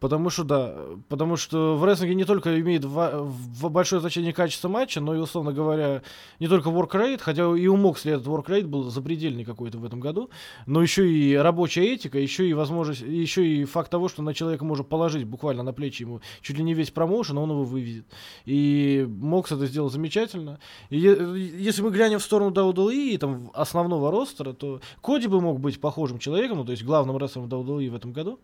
Потому 0.00 0.30
что, 0.30 0.44
да, 0.44 0.76
потому 1.08 1.36
что 1.36 1.76
в 1.76 1.84
рестлинге 1.84 2.14
не 2.14 2.24
только 2.24 2.60
имеет 2.60 2.84
ва- 2.84 3.20
в 3.20 3.68
большое 3.68 4.00
значение 4.00 4.32
качество 4.32 4.68
матча, 4.68 5.00
но 5.00 5.12
и, 5.12 5.18
условно 5.18 5.52
говоря, 5.52 6.02
не 6.38 6.46
только 6.46 6.68
work 6.70 7.18
хотя 7.20 7.42
и 7.42 7.66
у 7.66 7.76
Моксли 7.76 8.12
этот 8.12 8.28
work 8.28 8.64
был 8.66 8.90
запредельный 8.90 9.44
какой-то 9.44 9.78
в 9.78 9.84
этом 9.84 9.98
году, 9.98 10.30
но 10.66 10.82
еще 10.82 11.10
и 11.10 11.34
рабочая 11.34 11.94
этика, 11.94 12.16
еще 12.18 12.48
и 12.48 12.52
возможность, 12.52 13.00
еще 13.00 13.44
и 13.44 13.64
факт 13.64 13.90
того, 13.90 14.08
что 14.08 14.22
на 14.22 14.34
человека 14.34 14.64
можно 14.64 14.84
положить 14.84 15.24
буквально 15.24 15.64
на 15.64 15.72
плечи 15.72 16.02
ему 16.02 16.20
чуть 16.42 16.56
ли 16.58 16.62
не 16.62 16.74
весь 16.74 16.92
промоушен, 16.92 17.36
он 17.36 17.50
его 17.50 17.64
вывезет. 17.64 18.06
И 18.48 19.06
Мокс 19.06 19.52
это 19.52 19.66
сделал 19.66 19.90
замечательно. 19.90 20.58
И 20.88 20.98
если 20.98 21.82
мы 21.82 21.90
глянем 21.90 22.18
в 22.18 22.22
сторону 22.22 22.50
WWE 22.50 23.10
и 23.10 23.18
там 23.18 23.50
основного 23.52 24.10
ростера, 24.10 24.54
то 24.54 24.80
Коди 25.02 25.26
бы 25.26 25.38
мог 25.42 25.60
быть 25.60 25.78
похожим 25.78 26.18
человеком, 26.18 26.56
ну, 26.56 26.64
то 26.64 26.72
есть 26.72 26.82
главным 26.82 27.18
рестлером 27.18 27.48
WWE 27.48 27.90
в 27.90 27.94
этом 27.94 28.14
году. 28.14 28.40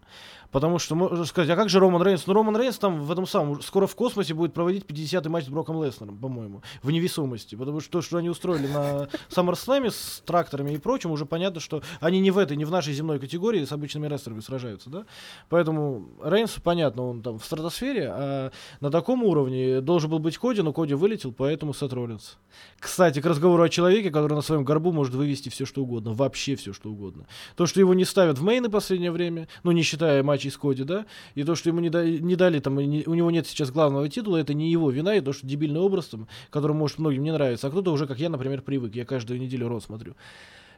Потому 0.50 0.78
что 0.78 0.94
можно 0.94 1.24
сказать, 1.24 1.50
а 1.50 1.56
как 1.56 1.68
же 1.68 1.80
Роман 1.80 2.02
Рейнс? 2.02 2.26
Ну, 2.26 2.34
Роман 2.34 2.56
Рейнс 2.56 2.78
там 2.78 3.00
в 3.00 3.10
этом 3.10 3.26
самом, 3.26 3.62
скоро 3.62 3.86
в 3.86 3.94
космосе 3.94 4.34
будет 4.34 4.52
проводить 4.54 4.84
50-й 4.84 5.28
матч 5.28 5.46
с 5.46 5.48
Броком 5.48 5.82
Леснером, 5.82 6.16
по-моему, 6.18 6.62
в 6.82 6.90
невесомости. 6.90 7.54
Потому 7.54 7.80
что 7.80 7.90
то, 7.90 8.02
что 8.02 8.18
они 8.18 8.28
устроили 8.28 8.66
на 8.66 9.08
SummerSlam 9.28 9.90
с 9.90 10.22
тракторами 10.24 10.72
и 10.72 10.78
прочим, 10.78 11.10
уже 11.10 11.26
понятно, 11.26 11.60
что 11.60 11.82
они 12.00 12.20
не 12.20 12.30
в 12.30 12.38
этой, 12.38 12.56
не 12.56 12.64
в 12.64 12.70
нашей 12.70 12.92
земной 12.92 13.18
категории 13.18 13.64
с 13.64 13.72
обычными 13.72 14.06
рестлерами 14.06 14.40
сражаются, 14.40 14.90
да? 14.90 15.06
Поэтому 15.48 16.08
Рейнс, 16.22 16.52
понятно, 16.62 17.02
он 17.02 17.22
там 17.22 17.38
в 17.38 17.44
стратосфере, 17.44 18.08
а 18.10 18.50
на 18.80 18.90
таком 18.90 19.24
уровне 19.24 19.80
должен 19.80 20.10
был 20.10 20.18
быть 20.18 20.38
Коди, 20.38 20.62
но 20.62 20.72
Коди 20.72 20.94
вылетел, 20.94 21.32
поэтому 21.32 21.74
Сет 21.74 21.92
Роллинс. 21.92 22.38
Кстати, 22.78 23.20
к 23.20 23.26
разговору 23.26 23.62
о 23.62 23.68
человеке, 23.68 24.10
который 24.10 24.34
на 24.34 24.42
своем 24.42 24.64
горбу 24.64 24.92
может 24.92 25.14
вывести 25.14 25.48
все, 25.48 25.64
что 25.64 25.82
угодно, 25.82 26.12
вообще 26.12 26.56
все, 26.56 26.72
что 26.72 26.90
угодно. 26.90 27.26
То, 27.56 27.66
что 27.66 27.80
его 27.80 27.94
не 27.94 28.04
ставят 28.04 28.38
в 28.38 28.42
мейны 28.42 28.68
последнее 28.68 29.10
время, 29.10 29.48
ну, 29.62 29.72
не 29.72 29.82
считая 29.82 30.22
матчей 30.34 30.50
с 30.50 30.56
Коди, 30.56 30.84
да, 30.84 31.06
и 31.34 31.44
то, 31.44 31.54
что 31.54 31.70
ему 31.70 31.80
не, 31.80 31.90
да, 31.90 32.04
не 32.04 32.34
дали, 32.36 32.58
там, 32.58 32.76
не, 32.76 33.04
у 33.06 33.14
него 33.14 33.30
нет 33.30 33.46
сейчас 33.46 33.70
главного 33.70 34.08
титула, 34.08 34.38
это 34.38 34.52
не 34.52 34.70
его 34.70 34.90
вина, 34.90 35.14
и 35.14 35.20
то, 35.20 35.32
что 35.32 35.46
дебильный 35.46 35.80
образ, 35.80 36.06
там, 36.06 36.26
который, 36.50 36.72
может, 36.72 36.98
многим 36.98 37.22
не 37.22 37.32
нравится, 37.32 37.68
а 37.68 37.70
кто-то 37.70 37.92
уже, 37.92 38.06
как 38.06 38.18
я, 38.18 38.28
например, 38.28 38.62
привык, 38.62 38.94
я 38.96 39.04
каждую 39.04 39.40
неделю 39.40 39.68
рот 39.68 39.84
смотрю. 39.84 40.14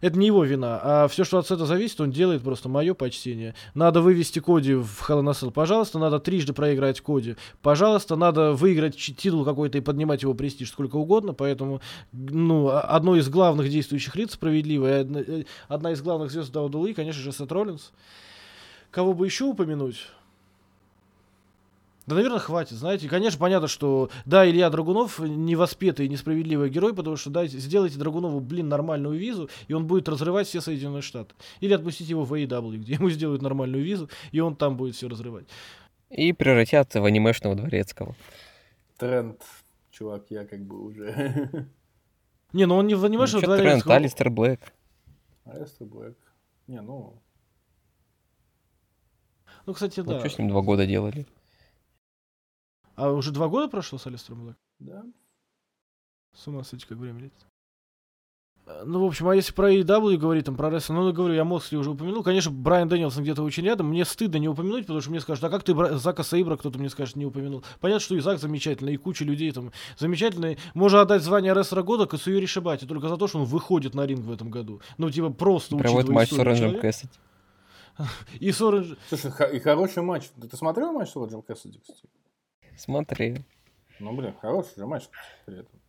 Это 0.02 0.18
не 0.18 0.26
его 0.26 0.44
вина, 0.44 0.78
а 0.82 1.08
все, 1.08 1.24
что 1.24 1.38
от 1.38 1.46
этого 1.46 1.66
зависит, 1.66 1.98
он 2.02 2.10
делает 2.10 2.42
просто 2.42 2.68
мое 2.68 2.92
почтение. 2.92 3.54
Надо 3.72 4.02
вывести 4.02 4.40
Коди 4.40 4.74
в 4.74 5.08
Hell 5.08 5.22
in 5.22 5.30
Cell, 5.32 5.50
пожалуйста, 5.50 5.98
надо 5.98 6.20
трижды 6.20 6.52
проиграть 6.52 7.00
Коди, 7.00 7.36
пожалуйста, 7.62 8.14
надо 8.14 8.52
выиграть 8.52 8.96
титул 8.96 9.42
какой-то 9.46 9.78
и 9.78 9.80
поднимать 9.80 10.22
его 10.22 10.34
престиж 10.34 10.68
сколько 10.70 10.96
угодно, 10.96 11.32
поэтому, 11.32 11.80
ну, 12.12 12.68
одно 12.68 13.16
из 13.16 13.30
главных 13.30 13.70
действующих 13.70 14.14
лиц 14.16 14.34
справедливое, 14.34 15.02
э, 15.02 15.44
одна 15.66 15.92
из 15.92 16.02
главных 16.02 16.30
звезд 16.30 16.54
WWE, 16.54 16.92
конечно 16.92 17.22
же, 17.22 17.32
Сет 17.32 17.50
Роллинс. 17.50 17.92
Кого 18.96 19.12
бы 19.12 19.26
еще 19.26 19.44
упомянуть? 19.44 20.08
Да, 22.06 22.14
наверное, 22.14 22.38
хватит, 22.38 22.78
знаете. 22.78 23.10
Конечно, 23.10 23.38
понятно, 23.38 23.68
что, 23.68 24.08
да, 24.24 24.48
Илья 24.48 24.70
Драгунов 24.70 25.18
невоспетый 25.18 26.06
и 26.06 26.08
несправедливый 26.08 26.70
герой, 26.70 26.94
потому 26.94 27.16
что, 27.16 27.28
дайте, 27.28 27.58
сделайте 27.58 27.98
Драгунову, 27.98 28.40
блин, 28.40 28.70
нормальную 28.70 29.18
визу, 29.18 29.50
и 29.68 29.74
он 29.74 29.86
будет 29.86 30.08
разрывать 30.08 30.46
все 30.46 30.62
Соединенные 30.62 31.02
Штаты. 31.02 31.34
Или 31.60 31.74
отпустите 31.74 32.08
его 32.08 32.24
в 32.24 32.32
AEW, 32.32 32.78
где 32.78 32.94
ему 32.94 33.10
сделают 33.10 33.42
нормальную 33.42 33.84
визу, 33.84 34.08
и 34.32 34.40
он 34.40 34.56
там 34.56 34.78
будет 34.78 34.94
все 34.94 35.10
разрывать. 35.10 35.44
И 36.08 36.32
превратят 36.32 36.94
в 36.94 37.04
анимешного 37.04 37.54
дворецкого. 37.54 38.16
Тренд, 38.96 39.42
чувак, 39.90 40.24
я 40.30 40.46
как 40.46 40.60
бы 40.64 40.82
уже... 40.82 41.66
Не, 42.54 42.64
ну 42.64 42.76
он 42.76 42.86
не 42.86 42.94
в 42.94 43.04
анимешного 43.04 43.42
Ну, 43.42 43.46
дворецкого. 43.48 43.82
тренд, 43.82 43.90
Алистер 43.90 44.30
Блэк. 44.30 44.60
Алистер 45.44 45.86
Блэк. 45.86 46.16
Не, 46.66 46.80
ну... 46.80 47.20
Ну, 49.66 49.74
кстати, 49.74 50.00
Ну, 50.00 50.06
да. 50.12 50.20
что 50.20 50.28
с 50.30 50.38
ним 50.38 50.48
два 50.48 50.62
года 50.62 50.86
делали? 50.86 51.26
А 52.94 53.10
уже 53.12 53.30
два 53.32 53.48
года 53.48 53.68
прошло 53.68 53.98
с 53.98 54.06
Алистером 54.06 54.44
Блэк? 54.46 54.56
Да. 54.78 55.04
С 56.34 56.46
ума 56.46 56.64
сойти, 56.64 56.86
как 56.86 56.98
время 56.98 57.18
летит. 57.20 57.46
Э, 58.66 58.84
Ну, 58.86 59.00
в 59.00 59.04
общем, 59.04 59.28
а 59.28 59.34
если 59.36 59.52
про 59.52 59.70
AEW 59.72 60.16
говорить, 60.16 60.44
там, 60.46 60.56
про 60.56 60.70
рестлинг, 60.70 60.98
ну, 61.00 61.06
я 61.08 61.12
говорю, 61.12 61.34
я 61.34 61.44
Москли 61.44 61.76
уже 61.78 61.90
упомянул. 61.90 62.22
Конечно, 62.22 62.50
Брайан 62.50 62.88
Дэнилсон 62.88 63.22
где-то 63.22 63.42
очень 63.42 63.64
рядом. 63.64 63.88
Мне 63.88 64.04
стыдно 64.04 64.36
не 64.38 64.48
упомянуть, 64.48 64.82
потому 64.86 65.00
что 65.00 65.10
мне 65.10 65.20
скажут, 65.20 65.44
а 65.44 65.50
как 65.50 65.62
ты 65.62 65.74
Бра- 65.74 65.98
Зака 65.98 66.22
Сейбра, 66.22 66.56
кто-то 66.56 66.78
мне 66.78 66.88
скажет, 66.88 67.16
не 67.16 67.26
упомянул. 67.26 67.64
Понятно, 67.80 68.00
что 68.00 68.14
и 68.16 68.20
Зак 68.20 68.38
замечательный, 68.38 68.94
и 68.94 68.96
куча 68.96 69.24
людей 69.24 69.50
там 69.52 69.72
замечательные. 69.98 70.56
Можно 70.74 71.02
отдать 71.02 71.22
звание 71.22 71.52
рестлера 71.54 71.82
года 71.82 72.06
Касуюри 72.06 72.46
Шибати 72.46 72.86
только 72.86 73.08
за 73.08 73.16
то, 73.16 73.26
что 73.28 73.38
он 73.40 73.44
выходит 73.44 73.94
на 73.94 74.06
ринг 74.06 74.24
в 74.24 74.32
этом 74.32 74.50
году. 74.50 74.80
Ну, 74.98 75.10
типа, 75.10 75.30
просто 75.30 75.76
Проводит 75.76 76.08
учитывая 76.08 76.14
матч 76.14 76.30
с 76.30 76.38
Оранжем 76.38 76.70
человека. 76.80 76.98
И 78.40 78.52
с 78.52 78.60
Оранж... 78.60 78.96
Слушай, 79.08 79.56
и 79.56 79.60
хороший 79.60 80.02
матч. 80.02 80.28
Да 80.36 80.48
ты 80.48 80.56
смотрел 80.56 80.92
матч 80.92 81.10
с 81.10 81.16
Роджером 81.16 81.42
Кэссиди, 81.42 81.78
кстати? 81.80 82.08
Смотрел. 82.76 83.36
Ну, 83.98 84.14
блин, 84.14 84.34
хороший 84.40 84.76
же 84.76 84.86
матч 84.86 85.04
при 85.46 85.60
этом. 85.60 85.80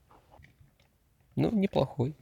Ну, 1.35 1.51
неплохой. 1.51 2.15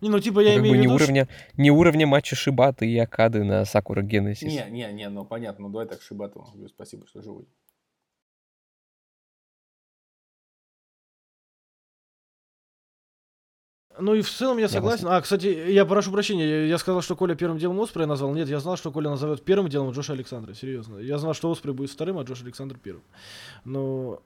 Не, 0.00 0.10
ну, 0.10 0.20
типа, 0.20 0.40
я 0.40 0.54
Как 0.54 0.62
бы 0.62 0.68
имею 0.68 0.74
в 0.74 0.78
не 0.80 0.86
виду, 0.86 0.98
что- 0.98 1.04
уровня, 1.06 1.28
не 1.56 1.70
уровня 1.70 2.06
матча 2.06 2.36
Шибаты 2.36 2.86
и 2.86 2.98
Акады 2.98 3.42
на 3.42 3.64
Сакура 3.64 4.02
Генесис. 4.02 4.42
Не, 4.52 4.66
не, 4.70 4.92
не, 4.92 5.08
ну 5.08 5.24
понятно, 5.24 5.66
ну 5.66 5.70
давай 5.72 5.86
так 5.86 6.02
Шибату. 6.02 6.46
Говорю, 6.52 6.68
Спасибо, 6.68 7.06
что 7.06 7.22
живой. 7.22 7.46
Ну 13.98 14.14
и 14.14 14.22
в 14.22 14.30
целом 14.30 14.58
я 14.58 14.64
Я 14.64 14.68
согласен. 14.68 15.06
А, 15.08 15.20
кстати, 15.20 15.46
я 15.46 15.84
прошу 15.84 16.10
прощения, 16.10 16.66
я, 16.66 16.78
сказал, 16.78 17.00
что 17.02 17.14
Коля 17.16 17.34
первым 17.34 17.58
делом 17.58 17.80
Оспрея 17.80 18.06
назвал. 18.06 18.34
Нет, 18.34 18.48
я 18.48 18.58
знал, 18.58 18.76
что 18.76 18.90
Коля 18.90 19.10
назовет 19.10 19.44
первым 19.44 19.68
делом 19.68 19.92
Джоша 19.92 20.12
Александра, 20.12 20.52
серьезно. 20.54 20.98
Я 20.98 21.18
знал, 21.18 21.34
что 21.34 21.50
Оспрей 21.50 21.74
будет 21.74 21.90
вторым, 21.90 22.18
а 22.18 22.22
Джош 22.22 22.42
Александр 22.42 22.76
первым. 22.76 23.04
Но... 23.64 24.20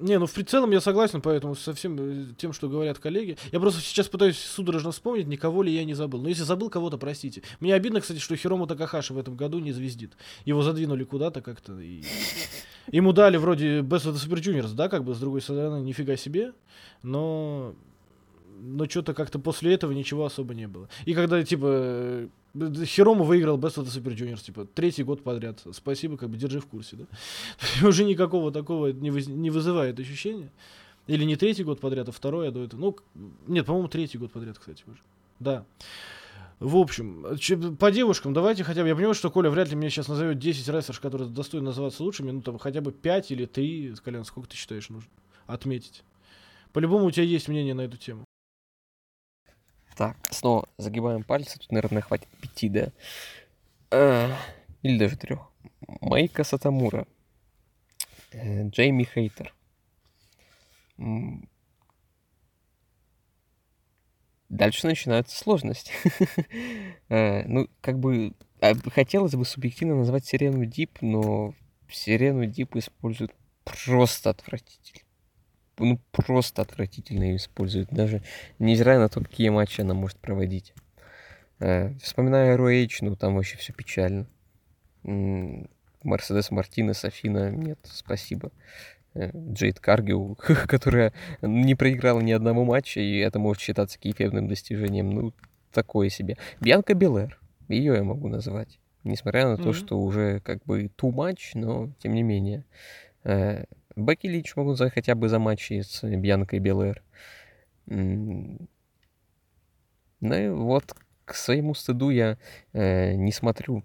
Не, 0.00 0.18
ну 0.18 0.26
в 0.26 0.32
целом 0.32 0.70
я 0.72 0.80
согласен, 0.80 1.20
поэтому 1.20 1.54
со 1.54 1.72
всем 1.72 1.96
э, 1.98 2.26
тем, 2.36 2.52
что 2.52 2.68
говорят 2.68 2.98
коллеги. 2.98 3.36
Я 3.52 3.60
просто 3.60 3.80
сейчас 3.80 4.08
пытаюсь 4.08 4.38
судорожно 4.38 4.90
вспомнить, 4.90 5.26
никого 5.26 5.62
ли 5.62 5.72
я 5.72 5.84
не 5.84 5.94
забыл. 5.94 6.20
Но 6.20 6.28
если 6.28 6.42
забыл 6.42 6.68
кого-то, 6.68 6.98
простите. 6.98 7.42
Мне 7.60 7.74
обидно, 7.74 8.00
кстати, 8.00 8.18
что 8.18 8.34
Хирому 8.34 8.66
Такахаши 8.66 9.14
в 9.14 9.18
этом 9.18 9.36
году 9.36 9.60
не 9.60 9.72
звездит. 9.72 10.12
Его 10.44 10.62
задвинули 10.62 11.04
куда-то 11.04 11.42
как-то. 11.42 11.78
И... 11.78 12.02
Ему 12.90 13.12
дали 13.12 13.36
вроде 13.36 13.80
Best 13.80 14.06
of 14.06 14.14
the 14.14 14.28
Super 14.28 14.40
Juniors, 14.40 14.74
да, 14.74 14.88
как 14.88 15.04
бы, 15.04 15.14
с 15.14 15.18
другой 15.18 15.40
стороны, 15.40 15.82
нифига 15.82 16.16
себе, 16.16 16.52
но... 17.02 17.74
Но 18.56 18.88
что-то 18.88 19.14
как-то 19.14 19.38
после 19.38 19.74
этого 19.74 19.92
ничего 19.92 20.24
особо 20.24 20.54
не 20.54 20.68
было. 20.68 20.88
И 21.06 21.12
когда, 21.12 21.42
типа, 21.42 22.28
Хирому 22.54 23.24
выиграл 23.24 23.58
Best 23.58 23.76
of 23.76 23.84
the 23.84 23.86
Super 23.86 24.14
Juniors, 24.14 24.44
типа, 24.44 24.64
третий 24.64 25.02
год 25.02 25.22
подряд. 25.22 25.64
Спасибо, 25.72 26.16
как 26.16 26.30
бы, 26.30 26.36
держи 26.36 26.60
в 26.60 26.66
курсе, 26.66 26.96
да. 26.96 27.06
Уже 27.86 28.04
никакого 28.04 28.52
такого 28.52 28.88
не, 28.88 29.10
воз- 29.10 29.26
не 29.26 29.50
вызывает 29.50 29.98
ощущения. 29.98 30.50
Или 31.06 31.24
не 31.24 31.36
третий 31.36 31.64
год 31.64 31.80
подряд, 31.80 32.08
а 32.08 32.12
второй, 32.12 32.48
а 32.48 32.50
до 32.50 32.64
этого. 32.64 32.80
Ну, 32.80 32.96
нет, 33.46 33.66
по-моему, 33.66 33.88
третий 33.88 34.18
год 34.18 34.32
подряд, 34.32 34.58
кстати, 34.58 34.84
уже. 34.86 35.00
Да. 35.40 35.66
В 36.60 36.76
общем, 36.76 37.26
по 37.76 37.90
девушкам 37.90 38.32
давайте 38.32 38.64
хотя 38.64 38.82
бы... 38.82 38.88
Я 38.88 38.94
понимаю, 38.94 39.14
что 39.14 39.30
Коля 39.30 39.50
вряд 39.50 39.68
ли 39.68 39.76
мне 39.76 39.90
сейчас 39.90 40.08
назовет 40.08 40.38
10 40.38 40.66
рестлерш, 40.68 41.00
которые 41.00 41.28
достойны 41.28 41.66
называться 41.66 42.02
лучшими. 42.02 42.30
Ну, 42.30 42.40
там 42.40 42.58
хотя 42.58 42.80
бы 42.80 42.92
5 42.92 43.32
или 43.32 43.44
3. 43.44 43.94
Колян, 44.04 44.24
сколько 44.24 44.48
ты 44.48 44.56
считаешь 44.56 44.88
нужно 44.88 45.10
отметить? 45.46 46.04
По-любому 46.72 47.06
у 47.06 47.10
тебя 47.10 47.24
есть 47.24 47.48
мнение 47.48 47.74
на 47.74 47.82
эту 47.82 47.96
тему. 47.96 48.23
Так, 49.96 50.16
снова 50.30 50.68
загибаем 50.76 51.22
пальцы. 51.22 51.58
Тут, 51.58 51.70
наверное, 51.70 52.02
хватит 52.02 52.28
пяти, 52.40 52.68
да? 52.68 52.88
А, 53.90 54.36
Или 54.82 54.98
даже 54.98 55.16
трех. 55.16 55.40
Майка 56.00 56.42
Сатамура. 56.44 57.06
Э, 58.32 58.68
Джейми 58.68 59.04
Хейтер. 59.04 59.54
Дальше 64.48 64.86
начинаются 64.86 65.36
сложности. 65.36 65.92
Э, 67.10 67.44
Ну, 67.46 67.68
как 67.80 67.98
бы, 67.98 68.32
а, 68.60 68.74
хотелось 68.90 69.34
бы 69.34 69.44
субъективно 69.44 69.96
назвать 69.96 70.24
Сирену 70.24 70.64
Дип, 70.64 70.98
но 71.02 71.54
Сирену 71.90 72.46
Дип 72.46 72.76
используют 72.76 73.32
просто 73.64 74.30
отвратительно. 74.30 75.03
Ну, 75.78 75.98
просто 76.12 76.62
отвратительно 76.62 77.24
ее 77.24 77.36
используют. 77.36 77.90
Даже 77.90 78.22
невзирая 78.58 78.98
на 78.98 79.08
то, 79.08 79.20
какие 79.20 79.48
матчи 79.48 79.80
она 79.80 79.94
может 79.94 80.18
проводить. 80.18 80.72
Э, 81.58 81.92
Вспоминая 82.00 82.56
ROH, 82.56 82.98
ну 83.00 83.16
там 83.16 83.34
вообще 83.34 83.56
все 83.56 83.72
печально. 83.72 84.26
Мерседес 86.02 86.50
Мартинес, 86.50 87.04
Афина, 87.04 87.50
нет, 87.50 87.78
спасибо. 87.84 88.50
Э, 89.14 89.30
Джейд 89.34 89.80
Каргил, 89.80 90.36
которая 90.66 91.12
не 91.42 91.74
проиграла 91.74 92.20
ни 92.20 92.32
одного 92.32 92.64
матча, 92.64 93.00
и 93.00 93.18
это 93.18 93.38
может 93.38 93.62
считаться 93.62 93.98
кейфебным 93.98 94.48
достижением. 94.48 95.10
Ну, 95.10 95.32
такое 95.72 96.08
себе. 96.08 96.36
Бьянка 96.60 96.94
Белэр, 96.94 97.38
ее 97.68 97.94
я 97.94 98.02
могу 98.04 98.28
назвать. 98.28 98.78
Несмотря 99.02 99.48
на 99.48 99.56
то, 99.56 99.64
Мгм. 99.64 99.74
что 99.74 100.00
уже 100.00 100.40
как 100.40 100.64
бы 100.64 100.84
too 100.84 101.10
much, 101.12 101.50
но 101.54 101.90
тем 101.98 102.14
не 102.14 102.22
менее. 102.22 102.64
Э, 103.96 104.00
Бекки 104.00 104.26
Лич 104.26 104.56
могу 104.56 104.70
назвать 104.70 104.94
хотя 104.94 105.14
бы 105.14 105.28
за 105.28 105.38
матчи 105.38 105.82
с 105.82 106.02
Бьянкой 106.02 106.58
Белэр. 106.58 107.02
Ну 107.86 108.68
и 110.20 110.48
вот 110.48 110.94
к 111.24 111.34
своему 111.34 111.74
стыду 111.74 112.10
я 112.10 112.38
э, 112.72 113.14
не 113.14 113.32
смотрю 113.32 113.84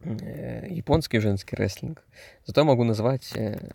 э, 0.00 0.66
японский 0.68 1.20
женский 1.20 1.56
рестлинг. 1.56 2.04
Зато 2.44 2.64
могу 2.64 2.84
назвать 2.84 3.32
э, 3.34 3.70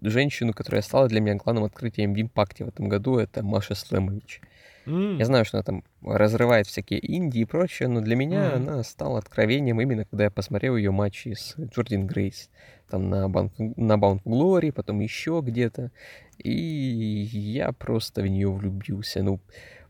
женщину, 0.00 0.52
которая 0.52 0.82
стала 0.82 1.08
для 1.08 1.20
меня 1.20 1.36
главным 1.36 1.64
открытием 1.64 2.14
в 2.14 2.20
импакте 2.20 2.64
в 2.64 2.68
этом 2.68 2.88
году. 2.88 3.18
Это 3.18 3.42
Маша 3.42 3.74
Слэмович. 3.74 4.40
М. 4.86 5.18
Я 5.18 5.24
знаю, 5.24 5.44
что 5.44 5.56
она 5.58 5.64
там 5.64 5.84
разрывает 6.02 6.66
всякие 6.66 7.00
инди 7.16 7.38
и 7.38 7.44
прочее, 7.44 7.88
но 7.88 8.00
для 8.00 8.16
меня 8.16 8.48
Мгм. 8.48 8.68
она 8.68 8.82
стала 8.84 9.18
откровением 9.18 9.80
именно 9.80 10.04
когда 10.04 10.24
я 10.24 10.30
посмотрел 10.30 10.76
ее 10.76 10.90
матчи 10.92 11.34
с 11.34 11.54
Джордин 11.58 12.06
Грейс. 12.06 12.50
Там 12.88 13.08
на 13.10 13.26
Bound, 13.26 13.50
на 13.58 13.94
Bound 13.94 14.22
Glory, 14.24 14.70
потом 14.72 15.00
еще 15.00 15.42
где-то. 15.44 15.90
И 16.38 16.50
я 16.50 17.72
просто 17.72 18.22
в 18.22 18.26
нее 18.28 18.50
влюбился. 18.52 19.22
Ну, 19.22 19.40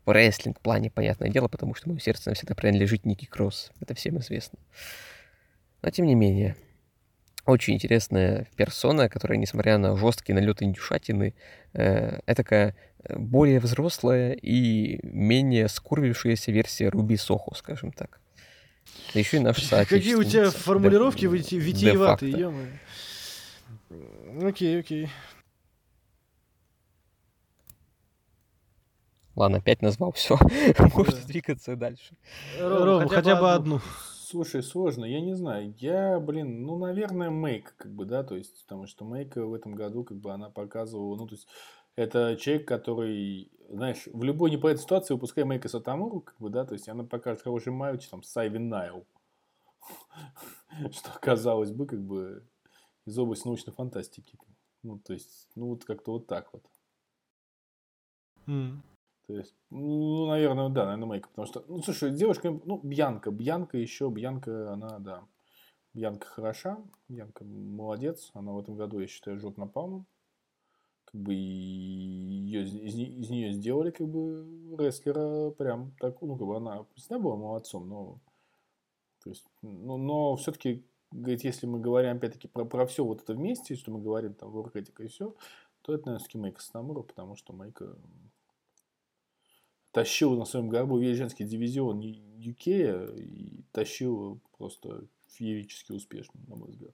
в 0.05 0.11
рестлинг 0.11 0.59
плане, 0.61 0.89
понятное 0.89 1.29
дело, 1.29 1.47
потому 1.47 1.75
что 1.75 1.89
мое 1.89 1.99
сердце 1.99 2.29
навсегда 2.29 2.55
принадлежит 2.55 3.05
Ники 3.05 3.25
Кросс. 3.25 3.71
Это 3.81 3.93
всем 3.93 4.17
известно. 4.19 4.57
Но 5.83 5.89
тем 5.91 6.05
не 6.07 6.15
менее, 6.15 6.55
очень 7.51 7.75
интересная 7.75 8.47
персона, 8.55 9.09
которая, 9.09 9.37
несмотря 9.37 9.77
на 9.77 9.95
жесткие 9.95 10.35
налеты 10.35 10.65
индюшатины, 10.65 11.33
э, 11.73 12.19
такая 12.35 12.75
более 13.09 13.59
взрослая 13.59 14.33
и 14.33 14.99
менее 15.03 15.67
скурвившаяся 15.67 16.51
версия 16.51 16.89
Руби 16.89 17.15
Сохо, 17.17 17.55
скажем 17.55 17.91
так. 17.91 18.19
Да 19.13 19.19
еще 19.19 19.37
и 19.37 19.39
наша 19.39 19.85
Какие 19.85 20.15
у 20.15 20.23
тебя 20.23 20.51
формулировки 20.51 21.21
Де- 21.21 21.27
вити- 21.27 21.55
витиеватые, 21.55 22.31
ё 22.31 22.53
Окей, 24.41 24.79
окей. 24.79 25.09
Ладно, 29.35 29.59
опять 29.59 29.81
назвал, 29.81 30.11
все. 30.13 30.37
Можно 30.95 31.17
двигаться 31.27 31.75
дальше. 31.75 32.17
Ром, 32.59 33.07
хотя 33.07 33.35
бы 33.35 33.51
одну. 33.53 33.81
Слушай, 34.29 34.61
сложно, 34.61 35.05
я 35.05 35.21
не 35.21 35.35
знаю. 35.35 35.73
Я, 35.77 36.19
блин, 36.19 36.65
ну, 36.65 36.77
наверное, 36.77 37.29
Мейк, 37.29 37.73
как 37.77 37.93
бы, 37.93 38.03
да, 38.03 38.25
то 38.25 38.35
есть, 38.35 38.61
потому 38.63 38.85
что 38.85 39.05
Мейка 39.05 39.45
в 39.45 39.53
этом 39.53 39.73
году, 39.73 40.03
как 40.03 40.17
бы, 40.17 40.33
она 40.33 40.49
показывала, 40.49 41.15
ну, 41.15 41.25
то 41.27 41.35
есть, 41.35 41.47
это 41.95 42.35
человек, 42.35 42.67
который, 42.67 43.49
знаешь, 43.69 44.05
в 44.11 44.21
любой 44.23 44.51
непонятной 44.51 44.83
ситуации, 44.83 45.13
выпуская 45.13 45.45
Мейка 45.45 45.69
Сатамуру, 45.69 46.19
как 46.19 46.37
бы, 46.39 46.49
да, 46.49 46.65
то 46.65 46.73
есть, 46.73 46.89
она 46.89 47.05
покажет 47.05 47.41
хороший 47.41 47.71
матч, 47.71 48.05
там, 48.09 48.21
с 48.21 48.29
Сайвин 48.29 48.67
Найл. 48.67 49.05
Что, 50.91 51.09
казалось 51.21 51.71
бы, 51.71 51.85
как 51.85 52.01
бы, 52.01 52.45
из 53.05 53.17
области 53.17 53.47
научной 53.47 53.71
фантастики. 53.71 54.37
Ну, 54.83 54.99
то 54.99 55.13
есть, 55.13 55.47
ну, 55.55 55.67
вот 55.67 55.85
как-то 55.85 56.11
вот 56.11 56.27
так 56.27 56.51
вот. 56.51 56.65
То 59.27 59.35
есть, 59.35 59.53
ну, 59.69 60.27
наверное, 60.27 60.69
да, 60.69 60.85
наверное, 60.85 61.07
Мейка. 61.07 61.27
Потому 61.29 61.47
что, 61.47 61.65
ну, 61.67 61.83
слушай, 61.83 62.11
девушка, 62.11 62.57
ну, 62.63 62.79
Бьянка. 62.81 63.29
Бьянка 63.29 63.77
еще, 63.77 64.09
Бьянка, 64.09 64.71
она, 64.73 64.99
да. 64.99 65.23
Бьянка 65.93 66.27
хороша, 66.27 66.77
Бьянка 67.09 67.43
молодец. 67.43 68.31
Она 68.33 68.53
в 68.53 68.59
этом 68.59 68.75
году, 68.77 68.99
я 68.99 69.07
считаю, 69.07 69.37
жжет 69.37 69.57
напалмом. 69.57 70.05
Как 71.03 71.21
бы 71.21 71.33
ее, 71.33 72.63
из, 72.63 72.73
из, 72.73 72.95
не- 72.95 73.19
из 73.19 73.29
нее 73.29 73.51
сделали, 73.51 73.91
как 73.91 74.07
бы, 74.07 74.45
рестлера 74.77 75.51
прям 75.51 75.91
так, 75.99 76.21
ну, 76.21 76.37
как 76.37 76.47
бы 76.47 76.57
она 76.57 76.85
всегда 76.95 77.17
была 77.17 77.37
молодцом, 77.37 77.87
но, 77.87 78.19
то 79.23 79.29
есть, 79.29 79.45
ну, 79.61 79.95
но 79.97 80.35
все-таки, 80.35 80.85
говорит, 81.11 81.45
если 81.45 81.65
мы 81.65 81.79
говорим, 81.79 82.17
опять-таки, 82.17 82.49
про, 82.49 82.65
про 82.65 82.85
все 82.85 83.05
вот 83.05 83.21
это 83.21 83.33
вместе, 83.33 83.75
что 83.75 83.91
мы 83.91 84.01
говорим, 84.01 84.33
там, 84.33 84.51
Воркетика 84.51 85.03
и 85.03 85.07
все, 85.07 85.33
то 85.81 85.93
это, 85.93 86.07
наверное, 86.07 86.19
все-таки 86.19 86.37
Мейка 86.39 86.61
Снамура, 86.61 87.03
потому 87.03 87.37
что 87.37 87.53
Мейка 87.53 87.97
тащил 89.97 90.37
на 90.37 90.45
своем 90.45 90.69
горбу 90.69 90.99
весь 90.99 91.17
женский 91.17 91.43
дивизион 91.43 91.99
UK 92.01 93.19
и 93.19 93.63
тащил 93.71 94.39
просто 94.55 95.07
феерически 95.29 95.91
успешно, 95.91 96.39
на 96.47 96.55
мой 96.55 96.69
взгляд. 96.69 96.93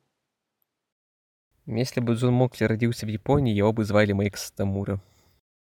Если 1.65 1.99
бы 1.99 2.13
Джон 2.13 2.33
Мокли 2.33 2.63
родился 2.63 3.05
в 3.05 3.09
Японии, 3.09 3.53
его 3.53 3.73
бы 3.73 3.83
звали 3.83 4.13
Мейк 4.13 4.37
Стамура. 4.37 4.95
Ти- 4.95 5.01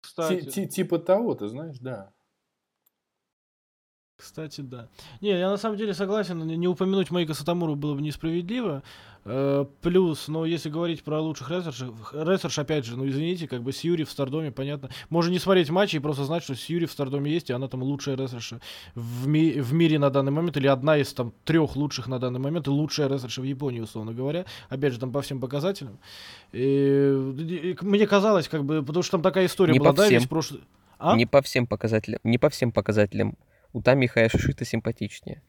Кстати, 0.02 0.50
ти- 0.50 0.66
Типа 0.68 0.98
того, 0.98 1.34
ты 1.34 1.48
знаешь, 1.48 1.78
да. 1.78 2.12
Кстати, 4.22 4.60
да. 4.60 4.88
Не, 5.20 5.30
я 5.30 5.50
на 5.50 5.56
самом 5.56 5.76
деле 5.76 5.94
согласен, 5.94 6.38
не 6.46 6.68
упомянуть 6.68 7.10
Майка 7.10 7.34
Сатамуру 7.34 7.74
было 7.74 7.94
бы 7.94 8.02
несправедливо. 8.02 8.84
Э, 9.24 9.66
плюс, 9.80 10.28
ну, 10.28 10.44
если 10.44 10.70
говорить 10.70 11.02
про 11.02 11.20
лучших 11.20 11.50
рестлерш, 11.50 11.82
рестлерш, 12.12 12.58
опять 12.58 12.84
же, 12.84 12.96
ну, 12.96 13.08
извините, 13.08 13.48
как 13.48 13.62
бы 13.62 13.72
Сьюри 13.72 14.04
в 14.04 14.10
Стардоме, 14.10 14.52
понятно. 14.52 14.90
Можно 15.10 15.32
не 15.32 15.40
смотреть 15.40 15.70
матчи 15.70 15.96
и 15.96 15.98
просто 15.98 16.24
знать, 16.24 16.44
что 16.44 16.54
Сьюри 16.54 16.86
в 16.86 16.92
Стардоме 16.92 17.32
есть, 17.32 17.50
и 17.50 17.52
она 17.52 17.66
там 17.66 17.82
лучшая 17.82 18.16
рестлерша 18.16 18.60
в, 18.94 19.26
ми- 19.26 19.60
в 19.60 19.72
мире 19.72 19.98
на 19.98 20.10
данный 20.10 20.30
момент, 20.30 20.56
или 20.56 20.68
одна 20.68 20.98
из 20.98 21.12
там 21.12 21.32
трех 21.44 21.74
лучших 21.74 22.06
на 22.06 22.20
данный 22.20 22.40
момент, 22.40 22.68
и 22.68 22.70
лучшая 22.70 23.08
рестлерша 23.08 23.40
в 23.40 23.44
Японии, 23.44 23.80
условно 23.80 24.12
говоря. 24.12 24.44
Опять 24.68 24.92
же, 24.92 25.00
там 25.00 25.10
по 25.10 25.20
всем 25.20 25.40
показателям. 25.40 25.98
И, 26.52 26.58
и 26.60 27.76
мне 27.80 28.06
казалось, 28.06 28.48
как 28.48 28.64
бы, 28.64 28.82
потому 28.82 29.02
что 29.02 29.12
там 29.12 29.22
такая 29.22 29.46
история 29.46 29.72
Не 29.72 29.80
была, 29.80 29.92
да, 29.92 30.08
весь 30.08 30.26
прошлый... 30.26 30.60
А? 30.98 31.16
Не 31.16 31.26
по 31.26 31.42
всем 31.42 31.66
показателям. 31.66 32.20
Не 32.22 32.38
по 32.38 32.48
всем 32.48 32.70
показателям. 32.70 33.36
У 33.72 33.82
Тами 33.82 34.06
Хаяшишита 34.06 34.64
симпатичнее. 34.64 35.42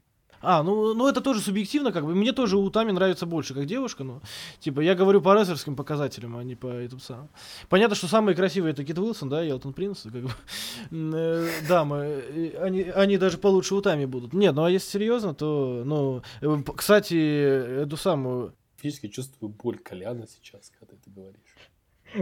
А, 0.46 0.62
ну, 0.62 0.94
ну 0.94 1.08
это 1.08 1.22
тоже 1.22 1.40
субъективно, 1.40 1.94
как 1.94 2.06
бы. 2.06 2.14
Мне 2.14 2.34
тоже 2.34 2.58
у 2.58 2.70
Тами 2.70 2.92
нравится 2.92 3.26
больше, 3.26 3.54
как 3.54 3.66
девушка, 3.66 4.04
но 4.04 4.22
типа 4.60 4.82
я 4.82 4.94
говорю 4.94 5.22
по 5.22 5.34
рестлерским 5.40 5.78
показателям, 5.78 6.36
а 6.36 6.44
не 6.44 6.56
по 6.56 6.68
этим 6.68 7.00
самым. 7.00 7.30
Понятно, 7.70 7.96
что 7.96 8.08
самые 8.08 8.36
красивые 8.36 8.74
это 8.74 8.84
Кит 8.84 9.00
Уилсон, 9.00 9.30
да, 9.30 9.44
и 9.44 9.50
Элтон 9.50 9.74
Принц, 9.74 10.04
как 10.04 10.12
бы. 10.12 10.32
Э, 10.92 11.50
дамы, 11.68 11.96
э, 11.98 12.58
они, 12.62 12.84
они 12.84 13.18
даже 13.18 13.38
получше 13.38 13.76
у 13.76 13.82
Тами 13.82 14.04
будут. 14.04 14.34
Нет, 14.34 14.54
ну 14.54 14.66
а 14.66 14.70
если 14.70 14.90
серьезно, 14.90 15.34
то, 15.34 15.84
ну, 15.86 16.24
э, 16.42 16.64
кстати, 16.76 17.84
эту 17.84 17.96
самую, 17.96 18.54
Физически 18.84 19.08
чувствую 19.08 19.50
боль 19.50 19.78
Коляна 19.78 20.28
сейчас, 20.28 20.70
когда 20.78 20.88
ты 20.88 21.00
это 21.00 21.10
говоришь. 21.10 21.56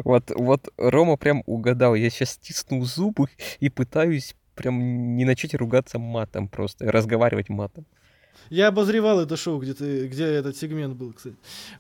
Вот, 0.03 0.29
вот 0.35 0.69
Рома 0.77 1.17
прям 1.17 1.41
угадал. 1.47 1.95
Я 1.95 2.11
сейчас 2.11 2.33
стиснул 2.33 2.85
зубы 2.85 3.29
и 3.59 3.69
пытаюсь 3.69 4.35
прям 4.61 5.15
не 5.17 5.25
начать 5.25 5.53
ругаться 5.55 5.97
матом 5.99 6.47
просто, 6.47 6.91
разговаривать 6.91 7.49
матом. 7.49 7.85
я 8.49 8.67
обозревал 8.67 9.19
это 9.19 9.35
шоу, 9.37 9.59
где 9.59 9.73
ты, 9.73 10.07
где 10.07 10.25
этот 10.25 10.55
сегмент 10.55 10.95
был, 10.95 11.13
кстати, 11.13 11.35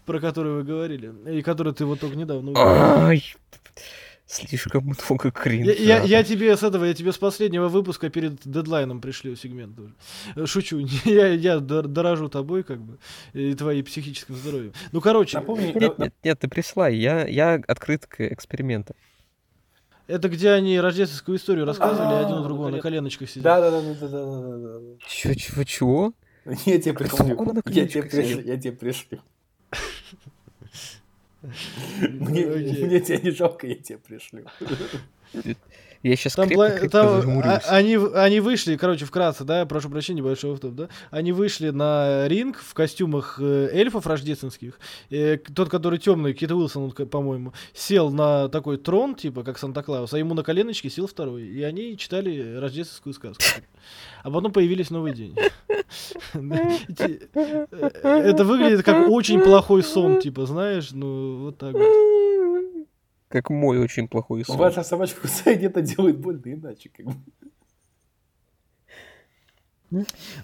про 0.05 0.19
который 0.19 0.53
вы 0.53 0.63
говорили, 0.63 1.11
и 1.37 1.41
который 1.41 1.73
ты 1.73 1.85
вот 1.85 1.99
только 1.99 2.15
недавно 2.17 2.51
увидел. 2.51 3.21
Слишком 4.25 4.85
много 4.85 5.25
Я, 5.25 5.31
кринжа. 5.31 5.71
я- 5.73 6.03
я 6.03 6.23
тебе 6.23 6.55
с 6.55 6.63
этого, 6.63 6.85
я 6.85 6.93
тебе 6.93 7.11
с 7.11 7.17
последнего 7.17 7.67
выпуска 7.67 8.09
перед 8.09 8.39
дедлайном 8.45 9.01
пришлю 9.01 9.35
сегмент 9.35 9.75
тоже. 9.75 9.93
Э, 10.37 10.45
Шучу, 10.45 10.77
я, 11.05 11.27
я 11.27 11.57
дор- 11.57 11.87
дорожу 11.87 12.29
тобой, 12.29 12.63
как 12.63 12.79
бы, 12.79 12.97
и 13.33 13.53
твоим 13.55 13.83
психическим 13.83 14.35
здоровьем. 14.35 14.71
Ну, 14.93 15.01
короче, 15.01 15.37
Напомни, 15.37 15.73
Нет, 15.77 15.99
нет, 15.99 16.13
нет, 16.23 16.39
ты 16.39 16.47
присылай, 16.47 16.95
я, 16.95 17.27
я 17.27 17.55
открыт 17.67 18.05
к 18.05 18.21
экспериментам. 18.21 18.95
Это 20.11 20.27
где 20.27 20.51
они 20.51 20.77
рождественскую 20.79 21.37
историю 21.37 21.65
рассказывали, 21.65 22.25
один 22.25 22.35
у 22.35 22.41
а, 22.41 22.43
другого 22.43 22.69
на 22.69 22.79
коленочках 22.79 23.29
сидел. 23.29 23.43
Да, 23.43 23.61
да, 23.61 23.71
да, 23.71 23.81
да, 23.81 24.07
да, 24.07 24.07
да, 24.07 24.79
да. 24.79 24.79
Чего, 25.07 25.33
чего, 25.35 25.63
чего? 25.63 26.13
Я 26.65 26.79
тебе 26.81 26.93
пришлю. 26.93 27.61
Я 27.65 27.87
тебе 27.87 28.03
пришлю. 28.03 28.41
Я 28.41 28.57
тебе 28.57 28.73
пришлю. 28.73 29.19
Мне 32.01 32.99
тебя 32.99 33.17
не 33.17 33.31
жалко, 33.31 33.67
я 33.67 33.75
тебе 33.75 33.99
пришлю. 33.99 34.45
Я 36.03 36.15
сейчас 36.15 36.33
Там, 36.33 36.47
крепко, 36.47 36.69
крепко 36.79 36.89
там, 36.89 37.39
а- 37.45 37.61
они, 37.69 37.95
они 38.15 38.39
вышли, 38.39 38.75
короче, 38.75 39.05
вкратце, 39.05 39.43
да, 39.43 39.65
прошу 39.67 39.89
прощения, 39.89 40.23
большой 40.23 40.53
автоп, 40.53 40.73
да, 40.73 40.89
они 41.11 41.31
вышли 41.31 41.69
на 41.69 42.27
ринг 42.27 42.57
в 42.57 42.73
костюмах 42.73 43.37
э, 43.39 43.69
эльфов 43.71 44.07
рождественских, 44.07 44.79
Э, 45.11 45.37
тот, 45.37 45.69
который 45.69 45.99
темный, 45.99 46.33
Кит 46.33 46.51
Уилсон, 46.51 46.91
по-моему, 46.91 47.53
сел 47.73 48.09
на 48.11 48.49
такой 48.49 48.77
трон, 48.77 49.13
типа, 49.15 49.43
как 49.43 49.59
Санта-Клаус, 49.59 50.13
а 50.13 50.17
ему 50.17 50.33
на 50.33 50.41
коленочке 50.43 50.89
сел 50.89 51.05
второй, 51.07 51.43
и 51.43 51.61
они 51.61 51.95
читали 51.97 52.55
рождественскую 52.57 53.13
сказку. 53.13 53.43
А 54.23 54.31
потом 54.31 54.51
появились 54.51 54.89
новый 54.89 55.13
день. 55.13 55.35
Эти- 56.33 57.29
э, 57.33 57.67
Это 58.03 58.43
выглядит 58.43 58.83
как 58.83 59.09
очень 59.09 59.41
плохой 59.41 59.83
сон, 59.83 60.19
типа, 60.19 60.45
знаешь, 60.45 60.91
ну, 60.91 61.37
вот 61.45 61.57
так 61.57 61.73
вот. 61.73 62.30
Как 63.31 63.49
мой 63.49 63.79
очень 63.79 64.07
плохой 64.07 64.43
сон. 64.43 64.57
Ваша 64.57 64.83
собачка 64.83 65.21
кусает, 65.21 65.63
это 65.63 65.81
делает 65.81 66.19
больно 66.19 66.53
иначе. 66.53 66.89
Как 66.89 67.05
бы. 67.05 67.13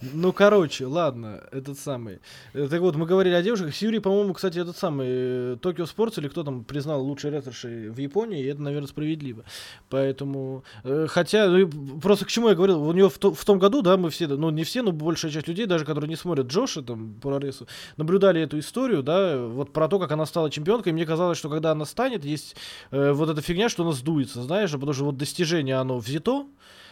Ну, 0.01 0.33
короче, 0.33 0.85
ладно, 0.85 1.41
этот 1.51 1.79
самый. 1.79 2.19
Э, 2.53 2.67
Так 2.69 2.81
вот, 2.81 2.95
мы 2.97 3.05
говорили 3.05 3.33
о 3.33 3.41
девушках. 3.41 3.73
Сьюри, 3.73 3.99
по-моему, 3.99 4.33
кстати, 4.33 4.59
этот 4.59 4.77
самый 4.77 5.55
Токио 5.57 5.85
Спортс 5.85 6.17
или 6.17 6.27
кто 6.27 6.43
там 6.43 6.65
признал 6.65 7.01
лучшей 7.03 7.31
рестлершей 7.31 7.89
в 7.89 7.97
Японии, 7.97 8.43
и 8.43 8.47
это, 8.47 8.61
наверное, 8.61 8.87
справедливо. 8.87 9.45
Поэтому, 9.89 10.63
э, 10.83 11.07
хотя, 11.09 11.47
ну, 11.47 11.69
просто 12.01 12.25
к 12.25 12.27
чему 12.29 12.49
я 12.49 12.55
говорил, 12.55 12.83
у 12.83 12.91
нее 12.91 13.09
в, 13.09 13.17
то- 13.17 13.33
в 13.33 13.45
том 13.45 13.57
году, 13.57 13.81
да, 13.81 13.95
мы 13.95 14.09
все, 14.09 14.27
ну, 14.27 14.49
не 14.49 14.63
все, 14.65 14.81
но 14.81 14.91
большая 14.91 15.31
часть 15.31 15.47
людей, 15.47 15.65
даже 15.65 15.85
которые 15.85 16.09
не 16.09 16.17
смотрят 16.17 16.47
Джоша, 16.47 16.81
там, 16.81 17.13
по 17.21 17.37
ресу, 17.37 17.67
наблюдали 17.95 18.41
эту 18.41 18.59
историю, 18.59 19.01
да, 19.01 19.37
вот 19.37 19.71
про 19.71 19.87
то, 19.87 19.97
как 19.99 20.11
она 20.11 20.25
стала 20.25 20.49
чемпионкой, 20.51 20.91
и 20.91 20.93
мне 20.93 21.05
казалось, 21.05 21.37
что 21.37 21.49
когда 21.49 21.71
она 21.71 21.85
станет, 21.85 22.25
есть 22.25 22.55
э, 22.91 23.11
вот 23.13 23.29
эта 23.29 23.41
фигня, 23.41 23.69
что 23.69 23.83
она 23.83 23.93
сдуется, 23.93 24.41
знаешь, 24.43 24.71
потому 24.71 24.91
что 24.93 25.05
вот 25.05 25.17
достижение, 25.17 25.75
оно 25.77 25.99
взято, 25.99 26.45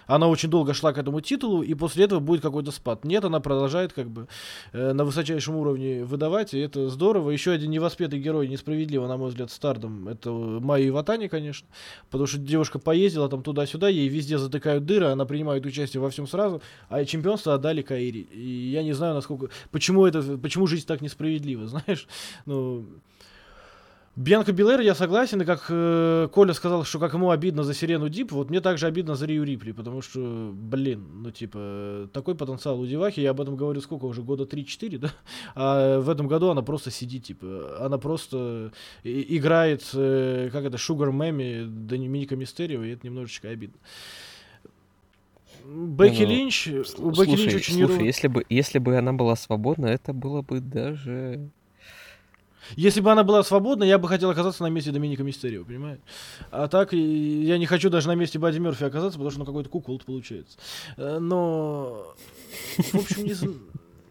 она 0.07 0.27
очень 0.27 0.49
долго 0.49 0.73
шла 0.73 0.93
к 0.93 0.97
этому 0.97 1.21
титулу, 1.21 1.61
и 1.61 1.73
после 1.73 2.05
этого 2.05 2.19
будет 2.19 2.41
какой-то 2.41 2.71
спад. 2.71 3.05
Нет, 3.05 3.23
она 3.25 3.39
продолжает 3.39 3.93
как 3.93 4.09
бы 4.09 4.27
э, 4.73 4.93
на 4.93 5.05
высочайшем 5.05 5.55
уровне 5.55 6.03
выдавать, 6.03 6.53
и 6.53 6.59
это 6.59 6.89
здорово. 6.89 7.31
Еще 7.31 7.51
один 7.51 7.71
невоспетый 7.71 8.19
герой, 8.19 8.47
несправедливо, 8.47 9.07
на 9.07 9.17
мой 9.17 9.29
взгляд, 9.29 9.51
стардом, 9.51 10.07
это 10.07 10.31
Майя 10.31 10.87
Иватани, 10.87 11.27
конечно, 11.27 11.67
потому 12.09 12.27
что 12.27 12.37
девушка 12.37 12.79
поездила 12.79 13.29
там 13.29 13.43
туда-сюда, 13.43 13.89
ей 13.89 14.07
везде 14.07 14.37
затыкают 14.37 14.85
дыры, 14.85 15.07
она 15.07 15.25
принимает 15.25 15.65
участие 15.65 16.01
во 16.01 16.09
всем 16.09 16.27
сразу, 16.27 16.61
а 16.89 17.03
чемпионство 17.05 17.53
отдали 17.53 17.81
Каири. 17.81 18.27
И 18.31 18.69
я 18.71 18.83
не 18.83 18.93
знаю, 18.93 19.15
насколько... 19.15 19.49
Почему 19.71 20.05
это... 20.05 20.37
Почему 20.37 20.67
жизнь 20.67 20.85
так 20.85 21.01
несправедлива, 21.01 21.67
знаешь? 21.67 22.07
Ну... 22.45 22.85
Бьянка 24.15 24.53
Белэр, 24.53 24.79
я 24.79 24.95
согласен, 24.95 25.41
и 25.41 25.45
как 25.45 25.65
э, 25.69 26.29
Коля 26.31 26.53
сказал, 26.53 26.85
что 26.85 26.99
как 26.99 27.13
ему 27.13 27.31
обидно 27.31 27.63
за 27.63 27.73
Сирену 27.73 28.07
Дип, 28.07 28.31
вот 28.31 28.49
мне 28.49 28.61
также 28.61 28.87
обидно 28.87 29.15
за 29.15 29.25
Рию 29.25 29.43
Рипли, 29.43 29.73
потому 29.73 30.01
что, 30.01 30.53
блин, 30.53 31.05
ну 31.21 31.31
типа, 31.31 32.09
такой 32.13 32.33
потенциал 32.35 32.79
у 32.79 32.85
Девахи, 32.85 33.19
я 33.19 33.31
об 33.31 33.41
этом 33.41 33.57
говорю 33.57 33.81
сколько 33.81 34.05
уже, 34.05 34.21
года 34.21 34.45
3-4, 34.45 34.97
да? 34.99 35.11
А 35.53 35.99
в 35.99 36.09
этом 36.09 36.29
году 36.29 36.49
она 36.49 36.61
просто 36.61 36.91
сидит, 36.91 37.25
типа, 37.25 37.77
она 37.81 37.97
просто 37.97 38.71
играет, 39.03 39.83
э, 39.93 40.49
как 40.49 40.63
это, 40.63 40.77
Шугар 40.77 41.11
Мэми, 41.11 41.65
Доминика 41.67 42.37
Мистерио, 42.37 42.83
и 42.83 42.91
это 42.91 43.05
немножечко 43.05 43.49
обидно. 43.49 43.77
Бекки 45.65 46.21
Ну, 46.21 46.29
Линч, 46.29 46.67
у 46.67 46.83
Слушай, 46.85 47.25
Бекки 47.25 47.41
Линч 47.41 47.55
очень 47.55 47.73
слушай, 47.75 47.97
неро- 47.97 48.05
если 48.05 48.27
бы, 48.29 48.45
если 48.49 48.79
бы 48.79 48.97
она 48.97 49.11
была 49.11 49.35
свободна, 49.35 49.87
это 49.87 50.13
было 50.13 50.41
бы 50.41 50.61
даже... 50.61 51.49
Если 52.75 53.01
бы 53.01 53.11
она 53.11 53.23
была 53.23 53.43
свободна, 53.43 53.83
я 53.83 53.97
бы 53.97 54.07
хотел 54.07 54.29
оказаться 54.29 54.63
на 54.63 54.67
месте 54.67 54.91
Доминика 54.91 55.23
Мистерио, 55.23 55.63
понимаешь? 55.63 55.99
А 56.51 56.67
так 56.67 56.93
я 56.93 57.57
не 57.57 57.65
хочу 57.65 57.89
даже 57.89 58.07
на 58.07 58.15
месте 58.15 58.39
Бадди 58.39 58.59
Мерфи 58.59 58.83
оказаться, 58.83 59.17
потому 59.17 59.29
что 59.31 59.39
ну 59.39 59.45
какой-то 59.45 59.69
кукол 59.69 60.01
получается. 60.05 60.57
Э, 60.97 61.19
Но, 61.19 62.13
в 62.77 62.95
общем, 62.95 63.23
не, 63.23 63.31
зн- 63.31 63.59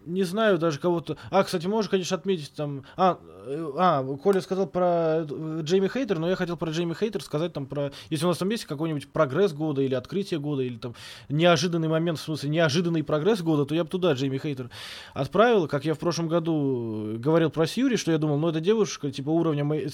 не 0.06 0.22
знаю 0.24 0.58
даже 0.58 0.78
кого-то. 0.78 1.16
А, 1.30 1.42
кстати, 1.44 1.66
можешь, 1.66 1.90
конечно, 1.90 2.16
отметить 2.16 2.52
там... 2.54 2.84
А, 2.96 3.18
э, 3.46 3.72
а, 3.76 4.02
Коля 4.16 4.40
сказал 4.40 4.66
про 4.66 5.24
э, 5.28 5.60
Джейми 5.62 5.88
Хейтер, 5.88 6.18
но 6.18 6.28
я 6.28 6.36
хотел 6.36 6.56
про 6.56 6.70
Джейми 6.70 6.94
Хейтер 6.94 7.22
сказать 7.22 7.52
там 7.52 7.66
про... 7.66 7.92
Если 8.10 8.24
у 8.24 8.28
нас 8.28 8.38
там 8.38 8.48
есть 8.50 8.64
какой-нибудь 8.64 9.08
прогресс 9.08 9.52
года 9.52 9.82
или 9.82 9.94
открытие 9.94 10.40
года, 10.40 10.62
или 10.62 10.76
там 10.76 10.94
неожиданный 11.28 11.88
момент, 11.88 12.18
в 12.18 12.22
смысле 12.22 12.50
неожиданный 12.50 13.02
прогресс 13.02 13.42
года, 13.42 13.64
то 13.64 13.74
я 13.74 13.84
бы 13.84 13.90
туда 13.90 14.12
Джейми 14.12 14.38
Хейтер 14.38 14.70
отправил, 15.12 15.68
как 15.68 15.84
я 15.84 15.94
в 15.94 15.98
прошлом 15.98 16.28
году 16.28 17.16
говорил 17.18 17.50
про 17.50 17.66
Сюри, 17.66 17.96
что 17.96 18.12
я 18.12 18.18
думал, 18.18 18.38
ну 18.38 18.48
эта 18.48 18.60
девушка 18.60 19.10
типа 19.10 19.30
уровня 19.30 19.62
мей- 19.62 19.88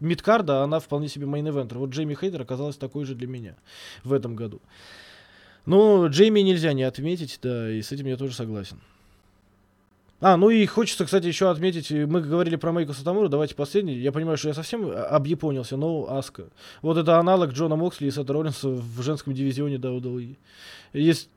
midcard 0.00 0.48
а, 0.48 0.62
она 0.62 0.80
вполне 0.80 1.08
себе 1.08 1.26
main 1.26 1.43
eventer. 1.43 1.78
Вот 1.78 1.90
Джейми 1.90 2.14
Хейтер 2.14 2.42
оказалась 2.42 2.76
такой 2.76 3.04
же 3.04 3.14
для 3.14 3.26
меня 3.26 3.56
в 4.02 4.12
этом 4.12 4.36
году. 4.36 4.60
Ну, 5.66 6.08
Джейми 6.08 6.40
нельзя 6.40 6.74
не 6.74 6.82
отметить, 6.82 7.38
да, 7.42 7.70
и 7.70 7.80
с 7.80 7.90
этим 7.90 8.06
я 8.06 8.16
тоже 8.16 8.34
согласен. 8.34 8.80
А, 10.26 10.38
ну 10.38 10.48
и 10.48 10.64
хочется, 10.64 11.04
кстати, 11.04 11.26
еще 11.26 11.50
отметить, 11.50 11.92
э, 11.92 12.06
мы 12.06 12.22
говорили 12.22 12.56
про 12.56 12.72
Мейко 12.72 12.94
Сатомуру, 12.94 13.28
давайте 13.28 13.54
последний. 13.54 13.96
Я 13.96 14.10
понимаю, 14.10 14.38
что 14.38 14.48
я 14.48 14.54
совсем 14.54 14.86
а, 14.86 15.04
объяпонился, 15.08 15.76
но 15.76 16.06
Аска. 16.08 16.44
Вот 16.80 16.96
это 16.96 17.18
аналог 17.18 17.50
Джона 17.50 17.76
Моксли 17.76 18.06
и 18.06 18.10
Сета 18.10 18.32
Роллинса 18.32 18.68
в 18.68 19.02
женском 19.02 19.34
дивизионе 19.34 19.76
WWE. 19.76 20.38
Есть 20.94 21.28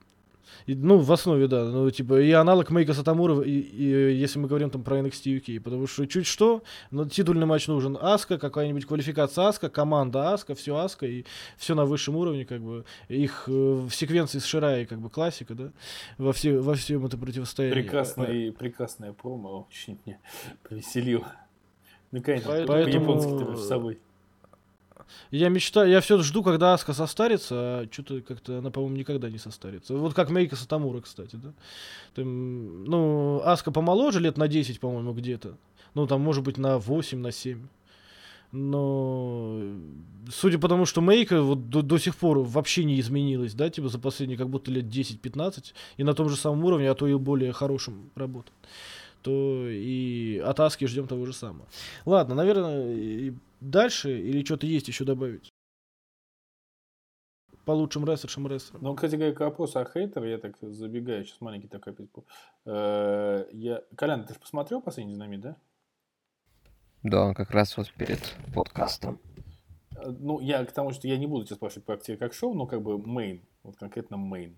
и, 0.68 0.76
ну, 0.76 0.98
в 0.98 1.12
основе, 1.14 1.48
да. 1.48 1.64
Ну, 1.64 1.90
типа, 1.90 2.20
и 2.22 2.30
аналог 2.32 2.70
Мейка 2.70 2.94
Сатамура, 2.94 3.42
и, 3.42 3.52
и, 3.52 4.14
если 4.22 4.38
мы 4.38 4.50
говорим 4.50 4.70
там 4.70 4.84
про 4.84 5.00
NXT 5.00 5.40
UK. 5.40 5.62
Потому 5.62 5.88
что 5.88 6.06
чуть 6.06 6.28
что, 6.28 6.62
но 6.92 7.08
титульный 7.08 7.46
матч 7.46 7.68
нужен 7.68 7.98
Аска, 8.00 8.38
какая-нибудь 8.38 8.86
квалификация 8.86 9.48
Аска, 9.48 9.70
команда 9.70 10.34
Аска, 10.34 10.56
все 10.56 10.76
Аска, 10.76 11.06
и 11.06 11.24
все 11.56 11.74
на 11.74 11.86
высшем 11.86 12.18
уровне, 12.18 12.46
как 12.46 12.62
бы. 12.62 12.84
Их 13.08 13.46
э, 13.48 13.52
в 13.52 13.90
секвенции 13.92 14.40
с 14.40 14.46
Ширай, 14.46 14.86
как 14.86 15.00
бы, 15.00 15.10
классика, 15.10 15.56
да, 15.56 15.72
во, 16.18 16.34
все, 16.34 16.60
во 16.60 16.76
всем 16.76 17.06
это 17.06 17.18
противостоянии. 17.18 17.74
Прекрасное, 17.74 18.52
прекрасное 18.52 19.14
промо 19.14 19.68
очень 19.70 19.98
меня 20.06 20.20
повеселило. 20.68 21.32
Наконец-то, 22.12 22.66
Поэтому- 22.68 22.84
по-японски 22.84 23.30
ты 23.30 23.46
между 23.46 23.64
собой. 23.64 24.00
Я 25.32 25.50
мечтаю, 25.50 25.90
я 25.90 26.02
все 26.02 26.22
жду, 26.22 26.44
когда 26.44 26.74
Аска 26.74 26.94
состарится, 26.94 27.56
а 27.56 27.88
что-то 27.92 28.22
как-то 28.22 28.60
она, 28.60 28.72
по-моему, 28.72 28.98
никогда 28.98 29.30
не 29.30 29.38
состарится. 29.38 29.96
Вот 29.96 30.14
как 30.14 30.30
Мейка 30.30 30.56
Сатамура, 30.56 31.02
кстати, 31.02 31.36
да. 31.36 31.54
Там, 32.16 32.84
ну, 32.86 33.42
Аска 33.44 33.72
помоложе, 33.72 34.20
лет 34.20 34.38
на 34.38 34.48
10, 34.48 34.80
по-моему, 34.80 35.14
где-то. 35.14 35.58
Ну, 35.94 36.08
там, 36.08 36.22
может 36.22 36.44
быть, 36.44 36.58
на 36.58 36.78
8, 36.78 37.20
на 37.20 37.32
7. 37.32 37.68
Но, 38.54 39.62
судя 40.32 40.58
по 40.58 40.70
тому, 40.70 40.86
что 40.86 41.02
Мейка 41.02 41.42
вот 41.42 41.70
до, 41.70 41.82
до 41.82 41.98
сих 41.98 42.16
пор 42.16 42.40
вообще 42.40 42.86
не 42.86 43.00
изменилась, 43.00 43.54
да, 43.54 43.70
типа 43.70 43.90
за 43.90 44.00
последние 44.00 44.38
как 44.38 44.50
будто 44.50 44.72
лет 44.72 44.86
10-15, 44.86 45.74
и 45.98 46.04
на 46.04 46.14
том 46.14 46.30
же 46.30 46.38
самом 46.38 46.64
уровне, 46.64 46.90
а 46.90 46.96
то 46.96 47.08
и 47.08 47.14
более 47.16 47.52
хорошем 47.52 48.10
работает, 48.16 48.54
то 49.22 49.68
и 49.68 50.38
от 50.40 50.60
Аски 50.60 50.86
ждем 50.86 51.08
того 51.08 51.26
же 51.26 51.34
самого. 51.34 51.68
Ладно, 52.06 52.36
наверное, 52.36 52.94
и 52.94 53.34
дальше 53.60 54.20
или 54.20 54.44
что-то 54.44 54.66
есть 54.66 54.88
еще 54.88 55.04
добавить? 55.04 55.50
По 57.66 57.72
лучшим 57.72 58.06
рестлершим 58.06 58.48
рестлерам. 58.48 58.82
Ну, 58.84 58.96
кстати 58.96 59.16
говоря, 59.16 59.34
к 59.34 59.40
вопросу 59.42 59.80
о 59.80 59.86
хейтере, 59.86 60.32
я 60.32 60.38
так 60.38 60.56
забегаю, 60.62 61.26
сейчас 61.26 61.42
маленький 61.42 61.68
такой 61.68 61.94
опять 61.94 62.10
был. 62.12 62.26
Э, 62.66 63.46
Я... 63.52 63.84
Колян, 63.98 64.26
ты 64.26 64.34
же 64.34 64.40
посмотрел 64.40 64.82
последний 64.82 65.16
динамит, 65.16 65.42
да? 65.42 65.58
Да, 67.04 67.34
как 67.34 67.52
раз 67.52 67.76
вот 67.76 67.92
перед 67.94 68.36
подкастом. 68.54 69.20
Э, 69.98 70.10
Ну, 70.10 70.40
я 70.40 70.64
к 70.66 70.72
тому, 70.72 70.92
что 70.94 71.10
я 71.10 71.18
не 71.18 71.28
буду 71.28 71.46
тебя 71.46 71.58
спрашивать 71.58 71.86
про 71.86 71.96
активе 71.96 72.18
как 72.18 72.34
шоу, 72.34 72.54
но 72.54 72.68
как 72.68 72.82
бы 72.82 72.98
мейн, 72.98 73.46
вот 73.64 73.76
конкретно 73.76 74.16
мейн. 74.16 74.56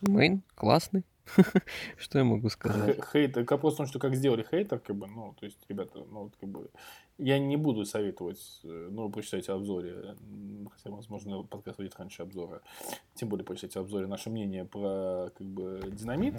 Мейн 0.00 0.42
классный. 0.54 1.04
Что 1.96 2.18
я 2.18 2.24
могу 2.24 2.48
сказать? 2.48 3.00
Х- 3.00 3.06
Хейтер, 3.12 3.44
к 3.44 3.50
вопросу 3.50 3.74
о 3.74 3.78
том, 3.78 3.86
что 3.86 3.98
как 3.98 4.14
сделали 4.14 4.42
хейтер, 4.48 4.78
как 4.78 4.96
бы, 4.96 5.06
ну, 5.06 5.34
то 5.38 5.46
есть, 5.46 5.58
ребята, 5.68 6.04
ну, 6.10 6.30
как 6.40 6.48
бы, 6.48 6.70
я 7.18 7.38
не 7.38 7.56
буду 7.56 7.84
советовать, 7.84 8.60
э, 8.64 8.88
ну, 8.90 9.06
вы 9.06 9.12
прочитайте 9.12 9.52
обзоре, 9.52 10.16
хотя, 10.70 10.90
возможно, 10.94 11.42
подкаст 11.42 11.78
выйдет 11.78 11.96
раньше 11.98 12.22
обзора, 12.22 12.62
тем 13.14 13.28
более 13.28 13.44
прочитайте 13.44 13.78
в 13.78 13.82
обзоре 13.82 14.06
наше 14.06 14.30
мнение 14.30 14.64
про, 14.64 15.30
как 15.36 15.46
бы, 15.46 15.80
динамит. 15.92 16.34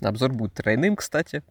Обзор 0.00 0.32
будет 0.32 0.54
тройным, 0.54 0.96
кстати. 0.96 1.42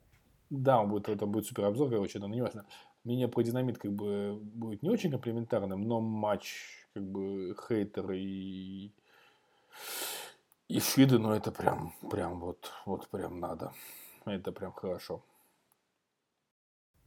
Да, 0.50 0.82
он 0.82 0.90
будет, 0.90 1.08
это 1.08 1.26
будет 1.26 1.46
супер 1.46 1.66
обзор, 1.66 1.90
короче, 1.90 2.20
но 2.20 2.28
не 2.28 2.42
важно. 2.42 2.66
Мнение 3.04 3.28
про 3.28 3.42
динамит, 3.42 3.78
как 3.78 3.94
бы, 3.94 4.38
будет 4.42 4.84
не 4.84 4.90
очень 4.90 5.10
комплементарным, 5.10 5.82
но 5.88 6.02
матч, 6.02 6.86
как 6.94 7.04
бы, 7.04 7.56
хейтер 7.68 8.12
и 8.12 8.92
и 10.72 10.80
Шиды, 10.80 11.20
ну, 11.20 11.32
это 11.32 11.52
прям, 11.52 11.94
прям 12.10 12.40
вот, 12.40 12.72
вот 12.86 13.08
прям 13.10 13.40
надо. 13.40 13.72
Это 14.26 14.52
прям 14.52 14.72
хорошо. 14.72 15.22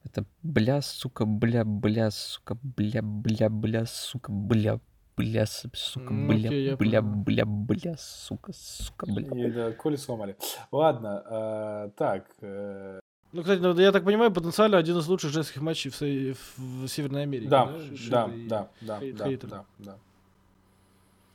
Это 0.05 0.25
бля, 0.43 0.83
сука, 0.83 1.25
бля, 1.25 1.65
бля, 1.65 2.11
сука, 2.11 2.59
бля, 2.63 3.01
бля, 3.03 3.49
бля, 3.49 3.87
сука, 3.87 4.31
бля, 4.33 4.81
бля, 5.17 5.47
сука, 5.47 6.13
бля, 6.13 6.51
я 6.51 6.77
бля, 6.77 7.01
понял. 7.01 7.25
бля, 7.25 7.45
бля, 7.47 7.97
сука, 7.97 8.53
сука, 8.53 9.07
бля. 9.07 9.47
И, 9.47 9.51
да, 9.51 9.73
Коли 9.73 9.97
сломали. 9.97 10.37
Ладно, 10.71 11.23
а, 11.27 11.89
так. 11.97 12.27
э, 12.43 13.01
Ну, 13.33 13.43
кстати, 13.43 13.61
ну, 13.61 13.75
я 13.81 13.93
так 13.93 14.05
понимаю, 14.05 14.31
потенциально 14.31 14.77
один 14.77 14.99
из 14.99 15.09
лучших 15.09 15.31
женских 15.31 15.63
матчей 15.63 15.91
в, 15.91 16.59
в 16.59 16.89
Северной 16.89 17.23
Америке. 17.23 17.49
да, 17.49 17.73
да, 18.11 18.27
да, 18.27 18.69
да, 18.81 19.01
да, 19.01 19.01
хейтер. 19.01 19.49
да, 19.49 19.65
да. 19.79 19.99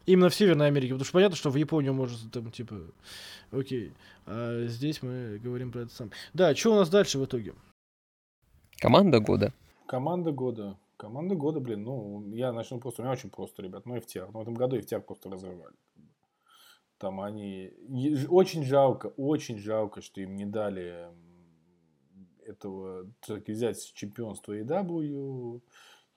Именно 0.10 0.30
в 0.30 0.34
Северной 0.34 0.66
Америке, 0.66 0.94
потому 0.94 1.06
что 1.06 1.14
понятно, 1.14 1.38
что 1.38 1.52
в 1.52 1.56
Японию 1.56 1.94
может 1.94 2.32
там, 2.32 2.50
типа, 2.50 2.82
окей. 3.52 3.94
А 4.26 4.66
здесь 4.66 5.04
мы 5.04 5.38
говорим 5.38 5.72
про 5.72 5.82
это 5.82 5.94
сам. 5.94 6.10
Да, 6.34 6.56
что 6.56 6.74
у 6.74 6.78
нас 6.78 6.90
дальше 6.90 7.20
в 7.20 7.26
итоге? 7.26 7.54
Команда 8.80 9.20
года. 9.20 9.54
Команда 9.86 10.32
года. 10.32 10.80
Команда 10.98 11.36
года, 11.36 11.60
блин, 11.60 11.84
ну, 11.84 12.28
я 12.34 12.52
начну 12.52 12.80
просто, 12.80 13.04
у 13.04 13.06
меня 13.06 13.14
очень 13.14 13.30
просто, 13.30 13.62
ребят, 13.62 13.86
ну, 13.86 13.98
FTR. 13.98 14.32
Ну, 14.34 14.40
в 14.40 14.42
этом 14.42 14.56
году 14.56 14.80
FTR 14.80 15.02
просто 15.02 15.30
разрывали. 15.30 15.76
Там 16.98 17.22
они... 17.22 17.72
Очень 18.30 18.66
жалко, 18.66 19.14
очень 19.16 19.60
жалко, 19.60 20.02
что 20.02 20.22
им 20.22 20.36
не 20.36 20.48
дали 20.48 21.06
этого, 22.48 23.06
все-таки 23.22 23.52
взять 23.52 23.94
чемпионство 23.94 24.60
EW 24.60 25.62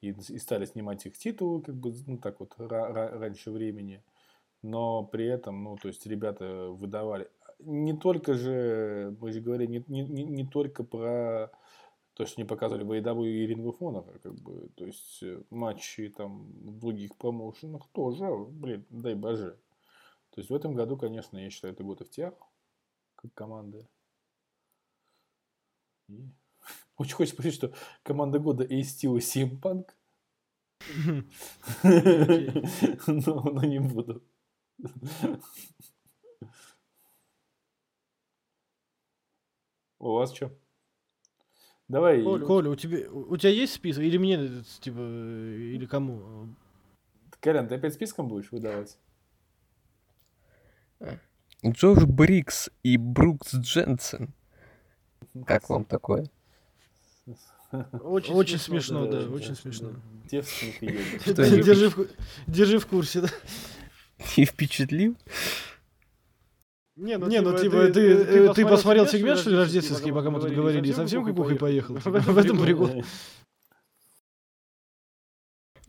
и, 0.02 0.10
и 0.10 0.38
стали 0.38 0.66
снимать 0.66 1.06
их 1.06 1.16
титулы, 1.18 1.62
как 1.62 1.76
бы, 1.76 1.92
ну, 2.06 2.18
так 2.18 2.40
вот, 2.40 2.54
ра- 2.58 2.92
ра- 2.92 3.18
раньше 3.18 3.50
времени. 3.50 4.02
Но 4.62 5.04
при 5.04 5.26
этом, 5.26 5.64
ну, 5.64 5.76
то 5.76 5.88
есть, 5.88 6.06
ребята 6.06 6.68
выдавали... 6.70 7.30
Не 7.60 7.96
только 7.96 8.34
же, 8.34 9.16
мы 9.20 9.32
же 9.32 9.40
говорили, 9.40 9.82
не, 9.88 10.02
не, 10.04 10.24
не- 10.24 10.46
только 10.46 10.84
про 10.84 11.50
то, 12.14 12.26
что 12.26 12.40
не 12.40 12.46
показывали 12.46 12.84
в 12.84 12.92
AEW 12.92 13.26
и 13.26 13.46
Ring 13.54 13.64
of 13.64 14.20
как 14.20 14.34
бы, 14.34 14.68
то 14.76 14.84
есть 14.86 15.22
э, 15.22 15.42
матчи 15.50 16.08
там 16.10 16.46
в 16.52 16.78
других 16.78 17.16
промоушенах 17.16 17.88
тоже, 17.92 18.26
блин, 18.34 18.84
дай 18.90 19.14
боже. 19.14 19.58
То 20.30 20.40
есть 20.40 20.50
в 20.50 20.54
этом 20.54 20.74
году, 20.74 20.96
конечно, 20.96 21.38
я 21.38 21.50
считаю, 21.50 21.74
это 21.74 21.84
год 21.84 22.00
FTR, 22.02 22.34
как 23.16 23.34
команды. 23.34 23.86
И 26.08 26.30
очень 26.96 27.14
хочется 27.14 27.36
сказать, 27.36 27.54
что 27.54 27.74
команда 28.02 28.38
года 28.38 28.64
CM 28.64 29.60
Punk. 29.60 29.90
Но 33.06 33.64
не 33.64 33.80
буду. 33.80 34.22
У 39.98 40.14
вас 40.14 40.34
что? 40.34 40.52
Давай. 41.88 42.22
Коля, 42.22 42.44
Коля, 42.46 42.70
у 42.70 42.74
тебя, 42.74 43.10
у 43.10 43.36
тебя 43.36 43.50
есть 43.50 43.74
список? 43.74 44.02
Или 44.02 44.16
мне, 44.18 44.64
типа, 44.80 44.98
или 44.98 45.86
кому? 45.86 46.48
Колян, 47.38 47.68
ты 47.68 47.76
опять 47.76 47.94
списком 47.94 48.28
будешь 48.28 48.50
выдавать? 48.50 48.98
Джош 51.64 52.04
Брикс 52.04 52.70
и 52.82 52.96
Брукс 52.96 53.54
Дженсен. 53.54 54.34
Как 55.46 55.68
вам 55.68 55.84
такое? 55.84 56.26
Очень, 58.02 58.34
очень 58.34 58.58
смешно, 58.58 59.06
да, 59.06 59.20
очень 59.28 59.54
смешно. 59.56 59.90
Девственник 60.30 60.82
и 60.82 60.86
ёбаный. 60.92 61.20
Что, 61.20 61.34
Держи, 61.62 61.84
не- 61.84 61.88
в, 61.90 61.94
ку- 61.94 62.06
держи 62.46 62.78
в 62.78 62.86
курсе, 62.86 63.20
да. 63.22 63.28
Не 64.36 64.44
впечатлил? 64.44 65.16
Не, 66.96 67.16
ну, 67.18 67.58
типа, 67.58 67.88
ты, 67.88 68.00
э, 68.00 68.54
ты 68.54 68.66
посмотрел 68.66 69.06
сегмент, 69.06 69.38
что 69.40 69.50
ли, 69.50 69.56
рождественский, 69.56 70.12
пока 70.12 70.30
мы 70.30 70.40
тут 70.40 70.52
говорили, 70.52 70.88
и 70.88 70.92
совсем 70.92 71.24
кукухой 71.24 71.56
поехал? 71.56 71.94
В 71.96 72.38
этом 72.38 72.60
прикол. 72.60 73.02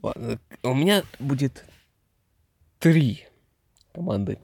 Ладно, 0.02 0.40
у 0.64 0.74
меня 0.74 1.04
будет 1.20 1.66
три 2.80 3.26
команды. 3.94 4.40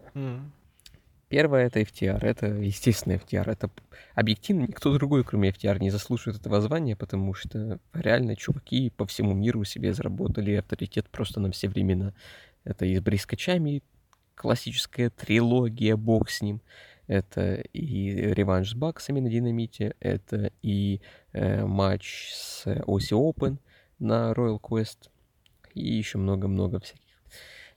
Первая 1.30 1.68
это 1.68 1.82
FTR, 1.82 2.26
это 2.26 2.48
естественно 2.48 3.14
FTR, 3.14 3.52
это 3.52 3.70
объективно 4.16 4.64
никто 4.64 4.92
другой, 4.96 5.24
кроме 5.24 5.52
FTR, 5.52 5.80
не 5.80 5.92
заслуживает 5.92 6.40
этого 6.40 6.60
звания, 6.60 6.96
потому 6.96 7.36
что 7.36 7.80
реально 7.94 8.36
чуваки 8.36 8.90
по 8.90 9.06
всему 9.06 9.36
миру 9.36 9.64
себе 9.64 9.94
заработали 9.94 10.56
авторитет 10.56 11.08
просто 11.10 11.40
на 11.40 11.52
все 11.52 11.70
времена. 11.70 12.16
Это 12.64 12.86
и 12.86 12.96
с 12.96 13.02
Брискачами 13.02 13.84
классическая 14.34 15.12
трилогия, 15.12 15.96
бог 15.96 16.32
с 16.32 16.42
ним. 16.42 16.62
Это 17.06 17.56
и 17.74 18.12
реванш 18.34 18.72
с 18.72 18.74
Баксами 18.74 19.20
на 19.20 19.30
Динамите, 19.30 19.96
это 20.00 20.52
и 20.64 21.02
э, 21.34 21.64
матч 21.66 22.32
с 22.34 22.66
Оси 22.88 23.14
Open 23.14 23.58
на 24.00 24.32
Royal 24.32 24.60
Quest, 24.60 25.10
и 25.76 25.94
еще 25.94 26.18
много-много 26.18 26.80
всяких 26.80 27.09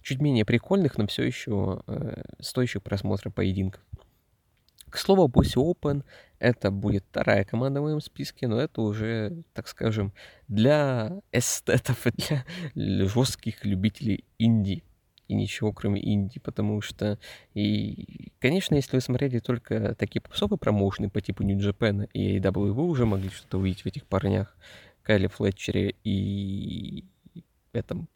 чуть 0.03 0.21
менее 0.21 0.45
прикольных, 0.45 0.99
но 0.99 1.07
все 1.07 1.23
еще 1.25 1.83
э, 1.87 2.23
стоящих 2.41 2.83
просмотра 2.83 3.31
поединков. 3.31 3.81
К 4.93 4.99
слову, 4.99 5.27
Босси 5.27 5.57
Open 5.57 6.05
это 6.39 6.71
будет 6.71 7.05
вторая 7.09 7.45
команда 7.45 7.81
в 7.81 7.85
моем 7.85 8.01
списке, 8.01 8.47
но 8.47 8.61
это 8.61 8.83
уже, 8.83 9.43
так 9.55 9.67
скажем, 9.67 10.13
для 10.49 11.23
эстетов 11.33 12.07
и 12.07 12.11
для 12.11 12.45
жестких 12.75 13.65
любителей 13.65 14.27
инди. 14.39 14.85
И 15.29 15.35
ничего, 15.35 15.73
кроме 15.73 16.07
инди, 16.07 16.41
потому 16.41 16.83
что, 16.83 17.19
и, 17.55 18.33
конечно, 18.39 18.75
если 18.75 18.97
вы 18.97 19.01
смотрели 19.01 19.39
только 19.39 19.95
такие 19.95 20.21
попсовые 20.21 20.59
промоушены 20.59 21.09
по 21.09 21.23
типу 21.23 21.43
New 21.43 21.57
Japan 21.57 22.07
и 22.13 22.39
AEW, 22.39 22.73
вы 22.73 22.85
уже 22.85 23.07
могли 23.07 23.31
что-то 23.31 23.57
увидеть 23.57 23.83
в 23.83 23.87
этих 23.87 24.05
парнях, 24.05 24.55
Кайле 25.03 25.29
Флетчере 25.29 25.95
и 26.05 27.05
этом 27.73 28.09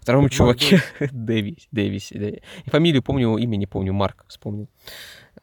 втором 0.00 0.22
Марк 0.22 0.32
чуваке 0.32 0.80
Дэвис, 1.12 1.68
Дэвис, 1.70 2.10
да. 2.12 2.28
И 2.28 2.70
фамилию 2.70 3.02
помню, 3.02 3.36
имя 3.36 3.56
не 3.56 3.66
помню, 3.66 3.92
Марк 3.92 4.24
вспомнил. 4.28 4.68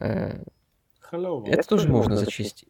Э, 0.00 0.42
Hello. 1.10 1.46
Это 1.46 1.66
тоже 1.68 1.88
можно 1.88 2.16
зачесть. 2.16 2.66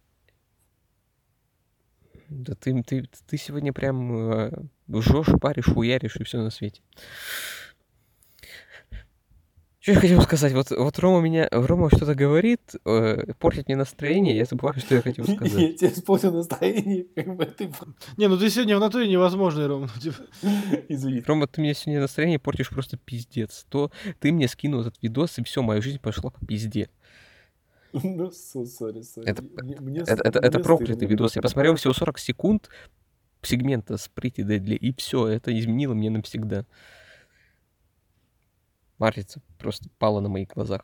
Да 2.28 2.54
ты, 2.54 2.82
ты, 2.82 3.08
ты 3.26 3.36
сегодня 3.36 3.72
прям 3.72 4.32
э, 4.32 4.52
жжешь, 4.88 5.28
паришь, 5.40 5.68
уяришь 5.68 6.16
и 6.16 6.24
все 6.24 6.38
на 6.38 6.50
свете. 6.50 6.82
Что 9.84 9.92
я 9.92 10.00
хотел 10.00 10.22
сказать? 10.22 10.54
Вот, 10.54 10.70
вот 10.70 10.98
Рома 10.98 11.20
меня, 11.20 11.46
Рома 11.52 11.90
что-то 11.94 12.14
говорит, 12.14 12.74
э, 12.86 13.34
портит 13.38 13.68
мне 13.68 13.76
настроение, 13.76 14.34
я 14.34 14.46
забываю, 14.46 14.80
что 14.80 14.94
я 14.94 15.02
хотел 15.02 15.24
Я 15.28 15.34
сказать. 15.36 15.76
тебе 15.76 15.90
испортил 15.92 16.32
настроение, 16.32 17.04
как 17.14 17.36
бы 17.36 17.44
ты... 17.44 17.70
Не, 18.16 18.28
ну 18.28 18.38
ты 18.38 18.48
сегодня 18.48 18.78
в 18.78 18.80
натуре 18.80 19.06
невозможный, 19.06 19.66
Ром. 19.66 19.90
ну, 19.94 20.00
типа. 20.00 20.22
Извини. 20.88 21.20
Рома, 21.26 21.46
ты 21.48 21.60
мне 21.60 21.74
сегодня 21.74 22.00
настроение 22.00 22.38
портишь 22.38 22.70
просто 22.70 22.96
пиздец. 22.96 23.66
То 23.68 23.90
ты 24.20 24.32
мне 24.32 24.48
скинул 24.48 24.80
этот 24.80 24.94
видос, 25.02 25.38
и 25.38 25.44
все, 25.44 25.60
моя 25.60 25.82
жизнь 25.82 25.98
пошла 25.98 26.30
по 26.30 26.46
пизде. 26.46 26.88
Ну, 27.92 28.30
со- 28.30 28.64
сори, 28.64 29.02
сори. 29.02 29.28
Это- 29.28 29.42
Мне- 29.42 30.00
Это, 30.06 30.38
это, 30.40 30.60
проклятый 30.60 31.06
видос. 31.06 31.36
Я 31.36 31.42
посмотрел 31.42 31.76
всего 31.76 31.92
40 31.92 32.18
секунд 32.18 32.70
сегмента 33.42 33.98
с 33.98 34.10
Pretty 34.16 34.46
Deadly, 34.46 34.76
и 34.76 34.94
все, 34.96 35.28
это 35.28 35.52
изменило 35.60 35.92
мне 35.92 36.08
навсегда. 36.08 36.64
Марица 38.98 39.40
просто 39.58 39.88
пала 39.98 40.20
на 40.20 40.28
моих 40.28 40.48
глазах. 40.48 40.82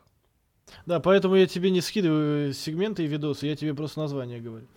Да, 0.85 0.99
поэтому 0.99 1.35
я 1.35 1.47
тебе 1.47 1.69
не 1.71 1.81
скидываю 1.81 2.53
сегменты 2.53 3.03
и 3.03 3.07
видосы, 3.07 3.47
я 3.47 3.55
тебе 3.55 3.73
просто 3.73 3.99
название 3.99 4.39
говорю. 4.39 4.67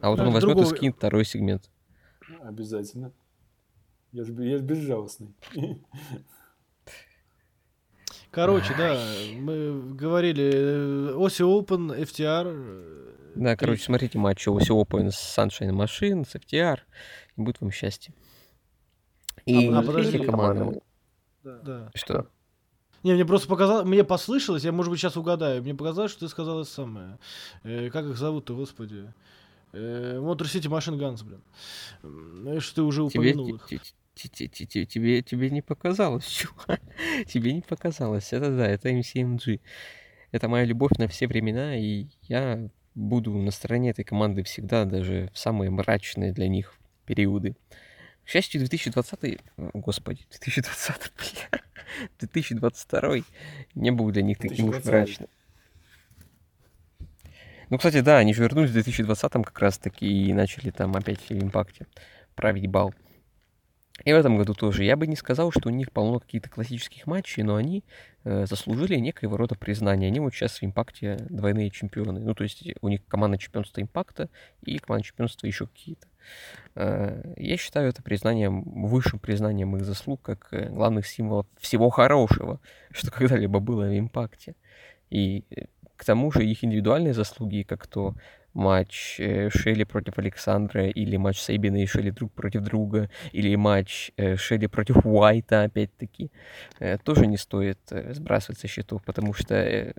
А 0.00 0.10
вот 0.10 0.16
Да, 0.16 0.26
он 0.26 0.32
возьмет 0.32 0.52
и 0.52 0.54
другого- 0.56 0.74
скинет 0.76 0.96
второй 0.96 1.24
сегмент. 1.24 1.70
Обязательно. 2.42 3.12
Я 4.12 4.24
же 4.24 4.32
я 4.44 4.58
ж 4.58 4.62
безжалостный. 4.62 5.34
Короче, 8.30 8.74
да, 8.76 8.96
мы 9.36 9.94
говорили 9.94 10.50
э, 10.52 11.14
Оси 11.16 11.42
Open, 11.42 11.96
FTR. 12.00 12.46
э, 12.46 13.32
Да, 13.34 13.56
короче, 13.56 13.82
смотрите 13.82 14.18
матч 14.18 14.46
Оси 14.46 14.70
Open 14.70 15.10
с 15.10 15.36
Sunshine 15.38 15.70
Machine, 15.72 16.24
с 16.24 16.36
FTR, 16.36 16.78
и 17.36 17.40
будет 17.40 17.60
вам 17.60 17.72
счастье. 17.72 18.14
И 19.46 19.66
а, 19.68 19.82
подожди. 19.82 20.12
третья 20.12 20.26
команда... 20.30 20.80
Да. 21.42 21.90
Что? 21.94 22.28
Не, 23.02 23.14
мне 23.14 23.24
просто 23.24 23.48
показалось, 23.48 23.86
мне 23.86 24.04
послышалось, 24.04 24.64
я, 24.64 24.72
может 24.72 24.90
быть, 24.90 25.00
сейчас 25.00 25.16
угадаю. 25.16 25.62
Мне 25.62 25.74
показалось, 25.74 26.10
что 26.10 26.20
ты 26.20 26.28
сказал 26.28 26.60
это 26.60 26.70
самое. 26.70 27.18
Э, 27.62 27.88
как 27.90 28.04
их 28.06 28.16
зовут-то, 28.18 28.54
господи? 28.54 29.12
Э, 29.72 30.18
Motor 30.20 30.42
City 30.46 30.68
Machine 30.68 30.98
Guns, 30.98 31.24
блин. 31.24 31.42
Знаешь, 32.02 32.68
ты 32.70 32.82
уже 32.82 33.08
Тебе, 33.08 33.30
упомянул 33.30 33.54
их. 33.54 33.66
те- 33.68 33.80
те- 34.14 34.28
те- 34.28 34.48
те- 34.48 34.66
те- 34.66 34.86
тебе, 34.86 35.22
тебе 35.22 35.50
не 35.50 35.62
показалось, 35.62 36.26
чувак. 36.28 36.80
Тебе 37.26 37.52
не 37.54 37.62
показалось. 37.62 38.32
Это 38.32 38.54
да, 38.54 38.66
это 38.66 38.90
MCMG. 38.90 39.60
Это 40.32 40.48
моя 40.48 40.64
любовь 40.64 40.92
на 40.98 41.08
все 41.08 41.26
времена, 41.26 41.76
и 41.76 42.06
я 42.22 42.68
буду 42.94 43.32
на 43.32 43.50
стороне 43.50 43.90
этой 43.90 44.04
команды 44.04 44.42
всегда, 44.42 44.84
даже 44.84 45.30
в 45.32 45.38
самые 45.38 45.70
мрачные 45.70 46.32
для 46.32 46.48
них 46.48 46.74
периоды. 47.06 47.56
К 48.30 48.32
счастью, 48.32 48.60
2020, 48.60 49.40
о, 49.56 49.70
господи, 49.74 50.24
2020, 50.30 51.12
бля, 51.50 51.60
2022 52.20 53.24
не 53.74 53.90
был 53.90 54.08
для 54.12 54.22
них 54.22 54.38
таким 54.38 54.68
уж 54.68 54.76
2020. 54.76 54.86
мрачным. 54.86 55.28
Ну, 57.70 57.76
кстати, 57.76 58.02
да, 58.02 58.18
они 58.18 58.32
же 58.32 58.42
вернулись 58.42 58.70
в 58.70 58.74
2020 58.74 59.32
как 59.32 59.58
раз-таки 59.58 60.06
и 60.06 60.32
начали 60.32 60.70
там 60.70 60.94
опять 60.94 61.28
в 61.28 61.32
импакте 61.32 61.88
править 62.36 62.68
бал. 62.68 62.94
И 64.04 64.12
в 64.12 64.16
этом 64.16 64.38
году 64.38 64.54
тоже. 64.54 64.84
Я 64.84 64.96
бы 64.96 65.06
не 65.06 65.16
сказал, 65.16 65.50
что 65.50 65.68
у 65.68 65.72
них 65.72 65.92
полно 65.92 66.20
каких-то 66.20 66.48
классических 66.48 67.06
матчей, 67.06 67.42
но 67.42 67.56
они 67.56 67.84
э, 68.24 68.46
заслужили 68.46 68.96
некоего 68.96 69.36
рода 69.36 69.54
признания. 69.54 70.06
Они 70.06 70.20
вот 70.20 70.34
сейчас 70.34 70.60
в 70.60 70.64
импакте 70.64 71.16
двойные 71.28 71.70
чемпионы. 71.70 72.20
Ну, 72.20 72.34
то 72.34 72.44
есть 72.44 72.62
у 72.80 72.88
них 72.88 73.04
команда 73.06 73.38
чемпионства 73.38 73.80
импакта 73.80 74.28
и 74.62 74.78
команда 74.78 75.06
чемпионства 75.06 75.46
еще 75.46 75.66
какие-то. 75.66 76.06
Э, 76.74 77.34
я 77.36 77.56
считаю 77.56 77.88
это 77.88 78.02
признанием, 78.02 78.62
высшим 78.62 79.18
признанием 79.18 79.76
их 79.76 79.84
заслуг, 79.84 80.22
как 80.22 80.48
э, 80.52 80.68
главных 80.68 81.06
символов 81.06 81.46
всего 81.58 81.90
хорошего, 81.90 82.60
что 82.90 83.10
когда-либо 83.10 83.60
было 83.60 83.84
в 83.84 83.98
импакте. 83.98 84.54
И 85.10 85.44
э, 85.50 85.66
к 85.96 86.04
тому 86.04 86.32
же 86.32 86.44
их 86.44 86.64
индивидуальные 86.64 87.12
заслуги, 87.12 87.62
как 87.62 87.86
то 87.86 88.14
матч 88.54 89.20
э, 89.20 89.50
Шелли 89.50 89.84
против 89.84 90.18
Александра, 90.18 90.88
или 90.88 91.16
матч 91.16 91.40
Сейбина 91.40 91.82
и 91.82 91.86
Шелли 91.86 92.10
друг 92.10 92.32
против 92.32 92.62
друга, 92.62 93.10
или 93.32 93.54
матч 93.56 94.12
э, 94.16 94.36
Шелли 94.36 94.66
против 94.66 95.06
Уайта, 95.06 95.64
опять-таки, 95.64 96.30
э, 96.78 96.98
тоже 96.98 97.26
не 97.26 97.36
стоит 97.36 97.78
сбрасывать 97.90 98.58
со 98.58 98.68
счетов, 98.68 99.02
потому 99.04 99.34
что, 99.34 99.94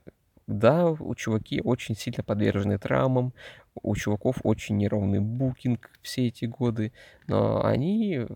да, 0.57 0.89
у 0.89 1.15
чуваки 1.15 1.61
очень 1.61 1.95
сильно 1.95 2.23
подвержены 2.23 2.77
травмам, 2.77 3.33
у 3.81 3.95
чуваков 3.95 4.37
очень 4.43 4.77
неровный 4.77 5.19
букинг 5.19 5.91
все 6.01 6.27
эти 6.27 6.45
годы, 6.45 6.91
но 7.27 7.63
они, 7.65 8.27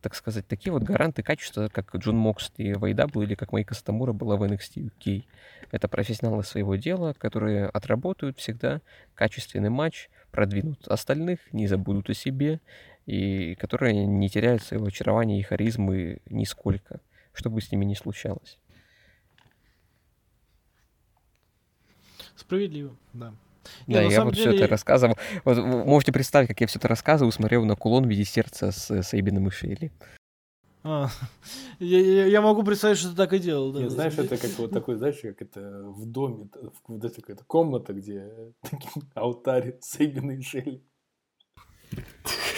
так 0.00 0.14
сказать, 0.14 0.46
такие 0.46 0.72
вот 0.72 0.82
гаранты 0.82 1.22
качества, 1.22 1.68
как 1.72 1.94
Джон 1.96 2.16
Моксли 2.16 2.74
в 2.74 2.84
AEW 2.84 3.24
или 3.24 3.34
как 3.34 3.52
Майка 3.52 3.74
Стамура 3.74 4.12
была 4.12 4.36
в 4.36 4.44
NXT 4.44 4.90
UK. 5.02 5.24
Это 5.70 5.88
профессионалы 5.88 6.44
своего 6.44 6.76
дела, 6.76 7.14
которые 7.18 7.66
отработают 7.66 8.38
всегда 8.38 8.80
качественный 9.14 9.70
матч, 9.70 10.08
продвинут 10.30 10.86
остальных, 10.88 11.40
не 11.52 11.66
забудут 11.66 12.10
о 12.10 12.14
себе, 12.14 12.60
и 13.06 13.54
которые 13.56 14.06
не 14.06 14.28
теряют 14.28 14.62
своего 14.62 14.86
очарования 14.86 15.38
и 15.38 15.42
харизмы 15.42 16.18
нисколько, 16.30 17.00
что 17.32 17.50
бы 17.50 17.60
с 17.60 17.70
ними 17.70 17.84
ни 17.84 17.94
случалось. 17.94 18.58
Справедливо, 22.36 22.96
да. 23.12 23.34
Не, 23.86 23.94
Да, 23.94 24.02
я 24.02 24.24
вот 24.24 24.34
все 24.34 24.44
деле- 24.50 24.58
это 24.64 24.68
рассказывал. 24.72 25.16
Вот 25.44 25.56
вы 25.56 25.84
можете 25.84 26.12
представить, 26.12 26.48
как 26.48 26.60
я 26.60 26.66
все 26.66 26.78
это 26.78 26.88
рассказывал, 26.88 27.32
смотрел 27.32 27.64
на 27.64 27.76
кулон 27.76 28.04
в 28.04 28.08
виде 28.08 28.24
сердца 28.24 28.70
с 28.72 29.02
Сейбином 29.02 29.48
и 29.48 29.50
Шейли. 29.50 29.90
А, 30.82 31.08
я, 31.78 31.98
я, 32.00 32.26
я 32.26 32.40
могу 32.42 32.62
представить, 32.62 32.98
что 32.98 33.10
ты 33.10 33.16
так 33.16 33.32
и 33.32 33.38
делал. 33.38 33.72
Да, 33.72 33.80
на 33.80 33.88
знаешь, 33.88 34.18
это 34.18 34.36
как 34.36 34.50
вот 34.58 34.70
такой, 34.70 34.96
знаешь, 34.96 35.18
как 35.22 35.40
это 35.40 35.82
в 35.84 36.04
доме, 36.04 36.48
в- 36.52 36.72
вот 36.88 37.04
эта 37.04 37.20
какая-то 37.22 37.44
комната, 37.44 37.94
где 37.94 38.52
такие 38.60 39.04
алтарь 39.14 39.78
Сейбина 39.80 40.32
и 40.32 40.42
Шелли. 40.42 40.64
деле. 40.64 40.82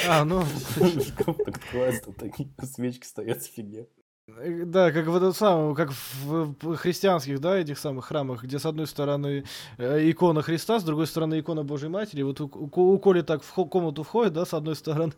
А, 0.09 0.24
ну, 0.24 0.44
Шкаф 0.44 1.36
так 1.44 1.61
там 2.01 2.15
такие 2.15 2.48
свечки 2.65 3.07
стоят 3.07 3.43
с 3.43 3.47
фигня. 3.47 3.85
Э, 4.28 4.65
да, 4.65 4.90
как 4.93 5.07
в 5.07 5.16
этом 5.16 5.32
самом, 5.32 5.74
как 5.74 5.90
в, 6.24 6.77
христианских, 6.77 7.40
да, 7.40 7.57
этих 7.59 7.78
самых 7.78 8.07
храмах, 8.07 8.43
где 8.44 8.59
с 8.59 8.66
одной 8.66 8.86
стороны 8.86 9.44
э, 9.78 10.11
икона 10.11 10.43
Христа, 10.43 10.78
с 10.81 10.85
другой 10.85 11.07
стороны 11.07 11.40
икона 11.40 11.62
Божьей 11.62 11.89
Матери. 11.89 12.23
Вот 12.23 12.40
у, 12.40 12.47
у- 12.47 12.93
у 12.94 12.98
Коли 12.98 13.23
так 13.23 13.43
в 13.43 13.53
комнату 13.53 14.03
входит, 14.03 14.32
да, 14.32 14.44
с 14.44 14.55
одной 14.55 14.74
стороны 14.77 15.12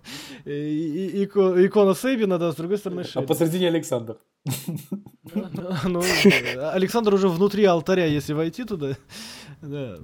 э, 0.44 0.50
и- 0.52 1.06
и- 1.22 1.24
ико- 1.26 1.66
икона 1.66 1.94
Сейбина, 1.94 2.38
да, 2.38 2.52
с 2.52 2.56
другой 2.56 2.78
стороны 2.78 3.00
А 3.00 3.04
Шелли. 3.04 3.26
посередине 3.26 3.68
Александр. 3.68 4.16
Ну, 5.84 6.02
э, 6.02 6.70
Александр 6.70 7.14
уже 7.14 7.28
внутри 7.28 7.64
алтаря, 7.64 8.06
если 8.06 8.32
войти 8.34 8.64
туда. 8.64 8.96
Да. 9.62 9.96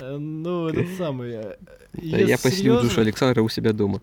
Э, 0.00 0.16
Ну, 0.16 0.68
этот 0.68 0.88
самый. 0.98 1.56
я 1.94 2.38
поселил 2.38 2.80
душу 2.80 3.00
Александра 3.00 3.42
у 3.42 3.48
себя 3.48 3.72
дома. 3.72 4.00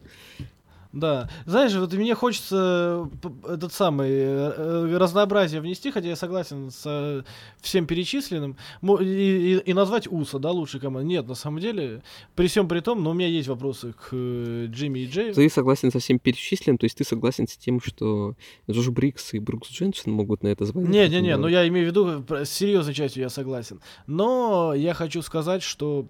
Да. 0.94 1.30
Знаешь, 1.46 1.74
вот 1.74 1.94
мне 1.94 2.16
хочется 2.16 3.10
п- 3.22 3.54
этот 3.54 3.72
самый 3.74 4.10
э, 4.10 4.54
э, 4.58 4.98
разнообразие 4.98 5.62
внести, 5.62 5.90
хотя 5.92 6.10
я 6.10 6.16
согласен 6.18 6.70
со 6.70 7.24
всем 7.62 7.86
перечисленным, 7.86 8.58
и, 9.00 9.04
и- 9.06 9.58
и 9.70 9.74
назвать 9.74 10.08
УСА, 10.12 10.40
да, 10.40 10.52
лучшей 10.52 10.80
командой. 10.82 11.08
Нет, 11.08 11.28
на 11.28 11.36
самом 11.36 11.60
деле, 11.60 12.02
при 12.36 12.48
всем 12.48 12.68
при 12.68 12.82
том, 12.82 13.04
но 13.04 13.12
у 13.12 13.14
меня 13.14 13.28
есть 13.28 13.48
вопросы 13.48 13.94
к 13.94 14.10
э, 14.12 14.66
Джимми 14.70 15.00
и 15.00 15.08
Джею. 15.08 15.34
Ты 15.34 15.50
согласен 15.50 15.92
со 15.92 16.00
всем 16.00 16.20
перечисленным, 16.20 16.78
то 16.78 16.86
есть 16.86 16.98
ты 16.98 17.04
согласен 17.06 17.48
с 17.48 17.56
тем, 17.56 17.80
что 17.82 18.36
Джош 18.70 18.90
Брикс 18.90 19.34
и 19.34 19.40
Брукс 19.40 19.70
Дженсен 19.70 20.12
могут 20.12 20.44
на 20.44 20.50
это 20.50 20.66
звание? 20.66 20.92
Не-не-не, 21.08 21.38
ну 21.38 21.48
я 21.48 21.66
имею 21.70 21.86
в 21.88 21.90
виду, 21.90 22.26
с 22.46 22.50
серьезной 22.50 22.94
частью 22.94 23.24
я 23.24 23.30
согласен. 23.30 23.80
Но 24.08 24.74
я 24.76 24.94
хочу 24.94 25.22
сказать, 25.22 25.64
что... 25.64 26.08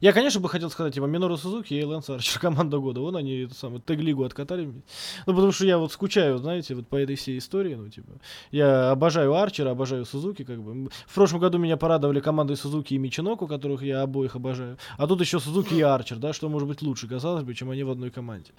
Я, 0.00 0.12
конечно, 0.12 0.40
бы 0.40 0.48
хотел 0.48 0.70
сказать, 0.70 0.94
типа, 0.94 1.04
Минору 1.04 1.36
Сузуки 1.36 1.74
и 1.74 1.84
Лэнс 1.84 2.10
Арчер, 2.10 2.40
команда 2.40 2.78
года. 2.78 3.00
Вон 3.00 3.16
они, 3.16 3.42
эту 3.42 3.54
самую, 3.54 3.80
тег-лигу 3.80 4.24
откатали. 4.24 4.66
Ну, 4.66 5.34
потому 5.34 5.52
что 5.52 5.66
я 5.66 5.78
вот 5.78 5.92
скучаю, 5.92 6.38
знаете, 6.38 6.74
вот 6.74 6.86
по 6.88 6.96
этой 6.96 7.16
всей 7.16 7.38
истории, 7.38 7.74
ну, 7.74 7.88
типа. 7.88 8.12
Я 8.50 8.90
обожаю 8.90 9.34
Арчера, 9.34 9.70
обожаю 9.70 10.04
Сузуки, 10.04 10.44
как 10.44 10.62
бы. 10.62 10.90
В 11.06 11.14
прошлом 11.14 11.40
году 11.40 11.58
меня 11.58 11.76
порадовали 11.76 12.20
команды 12.20 12.56
Сузуки 12.56 12.94
и 12.94 12.98
Мичиноку, 12.98 13.46
которых 13.46 13.82
я 13.82 14.02
обоих 14.02 14.36
обожаю. 14.36 14.78
А 14.96 15.06
тут 15.06 15.20
еще 15.20 15.40
Сузуки 15.40 15.74
и 15.74 15.82
Арчер, 15.82 16.18
да, 16.18 16.32
что 16.32 16.48
может 16.48 16.68
быть 16.68 16.82
лучше, 16.82 17.08
казалось 17.08 17.44
бы, 17.44 17.54
чем 17.54 17.70
они 17.70 17.84
в 17.84 17.90
одной 17.90 18.10
команде. 18.10 18.52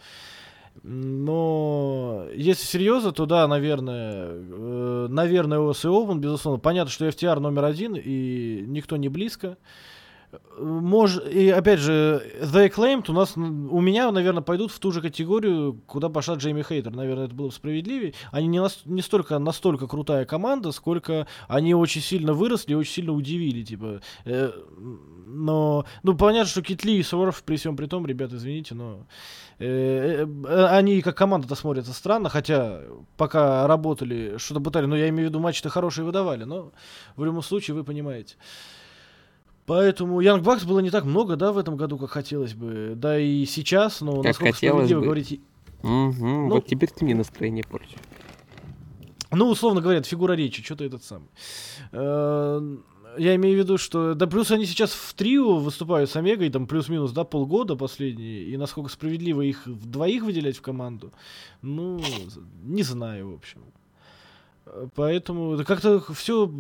Но 0.84 2.27
если 2.35 2.65
серьезно, 2.65 3.11
то 3.11 3.26
да, 3.26 3.47
наверное, 3.47 4.27
э, 4.30 5.07
наверное, 5.10 5.60
OS 5.60 5.84
и 5.84 5.88
Open, 5.88 6.19
безусловно. 6.19 6.60
Понятно, 6.60 6.91
что 6.91 7.07
FTR 7.07 7.39
номер 7.39 7.64
один, 7.64 7.95
и 7.95 8.64
никто 8.68 8.97
не 8.97 9.10
близко. 9.10 9.57
Мож... 10.60 11.18
И 11.32 11.49
опять 11.49 11.80
же, 11.80 12.24
The 12.41 12.70
Acclaimed 12.70 13.06
у 13.10 13.14
нас, 13.14 13.36
у 13.36 13.82
меня, 13.82 14.12
наверное, 14.12 14.44
пойдут 14.44 14.72
в 14.72 14.80
ту 14.80 14.91
же 14.91 15.02
категорию, 15.02 15.82
куда 15.86 16.10
пошла 16.10 16.36
Джейми 16.36 16.64
Хейтер. 16.64 16.94
Наверное, 16.94 17.26
это 17.26 17.36
было 17.36 17.48
бы 17.48 17.53
справедливее. 17.53 18.14
Они 18.32 18.48
не, 18.48 18.62
нас... 18.62 18.82
не 18.86 19.02
столько 19.02 19.40
настолько 19.40 19.88
крутая 19.88 20.26
команда, 20.26 20.72
сколько 20.72 21.28
они 21.48 21.74
очень 21.74 22.02
сильно 22.02 22.34
выросли 22.34 22.74
и 22.74 22.76
очень 22.76 22.94
сильно 22.94 23.14
удивили. 23.14 23.64
Типа, 23.64 24.02
Э, 24.26 24.52
но, 25.28 25.86
ну, 26.03 26.16
понятно, 26.16 26.49
что 26.49 26.62
Китли 26.62 26.98
и 26.98 27.03
Своров 27.03 27.44
при 27.44 27.57
всем 27.57 27.76
при 27.76 27.88
том, 27.88 28.06
ребята, 28.06 28.36
извините, 28.38 28.76
но 28.76 29.06
э, 29.60 30.26
э, 30.26 30.66
они 30.68 31.02
как 31.02 31.18
команда-то 31.18 31.56
смотрятся 31.56 31.94
странно, 31.94 32.30
хотя 32.30 32.82
пока 33.18 33.68
работали, 33.68 34.38
что-то 34.38 34.62
пытали, 34.62 34.86
но 34.86 34.95
я 34.95 35.10
имею 35.10 35.28
в 35.28 35.30
виду, 35.30 35.40
матчи-то 35.40 35.70
хорошие 35.70 36.06
выдавали, 36.06 36.44
но 36.44 36.72
в 37.16 37.24
любом 37.24 37.41
случае 37.41 37.76
вы 37.76 37.84
понимаете. 37.84 38.36
Поэтому 39.66 40.20
Янг 40.20 40.44
Бакс 40.44 40.64
было 40.64 40.80
не 40.80 40.92
так 40.92 41.06
много, 41.06 41.36
да, 41.36 41.52
в 41.52 41.58
этом 41.58 41.76
году, 41.76 41.98
как 41.98 42.12
хотелось 42.12 42.54
бы. 42.54 42.94
Да 42.96 43.20
и 43.20 43.46
сейчас, 43.46 44.02
но 44.02 44.18
Как 44.18 44.26
насколько 44.26 44.54
хотелось 44.54 44.76
справедливо 44.86 45.00
бы. 45.00 45.06
говорить, 45.06 45.42
Мгм, 45.82 46.48
Ну- 46.48 46.50
вот 46.50 46.66
теперь 46.68 46.90
ты 46.90 47.06
мне 47.06 47.14
настроение 47.16 47.64
портишь. 47.64 47.98
Ну, 49.32 49.50
условно 49.50 49.82
говоря, 49.82 50.00
это 50.00 50.08
фигура 50.08 50.34
речи, 50.34 50.64
что-то 50.64 50.84
этот 50.84 51.04
самый. 51.04 51.28
Э, 51.92 52.78
Я 53.18 53.36
имею 53.36 53.56
в 53.56 53.60
виду, 53.60 53.78
что... 53.78 54.14
Да 54.14 54.28
плюс 54.28 54.52
они 54.52 54.66
сейчас 54.66 54.92
в 54.92 55.14
трио 55.14 55.56
выступают 55.56 56.10
с 56.10 56.16
Омегой, 56.18 56.50
там 56.50 56.68
плюс-минус, 56.68 57.12
да, 57.14 57.24
полгода 57.24 57.78
последние, 57.78 58.44
и 58.44 58.58
насколько 58.58 58.90
справедливо 58.90 59.42
их 59.42 59.64
двоих 59.68 60.24
выделять 60.24 60.58
в 60.58 60.62
команду, 60.62 61.14
ну, 61.62 62.02
не 62.64 62.84
знаю, 62.84 63.32
в 63.32 63.36
общем. 63.36 63.62
Э, 64.66 64.88
Поэтому 64.96 65.54
это 65.54 65.64
как-то 65.64 66.00
все 66.14 66.52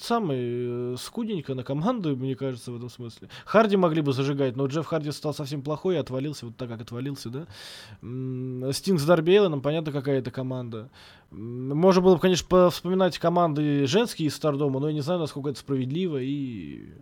самый 0.00 0.38
э, 0.38 0.96
скудненько 0.98 1.54
на 1.54 1.62
команду, 1.62 2.16
мне 2.16 2.34
кажется, 2.34 2.72
в 2.72 2.76
этом 2.76 2.90
смысле. 2.90 3.28
Харди 3.44 3.76
могли 3.76 4.02
бы 4.02 4.12
зажигать, 4.12 4.56
но 4.56 4.66
Джефф 4.66 4.86
Харди 4.86 5.12
стал 5.12 5.34
совсем 5.34 5.62
плохой 5.62 5.96
и 5.96 5.98
отвалился 5.98 6.46
вот 6.46 6.56
так, 6.56 6.68
как 6.68 6.80
отвалился, 6.80 7.30
да. 7.30 7.46
Стинг 8.72 9.00
с 9.00 9.04
Дарби 9.04 9.32
Эллином, 9.32 9.60
понятно, 9.60 9.92
какая 9.92 10.18
это 10.18 10.30
команда. 10.30 10.90
Можно 11.30 12.02
было 12.02 12.14
бы, 12.14 12.20
конечно, 12.20 12.46
по- 12.48 12.70
вспоминать 12.70 13.18
команды 13.18 13.86
женские 13.86 14.28
из 14.28 14.36
Стардома, 14.36 14.80
но 14.80 14.88
я 14.88 14.94
не 14.94 15.00
знаю, 15.00 15.20
насколько 15.20 15.50
это 15.50 15.58
справедливо 15.58 16.18
и... 16.20 16.92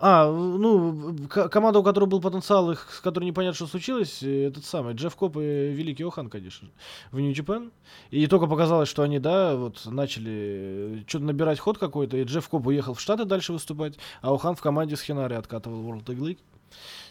э, 0.00 0.02
А, 0.02 0.30
ну, 0.30 1.14
команда, 1.28 1.80
у 1.80 1.82
которой 1.82 2.06
был 2.06 2.20
потенциал, 2.20 2.72
их, 2.72 2.88
с 2.90 3.00
которой 3.00 3.24
непонятно, 3.24 3.54
что 3.54 3.66
случилось, 3.66 4.22
э, 4.22 4.46
этот 4.46 4.64
самый, 4.64 4.94
Джефф 4.94 5.14
Коп 5.14 5.36
и 5.36 5.40
Великий 5.72 6.04
Охан, 6.04 6.30
конечно 6.30 6.68
в 7.12 7.20
Нью-Джапан. 7.20 7.70
И 8.10 8.26
только 8.26 8.46
показалось, 8.46 8.88
что 8.88 9.02
они, 9.02 9.18
да, 9.18 9.56
вот 9.56 9.84
начали 9.86 11.04
что-то 11.06 11.24
набирать 11.26 11.58
ход 11.58 11.78
какой-то, 11.78 12.16
и 12.16 12.24
Джефф 12.24 12.48
Коп 12.48 12.66
уехал 12.66 12.94
в 12.94 13.00
Штаты 13.00 13.24
дальше 13.24 13.52
выступать, 13.52 13.98
а 14.22 14.34
Охан 14.34 14.56
в 14.56 14.62
команде 14.62 14.96
с 14.96 15.02
Хинари 15.02 15.34
откатывал 15.34 15.82
World 15.82 16.04
Tag 16.04 16.18
League. 16.18 16.38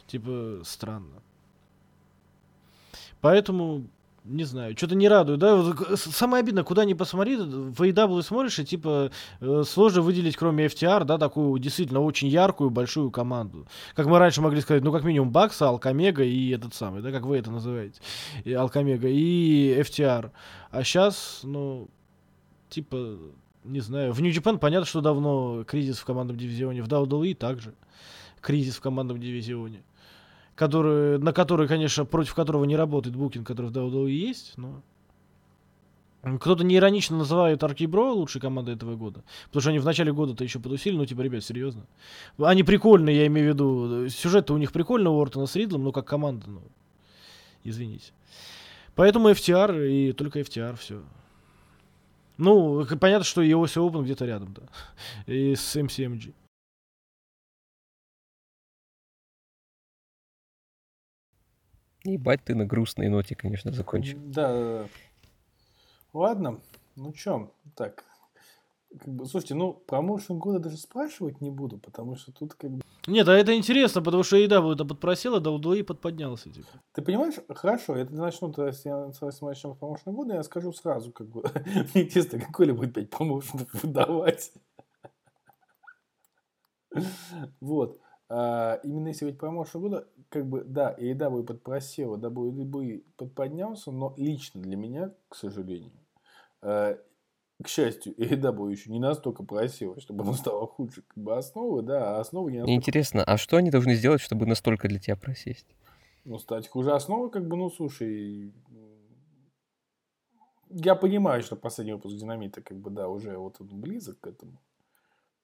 Типа, 0.08 0.62
странно. 0.64 1.22
Поэтому, 3.22 3.86
не 4.24 4.44
знаю, 4.44 4.76
что-то 4.78 4.96
не 4.96 5.08
радует, 5.08 5.40
да? 5.40 5.56
Вот, 5.56 6.00
самое 6.00 6.42
обидное, 6.42 6.64
куда 6.64 6.86
ни 6.86 6.94
посмотри, 6.94 7.38
в 7.38 7.82
AEW 7.82 8.22
смотришь, 8.22 8.60
и 8.60 8.66
типа 8.66 9.12
э, 9.40 9.64
сложно 9.66 10.02
выделить, 10.02 10.36
кроме 10.36 10.66
FTR, 10.66 11.06
да, 11.06 11.18
такую 11.18 11.60
действительно 11.60 12.02
очень 12.02 12.28
яркую, 12.28 12.70
большую 12.70 13.12
команду. 13.12 13.68
Как 13.96 14.08
мы 14.08 14.20
раньше 14.20 14.42
могли 14.42 14.62
сказать, 14.62 14.84
ну, 14.84 14.92
как 14.92 15.04
минимум, 15.04 15.32
Бакса, 15.32 15.70
Алкомега 15.70 16.24
и 16.24 16.50
этот 16.50 16.74
самый, 16.74 17.02
да, 17.02 17.12
как 17.12 17.24
вы 17.24 17.38
это 17.38 17.52
называете, 17.52 18.02
и 18.44 18.54
Алкомега 18.54 19.08
и 19.08 19.80
FTR. 19.82 20.32
А 20.72 20.84
сейчас, 20.84 21.42
ну, 21.44 21.88
типа, 22.70 23.18
не 23.64 23.80
знаю, 23.80 24.14
в 24.14 24.22
Нью-Джапан 24.22 24.60
понятно, 24.60 24.86
что 24.86 25.02
давно 25.02 25.64
кризис 25.64 26.00
в 26.00 26.06
командном 26.06 26.38
дивизионе, 26.38 26.82
в 26.82 26.88
WWE 26.88 27.36
также 27.36 27.74
кризис 28.42 28.76
в 28.76 28.82
командном 28.82 29.20
дивизионе 29.20 29.84
который, 30.60 31.20
на 31.20 31.32
который, 31.32 31.70
конечно, 31.70 32.04
против 32.04 32.36
которого 32.36 32.66
не 32.66 32.76
работает 32.76 33.16
букинг, 33.16 33.48
который 33.48 33.72
в 33.72 33.74
WWE 33.74 34.10
есть, 34.10 34.58
но... 34.58 34.82
Кто-то 36.22 36.66
неиронично 36.66 37.16
называет 37.16 37.64
Аркибро 37.64 38.12
лучшей 38.12 38.42
командой 38.42 38.76
этого 38.76 38.98
года. 38.98 39.24
Потому 39.46 39.62
что 39.62 39.70
они 39.70 39.80
в 39.80 39.86
начале 39.86 40.12
года-то 40.12 40.44
еще 40.44 40.60
подусили, 40.60 40.98
ну, 40.98 41.06
типа, 41.06 41.22
ребят, 41.22 41.46
серьезно. 41.46 41.86
Они 42.38 42.64
прикольные, 42.64 43.16
я 43.16 43.28
имею 43.28 43.52
в 43.52 43.54
виду. 43.54 44.10
Сюжет-то 44.10 44.54
у 44.54 44.58
них 44.58 44.74
прикольный, 44.74 45.10
у 45.10 45.22
Ортона 45.22 45.46
с 45.46 45.56
Ридлом, 45.56 45.86
но 45.86 45.94
как 45.94 46.06
команда, 46.06 46.50
ну, 46.50 46.62
извините. 47.64 48.12
Поэтому 48.96 49.30
FTR 49.30 49.90
и 49.90 50.12
только 50.12 50.42
FTR, 50.42 50.76
все. 50.76 51.02
Ну, 52.38 52.86
понятно, 53.00 53.24
что 53.24 53.42
и 53.42 53.52
OC 53.52 53.78
Open 53.78 54.04
где-то 54.04 54.26
рядом, 54.26 54.54
да. 54.54 54.64
И 55.34 55.56
с 55.56 55.74
MCMG. 55.78 56.34
Ебать 62.04 62.44
ты 62.44 62.56
на 62.56 62.66
грустной 62.66 63.10
ноте, 63.10 63.36
конечно, 63.36 63.72
закончил. 63.72 64.18
Да, 64.26 64.54
да, 64.54 64.84
да. 64.84 64.88
Ладно, 66.14 66.60
ну 66.96 67.12
чё, 67.14 67.52
так. 67.76 68.06
Как 68.98 69.08
бы, 69.08 69.26
слушайте, 69.28 69.54
ну, 69.54 69.74
промоушен 69.74 70.40
года 70.40 70.58
даже 70.60 70.78
спрашивать 70.78 71.42
не 71.42 71.52
буду, 71.52 71.78
потому 71.78 72.16
что 72.16 72.32
тут 72.32 72.56
как 72.56 72.72
бы... 72.72 72.82
Нет, 73.06 73.28
а 73.28 73.36
это 73.36 73.56
интересно, 73.56 74.02
потому 74.02 74.24
что 74.24 74.38
еда 74.38 74.64
это 74.72 74.84
подпросила, 74.84 75.40
да 75.40 75.52
удои 75.52 75.84
подподнялся. 75.84 76.50
Типа. 76.50 76.68
Ты 76.94 77.04
понимаешь, 77.04 77.36
хорошо, 77.50 77.96
это 77.96 78.14
начну, 78.16 78.52
то 78.52 78.66
есть 78.66 78.86
я 78.86 78.98
мы 78.98 79.50
начнем 79.50 79.76
с 79.76 79.78
промоушена 79.78 80.14
года, 80.14 80.34
я 80.36 80.44
скажу 80.44 80.74
сразу, 80.74 81.12
как 81.12 81.28
бы, 81.28 81.44
мне 81.94 82.04
интересно, 82.04 82.40
какой 82.40 82.66
ли 82.68 82.72
будет 82.72 82.96
пять 82.96 83.10
промоушенов 83.12 83.68
выдавать. 83.74 84.52
Вот. 87.62 88.00
А, 88.32 88.80
именно 88.84 89.08
если 89.08 89.26
говорить 89.26 89.40
про 89.40 89.48
промоушен 89.48 89.82
года, 89.82 90.08
как 90.30 90.48
бы, 90.48 90.64
да, 90.64 90.92
и 90.92 91.14
AEW 91.14 91.44
подпросила, 91.44 92.16
WWE 92.16 93.04
подподнялся, 93.18 93.92
но 93.92 94.14
лично 94.18 94.62
для 94.62 94.78
меня, 94.78 95.12
к 95.30 95.36
сожалению, 95.36 95.92
э, 96.62 96.98
к 97.64 97.68
счастью, 97.68 98.14
AEW 98.18 98.70
еще 98.70 98.92
не 98.92 99.00
настолько 99.00 99.44
просила, 99.44 100.00
чтобы 100.00 100.24
оно 100.24 100.34
стало 100.34 100.68
хуже 100.68 101.02
как 101.08 101.24
бы 101.24 101.36
основы, 101.36 101.82
да, 101.82 102.18
а 102.18 102.20
основы 102.20 102.52
не 102.52 102.60
настолько 102.60 102.76
интересно, 102.76 103.24
а 103.24 103.38
что 103.38 103.58
они 103.58 103.72
должны 103.72 103.96
сделать, 103.96 104.22
чтобы 104.22 104.46
настолько 104.46 104.88
для 104.88 105.00
тебя 105.00 105.16
просесть? 105.16 105.76
Ну, 106.24 106.38
стать 106.38 106.68
хуже 106.68 106.94
основы, 106.94 107.32
как 107.32 107.48
бы, 107.48 107.58
ну, 107.58 107.72
слушай, 107.72 108.54
я 110.70 110.94
понимаю, 110.94 111.42
что 111.42 111.56
последний 111.56 111.94
выпуск 111.94 112.16
Динамита, 112.16 112.62
как 112.62 112.78
бы, 112.78 112.92
да, 112.92 113.10
уже 113.10 113.36
вот 113.38 113.56
он 113.60 113.70
близок 113.82 114.20
к 114.20 114.28
этому. 114.28 114.62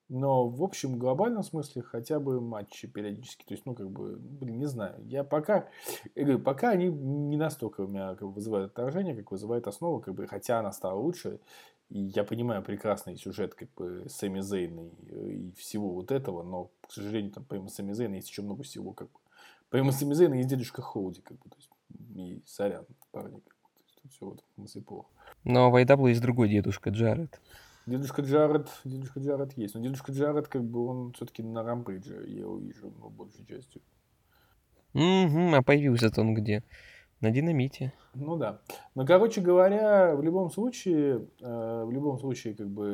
Но 0.08 0.48
в 0.48 0.62
общем 0.62 1.00
глобальном 1.00 1.42
смысле 1.42 1.82
хотя 1.82 2.20
бы 2.20 2.40
матчи 2.40 2.88
периодически. 2.88 3.44
То 3.44 3.54
есть, 3.56 3.66
ну, 3.66 3.74
как 3.74 3.90
бы, 3.90 4.18
блин, 4.18 4.60
не 4.60 4.68
знаю. 4.68 5.04
Я 5.06 5.24
пока, 5.24 5.68
я 6.14 6.24
говорю, 6.24 6.40
пока 6.40 6.70
они 6.70 6.90
не 6.90 7.38
настолько 7.38 7.82
у 7.82 7.88
меня 7.88 8.14
как 8.16 8.28
бы, 8.28 8.34
вызывают 8.34 8.72
отторжение, 8.72 9.16
как 9.16 9.32
вызывает 9.32 9.68
основа, 9.68 10.00
как 10.00 10.14
бы, 10.14 10.28
хотя 10.28 10.60
она 10.60 10.72
стала 10.72 11.00
лучше. 11.00 11.40
И 11.90 12.00
я 12.00 12.24
понимаю 12.24 12.64
прекрасный 12.64 13.16
сюжет, 13.16 13.56
как 13.56 13.72
бы, 13.74 14.06
Сэмми 14.08 14.42
Зейна 14.42 14.82
и, 14.82 15.50
и 15.50 15.52
всего 15.54 15.92
вот 15.94 16.12
этого, 16.12 16.44
но, 16.44 16.72
к 16.88 16.92
сожалению, 16.92 17.32
там, 17.32 17.46
помимо 17.48 17.70
Сэмми 17.70 17.94
Зейна 17.94 18.16
есть 18.16 18.30
еще 18.30 18.42
много 18.42 18.64
всего, 18.64 18.92
как 18.94 19.12
бы. 19.12 19.20
Помимо 19.70 19.92
Сэмми 19.92 20.14
Зейна 20.14 20.36
есть 20.36 20.50
дедушка 20.50 20.82
Хоуди, 20.82 21.22
как 21.22 21.38
бы, 21.38 21.50
то 21.50 21.58
есть, 21.58 21.70
и 22.16 22.42
сорян, 22.46 22.86
парни, 23.12 23.40
как 23.40 23.44
бы, 23.44 23.70
то 23.76 24.02
есть, 24.04 24.16
все 24.16 24.26
вот 24.26 24.44
в 24.52 24.56
смысле 24.56 24.82
плохо. 24.82 25.10
Но 25.44 25.70
в 25.70 25.76
AW 25.76 26.10
есть 26.10 26.22
другой 26.22 26.50
дедушка, 26.50 26.90
Джаред. 26.90 27.40
Дедушка 27.86 28.24
Джаред, 28.24 28.68
дедушка 28.84 29.20
Джаред 29.20 29.56
есть. 29.58 29.76
Но 29.76 29.82
дедушка 29.82 30.12
Джаред, 30.12 30.48
как 30.48 30.64
бы, 30.64 30.88
он 30.88 31.14
все-таки 31.14 31.44
на 31.44 31.64
Рамбридже, 31.64 32.26
я 32.28 32.40
его 32.40 32.58
вижу, 32.58 32.92
ну, 33.00 33.10
большей 33.10 33.46
частью. 33.46 33.82
Угу, 34.94 35.54
а 35.54 35.62
появился-то 35.62 36.22
он 36.22 36.34
где? 36.34 36.64
На 37.22 37.30
динамите. 37.30 37.94
Ну 38.14 38.38
да. 38.38 38.62
Но, 38.96 39.06
короче 39.06 39.42
говоря, 39.42 40.16
в 40.16 40.24
любом 40.24 40.50
случае, 40.50 41.28
э, 41.42 41.84
в 41.86 41.92
любом 41.92 42.20
случае, 42.20 42.56
как 42.56 42.68
бы, 42.70 42.88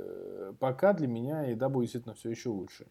э, 0.00 0.52
пока 0.58 0.92
для 0.92 1.06
меня 1.06 1.42
еда 1.42 1.68
будет 1.68 1.84
действительно 1.84 2.14
все 2.14 2.30
еще 2.30 2.50
лучше. 2.50 2.86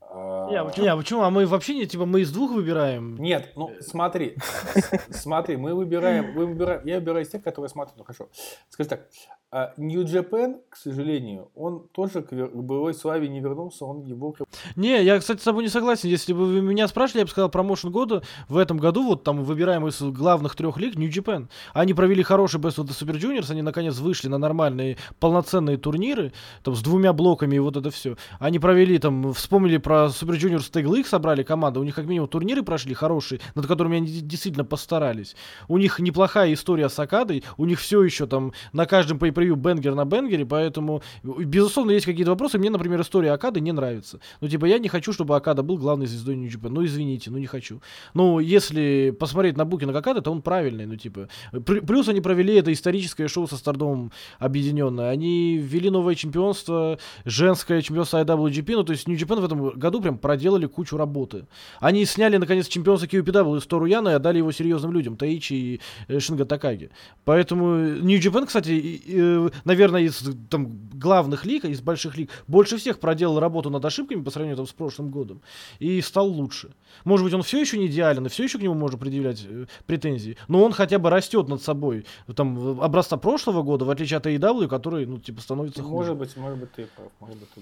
А, 0.00 0.50
Не, 0.50 0.56
а 0.56 0.64
почему? 0.64 0.84
Не, 0.84 0.90
а 0.90 0.96
почему? 0.96 1.22
А 1.22 1.30
мы 1.30 1.46
вообще 1.46 1.74
не, 1.74 1.86
типа, 1.86 2.04
мы 2.04 2.20
из 2.20 2.32
двух 2.32 2.52
выбираем? 2.52 3.16
Нет, 3.16 3.52
ну 3.56 3.70
смотри, 3.80 4.36
смотри, 5.10 5.56
мы 5.56 5.74
выбираем, 5.74 6.32
мы 6.34 6.46
выбираем, 6.46 6.86
я 6.86 6.98
выбираю 6.98 7.24
из 7.24 7.30
тех, 7.30 7.42
которые 7.42 7.68
смотрят, 7.70 7.96
ну 7.96 8.04
хорошо. 8.04 8.28
Скажи 8.68 8.88
так, 8.88 9.08
а 9.54 9.74
New 9.76 10.02
Japan, 10.04 10.56
к 10.70 10.76
сожалению, 10.76 11.50
он 11.54 11.86
тоже 11.92 12.22
к 12.22 12.32
к 12.32 12.62
былой 12.62 12.94
славе 12.94 13.28
не 13.28 13.40
вернулся, 13.40 13.84
он 13.84 14.00
его 14.04 14.34
Не, 14.76 15.02
я, 15.02 15.18
кстати, 15.18 15.40
с 15.40 15.44
тобой 15.44 15.62
не 15.62 15.68
согласен. 15.68 16.08
Если 16.08 16.32
бы 16.32 16.46
вы 16.46 16.62
меня 16.62 16.88
спрашивали, 16.88 17.20
я 17.20 17.24
бы 17.26 17.30
сказал, 17.30 17.50
промоушен 17.50 17.90
года 17.90 18.22
в 18.48 18.56
этом 18.56 18.78
году, 18.78 19.04
вот 19.04 19.24
там 19.24 19.44
выбираем 19.44 19.86
из 19.86 20.00
главных 20.00 20.56
трех 20.56 20.78
лиг 20.78 20.96
New 20.96 21.10
Japan. 21.10 21.48
Они 21.74 21.92
провели 21.92 22.22
хороший 22.22 22.60
Best 22.60 22.78
of 22.78 22.86
the 22.86 22.98
Super 22.98 23.20
Juniors, 23.20 23.50
они 23.50 23.60
наконец 23.60 23.98
вышли 23.98 24.28
на 24.28 24.38
нормальные 24.38 24.96
полноценные 25.20 25.76
турниры, 25.76 26.32
там 26.62 26.74
с 26.74 26.80
двумя 26.80 27.12
блоками 27.12 27.56
и 27.56 27.58
вот 27.58 27.76
это 27.76 27.90
все. 27.90 28.16
Они 28.38 28.58
провели 28.58 28.98
там, 28.98 29.34
вспомнили 29.34 29.76
про 29.76 30.06
Super 30.06 30.38
Juniors 30.38 30.72
Tag 30.72 30.84
League, 30.84 31.06
собрали 31.06 31.42
команду, 31.42 31.80
у 31.80 31.84
них 31.84 31.94
как 31.94 32.06
минимум 32.06 32.28
турниры 32.28 32.62
прошли 32.62 32.94
хорошие, 32.94 33.40
над 33.54 33.66
которыми 33.66 33.98
они 33.98 34.06
действительно 34.06 34.64
постарались. 34.64 35.36
У 35.68 35.76
них 35.76 35.98
неплохая 35.98 36.54
история 36.54 36.88
с 36.88 36.98
Акадой, 36.98 37.44
у 37.58 37.66
них 37.66 37.80
все 37.80 38.02
еще 38.02 38.26
там 38.26 38.54
на 38.72 38.86
каждом 38.86 39.18
pay 39.42 39.54
бенгер 39.54 39.94
на 39.94 40.04
бенгере, 40.04 40.46
поэтому, 40.46 41.02
безусловно, 41.22 41.92
есть 41.92 42.06
какие-то 42.06 42.30
вопросы. 42.30 42.58
Мне, 42.58 42.70
например, 42.70 43.00
история 43.00 43.32
Акады 43.32 43.60
не 43.60 43.72
нравится. 43.72 44.20
Ну, 44.40 44.48
типа, 44.48 44.66
я 44.66 44.78
не 44.78 44.88
хочу, 44.88 45.12
чтобы 45.12 45.36
Акада 45.36 45.62
был 45.62 45.78
главной 45.78 46.06
звездой 46.06 46.36
Japan. 46.36 46.70
Ну, 46.70 46.84
извините, 46.84 47.30
ну 47.30 47.38
не 47.38 47.46
хочу. 47.46 47.80
Ну, 48.14 48.38
если 48.38 49.14
посмотреть 49.18 49.56
на 49.56 49.64
букинг 49.64 49.94
Акады, 49.94 50.20
то 50.20 50.30
он 50.30 50.42
правильный, 50.42 50.86
ну, 50.86 50.96
типа. 50.96 51.28
Плюс 51.64 52.08
они 52.08 52.20
провели 52.20 52.54
это 52.54 52.72
историческое 52.72 53.28
шоу 53.28 53.46
со 53.46 53.56
Стардомом 53.56 54.12
объединенное. 54.38 55.10
Они 55.10 55.58
ввели 55.58 55.90
новое 55.90 56.14
чемпионство, 56.14 56.98
женское 57.24 57.82
чемпионство 57.82 58.22
IWGP, 58.22 58.76
ну, 58.76 58.84
то 58.84 58.92
есть 58.92 59.06
Japan 59.08 59.40
в 59.40 59.44
этом 59.44 59.70
году 59.70 60.00
прям 60.00 60.18
проделали 60.18 60.66
кучу 60.66 60.96
работы. 60.96 61.46
Они 61.80 62.04
сняли, 62.04 62.36
наконец, 62.36 62.68
чемпионство 62.68 63.06
QPW 63.06 63.58
из 63.58 63.66
Торуяна 63.66 64.10
и 64.10 64.12
отдали 64.12 64.38
его 64.38 64.52
серьезным 64.52 64.92
людям, 64.92 65.16
Таичи 65.16 65.54
и 65.54 65.80
э, 66.08 66.18
Шинга 66.18 66.44
Такаги. 66.44 66.90
Поэтому 67.24 67.76
Japan, 68.22 68.46
кстати, 68.46 68.70
и, 68.70 69.31
наверное, 69.64 70.02
из 70.02 70.22
там 70.50 70.88
главных 70.92 71.44
лиг, 71.44 71.64
из 71.64 71.80
больших 71.80 72.16
лиг, 72.16 72.30
больше 72.46 72.76
всех 72.76 72.98
проделал 72.98 73.40
работу 73.40 73.70
над 73.70 73.84
ошибками 73.84 74.22
по 74.22 74.30
сравнению 74.30 74.56
там, 74.56 74.66
с 74.66 74.72
прошлым 74.72 75.10
годом 75.10 75.42
и 75.78 76.00
стал 76.00 76.28
лучше. 76.28 76.70
Может 77.04 77.24
быть, 77.24 77.34
он 77.34 77.42
все 77.42 77.60
еще 77.60 77.78
не 77.78 77.86
идеален, 77.86 78.26
и 78.26 78.28
все 78.28 78.44
еще 78.44 78.58
к 78.58 78.62
нему 78.62 78.74
можно 78.74 78.98
предъявлять 78.98 79.44
э, 79.48 79.66
претензии, 79.86 80.36
но 80.48 80.62
он 80.62 80.72
хотя 80.72 80.98
бы 80.98 81.10
растет 81.10 81.48
над 81.48 81.62
собой. 81.62 82.06
Там 82.34 82.80
образца 82.80 83.16
прошлого 83.16 83.62
года, 83.62 83.84
в 83.84 83.90
отличие 83.90 84.18
от 84.18 84.26
AEW, 84.26 84.68
который, 84.68 85.06
ну, 85.06 85.18
типа, 85.18 85.40
становится 85.40 85.82
хуже. 85.82 86.14
Может 86.14 86.16
быть, 86.16 86.36
может 86.36 86.58
быть, 86.58 86.72
ты 86.72 86.86
прав, 86.96 87.10
может 87.20 87.38
быть, 87.38 87.48
ты... 87.54 87.60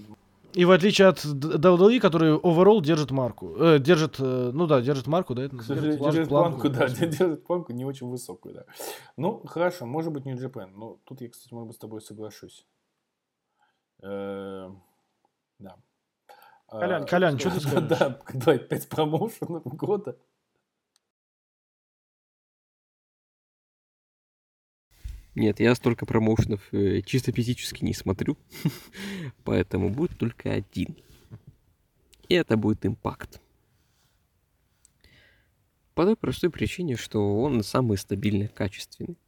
И 0.52 0.64
в 0.64 0.70
отличие 0.72 1.08
от 1.08 1.24
WWE, 1.24 2.00
который 2.00 2.36
overall 2.36 2.82
держит 2.82 3.10
марку. 3.10 3.54
Э, 3.56 3.78
держит, 3.78 4.16
э, 4.18 4.50
ну 4.52 4.66
да, 4.66 4.80
держит 4.80 5.06
марку, 5.06 5.34
да? 5.34 5.44
это 5.44 5.56
К 5.56 5.58
называется? 5.58 5.98
держит 6.00 6.28
планку, 6.28 6.68
да, 6.68 6.88
господи. 6.88 7.06
держит 7.18 7.46
планку 7.46 7.72
не 7.72 7.84
очень 7.84 8.08
высокую, 8.08 8.54
да. 8.54 8.64
Ну, 9.16 9.42
хорошо, 9.46 9.86
может 9.86 10.12
быть, 10.12 10.24
New 10.24 10.36
Japan. 10.36 10.70
Ну, 10.74 11.00
тут 11.04 11.20
я, 11.20 11.28
кстати, 11.28 11.54
может 11.54 11.68
быть, 11.68 11.76
с 11.76 11.78
тобой 11.80 12.00
соглашусь. 12.00 12.66
Э, 14.02 14.70
Да. 15.58 15.76
А, 16.68 16.78
Колян, 16.78 17.06
Колян, 17.06 17.38
что 17.38 17.50
ты 17.50 17.60
скажешь? 17.60 17.88
Да, 17.88 18.18
давай, 18.32 18.58
пять 18.58 18.88
промоушенов 18.88 19.64
года. 19.64 20.16
Нет, 25.34 25.60
я 25.60 25.74
столько 25.74 26.06
промоушенов 26.06 26.60
э, 26.72 27.02
чисто 27.02 27.32
физически 27.32 27.84
не 27.84 27.94
смотрю, 27.94 28.36
поэтому 29.44 29.90
будет 29.90 30.18
только 30.18 30.52
один. 30.52 30.96
И 32.28 32.34
это 32.34 32.56
будет 32.56 32.84
импакт. 32.84 33.40
По 35.94 36.04
той 36.04 36.16
простой 36.16 36.50
причине, 36.50 36.96
что 36.96 37.40
он 37.40 37.62
самый 37.62 37.98
стабильный, 37.98 38.48
качественный. 38.48 39.18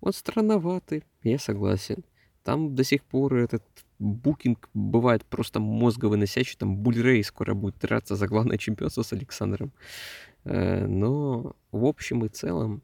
Вот 0.00 0.16
странноватый, 0.16 1.04
я 1.22 1.38
согласен. 1.38 2.04
Там 2.42 2.74
до 2.74 2.84
сих 2.84 3.04
пор 3.04 3.34
этот 3.34 3.64
букинг 3.98 4.70
бывает 4.72 5.24
просто 5.26 5.60
мозговыносящий. 5.60 6.56
Там 6.58 6.76
Бульрей 6.76 7.22
скоро 7.22 7.54
будет 7.54 7.78
драться 7.78 8.16
за 8.16 8.26
главное 8.26 8.58
чемпионство 8.58 9.02
с 9.02 9.12
Александром. 9.12 9.72
Э, 10.44 10.86
Но 10.86 11.54
в 11.70 11.84
общем 11.84 12.24
и 12.24 12.28
целом 12.28 12.82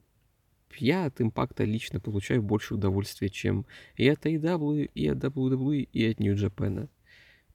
я 0.78 1.06
от 1.06 1.20
импакта 1.20 1.64
лично 1.64 2.00
получаю 2.00 2.42
больше 2.42 2.74
удовольствия, 2.74 3.28
чем 3.28 3.66
и 3.96 4.08
от 4.08 4.26
AEW, 4.26 4.90
и 4.94 5.08
от 5.08 5.18
WWE, 5.18 5.88
и 5.92 6.10
от 6.10 6.18
New 6.18 6.34
Japan. 6.34 6.88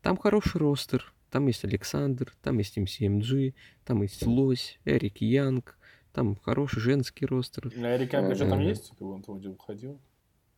Там 0.01 0.17
хороший 0.17 0.57
ростер, 0.57 1.13
там 1.29 1.47
есть 1.47 1.63
Александр, 1.63 2.33
там 2.41 2.57
есть 2.57 2.77
MCMG, 2.77 3.53
там 3.85 4.01
есть 4.01 4.25
Лось, 4.25 4.79
Эрик 4.85 5.21
Янг, 5.21 5.77
там 6.13 6.35
хороший 6.35 6.81
женский 6.81 7.25
ростер. 7.25 7.71
На 7.75 7.95
Эрик 7.95 8.13
Янга 8.13 8.35
же 8.35 8.47
там 8.47 8.59
Э, 8.59 8.69
есть? 8.69 8.91
Он 8.99 9.21
вроде 9.21 9.49
уходил. 9.49 9.99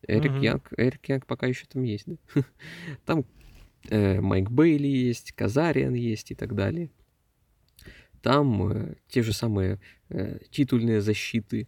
Эрик. 0.07 0.41
Янг, 0.41 0.73
Эрик 0.77 1.07
Янг 1.09 1.25
пока 1.25 1.47
еще 1.47 1.65
там 1.65 1.83
есть, 1.83 2.05
да? 2.07 2.15
Там 3.05 3.25
э, 3.89 4.19
Майк 4.19 4.49
Бейли 4.49 4.87
есть, 4.87 5.31
Казариан 5.31 5.93
есть 5.93 6.31
и 6.31 6.35
так 6.35 6.55
далее. 6.55 6.89
Там 8.21 8.71
э, 8.71 8.95
те 9.07 9.21
же 9.21 9.33
самые 9.33 9.79
э, 10.09 10.39
титульные 10.49 11.01
защиты 11.01 11.67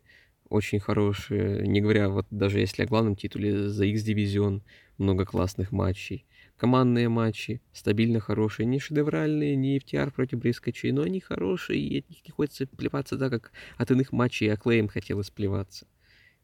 очень 0.50 0.80
хорошие, 0.80 1.68
не 1.68 1.82
говоря 1.82 2.10
вот 2.10 2.28
даже 2.30 2.60
если 2.60 2.84
о 2.84 2.88
главном 2.88 3.16
титуле 3.16 3.70
за 3.70 3.86
X-дивизион, 3.86 4.64
много 4.98 5.26
классных 5.26 5.72
матчей. 5.72 6.26
Командные 6.58 7.10
матчи, 7.10 7.62
стабильно 7.74 8.22
хорошие, 8.22 8.66
не 8.66 8.80
шедевральные, 8.80 9.58
не 9.58 9.78
FTR 9.78 10.12
против 10.12 10.40
Брискачей, 10.40 10.92
но 10.92 11.02
они 11.02 11.20
хорошие, 11.20 11.82
и 11.82 12.00
от 12.00 12.10
них 12.10 12.26
не 12.26 12.32
хочется 12.32 12.66
плеваться 12.66 13.18
так, 13.18 13.32
как 13.32 13.52
от 13.78 13.92
иных 13.92 14.14
матчей 14.14 14.52
Acclaim 14.54 14.88
хотелось 14.88 15.30
плеваться. 15.30 15.86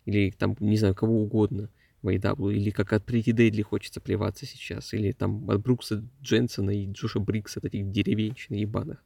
Или 0.06 0.32
там, 0.32 0.57
не 0.60 0.76
знаю, 0.78 0.95
кого 0.95 1.22
угодно 1.22 1.69
в 2.02 2.10
AEW, 2.10 2.53
или 2.53 2.72
как 2.72 2.91
от 2.91 3.10
Pretty 3.10 3.32
Deadly 3.32 3.61
хочется 3.61 4.02
плеваться 4.02 4.45
сейчас, 4.45 4.94
или 4.94 5.11
там 5.14 5.49
от 5.49 5.61
Брукса 5.61 6.03
Дженсона 6.22 6.72
и 6.72 6.91
Джоша 6.91 7.19
Брикса, 7.19 7.60
от 7.60 7.65
этих 7.65 7.90
деревенщин 7.90 8.56
ебаных. 8.56 9.03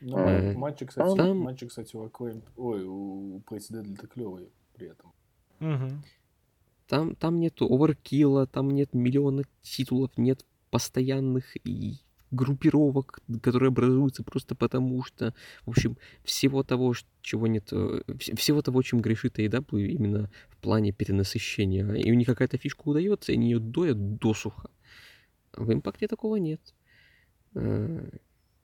Ну, 0.00 0.16
Э, 0.18 0.54
матчи, 0.54 0.86
кстати, 0.86 1.16
там- 1.16 1.38
матчи, 1.38 1.66
кстати, 1.66 1.96
у 1.96 2.06
Acclaim, 2.06 2.42
ой, 2.56 2.84
у 2.84 3.40
Председателя 3.48 3.96
клевые 3.96 4.48
при 4.74 4.88
этом. 4.88 5.12
Мгм. 5.60 6.02
Там, 6.86 7.14
там 7.16 7.38
нет 7.40 7.60
оверкилла, 7.60 8.46
там 8.46 8.70
нет 8.70 8.94
миллиона 8.94 9.42
титулов, 9.62 10.10
нет 10.16 10.44
постоянных 10.70 11.56
и 11.66 11.96
группировок, 12.30 13.20
которые 13.42 13.68
образуются 13.68 14.22
просто 14.22 14.54
потому, 14.54 15.02
что, 15.02 15.34
в 15.64 15.70
общем, 15.70 15.96
всего 16.24 16.62
того, 16.62 16.92
чего 17.22 17.46
нет, 17.46 17.68
э, 17.72 18.02
вс- 18.06 18.36
всего 18.36 18.60
того, 18.62 18.82
чем 18.82 19.00
грешит 19.00 19.38
AEW 19.38 19.86
именно 19.86 20.30
в 20.50 20.56
плане 20.58 20.92
перенасыщения. 20.92 21.90
И 21.94 22.10
у 22.10 22.14
них 22.14 22.26
какая-то 22.26 22.58
фишка 22.58 22.82
удается, 22.88 23.32
и 23.32 23.36
они 23.36 23.50
ее 23.50 23.58
доят 23.60 24.16
досуха. 24.18 24.70
В 25.56 25.72
импакте 25.72 26.06
такого 26.06 26.36
нет. 26.36 26.60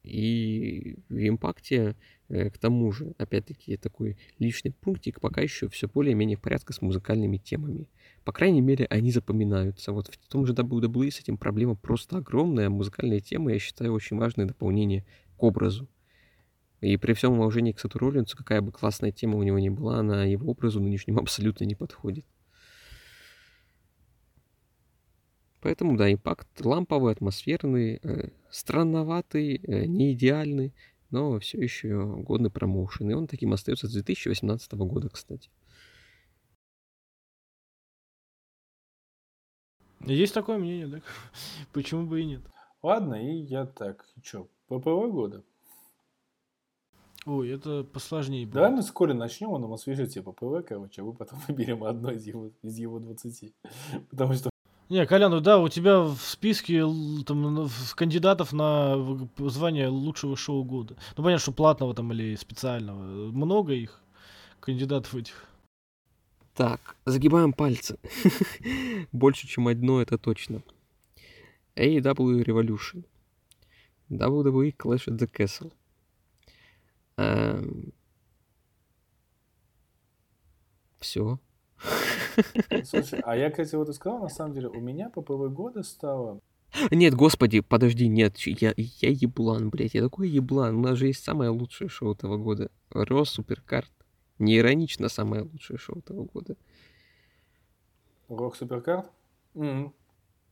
И 0.05 0.99
в 1.09 1.29
импакте, 1.29 1.97
э, 2.29 2.51
к 2.51 2.59
тому 2.59 2.93
же, 2.93 3.15
опять-таки, 3.17 3.79
такой 3.79 4.19
лишний 4.39 4.71
пунктик, 4.71 5.19
пока 5.19 5.41
еще 5.41 5.69
все 5.69 5.89
более-менее 5.89 6.37
в 6.37 6.43
порядке 6.43 6.75
с 6.75 6.83
музыкальными 6.83 7.39
темами. 7.39 7.89
По 8.23 8.33
крайней 8.33 8.61
мере, 8.61 8.87
они 8.91 9.11
запоминаются. 9.11 9.93
Вот 9.93 10.09
в 10.09 10.29
том 10.29 10.45
же 10.47 10.53
WWE 10.53 11.11
с 11.11 11.21
этим 11.21 11.39
проблема 11.39 11.75
просто 11.75 12.19
огромная. 12.19 12.69
Музыкальные 12.69 13.21
темы, 13.21 13.53
я 13.53 13.59
считаю, 13.59 13.95
очень 13.95 14.19
важное 14.19 14.45
дополнение 14.45 15.07
к 15.39 15.43
образу. 15.43 15.89
И 16.83 16.99
при 16.99 17.15
всем 17.15 17.39
уважении 17.39 17.73
к 17.73 17.81
Сату 17.81 17.99
Роллинсу, 17.99 18.37
какая 18.37 18.61
бы 18.61 18.71
классная 18.71 19.11
тема 19.11 19.39
у 19.39 19.43
него 19.43 19.59
ни 19.59 19.71
была, 19.71 20.01
она 20.01 20.25
его 20.25 20.51
образу 20.51 20.81
нынешнему 20.81 21.19
абсолютно 21.23 21.65
не 21.65 21.75
подходит. 21.75 22.27
Поэтому, 25.65 25.97
да, 25.97 26.13
импакт 26.13 26.47
ламповый, 26.63 27.11
атмосферный, 27.11 27.99
э, 28.03 28.29
странноватый, 28.51 29.57
э, 29.57 29.87
не 29.87 30.13
идеальный, 30.13 30.75
но 31.11 31.39
все 31.41 31.59
еще 31.59 32.05
годный 32.19 32.51
промоушен. 32.51 33.11
И 33.11 33.15
он 33.15 33.27
таким 33.27 33.55
остается 33.55 33.89
с 33.89 33.93
2018 33.95 34.85
года, 34.85 35.09
кстати. 35.09 35.51
Есть 40.01 40.35
такое 40.35 40.59
мнение, 40.59 40.87
да? 40.87 41.01
Почему 41.73 42.07
бы 42.07 42.21
и 42.21 42.27
нет? 42.27 42.43
Ладно, 42.83 43.15
и 43.15 43.35
я 43.35 43.65
так, 43.65 44.05
что, 44.23 44.51
ППВ 44.69 45.11
года? 45.11 45.43
Ой, 47.25 47.49
это 47.49 47.85
посложнее 47.85 48.47
Давай 48.47 48.69
будет. 48.69 48.77
мы 48.77 48.83
вскоре 48.83 49.15
начнем, 49.15 49.49
он 49.49 49.63
нам 49.63 49.73
освежит 49.73 50.11
тебе 50.11 50.25
ППВ, 50.25 50.69
короче, 50.69 51.01
а 51.01 51.05
мы 51.07 51.15
потом 51.15 51.39
выберем 51.49 51.85
одно 51.85 52.11
из 52.11 52.27
его, 52.27 52.51
из 52.61 52.77
его 52.77 52.99
20. 52.99 53.55
Потому 54.11 54.35
что 54.35 54.51
Не, 54.95 55.07
Колян, 55.07 55.33
ну 55.33 55.41
да, 55.41 55.59
у 55.59 55.69
тебя 55.69 56.03
в 56.03 56.21
списке 56.21 56.85
там, 57.27 57.69
кандидатов 57.97 58.53
на 58.53 58.95
звание 59.39 59.89
лучшего 59.89 60.37
шоу 60.37 60.63
года. 60.63 60.97
Ну, 61.17 61.25
понятно, 61.25 61.43
что 61.43 61.51
платного 61.51 61.95
там 61.95 62.13
или 62.13 62.37
специального. 62.37 63.33
Много 63.33 63.73
их, 63.73 64.01
кандидатов 64.61 65.17
этих. 65.17 65.47
Так, 66.55 66.95
загибаем 67.07 67.53
пальцы. 67.53 67.99
Больше, 69.11 69.49
чем 69.49 69.67
одно, 69.67 70.01
это 70.01 70.17
точно. 70.17 70.63
AEW 71.75 72.45
Revolution. 72.45 73.05
WWE 74.11 74.77
Clash 74.77 75.09
at 75.09 75.19
the 75.19 75.29
Castle. 75.29 75.73
Все. 81.01 81.41
Слушай, 82.85 83.21
а 83.25 83.37
я, 83.37 83.51
кстати, 83.51 83.75
вот 83.75 83.89
и 83.89 83.93
сказал, 83.93 84.21
на 84.21 84.29
самом 84.29 84.55
деле, 84.55 84.69
у 84.69 84.81
меня 84.81 85.11
ППВ 85.11 85.53
года 85.53 85.83
стало... 85.83 86.41
Нет, 86.91 87.15
господи, 87.15 87.61
подожди, 87.61 88.09
нет, 88.09 88.37
я, 88.39 88.75
я 88.77 89.09
еблан, 89.11 89.71
блядь, 89.71 89.95
я 89.95 90.03
такой 90.03 90.29
еблан. 90.29 90.77
У 90.77 90.81
нас 90.81 90.99
же 90.99 91.07
есть 91.07 91.23
самое 91.23 91.51
лучшее 91.51 91.89
шоу 91.89 92.15
этого 92.15 92.37
года. 92.37 92.71
Ро 92.91 93.25
Суперкарт. 93.25 93.91
Не 94.39 94.59
иронично 94.59 95.09
самое 95.09 95.43
лучшее 95.43 95.79
шоу 95.79 95.99
этого 95.99 96.25
года. 96.25 96.57
Рок 98.29 98.57
Суперкарт? 98.57 99.09
М, 99.55 99.95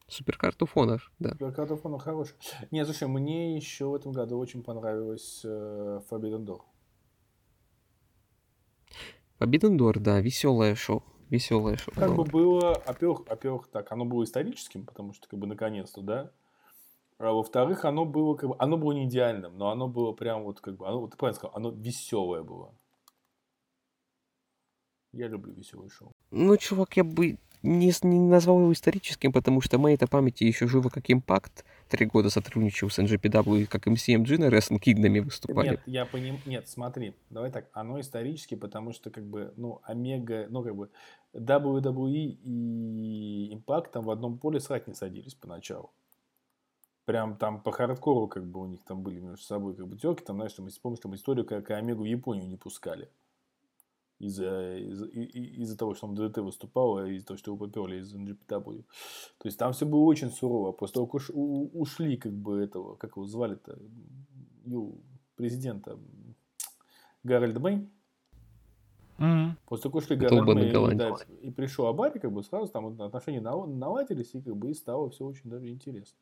Суперкарт 0.09 0.61
Honor, 0.61 1.01
да. 1.19 1.31
Суперкарт 1.31 1.71
Honor 1.71 1.99
хороший. 1.99 2.35
Не, 2.71 2.85
слушай, 2.85 3.09
мне 3.09 3.57
еще 3.57 3.87
в 3.87 3.95
этом 3.95 4.13
году 4.13 4.39
очень 4.39 4.63
понравилось 4.63 5.41
э, 5.43 6.01
Forbidden 6.11 6.45
Door. 6.45 6.61
Forbidden 9.39 9.77
Door, 9.79 9.99
да, 9.99 10.21
веселое 10.21 10.75
шоу. 10.75 11.03
Веселое 11.33 11.79
шоу. 11.79 11.95
Как 11.95 12.15
бы 12.15 12.25
было. 12.25 12.83
во-первых, 12.87 13.27
во-первых, 13.27 13.69
так, 13.69 13.91
оно 13.91 14.05
было 14.05 14.23
историческим, 14.23 14.85
потому 14.85 15.15
что, 15.15 15.27
как 15.29 15.39
бы, 15.39 15.47
наконец-то, 15.47 16.03
да. 16.03 16.31
А 17.17 17.33
во-вторых, 17.33 17.87
оно 17.87 18.05
было, 18.05 18.35
как 18.35 18.51
бы, 18.51 18.57
оно 18.59 18.77
было 18.77 18.93
не 18.93 19.07
идеальным, 19.07 19.57
но 19.57 19.71
оно 19.71 19.89
было 19.89 20.13
прям 20.13 20.45
вот, 20.45 20.61
как 20.61 20.77
бы, 20.77 20.87
оно, 20.87 21.01
вот 21.01 21.13
ты 21.13 21.17
правильно 21.17 21.39
сказал, 21.39 21.57
оно 21.57 21.71
веселое 21.71 22.43
было. 22.43 22.75
Я 25.13 25.29
люблю 25.29 25.55
веселые 25.55 25.89
шоу. 25.89 26.13
Ну, 26.31 26.55
чувак, 26.59 26.99
я 26.99 27.05
бы 27.05 27.39
не, 27.63 27.93
не 28.03 28.21
назвал 28.21 28.61
его 28.61 28.73
историческим, 28.73 29.33
потому 29.33 29.61
что 29.61 29.79
в 29.79 29.81
моей-то 29.81 30.07
памяти 30.07 30.45
еще 30.45 30.67
живо 30.67 30.89
как 30.89 31.11
Импакт. 31.11 31.65
Три 31.89 32.07
года 32.07 32.31
сотрудничал 32.31 32.91
с 32.91 32.99
NGPW, 32.99 33.63
и 33.63 33.67
как 33.67 33.87
MCMG 33.87 34.39
на 34.39 34.47
Wrestle 34.47 34.81
Kingdom 34.81 35.21
выступали. 35.21 35.71
Нет, 35.71 35.83
я 35.87 36.07
поним... 36.07 36.39
Нет, 36.47 36.69
смотри, 36.69 37.15
давай 37.31 37.51
так, 37.51 37.69
оно 37.73 38.01
исторически, 38.01 38.55
потому 38.55 38.93
что, 38.93 39.11
как 39.11 39.25
бы, 39.25 39.53
ну, 39.57 39.81
Омега, 39.85 40.47
ну, 40.49 40.63
как 40.63 40.75
бы, 40.75 40.89
WWE 41.35 42.39
и 42.43 43.55
Impact 43.55 43.91
там 43.93 44.05
в 44.05 44.11
одном 44.11 44.39
поле 44.39 44.61
срать 44.61 44.87
не 44.89 44.95
садились 44.95 45.35
поначалу. 45.35 45.93
Прям 47.05 47.37
там 47.37 47.61
по 47.61 47.73
хардкору, 47.73 48.29
как 48.29 48.47
бы, 48.47 48.61
у 48.61 48.67
них 48.67 48.85
там 48.85 49.03
были 49.03 49.21
между 49.21 49.45
собой, 49.45 49.75
как 49.75 49.87
бы, 49.87 49.97
терки, 49.99 50.25
там, 50.25 50.37
знаешь, 50.37 50.55
там, 50.55 50.67
если 50.67 50.81
помнишь, 50.81 51.01
там 51.01 51.15
историю, 51.15 51.45
как 51.45 51.71
Омегу 51.71 52.03
в 52.03 52.07
Японию 52.07 52.49
не 52.49 52.57
пускали. 52.57 53.11
Из-за 54.23 54.77
из 54.77 55.03
из 55.03 55.77
того, 55.77 55.95
что 55.95 56.07
он 56.07 56.15
в 56.15 56.19
ДДТ 56.19 56.39
выступал, 56.39 56.99
а 56.99 57.09
из-за 57.09 57.27
того, 57.27 57.39
что 57.39 57.51
его 57.51 57.67
поперли 57.67 57.99
из 57.99 58.15
NJPW. 58.15 58.85
То 59.39 59.49
есть 59.49 59.59
там 59.59 59.73
все 59.73 59.85
было 59.85 60.01
очень 60.03 60.31
сурово. 60.31 60.73
После 60.73 60.95
того, 60.95 61.07
как 61.07 61.15
уш- 61.17 61.33
у- 61.35 61.71
ушли, 61.75 62.17
как 62.17 62.33
бы, 62.33 62.59
этого, 62.63 62.95
как 62.95 63.17
его 63.17 63.27
звали-то, 63.27 63.79
ю, 64.65 65.01
президента 65.37 65.99
Гарольд 67.25 67.59
Мэй, 67.59 67.89
Мгм. 69.19 69.57
После 69.67 69.83
того, 69.91 70.01
что 70.01 70.15
ушли 70.15 70.17
Гарольд 70.17 70.49
и 70.59 70.69
и, 70.93 70.95
да, 70.95 71.17
и 71.43 71.51
пришел 71.51 71.87
Обари, 71.87 72.19
как 72.19 72.33
бы 72.33 72.43
сразу 72.43 72.73
там 72.73 73.01
отношения 73.01 73.41
наладились, 73.41 74.35
и 74.35 74.41
как 74.41 74.57
бы 74.57 74.71
и 74.71 74.75
стало 74.75 75.11
все 75.11 75.25
очень 75.25 75.49
даже 75.51 75.69
интересно. 75.69 76.19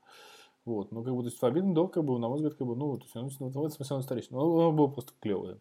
Вот, 0.67 0.93
ну, 0.93 1.03
как 1.03 1.15
бы, 1.15 1.23
то 1.23 1.29
есть, 1.29 1.43
Forbidden 1.43 1.73
Door, 1.75 1.89
как 1.89 2.05
бы, 2.05 2.19
на 2.19 2.29
мой 2.29 2.37
взгляд, 2.37 2.55
как 2.55 2.67
бы, 2.67 2.77
ну, 2.77 2.99
то 2.99 3.05
есть, 3.05 3.17
оно, 3.17 3.31
ну, 3.41 3.47
в 3.49 3.65
этом 3.65 3.71
смысле 3.71 3.95
оно 3.95 4.03
исторично. 4.03 4.37
Но 4.37 4.59
оно 4.59 4.73
было 4.73 4.89
просто 4.89 5.13
клевое. 5.19 5.59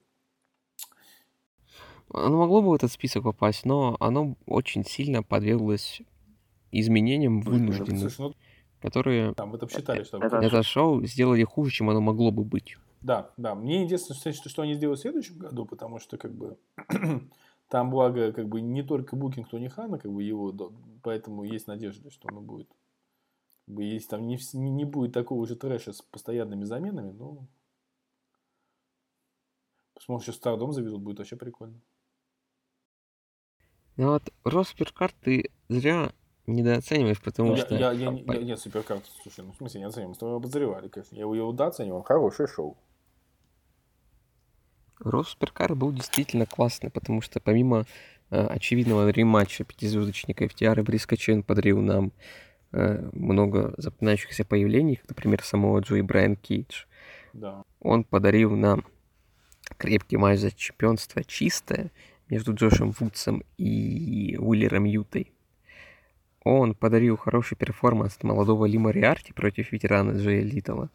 Оно 2.14 2.38
могло 2.38 2.62
бы 2.62 2.70
в 2.70 2.74
этот 2.74 2.92
список 2.92 3.24
попасть, 3.24 3.66
но 3.66 3.96
оно 4.00 4.36
очень 4.46 4.84
сильно 4.84 5.24
подверглось 5.24 6.02
изменениям 6.72 7.42
вынужденным, 7.42 8.10
Слушай, 8.10 8.20
ну, 8.20 8.34
которые 8.82 9.34
там, 9.34 9.52
вы 9.52 9.58
там 9.58 9.70
считали, 9.70 10.04
что... 10.04 10.18
Это- 10.18 10.38
это 10.38 10.64
шоу 10.64 11.04
сделали 11.06 11.44
хуже, 11.44 11.72
чем 11.72 11.90
оно 11.90 12.02
могло 12.02 12.32
бы 12.32 12.44
быть. 12.44 12.78
Да, 13.02 13.32
да. 13.38 13.56
Мне 13.56 13.84
единственное, 13.84 14.34
что, 14.34 14.50
что 14.50 14.62
они 14.62 14.74
сделают 14.74 15.00
в 15.00 15.02
следующем 15.04 15.38
году, 15.38 15.66
потому 15.66 16.00
что, 16.00 16.18
как 16.18 16.34
бы, 16.34 16.58
там, 17.70 17.90
благо, 17.90 18.32
как 18.34 18.48
бы, 18.48 18.62
не 18.62 18.84
только 18.84 19.16
букинг 19.16 19.50
Тони 19.50 19.68
Хана, 19.68 19.98
как 20.00 20.12
бы, 20.12 20.22
его, 20.24 20.52
да, 20.52 20.66
поэтому 21.04 21.44
есть 21.44 21.68
надежда, 21.68 22.12
что 22.12 22.28
оно 22.30 22.42
будет. 22.42 22.70
Как 23.66 23.76
бы, 23.76 23.84
если 23.84 24.10
там 24.10 24.28
не, 24.28 24.38
не, 24.54 24.86
будет 24.86 25.14
такого 25.14 25.46
же 25.48 25.56
трэша 25.56 25.94
с 25.94 26.02
постоянными 26.02 26.64
заменами, 26.66 27.12
ну... 27.12 27.48
Посмотрим, 29.94 30.24
что 30.24 30.32
Стардом 30.34 30.72
завезут, 30.72 31.02
будет 31.02 31.20
вообще 31.20 31.36
прикольно. 31.36 31.80
Но 34.00 34.12
вот 34.14 34.24
Росперкарт 34.46 35.14
ты 35.22 35.52
зря 35.68 36.14
недооцениваешь, 36.48 37.20
потому 37.22 37.50
Ну, 37.50 37.56
я, 37.58 37.66
что... 37.66 37.76
я, 37.76 37.92
я, 37.92 38.12
по- 38.12 38.32
я- 38.32 38.44
нет, 38.44 38.58
суперкарт, 38.58 39.04
слушай, 39.22 39.44
ну, 39.44 39.52
в 39.52 39.58
смысле, 39.58 39.82
не 39.82 39.88
оцениваем, 39.88 40.12
мы 40.12 40.16
с 40.16 40.20
тобой 40.20 40.38
обозревали, 40.38 40.88
конечно. 40.88 41.16
Я 41.16 41.22
его, 41.24 41.36
его 41.36 41.52
да 41.52 41.68
оценивал, 41.68 42.02
хорошее 42.04 42.48
шоу. 42.48 42.78
Росперкар 45.00 45.76
был 45.76 45.92
действительно 45.92 46.46
классный, 46.46 46.90
потому 46.90 47.20
что 47.20 47.42
помимо 47.42 47.86
э, 48.30 48.42
очевидного 48.48 49.10
рематча 49.10 49.66
пятизвездочника 49.66 50.46
FTR 50.46 50.80
и 50.80 50.82
Бриска 50.82 51.18
Чен 51.18 51.44
подарил 51.44 51.82
нам 51.82 52.14
э, 52.72 53.10
много 53.12 53.74
запоминающихся 53.76 54.46
появлений, 54.46 54.96
как, 54.96 55.10
например, 55.10 55.44
самого 55.44 55.80
Джо 55.82 55.98
и 55.98 56.02
Брайан 56.02 56.38
Кейдж. 56.38 56.86
Да. 57.34 57.64
Он 57.82 58.06
подарил 58.06 58.56
нам 58.56 58.86
крепкий 59.78 60.16
матч 60.16 60.40
за 60.40 60.52
чемпионство 60.52 61.22
чистое 61.26 61.92
между 62.30 62.54
Джошем 62.54 62.92
Вудсом 62.92 63.44
и 63.58 64.38
Уиллером 64.40 64.86
Ютой. 64.86 65.32
Он 66.44 66.74
подарил 66.74 67.18
хороший 67.18 67.56
перформанс 67.56 68.18
молодого 68.24 68.66
Ли 68.66 68.92
Мориарти 68.92 69.34
против 69.34 69.72
ветерана 69.72 70.12
Джея 70.12 70.44
Литала. 70.44 70.90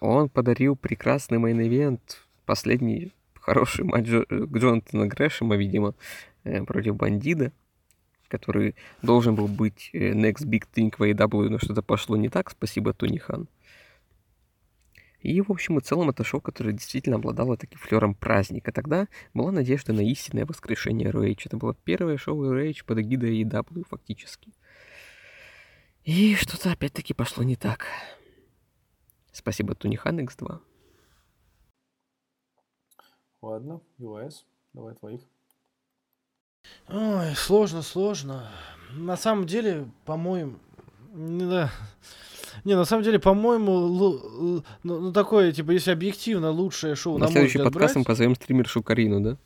Он 0.00 0.28
подарил 0.28 0.76
прекрасный 0.76 1.38
main 1.38 1.63
event, 1.63 2.00
последний 2.46 3.12
хороший 3.34 3.84
матч 3.84 4.06
Джо- 4.06 4.26
э, 4.28 4.46
Джонатана 4.58 5.06
Грэшема, 5.06 5.56
видимо, 5.56 5.94
э, 6.44 6.62
против 6.62 6.96
Бандида, 6.96 7.52
который 8.28 8.76
должен 9.02 9.34
был 9.34 9.48
быть 9.48 9.90
э, 9.92 10.12
next 10.12 10.46
big 10.46 10.64
thing 10.74 10.94
в 10.96 11.02
AEW, 11.02 11.48
но 11.48 11.58
что-то 11.58 11.82
пошло 11.82 12.16
не 12.16 12.28
так, 12.28 12.50
спасибо 12.50 12.92
Тони 12.92 13.18
Хан. 13.18 13.48
И, 15.22 15.40
в 15.40 15.50
общем 15.50 15.78
и 15.78 15.80
целом, 15.82 16.10
это 16.10 16.24
шоу, 16.24 16.40
которое 16.40 16.72
действительно 16.72 17.16
обладало 17.16 17.56
таким 17.56 17.78
флером 17.78 18.14
праздника. 18.14 18.72
Тогда 18.72 19.06
была 19.34 19.52
надежда 19.52 19.92
на 19.92 20.00
истинное 20.00 20.46
воскрешение 20.46 21.10
ROH. 21.10 21.42
Это 21.44 21.56
было 21.56 21.74
первое 21.74 22.16
шоу 22.16 22.52
ROH 22.52 22.84
под 22.86 22.98
эгидой 22.98 23.42
AEW, 23.42 23.84
фактически. 23.88 24.52
И 26.04 26.34
что-то 26.34 26.72
опять-таки 26.72 27.12
пошло 27.12 27.42
не 27.42 27.56
так. 27.56 27.86
Спасибо 29.32 29.74
Тони 29.74 29.96
Хан 29.96 30.20
X2. 30.20 30.60
Ладно, 33.42 33.80
US, 33.98 34.44
давай 34.72 34.94
твоих. 34.94 35.20
Ой, 36.88 37.34
сложно, 37.36 37.82
сложно. 37.82 38.50
На 38.92 39.16
самом 39.16 39.46
деле, 39.46 39.90
по-моему, 40.04 40.58
не 41.12 41.46
да. 41.46 41.70
Не, 42.64 42.76
на 42.76 42.84
самом 42.84 43.02
деле, 43.04 43.18
по-моему, 43.18 43.72
л- 43.72 44.64
ну, 44.82 45.00
ну, 45.00 45.12
такое, 45.12 45.52
типа, 45.52 45.70
если 45.72 45.90
объективно 45.92 46.50
лучшее 46.50 46.94
шоу, 46.94 47.18
На 47.18 47.26
на 47.26 47.32
следующий 47.32 47.58
подкаст 47.58 47.94
мы 47.96 48.00
брать- 48.02 48.06
позовем 48.06 48.34
стримершу 48.34 48.82
Карину, 48.82 49.20
да? 49.20 49.36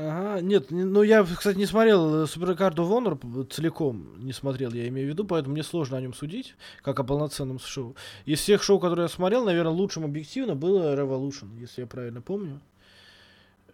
Ага, 0.00 0.40
нет, 0.42 0.70
не- 0.70 0.84
ну 0.84 1.02
я, 1.02 1.24
кстати, 1.24 1.56
не 1.58 1.66
смотрел 1.66 2.22
э, 2.22 2.26
Суперкарду 2.28 2.84
of 2.84 2.90
Honor 2.90 3.16
п- 3.16 3.52
целиком, 3.52 4.06
не 4.24 4.32
смотрел, 4.32 4.72
я 4.72 4.86
имею 4.86 5.08
в 5.08 5.10
виду, 5.10 5.24
поэтому 5.24 5.54
мне 5.54 5.64
сложно 5.64 5.96
о 5.96 6.00
нем 6.00 6.14
судить, 6.14 6.54
как 6.82 7.00
о 7.00 7.04
полноценном 7.04 7.58
шоу. 7.58 7.96
Из 8.24 8.38
всех 8.38 8.62
шоу, 8.62 8.78
которые 8.78 9.04
я 9.06 9.08
смотрел, 9.08 9.44
наверное, 9.44 9.72
лучшим 9.72 10.04
объективно 10.04 10.54
было 10.54 10.94
Revolution, 10.94 11.58
если 11.58 11.80
я 11.80 11.86
правильно 11.88 12.20
помню. 12.20 12.60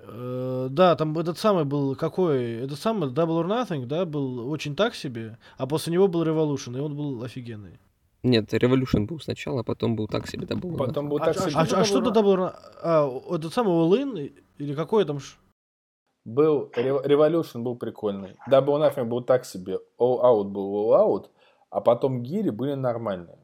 Э, 0.06 0.68
Да, 0.70 0.94
там 0.96 1.16
этот 1.18 1.38
самый 1.38 1.64
был 1.64 1.94
какой? 1.96 2.64
Этот 2.64 2.78
самый 2.78 3.10
Double 3.10 3.42
or 3.42 3.46
Nothing, 3.46 3.86
да, 3.86 4.04
был 4.04 4.50
очень 4.50 4.74
так 4.76 4.94
себе, 4.94 5.38
а 5.58 5.66
после 5.66 5.92
него 5.92 6.08
был 6.08 6.24
Revolution, 6.24 6.76
и 6.76 6.80
он 6.80 6.96
был 6.96 7.22
офигенный. 7.22 7.78
Нет, 8.22 8.52
Revolution 8.54 9.06
был 9.06 9.20
сначала, 9.20 9.60
а 9.60 9.64
потом 9.64 9.96
был 9.96 10.08
так 10.08 10.26
себе, 10.26 10.46
был. 10.46 10.76
Потом 10.76 11.08
был 11.08 11.18
А, 11.18 11.26
так 11.26 11.36
а- 11.36 11.40
себе. 11.40 11.52
а- 11.56 11.80
а 11.80 11.84
что 11.84 12.00
это 12.00 12.10
Double 12.10 12.34
or 12.34 12.38
Nothing? 12.38 12.56
А, 12.82 13.34
этот 13.36 13.52
самый 13.52 13.72
All 13.72 13.90
In? 14.02 14.32
Или 14.58 14.74
какой 14.74 15.04
там? 15.04 15.18
ш- 15.20 15.36
Был 16.26 16.70
Revolution 16.74 17.62
был 17.62 17.76
прикольный. 17.76 18.36
Double 18.50 18.78
Nothing 18.80 19.04
был 19.04 19.22
так 19.22 19.44
себе. 19.44 19.78
All 19.98 20.20
Out 20.22 20.44
был 20.44 20.72
All 20.74 20.96
Out. 21.22 21.30
А 21.70 21.80
потом 21.80 22.22
гири 22.22 22.50
были 22.50 22.74
нормальные. 22.74 23.38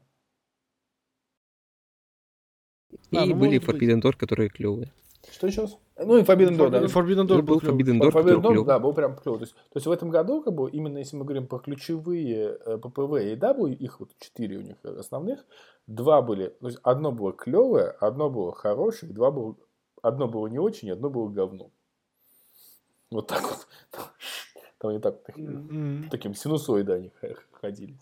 И 3.11 3.17
А, 3.17 3.25
ну, 3.25 3.35
были. 3.35 3.59
Forbidden 3.59 4.01
Door, 4.01 4.17
которые 4.17 4.49
клевые. 4.49 4.91
Что 5.31 5.47
еще? 5.47 5.61
раз? 5.61 5.77
Ну 6.05 6.17
и 6.17 6.21
Forbidden 6.23 6.57
Door, 6.57 6.69
да. 6.69 6.83
Forbidden 6.85 7.25
И 7.25 7.27
Door 7.27 7.41
был 7.41 7.59
был. 7.59 7.59
Forbidden 7.59 7.99
Door, 7.99 8.11
Forbidden 8.11 8.41
Door, 8.41 8.65
да, 8.65 8.79
был 8.79 8.93
прям 8.93 9.15
клево. 9.15 9.37
То 9.37 9.43
есть, 9.43 9.53
то 9.53 9.77
есть 9.77 9.87
в 9.87 9.91
этом 9.91 10.09
году, 10.09 10.41
как 10.41 10.53
бы, 10.53 10.69
именно 10.69 10.97
если 10.97 11.15
мы 11.15 11.25
говорим 11.25 11.47
про 11.47 11.59
ключевые 11.59 12.57
э, 12.65 12.77
ППВ 12.77 13.21
и 13.21 13.35
W, 13.35 13.73
их 13.73 13.99
вот 13.99 14.09
четыре 14.19 14.57
у 14.57 14.61
них 14.61 14.75
основных, 14.83 15.45
два 15.87 16.21
были, 16.21 16.47
то 16.47 16.67
есть 16.67 16.79
одно 16.83 17.11
было 17.11 17.33
клевое, 17.33 17.91
одно 17.99 18.29
было 18.29 18.53
хорошее, 18.53 19.11
два 19.11 19.31
было, 19.31 19.55
одно 20.01 20.27
было 20.27 20.47
не 20.47 20.59
очень, 20.59 20.91
одно 20.91 21.09
было 21.09 21.29
говно. 21.29 21.69
Вот 23.11 23.27
так 23.27 23.41
вот. 23.41 23.67
Там 24.79 24.91
они 24.91 24.99
так, 24.99 25.17
М. 25.37 26.07
таким 26.09 26.33
синусоидом 26.33 26.95
они 26.95 27.11
ходили. 27.51 27.95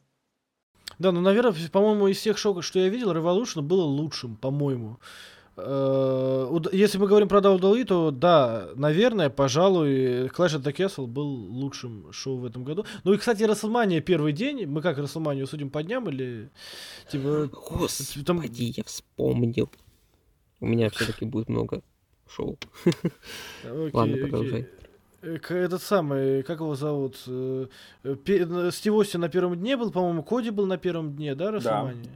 Да, 0.98 1.12
ну, 1.12 1.22
наверное, 1.22 1.54
по-моему, 1.72 2.08
из 2.08 2.18
всех 2.18 2.38
шоу, 2.38 2.62
что 2.62 2.80
я 2.80 2.90
видел, 2.90 3.14
Revolution 3.14 3.62
было 3.62 3.84
лучшим, 3.84 4.36
по-моему. 4.36 4.98
Э, 5.66 6.60
Если 6.72 6.98
мы 6.98 7.08
говорим 7.08 7.28
про 7.28 7.40
WWE, 7.40 7.86
то 7.86 8.12
да, 8.12 8.70
наверное, 8.76 9.30
пожалуй, 9.30 10.28
Clash 10.28 10.58
at 10.60 10.64
the 10.64 10.74
Castle 10.74 11.08
был 11.08 11.26
лучшим 11.28 12.12
шоу 12.12 12.38
в 12.38 12.46
этом 12.46 12.64
году. 12.64 12.86
Ну 13.04 13.14
и, 13.14 13.18
кстати, 13.18 13.44
WrestleMania 13.44 14.02
первый 14.02 14.34
день, 14.34 14.66
мы 14.66 14.82
как 14.82 14.98
WrestleMania 15.00 15.46
судим 15.46 15.70
по 15.70 15.84
дням 15.84 16.10
или 16.10 16.50
типа... 17.12 17.50
Господи, 17.72 18.24
там- 18.26 18.42
я 18.42 18.84
вспомнил. 18.86 19.70
У 20.62 20.66
меня 20.68 20.90
все-таки 20.90 21.26
будет 21.26 21.50
много 21.50 21.82
шоу. 22.28 22.58
Окей, 23.64 23.90
Ладно, 23.94 24.14
окей. 24.14 24.22
продолжай. 24.22 24.68
Э, 25.22 25.38
к- 25.38 25.52
Этот 25.52 25.82
самый, 25.82 26.44
как 26.44 26.60
его 26.60 26.76
зовут? 26.76 27.18
э, 27.28 27.68
э, 28.04 28.16
э, 28.28 28.72
Стив 28.72 28.94
Остин 28.94 29.22
на 29.22 29.30
первом 29.30 29.56
дне 29.58 29.76
был, 29.78 29.92
по-моему, 29.92 30.24
Коди 30.24 30.50
был 30.50 30.66
на 30.66 30.78
первом 30.78 31.16
дне, 31.16 31.36
да, 31.36 31.52
WrestleMania? 31.52 32.08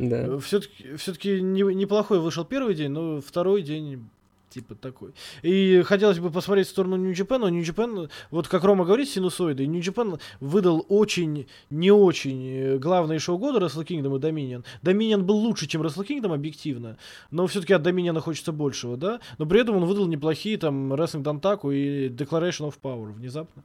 Да. 0.00 0.38
Все-таки, 0.38 0.94
все-таки 0.96 1.42
неплохой 1.42 2.20
вышел 2.20 2.44
первый 2.44 2.74
день, 2.74 2.88
но 2.88 3.20
второй 3.20 3.60
день 3.60 4.08
типа 4.50 4.74
такой. 4.74 5.12
И 5.42 5.82
хотелось 5.86 6.18
бы 6.18 6.30
посмотреть 6.30 6.66
в 6.66 6.70
сторону 6.70 6.96
New 6.96 7.12
Japan, 7.12 7.38
но 7.38 7.48
New 7.48 7.62
Japan, 7.62 8.10
вот 8.30 8.48
как 8.48 8.64
Рома 8.64 8.84
говорит, 8.84 9.08
синусоиды, 9.08 9.66
New 9.66 9.80
Japan 9.80 10.20
выдал 10.40 10.84
очень, 10.88 11.46
не 11.70 11.90
очень 11.90 12.46
э, 12.46 12.78
главные 12.78 13.18
шоу 13.18 13.38
года 13.38 13.64
Wrestle 13.64 13.86
Kingdom 13.86 14.16
и 14.16 14.20
Dominion. 14.20 14.64
Dominion 14.82 15.22
был 15.22 15.36
лучше, 15.36 15.66
чем 15.66 15.82
Wrestle 15.82 16.06
Kingdom, 16.06 16.34
объективно, 16.34 16.98
но 17.30 17.46
все-таки 17.46 17.72
от 17.72 17.86
Dominion 17.86 18.20
хочется 18.20 18.52
большего, 18.52 18.96
да? 18.96 19.20
Но 19.38 19.46
при 19.46 19.60
этом 19.60 19.76
он 19.76 19.84
выдал 19.84 20.06
неплохие 20.06 20.58
там 20.58 20.92
Wrestling 20.92 21.22
Dantaku 21.22 21.74
и 21.74 22.08
Declaration 22.08 22.68
of 22.68 22.74
Power 22.82 23.12
внезапно. 23.12 23.64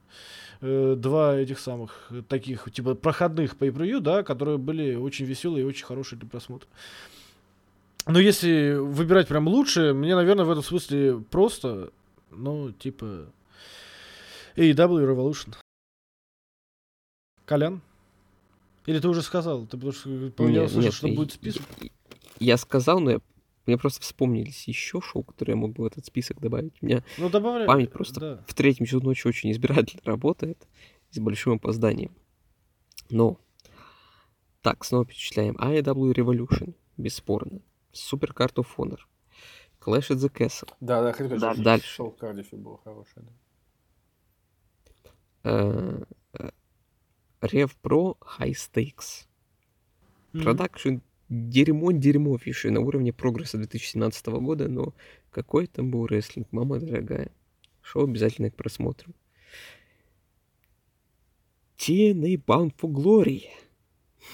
Э, 0.60 0.94
Два 0.96 1.36
этих 1.36 1.58
самых 1.58 2.10
таких, 2.28 2.70
типа, 2.72 2.94
проходных 2.94 3.56
per 3.56 4.00
да, 4.00 4.22
которые 4.22 4.58
были 4.58 4.94
очень 4.94 5.26
веселые 5.26 5.64
и 5.64 5.66
очень 5.66 5.84
хорошие 5.84 6.18
для 6.18 6.28
просмотра. 6.28 6.68
Но 8.06 8.20
если 8.20 8.74
выбирать 8.74 9.26
прям 9.28 9.48
лучше, 9.48 9.92
мне, 9.92 10.14
наверное, 10.14 10.44
в 10.44 10.50
этом 10.50 10.62
смысле 10.62 11.18
просто, 11.30 11.92
ну, 12.30 12.70
типа, 12.72 13.26
AEW 14.56 14.74
Revolution. 15.04 15.54
Колян? 17.44 17.80
Или 18.86 19.00
ты 19.00 19.08
уже 19.08 19.22
сказал? 19.22 19.66
Ты 19.66 19.76
потому 19.76 19.92
что 19.92 20.30
по 20.30 20.42
Не, 20.42 20.60
услышал, 20.60 20.80
нет, 20.82 20.94
что 20.94 21.08
я- 21.08 21.14
будет 21.16 21.32
список? 21.32 21.62
Я, 21.80 21.88
я 22.38 22.56
сказал, 22.56 23.00
но 23.00 23.10
я, 23.12 23.20
мне 23.66 23.76
просто 23.76 24.00
вспомнились 24.02 24.68
еще 24.68 25.00
шоу, 25.00 25.24
которые 25.24 25.54
я 25.54 25.56
мог 25.60 25.72
бы 25.72 25.82
в 25.84 25.86
этот 25.86 26.06
список 26.06 26.40
добавить. 26.40 26.74
У 26.80 26.86
меня 26.86 27.02
Ну, 27.18 27.28
добавляй. 27.28 27.66
память 27.66 27.90
просто 27.92 28.20
Да. 28.20 28.44
в 28.46 28.54
третьем 28.54 28.86
часу 28.86 29.00
ночи 29.02 29.26
очень 29.26 29.50
избирательно 29.50 30.02
работает 30.04 30.58
с 31.10 31.18
большим 31.18 31.54
опозданием. 31.54 32.12
Но 33.10 33.38
так, 34.62 34.84
снова 34.84 35.04
перечисляем. 35.04 35.56
AEW 35.56 36.12
Revolution, 36.14 36.74
бесспорно. 36.96 37.60
Super 37.96 38.32
Card 38.34 38.54
of 38.54 38.66
Honor. 38.76 38.98
Clash 39.80 40.10
at 40.10 40.18
the 40.18 40.28
Castle. 40.32 40.68
Да, 40.80 41.02
да, 41.02 41.12
хотел 41.12 41.38
Да, 41.38 41.54
что 41.54 41.62
дальше. 41.62 41.86
шоу 41.86 42.10
в 42.10 42.16
Кардифе 42.16 42.56
было 42.56 42.78
хорошее. 42.78 43.26
да. 43.26 43.32
э, 45.44 46.02
э, 46.38 46.50
Rev 47.40 47.70
Pro 47.82 48.16
High 48.38 48.52
Stakes. 48.54 49.26
Production 50.32 50.96
дерьмо 51.28 51.92
дерьмовейшее 51.92 52.72
на 52.72 52.80
уровне 52.80 53.12
Прогресса 53.12 53.58
2017 53.58 54.26
года, 54.26 54.68
но 54.68 54.92
какой 55.30 55.66
там 55.66 55.90
был 55.90 56.06
рестлинг, 56.06 56.48
мама 56.52 56.78
дорогая. 56.78 57.30
Шоу 57.82 58.04
обязательно 58.04 58.50
к 58.50 58.56
просмотру. 58.56 59.12
TNA 61.78 62.36
Bound 62.44 62.74
for 62.76 62.90
Glory. 62.90 63.44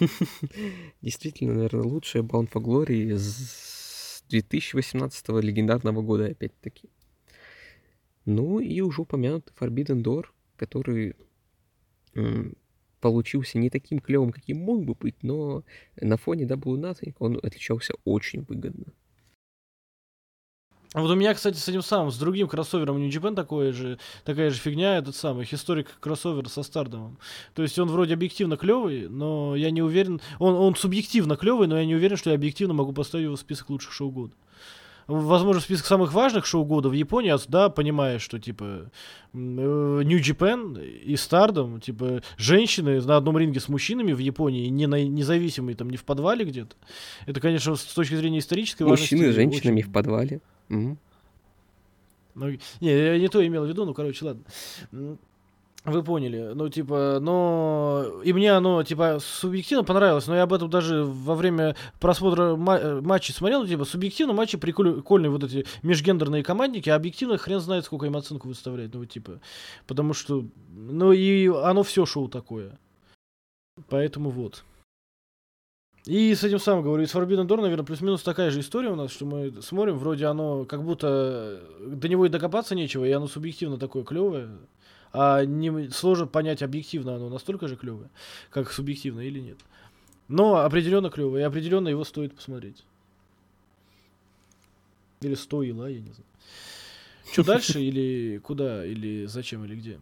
Действительно, 1.03 1.55
наверное, 1.55 1.85
лучшая 1.85 2.23
Bound 2.23 2.51
for 2.51 2.63
Glory 2.63 3.15
с 3.17 4.23
2018 4.29 5.29
легендарного 5.43 6.03
года, 6.03 6.27
опять-таки. 6.27 6.89
Ну 8.25 8.61
и 8.61 8.81
уже 8.81 9.03
упомянутый 9.03 9.55
Forbidden 9.59 10.03
Door, 10.03 10.27
который 10.57 11.15
получился 13.01 13.59
не 13.59 13.69
таким 13.69 13.99
клевым, 13.99 14.31
каким 14.33 14.59
мог 14.59 14.85
бы 14.85 14.95
быть, 14.95 15.23
но 15.23 15.65
на 16.01 16.17
фоне 16.17 16.45
Double 16.45 16.77
Nothing 16.77 17.15
он 17.19 17.39
отличался 17.43 17.95
очень 18.05 18.43
выгодно. 18.43 18.93
Вот 20.95 21.11
у 21.11 21.15
меня, 21.15 21.33
кстати, 21.33 21.57
с 21.57 21.67
этим 21.69 21.83
самым, 21.83 22.11
с 22.11 22.19
другим 22.19 22.49
кроссовером 22.49 22.99
New 22.99 23.09
Japan 23.09 23.35
такое 23.35 23.73
же, 23.73 23.99
такая 24.25 24.51
же 24.51 24.59
фигня, 24.59 24.99
этот 24.99 25.17
самый, 25.17 25.49
историк 25.51 25.89
кроссовер 26.01 26.49
со 26.51 26.63
Стардомом. 26.63 27.19
То 27.55 27.63
есть 27.63 27.79
он 27.79 27.89
вроде 27.89 28.13
объективно 28.13 28.59
клевый, 28.59 29.09
но 29.09 29.57
я 29.57 29.71
не 29.71 29.81
уверен, 29.81 30.21
он, 30.39 30.55
он 30.55 30.77
субъективно 30.77 31.37
клевый, 31.37 31.67
но 31.67 31.79
я 31.79 31.87
не 31.87 31.95
уверен, 31.95 32.19
что 32.19 32.29
я 32.29 32.37
объективно 32.37 32.75
могу 32.75 32.93
поставить 32.93 33.25
его 33.25 33.37
в 33.37 33.41
список 33.41 33.71
лучших 33.71 33.93
шоу 33.93 34.11
года. 34.11 34.35
Возможно, 35.13 35.61
в 35.61 35.65
список 35.65 35.85
самых 35.85 36.15
важных 36.15 36.47
шоу 36.47 36.65
года 36.65 36.89
в 36.89 36.93
Японии, 36.93 37.31
а 37.31 37.39
да, 37.49 37.69
понимаешь, 37.69 38.23
что, 38.23 38.39
типа, 38.39 38.65
э, 38.65 39.37
New 39.37 40.19
Japan 40.19 40.83
и 40.83 41.17
Стардом, 41.17 41.81
типа, 41.81 42.23
женщины 42.39 42.99
на 43.03 43.19
одном 43.19 43.37
ринге 43.37 43.61
с 43.61 43.69
мужчинами 43.69 44.13
в 44.13 44.19
Японии, 44.19 44.69
не 44.69 44.87
на, 44.87 45.05
независимые, 45.05 45.77
там, 45.77 45.91
не 45.91 45.99
в 45.99 46.05
подвале 46.05 46.47
где-то. 46.47 46.77
Это, 47.27 47.41
конечно, 47.41 47.77
с 47.77 47.85
точки 47.85 48.15
зрения 48.15 48.39
исторической 48.39 48.85
важности 48.85 49.15
Мужчины 49.15 49.33
с 49.33 49.35
женщинами 49.35 49.81
очень- 49.81 49.91
в 49.91 49.93
подвале. 49.93 50.41
Мгм. 50.69 50.99
ну, 52.35 52.49
не, 52.81 52.91
я 52.91 53.19
не 53.19 53.29
то 53.29 53.47
имел 53.47 53.67
в 53.67 53.69
виду, 53.69 53.85
ну, 53.85 53.93
короче, 53.93 54.25
ладно. 54.25 54.45
Вы 55.85 56.05
поняли. 56.05 56.53
Ну, 56.55 56.69
типа, 56.69 57.19
но... 57.21 58.05
И 58.23 58.33
мне 58.33 58.53
оно, 58.53 58.85
типа, 58.85 59.19
субъективно 59.21 59.83
понравилось, 59.83 60.29
но 60.29 60.37
я 60.37 60.45
об 60.45 60.53
этом 60.53 60.71
даже 60.71 61.03
во 61.05 61.35
время 61.35 61.75
просмотра 61.99 62.55
ма- 62.55 62.79
э, 62.79 63.01
матчей 63.01 63.35
смотрел, 63.35 63.63
ну, 63.63 63.67
типа, 63.67 63.85
субъективно 63.85 64.33
матчи 64.33 64.57
приколь- 64.57 64.95
прикольные 64.95 65.31
вот 65.31 65.43
эти 65.43 65.67
межгендерные 65.83 66.45
командники, 66.45 66.89
а 66.89 66.95
объективно 66.95 67.37
хрен 67.37 67.59
знает, 67.59 67.85
сколько 67.85 68.07
им 68.07 68.17
оценку 68.17 68.47
выставлять, 68.47 68.95
ну, 68.95 69.05
типа, 69.05 69.41
потому 69.89 70.15
что, 70.15 70.45
ну, 70.71 71.11
и 71.11 71.49
оно 71.49 71.83
все 71.83 72.07
шоу 72.07 72.29
такое. 72.29 72.79
Поэтому 73.89 74.31
вот. 74.31 74.63
И 76.05 76.33
с 76.35 76.45
этим 76.45 76.61
самым 76.61 76.85
говорю, 76.85 77.03
и 77.03 77.07
с 77.07 77.15
Forbidden 77.15 77.47
Door, 77.47 77.61
наверное, 77.61 77.85
плюс-минус 77.85 78.23
такая 78.23 78.51
же 78.51 78.61
история 78.61 78.91
у 78.91 78.97
нас, 78.97 79.11
что 79.11 79.25
мы 79.25 79.63
смотрим, 79.63 79.99
вроде 79.99 80.27
оно 80.27 80.65
как 80.65 80.85
будто 80.85 81.61
до 81.81 82.09
него 82.09 82.27
и 82.27 82.29
докопаться 82.29 82.77
нечего, 82.77 83.05
и 83.05 83.11
оно 83.11 83.27
субъективно 83.27 83.79
такое 83.79 84.05
клевое, 84.05 84.49
а 85.13 85.45
не, 85.45 85.91
сложно 85.91 86.27
понять, 86.27 86.63
объективно 86.63 87.17
оно 87.17 87.29
настолько 87.29 87.69
же 87.69 87.77
клевое, 87.77 88.11
как 88.51 88.73
субъективно 88.73 89.21
или 89.21 89.41
нет. 89.41 89.59
Но 90.29 90.57
определенно 90.57 91.11
клевое, 91.11 91.43
и 91.43 91.47
определенно 91.47 91.89
его 91.89 92.05
стоит 92.05 92.35
посмотреть. 92.35 92.85
Или 95.21 95.35
стоило, 95.35 95.87
я 95.87 96.01
не 96.01 96.13
знаю. 96.13 96.31
Что 97.33 97.45
дальше, 97.47 97.81
или 97.81 98.39
куда, 98.39 98.87
или 98.87 99.27
зачем, 99.27 99.65
или 99.65 99.77
где? 99.77 100.01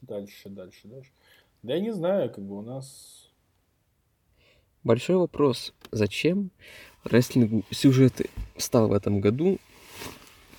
Дальше, 0.00 0.48
дальше, 0.48 0.80
дальше. 0.84 1.10
Да 1.62 1.74
я 1.74 1.80
не 1.80 1.92
знаю, 1.92 2.30
как 2.30 2.44
бы 2.44 2.58
у 2.58 2.62
нас... 2.62 3.30
Большой 4.84 5.16
вопрос. 5.16 5.72
Зачем 5.90 6.50
рестлинг 7.02 7.64
сюжеты 7.70 8.30
стал 8.56 8.88
в 8.88 8.92
этом 8.92 9.20
году? 9.20 9.58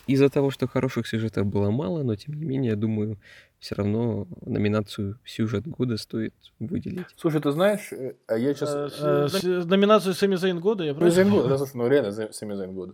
Из-за 0.08 0.30
того, 0.30 0.52
что 0.52 0.68
хороших 0.68 1.06
сюжетов 1.08 1.46
было 1.48 1.70
мало, 1.72 2.04
но 2.04 2.16
тем 2.16 2.34
не 2.36 2.46
менее, 2.46 2.72
я 2.72 2.76
думаю, 2.78 3.18
все 3.60 3.76
равно 3.76 4.28
номинацию 4.46 5.20
сюжет 5.26 5.68
года 5.68 5.98
стоит 5.98 6.34
выделить. 6.60 7.08
Слушай, 7.18 7.42
ты 7.42 7.52
знаешь, 7.52 7.92
э, 7.92 8.16
а 8.28 8.38
я 8.38 8.54
сейчас... 8.54 8.74
Э, 9.00 9.28
с- 9.28 9.66
номинацию 9.66 10.14
Сэмми 10.14 10.36
Зейн 10.36 10.60
года 10.60 10.84
я 10.84 10.94
Ну, 10.94 11.00
просто... 11.00 11.16
Зейн 11.24 11.30
года, 11.34 11.50
да, 11.50 11.58
слушай, 11.58 11.76
ну 11.76 11.88
реально 11.88 12.12
Сэмми 12.12 12.56
Зейн 12.56 12.74
года. 12.74 12.94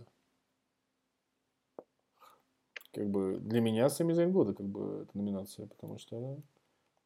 как 2.92 3.08
бы 3.10 3.38
для 3.40 3.60
меня 3.60 3.88
Зейн 3.88 4.30
года 4.32 4.54
как 4.54 4.66
бы 4.66 5.02
эта 5.02 5.16
номинация, 5.18 5.66
потому 5.66 5.98
что 5.98 6.38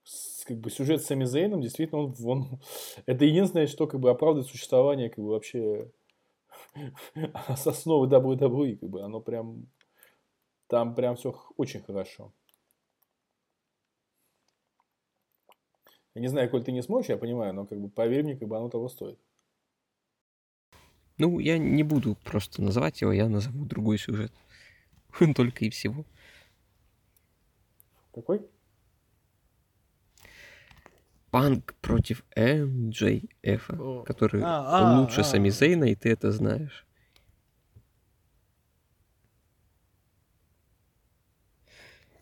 с- 0.05 0.45
как 0.45 0.59
бы 0.59 0.71
сюжет 0.71 1.03
с 1.03 1.07
Сами 1.07 1.25
Зейном 1.25 1.61
действительно 1.63 2.03
он, 2.03 2.15
он 2.25 2.61
это 3.07 3.25
единственное, 3.25 3.67
что 3.67 3.87
как 3.87 4.01
бы 4.01 4.11
оправдывает 4.11 4.51
существование 4.51 5.09
как 5.11 5.19
бы 5.25 5.31
вообще 5.31 5.91
с 7.57 7.67
основы 7.67 8.07
WWE, 8.07 8.77
как 8.77 8.89
бы 8.91 9.03
оно 9.03 9.21
прям 9.21 9.67
там 10.69 10.95
прям 10.95 11.17
все 11.17 11.35
очень 11.57 11.83
хорошо. 11.83 12.33
Я 16.15 16.21
не 16.21 16.29
знаю, 16.29 16.51
коль 16.51 16.65
ты 16.65 16.73
не 16.73 16.83
сможешь, 16.83 17.11
я 17.11 17.17
понимаю, 17.17 17.55
но 17.55 17.67
как 17.67 17.81
бы 17.81 17.89
поверь 17.89 18.25
мне, 18.25 18.37
как 18.37 18.49
бы 18.49 18.57
оно 18.57 18.69
того 18.69 18.89
стоит. 18.89 19.19
Ну, 21.17 21.39
я 21.41 21.59
не 21.59 21.83
буду 21.83 22.17
просто 22.25 22.63
называть 22.63 23.01
его, 23.01 23.13
я 23.13 23.29
назову 23.29 23.65
другой 23.65 23.99
сюжет. 23.99 24.33
Только 25.37 25.65
и 25.65 25.71
всего. 25.71 26.05
Какой? 28.13 28.47
Панк 31.31 31.75
против 31.81 32.25
О. 33.79 34.03
который 34.03 34.43
А, 34.43 34.97
а, 34.97 35.01
лучше 35.01 35.21
а. 35.21 35.25
Сами 35.25 35.51
Зейна, 35.51 35.85
и 35.85 35.95
ты 35.95 36.11
это 36.11 36.33
знаешь. 36.33 36.88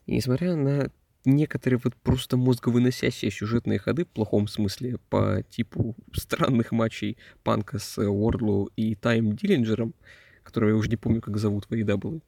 И 0.06 0.14
несмотря 0.14 0.56
на 0.56 0.90
некоторые 1.24 1.80
вот 1.82 1.94
просто 1.96 2.36
мозговыносящие 2.36 3.30
сюжетные 3.30 3.78
ходы, 3.78 4.04
в 4.04 4.08
плохом 4.08 4.46
смысле, 4.46 4.98
по 5.10 5.42
типу 5.50 5.96
странных 6.14 6.72
матчей 6.72 7.18
Панка 7.42 7.78
с 7.78 7.98
Уордлоу 7.98 8.70
и 8.76 8.94
Тайм 8.94 9.34
Диллинджером, 9.34 9.94
которого 10.44 10.70
я 10.70 10.76
уже 10.76 10.88
не 10.88 10.96
помню, 10.96 11.20
как 11.20 11.36
зовут 11.36 11.64
в 11.64 11.72
AEW, 11.72 12.22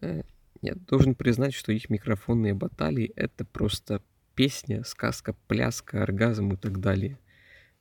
э, 0.00 0.22
я 0.62 0.74
должен 0.74 1.14
признать, 1.14 1.54
что 1.54 1.72
их 1.72 1.90
микрофонные 1.90 2.54
баталии— 2.54 3.12
это 3.16 3.44
просто 3.44 4.02
песня, 4.34 4.84
сказка, 4.84 5.34
пляска, 5.48 6.02
оргазм 6.02 6.52
и 6.52 6.56
так 6.56 6.80
далее. 6.80 7.18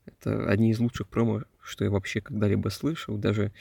Это 0.06 0.50
одни 0.50 0.72
из 0.72 0.80
лучших 0.80 1.08
промо, 1.08 1.44
что 1.62 1.84
я 1.84 1.92
вообще 1.92 2.22
когда-либо 2.22 2.70
слышал. 2.70 3.18
Даже 3.18 3.54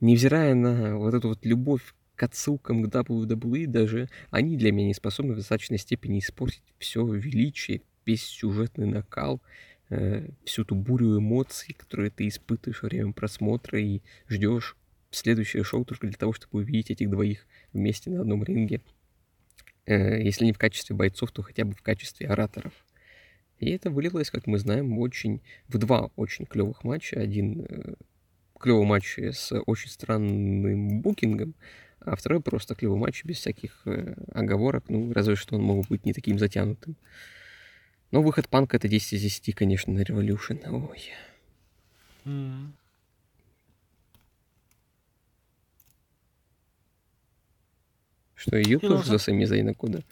невзирая 0.00 0.54
на 0.54 0.98
вот 0.98 1.14
эту 1.14 1.28
вот 1.28 1.46
любовь 1.46 1.94
к 2.16 2.22
отсылкам 2.22 2.82
к 2.82 2.94
WWE, 2.94 3.66
даже 3.66 4.08
они 4.30 4.56
для 4.56 4.72
меня 4.72 4.88
не 4.88 4.94
способны 4.94 5.34
в 5.34 5.36
достаточной 5.36 5.78
степени 5.78 6.18
испортить 6.18 6.62
все 6.78 7.04
величие, 7.04 7.82
весь 8.06 8.22
сюжетный 8.22 8.86
накал, 8.86 9.40
э, 9.90 10.28
всю 10.44 10.64
ту 10.64 10.74
бурю 10.74 11.18
эмоций, 11.18 11.74
которые 11.74 12.10
ты 12.10 12.28
испытываешь 12.28 12.82
во 12.82 12.88
время 12.88 13.12
просмотра 13.12 13.80
и 13.80 14.00
ждешь 14.28 14.76
следующее 15.10 15.64
шоу 15.64 15.84
только 15.84 16.06
для 16.06 16.16
того, 16.16 16.32
чтобы 16.32 16.60
увидеть 16.60 16.90
этих 16.90 17.10
двоих 17.10 17.46
вместе 17.72 18.10
на 18.10 18.20
одном 18.20 18.44
ринге. 18.44 18.80
Э, 19.86 20.20
если 20.22 20.44
не 20.44 20.52
в 20.52 20.58
качестве 20.58 20.96
бойцов, 20.96 21.32
то 21.32 21.42
хотя 21.42 21.64
бы 21.64 21.74
в 21.74 21.82
качестве 21.82 22.26
ораторов. 22.28 22.72
И 23.58 23.70
это 23.70 23.90
вылилось, 23.90 24.30
как 24.30 24.46
мы 24.46 24.58
знаем, 24.58 24.98
очень 24.98 25.40
в 25.68 25.78
два 25.78 26.10
очень 26.16 26.44
клевых 26.46 26.84
матча. 26.84 27.20
Один 27.20 27.66
э, 27.68 27.94
клевый 28.58 28.86
матч 28.86 29.18
с 29.18 29.52
очень 29.66 29.90
странным 29.90 31.00
букингом, 31.00 31.54
а 32.04 32.16
второй 32.16 32.40
просто 32.40 32.74
клевый 32.74 32.98
матч 32.98 33.24
без 33.24 33.38
всяких 33.38 33.82
э, 33.86 34.14
оговорок. 34.32 34.84
Ну, 34.88 35.12
разве 35.12 35.36
что 35.36 35.56
он 35.56 35.62
мог 35.62 35.86
быть 35.88 36.04
не 36.04 36.12
таким 36.12 36.38
затянутым. 36.38 36.96
Но 38.10 38.22
выход 38.22 38.48
панка 38.48 38.76
это 38.76 38.88
10 38.88 39.14
из 39.14 39.22
10, 39.22 39.54
конечно, 39.54 39.92
на 39.92 40.02
Revolution. 40.02 40.60
Ой. 40.88 41.10
М. 42.24 42.74
Что, 48.34 48.56
ее 48.56 48.78
ну, 48.82 48.88
тоже 48.88 49.08
за 49.08 49.18
Сами 49.18 49.44
Зейна 49.44 49.72
года? 49.72 50.04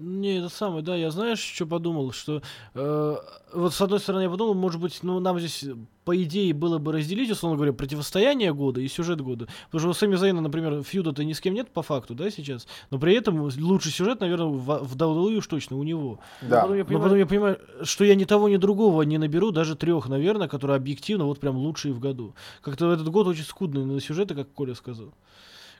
Не, 0.00 0.38
это 0.38 0.48
самое, 0.48 0.82
да, 0.82 0.94
я 0.94 1.10
знаешь, 1.10 1.40
что 1.40 1.66
подумал, 1.66 2.12
что 2.12 2.40
э, 2.74 3.16
вот 3.52 3.74
с 3.74 3.80
одной 3.80 3.98
стороны 3.98 4.22
я 4.22 4.30
подумал, 4.30 4.54
может 4.54 4.80
быть, 4.80 5.00
ну 5.02 5.18
нам 5.18 5.38
здесь 5.40 5.64
по 6.04 6.16
идее 6.22 6.54
было 6.54 6.78
бы 6.78 6.92
разделить, 6.92 7.30
условно 7.30 7.56
говоря, 7.56 7.72
противостояние 7.72 8.54
года 8.54 8.80
и 8.80 8.86
сюжет 8.88 9.20
года, 9.20 9.48
потому 9.66 9.80
что 9.80 9.88
у 9.90 9.92
Сами 9.92 10.14
Зейна, 10.14 10.40
например, 10.40 10.82
фьюда-то 10.82 11.24
ни 11.24 11.32
с 11.32 11.40
кем 11.40 11.54
нет 11.54 11.70
по 11.70 11.82
факту, 11.82 12.14
да, 12.14 12.30
сейчас, 12.30 12.66
но 12.90 12.98
при 12.98 13.14
этом 13.14 13.40
лучший 13.58 13.90
сюжет, 13.90 14.20
наверное, 14.20 14.46
в, 14.46 14.84
в 14.84 14.96
WWE 14.96 15.36
уж 15.36 15.46
точно 15.46 15.76
у 15.76 15.82
него. 15.82 16.20
Но 16.42 16.48
Да. 16.48 16.60
потом, 16.62 16.76
я 16.76 16.84
понимаю, 16.84 17.02
потом 17.02 17.18
я 17.18 17.26
понимаю, 17.26 17.58
что 17.82 18.04
я 18.04 18.14
ни 18.14 18.24
того, 18.24 18.48
ни 18.48 18.56
другого 18.56 19.02
не 19.02 19.18
наберу, 19.18 19.50
даже 19.50 19.74
трех, 19.74 20.08
наверное, 20.08 20.48
которые 20.48 20.76
объективно 20.76 21.24
вот 21.24 21.40
прям 21.40 21.56
лучшие 21.56 21.92
в 21.92 21.98
году. 21.98 22.34
Как-то 22.62 22.92
этот 22.92 23.08
год 23.08 23.26
очень 23.26 23.44
скудный 23.44 23.84
на 23.84 24.00
сюжеты, 24.00 24.34
как 24.34 24.52
Коля 24.52 24.74
сказал. 24.74 25.12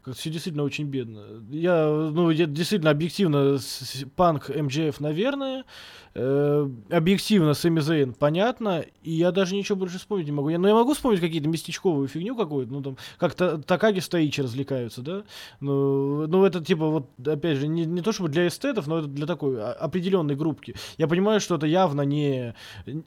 Как-то 0.02 0.18
все 0.20 0.30
действительно 0.30 0.64
очень 0.64 0.86
бедно. 0.86 1.24
Я, 1.50 1.88
ну, 2.12 2.30
я 2.30 2.46
действительно 2.46 2.90
объективно 2.90 3.58
с- 3.58 4.04
панк 4.16 4.48
МДФ, 4.48 5.00
наверное. 5.00 5.64
Э, 6.14 6.68
объективно 6.90 7.54
Сэмми 7.54 7.80
Зейн, 7.80 8.12
понятно. 8.14 8.84
И 9.02 9.12
я 9.12 9.30
даже 9.30 9.54
ничего 9.54 9.76
больше 9.76 9.98
вспомнить 9.98 10.26
не 10.26 10.32
могу. 10.32 10.48
Я, 10.48 10.58
ну, 10.58 10.66
я 10.68 10.74
могу 10.74 10.94
вспомнить 10.94 11.20
какие-то 11.20 11.48
местечковую 11.48 12.08
фигню 12.08 12.34
какую-то. 12.36 12.72
Ну, 12.72 12.82
там, 12.82 12.96
как-то 13.18 13.58
Такаги 13.58 14.00
с 14.00 14.08
Таичи 14.08 14.40
развлекаются, 14.40 15.02
да? 15.02 15.24
Ну, 15.60 16.26
ну, 16.26 16.44
это 16.44 16.64
типа 16.64 16.88
вот, 16.88 17.08
опять 17.26 17.58
же, 17.58 17.68
не, 17.68 17.84
не 17.84 18.00
то 18.02 18.12
чтобы 18.12 18.30
для 18.30 18.48
эстетов, 18.48 18.86
но 18.86 18.98
это 18.98 19.08
для 19.08 19.26
такой 19.26 19.62
определенной 19.62 20.34
группки. 20.34 20.74
Я 20.96 21.06
понимаю, 21.08 21.40
что 21.40 21.56
это 21.56 21.66
явно 21.66 22.02
не, 22.02 22.54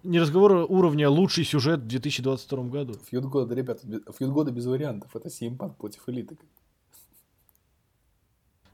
не 0.04 0.20
разговор 0.20 0.66
уровня 0.70 1.10
лучший 1.10 1.44
сюжет 1.44 1.82
в 1.82 1.88
2022 1.88 2.64
году. 2.66 2.94
Фьюд 3.10 3.26
года, 3.26 3.56
ребята, 3.56 3.82
фьюд 4.18 4.32
года 4.32 4.52
без 4.52 4.66
вариантов. 4.66 5.16
Это 5.16 5.28
Punk 5.28 5.76
против 5.78 6.02
элиты. 6.08 6.38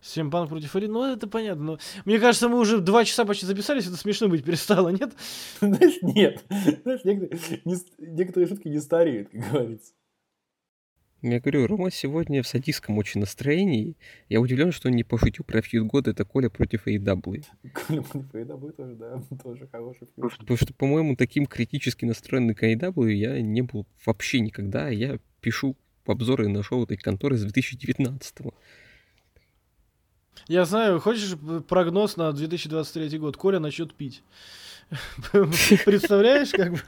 Симпанк 0.07 0.49
против 0.49 0.75
Элиты, 0.75 0.91
ну 0.91 1.03
это 1.03 1.27
понятно. 1.27 1.63
Но 1.63 1.79
мне 2.05 2.19
кажется, 2.19 2.49
мы 2.49 2.59
уже 2.59 2.79
два 2.79 3.05
часа 3.05 3.25
почти 3.25 3.45
записались, 3.45 3.88
это 3.88 3.97
смешно 3.97 4.27
быть 4.29 4.43
перестало, 4.43 4.89
нет? 4.89 5.13
Знаешь, 5.61 6.01
нет. 6.01 6.43
Знаешь, 6.84 7.01
некоторые, 7.03 7.61
не 7.65 7.75
некоторые 7.97 8.47
шутки 8.47 8.67
не 8.67 8.79
стареют, 8.79 9.29
как 9.29 9.51
говорится. 9.51 9.93
Я 11.23 11.39
говорю, 11.39 11.65
Рома 11.65 11.89
сегодня 11.89 12.43
в 12.43 12.47
садистском 12.47 12.97
очень 12.99 13.19
настроении. 13.19 13.97
Я 14.29 14.39
удивлен, 14.39 14.71
что 14.71 14.88
он 14.88 14.95
не 14.95 15.03
пошутил 15.03 15.43
про 15.43 15.61
фьюд 15.63 15.88
года, 15.88 16.11
это 16.11 16.25
Коля 16.25 16.49
против 16.49 16.85
AEW. 16.85 17.43
Коля 17.73 18.01
против 18.03 18.35
AEW 18.35 18.71
тоже, 18.73 18.95
да, 18.95 19.23
тоже 19.43 19.67
хороший 19.67 20.07
фьюд. 20.15 20.38
Потому 20.38 20.57
что, 20.57 20.73
по-моему, 20.75 21.15
таким 21.15 21.47
критически 21.47 22.05
настроенный 22.05 22.53
к 22.53 22.63
AEW 22.63 23.11
я 23.11 23.41
не 23.41 23.63
был 23.63 23.88
вообще 24.05 24.41
никогда. 24.41 24.89
Я 24.89 25.17
пишу 25.41 25.75
обзоры 26.05 26.47
на 26.49 26.61
шоу 26.61 26.84
этой 26.84 26.97
конторы 26.97 27.35
с 27.38 27.41
2019 27.41 28.35
-го. 28.41 28.53
Я 30.48 30.65
знаю, 30.65 30.99
хочешь 30.99 31.36
прогноз 31.68 32.18
на 32.18 32.32
2023 32.32 33.18
год? 33.19 33.38
Коля 33.38 33.60
начнет 33.60 33.94
пить. 33.94 34.24
Представляешь, 35.34 36.52
как 36.52 36.72
бы? 36.72 36.80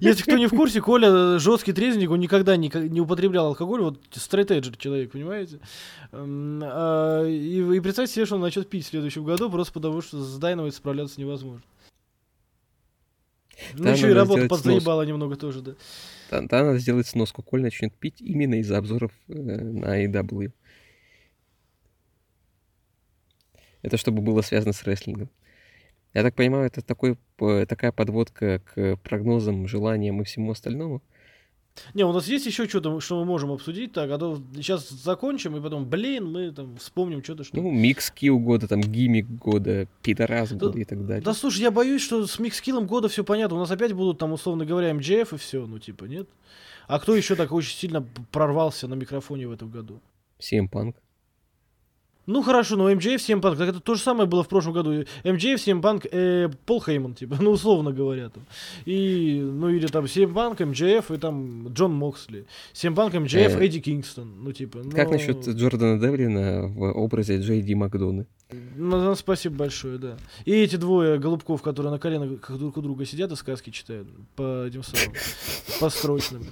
Если 0.00 0.22
кто 0.22 0.38
не 0.38 0.46
в 0.46 0.50
курсе, 0.50 0.80
Коля 0.80 1.38
жесткий 1.38 1.74
трезвенник, 1.74 2.10
он 2.10 2.20
никогда 2.20 2.56
не, 2.56 2.70
не 2.88 3.02
употреблял 3.02 3.48
алкоголь, 3.48 3.82
вот 3.82 4.00
стрейтеджер 4.12 4.76
человек, 4.78 5.12
понимаете? 5.12 5.60
А, 6.12 7.26
И, 7.26 7.76
и 7.76 7.80
представьте 7.80 8.14
себе, 8.14 8.24
что 8.24 8.36
он 8.36 8.40
начнет 8.40 8.68
пить 8.70 8.86
в 8.86 8.88
следующем 8.88 9.24
году, 9.24 9.50
просто 9.50 9.74
потому 9.74 10.00
что 10.00 10.22
с 10.22 10.38
Дайновой 10.38 10.72
справляться 10.72 11.20
невозможно. 11.20 11.62
Ну, 13.74 13.90
еще 13.90 14.10
и 14.10 14.14
работа 14.14 14.48
подзаебала 14.48 15.02
немного 15.02 15.36
тоже, 15.36 15.60
да. 15.60 15.72
Да, 16.30 16.40
да, 16.40 16.64
надо 16.64 16.78
сделать 16.78 17.06
сноску. 17.06 17.42
Коль 17.42 17.60
начнет 17.60 17.94
пить 17.94 18.20
именно 18.20 18.54
из-за 18.60 18.78
обзоров 18.78 19.12
э, 19.28 19.34
на 19.34 20.02
AEW. 20.02 20.52
Это 23.82 23.96
чтобы 23.96 24.22
было 24.22 24.40
связано 24.42 24.72
с 24.72 24.82
рестлингом. 24.84 25.28
Я 26.14 26.22
так 26.22 26.34
понимаю, 26.34 26.66
это 26.66 26.82
такой, 26.82 27.16
п- 27.36 27.66
такая 27.66 27.90
подводка 27.90 28.60
к 28.60 28.96
прогнозам, 28.96 29.66
желаниям 29.66 30.20
и 30.20 30.24
всему 30.24 30.52
остальному. 30.52 31.02
Не, 31.94 32.04
у 32.04 32.12
нас 32.12 32.28
есть 32.28 32.44
еще 32.44 32.68
что-то, 32.68 33.00
что 33.00 33.18
мы 33.18 33.24
можем 33.24 33.50
обсудить, 33.50 33.92
так, 33.92 34.10
а 34.10 34.18
то 34.18 34.38
сейчас 34.56 34.90
закончим, 34.90 35.56
и 35.56 35.60
потом, 35.62 35.86
блин, 35.88 36.30
мы 36.30 36.52
там 36.52 36.76
вспомним 36.76 37.24
что-то, 37.24 37.44
что... 37.44 37.56
Ну, 37.56 37.70
микс 37.70 38.10
килл 38.10 38.38
года, 38.38 38.68
там, 38.68 38.82
гиммик 38.82 39.26
года, 39.26 39.88
пидорас 40.02 40.52
года 40.52 40.78
и 40.78 40.84
так 40.84 41.06
далее. 41.06 41.22
Да 41.24 41.32
слушай, 41.32 41.62
я 41.62 41.70
боюсь, 41.70 42.02
что 42.02 42.26
с 42.26 42.38
микскиллом 42.38 42.86
года 42.86 43.08
все 43.08 43.24
понятно. 43.24 43.56
У 43.56 43.60
нас 43.60 43.70
опять 43.70 43.94
будут 43.94 44.18
там, 44.18 44.32
условно 44.32 44.66
говоря, 44.66 44.92
МДФ 44.92 45.32
и 45.32 45.36
все, 45.38 45.66
ну 45.66 45.78
типа, 45.78 46.04
нет? 46.04 46.28
А 46.88 46.98
кто 46.98 47.16
еще 47.16 47.36
так 47.36 47.52
очень 47.52 47.74
сильно 47.74 48.06
прорвался 48.32 48.86
на 48.86 48.94
микрофоне 48.94 49.48
в 49.48 49.52
этом 49.52 49.70
году? 49.70 50.02
CM 50.40 50.68
Punk. 50.70 50.96
Ну 52.26 52.42
хорошо, 52.42 52.76
но 52.76 52.88
МДФ, 52.94 53.06
CM 53.06 53.40
Punk, 53.40 53.56
так 53.56 53.68
это 53.68 53.80
то 53.80 53.94
же 53.94 54.00
самое 54.00 54.28
было 54.28 54.44
в 54.44 54.48
прошлом 54.48 54.74
году. 54.74 54.92
МДФ, 55.24 55.58
CM 55.58 55.80
Punk, 55.80 56.08
э, 56.10 56.48
Пол 56.66 56.80
Хейман, 56.80 57.14
типа, 57.14 57.36
ну 57.40 57.50
условно 57.50 57.92
говоря. 57.92 58.28
Там. 58.28 58.44
И, 58.84 59.40
ну 59.42 59.68
или 59.68 59.86
там 59.86 60.04
CM 60.04 60.32
Punk, 60.32 60.64
МДФ 60.64 61.10
и 61.10 61.16
там 61.18 61.68
Джон 61.68 61.92
Моксли. 61.92 62.46
CM 62.74 62.94
Punk, 62.94 63.12
Э, 63.12 63.64
Эдди 63.64 63.80
Кингстон. 63.80 64.42
Ну 64.42 64.52
типа, 64.52 64.82
Как 64.94 65.08
ну, 65.08 65.14
насчет 65.14 65.46
Джордана 65.48 65.98
Девлина 65.98 66.68
в 66.68 66.92
образе 66.92 67.40
Джей 67.40 67.62
Ди 67.62 67.74
Макдона? 67.74 68.26
Ну, 68.76 69.00
ну, 69.00 69.14
спасибо 69.14 69.56
большое, 69.56 69.98
да. 69.98 70.16
И 70.44 70.52
эти 70.52 70.76
двое 70.76 71.18
голубков, 71.18 71.62
которые 71.62 71.90
на 71.90 71.98
коленах 71.98 72.50
друг 72.50 72.76
у 72.76 72.82
друга 72.82 73.04
сидят 73.04 73.32
и 73.32 73.36
сказки 73.36 73.70
читают 73.70 74.08
по 74.36 74.66
этим 74.66 74.82
самым, 74.82 75.14
по 75.80 75.88
строчным. 75.88 76.44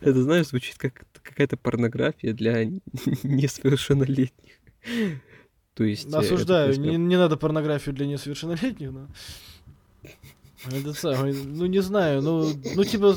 Это, 0.00 0.22
знаешь, 0.22 0.48
звучит 0.48 0.76
как 0.78 1.06
какая-то 1.22 1.56
порнография 1.56 2.32
для 2.32 2.64
несовершеннолетних. 3.22 4.58
То 5.74 5.84
есть... 5.84 6.12
э, 6.12 6.16
Осуждаю, 6.16 6.72
это, 6.72 6.80
не, 6.80 6.96
не 6.96 7.16
надо 7.16 7.36
порнографию 7.36 7.94
для 7.94 8.06
несовершеннолетних, 8.06 8.90
но... 8.90 9.06
Это 10.66 10.92
самое, 10.92 11.34
ну 11.34 11.66
не 11.66 11.78
знаю, 11.78 12.20
ну, 12.20 12.52
ну 12.74 12.84
типа, 12.84 13.14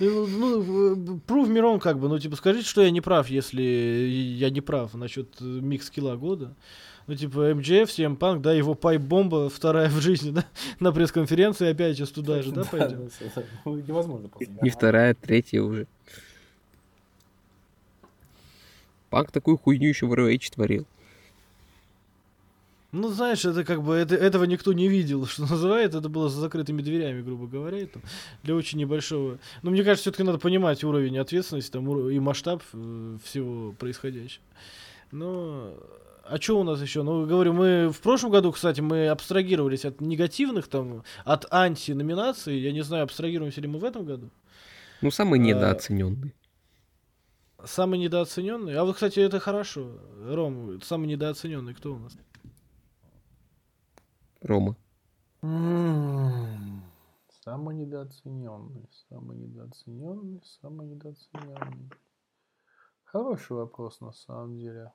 ну, 0.00 0.26
ну, 0.26 1.20
prove 1.26 1.48
me 1.48 1.62
wrong, 1.62 1.80
как 1.80 1.98
бы, 1.98 2.08
ну 2.08 2.18
типа, 2.18 2.36
скажите, 2.36 2.68
что 2.68 2.82
я 2.82 2.90
не 2.90 3.00
прав, 3.00 3.30
если 3.30 3.62
я 3.62 4.50
не 4.50 4.60
прав 4.60 4.92
насчет 4.92 5.40
э, 5.40 5.44
микс-скилла 5.44 6.16
года. 6.16 6.54
Ну 7.06 7.14
типа, 7.14 7.54
МДФ, 7.54 7.88
CM 7.88 8.18
Punk, 8.18 8.40
да, 8.40 8.52
его 8.52 8.74
пайп-бомба, 8.74 9.48
вторая 9.48 9.88
в 9.88 10.00
жизни, 10.00 10.30
да, 10.30 10.44
на 10.78 10.92
пресс-конференции 10.92 11.70
опять 11.70 11.96
сейчас 11.96 12.10
туда 12.10 12.42
же, 12.42 12.52
да, 12.52 12.64
пойдем? 12.64 13.08
да, 13.34 13.42
ну, 13.64 13.76
невозможно 13.76 14.28
просто. 14.28 14.52
Не 14.60 14.68
вторая, 14.70 15.14
третья 15.14 15.62
уже. 15.62 15.86
Пак 19.08 19.32
такую 19.32 19.56
хуйню 19.56 19.88
еще 19.88 20.06
в 20.06 20.12
ROH 20.12 20.52
творил. 20.52 20.86
Ну, 22.94 23.08
знаешь, 23.08 23.44
это 23.44 23.64
как 23.64 23.82
бы, 23.82 23.96
это, 23.96 24.14
этого 24.14 24.44
никто 24.44 24.72
не 24.72 24.86
видел, 24.86 25.26
что 25.26 25.42
называет, 25.42 25.96
это 25.96 26.08
было 26.08 26.28
за 26.28 26.40
закрытыми 26.40 26.80
дверями, 26.80 27.22
грубо 27.22 27.48
говоря, 27.48 27.78
и 27.78 27.86
там, 27.86 28.02
для 28.44 28.54
очень 28.54 28.78
небольшого. 28.78 29.38
Но 29.62 29.72
мне 29.72 29.82
кажется, 29.82 30.02
все-таки 30.02 30.22
надо 30.22 30.38
понимать 30.38 30.84
уровень 30.84 31.18
ответственности 31.18 31.72
там, 31.72 32.08
и 32.08 32.20
масштаб 32.20 32.62
э, 32.72 33.18
всего 33.24 33.72
происходящего. 33.72 34.44
Но, 35.10 35.74
а 36.22 36.40
что 36.40 36.60
у 36.60 36.62
нас 36.62 36.80
еще? 36.80 37.02
Ну, 37.02 37.26
говорю, 37.26 37.52
мы 37.52 37.88
в 37.88 37.98
прошлом 37.98 38.30
году, 38.30 38.52
кстати, 38.52 38.80
мы 38.80 39.08
абстрагировались 39.08 39.84
от 39.84 40.00
негативных, 40.00 40.68
там, 40.68 41.02
от 41.24 41.52
анти-номинаций, 41.52 42.56
я 42.60 42.70
не 42.70 42.84
знаю, 42.84 43.02
абстрагируемся 43.02 43.60
ли 43.60 43.66
мы 43.66 43.80
в 43.80 43.84
этом 43.84 44.04
году. 44.04 44.30
Ну, 45.02 45.10
самый 45.10 45.40
А, 45.40 45.42
недооцененный. 45.42 46.32
Самый 47.64 47.98
недооцененный. 47.98 48.76
А 48.76 48.84
вот, 48.84 48.94
кстати, 48.94 49.18
это 49.18 49.40
хорошо. 49.40 49.98
Ром, 50.28 50.80
самый 50.82 51.08
недооцененный 51.08 51.74
кто 51.74 51.94
у 51.94 51.98
нас? 51.98 52.16
Рома. 54.44 54.76
М, 55.42 56.82
Самый 57.44 57.74
недооцененный, 57.76 58.88
самый 59.08 59.36
недооцененный, 59.36 60.40
самый 60.62 60.86
недооцененный. 60.86 61.90
Хороший 63.04 63.56
вопрос 63.56 64.00
на 64.00 64.12
самом 64.12 64.58
деле. 64.58 64.92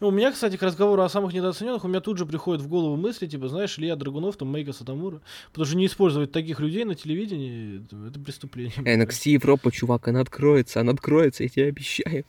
У 0.00 0.10
меня, 0.10 0.30
кстати, 0.30 0.56
к 0.56 0.62
разговору 0.62 1.02
о 1.02 1.08
самых 1.08 1.32
недооцененных, 1.32 1.84
у 1.84 1.88
меня 1.88 2.00
тут 2.00 2.18
же 2.18 2.26
приходит 2.26 2.62
в 2.62 2.68
голову 2.68 2.96
мысли, 2.96 3.26
типа, 3.26 3.48
знаешь, 3.48 3.78
Илья 3.78 3.96
Драгунов, 3.96 4.36
там, 4.36 4.48
Мейка 4.48 4.72
Сатамура. 4.72 5.20
Потому 5.48 5.66
что 5.66 5.76
не 5.76 5.86
использовать 5.86 6.32
таких 6.32 6.60
людей 6.60 6.84
на 6.84 6.94
телевидении, 6.94 7.84
это, 8.08 8.20
преступление. 8.20 8.76
NXT 8.76 9.30
Европа, 9.30 9.72
чувак, 9.72 10.08
она 10.08 10.20
откроется, 10.20 10.80
она 10.80 10.92
откроется, 10.92 11.42
я 11.42 11.48
тебе 11.48 11.66
обещаю. 11.66 12.24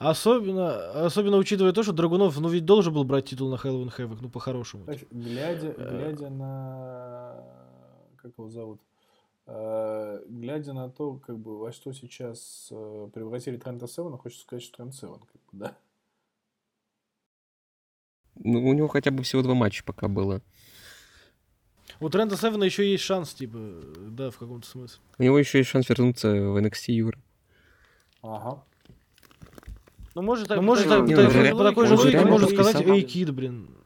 Особенно, 0.00 1.04
особенно 1.04 1.36
учитывая 1.36 1.72
то, 1.74 1.82
что 1.82 1.92
Драгунов, 1.92 2.40
ну, 2.40 2.48
ведь 2.48 2.64
должен 2.64 2.94
был 2.94 3.04
брать 3.04 3.26
титул 3.26 3.50
на 3.50 3.56
Hell 3.56 3.84
in 3.84 3.94
Havoc, 3.94 4.18
ну, 4.22 4.30
по-хорошему. 4.30 4.86
Глядя, 5.10 5.74
Э. 5.76 5.96
глядя 5.98 6.30
на... 6.30 7.44
Как 8.16 8.32
его 8.38 8.48
зовут? 8.48 8.80
Э, 9.46 10.22
Глядя 10.26 10.72
на 10.72 10.88
то, 10.88 11.16
как 11.16 11.38
бы, 11.38 11.58
во 11.58 11.70
что 11.70 11.92
сейчас 11.92 12.68
э, 12.70 13.08
превратили 13.12 13.58
Трента 13.58 13.86
Севена, 13.86 14.16
хочется 14.16 14.44
сказать, 14.44 14.62
что 14.62 14.78
Трент 14.78 14.94
Севен, 14.94 15.18
как 15.20 15.40
бы, 15.52 15.58
да. 15.64 15.76
Ну, 18.36 18.66
у 18.66 18.72
него 18.72 18.88
хотя 18.88 19.10
бы 19.10 19.22
всего 19.22 19.42
два 19.42 19.52
матча 19.54 19.84
пока 19.84 20.08
было. 20.08 20.40
У 22.00 22.08
Трента 22.08 22.38
Севена 22.38 22.64
еще 22.64 22.90
есть 22.90 23.04
шанс, 23.04 23.34
типа, 23.34 23.58
да, 23.58 24.30
в 24.30 24.38
каком-то 24.38 24.66
смысле. 24.66 24.98
У 25.18 25.22
него 25.24 25.38
еще 25.38 25.58
есть 25.58 25.68
шанс 25.68 25.90
вернуться 25.90 26.30
в 26.30 26.56
NXT 26.56 26.92
Юра. 26.92 27.18
Ага. 28.22 28.64
Ну, 30.14 30.22
может, 30.22 30.48
так, 30.48 30.56
Ну, 30.56 30.62
может, 30.62 30.88
так- 30.88 31.00
так- 31.00 31.08
не, 31.08 31.14
так- 31.14 31.30
же 31.30 31.50
по 31.52 31.62
такой 31.64 31.86
же 31.86 31.94
логике 31.96 32.24
можно 32.24 32.48
сказать, 32.48 32.82
эй, 32.82 33.02
Кид, 33.02 33.30
блин. 33.32 33.76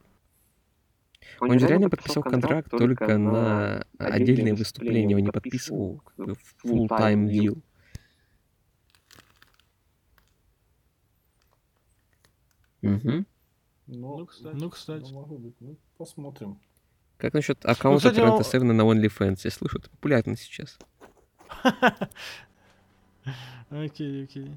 Он 1.41 1.59
же 1.59 1.67
реально 1.67 1.91
подписал 1.91 2.23
контракт 2.23 2.71
только 2.71 3.19
на 3.19 3.85
отдельные 3.99 4.55
выступления, 4.55 5.17
он 5.17 5.23
не 5.23 5.31
подписывал 5.31 6.01
как 6.17 6.27
бы 6.27 6.37
full-time 6.65 7.29
deal. 7.29 7.59
Мгм. 12.83 13.27
Ну, 13.87 14.19
Ну, 14.19 14.27
кстати. 14.27 14.57
Ну, 14.57 14.71
кстати. 14.71 15.03
ну, 15.03 15.21
может 15.21 15.39
быть. 15.39 15.55
Ну, 15.61 15.77
посмотрим. 15.99 16.59
Как 17.19 17.33
насчет 17.33 17.65
аккаунта 17.65 17.99
кстати, 18.09 18.15
Трента 18.17 18.37
он- 18.37 18.45
Севена 18.45 18.73
на 18.75 18.83
OnlyFans? 18.83 19.41
Я 19.45 19.51
слышу, 19.51 19.79
это 19.79 19.91
популярно 19.91 20.37
сейчас. 20.37 20.79
Окей, 23.71 24.25
окей. 24.25 24.57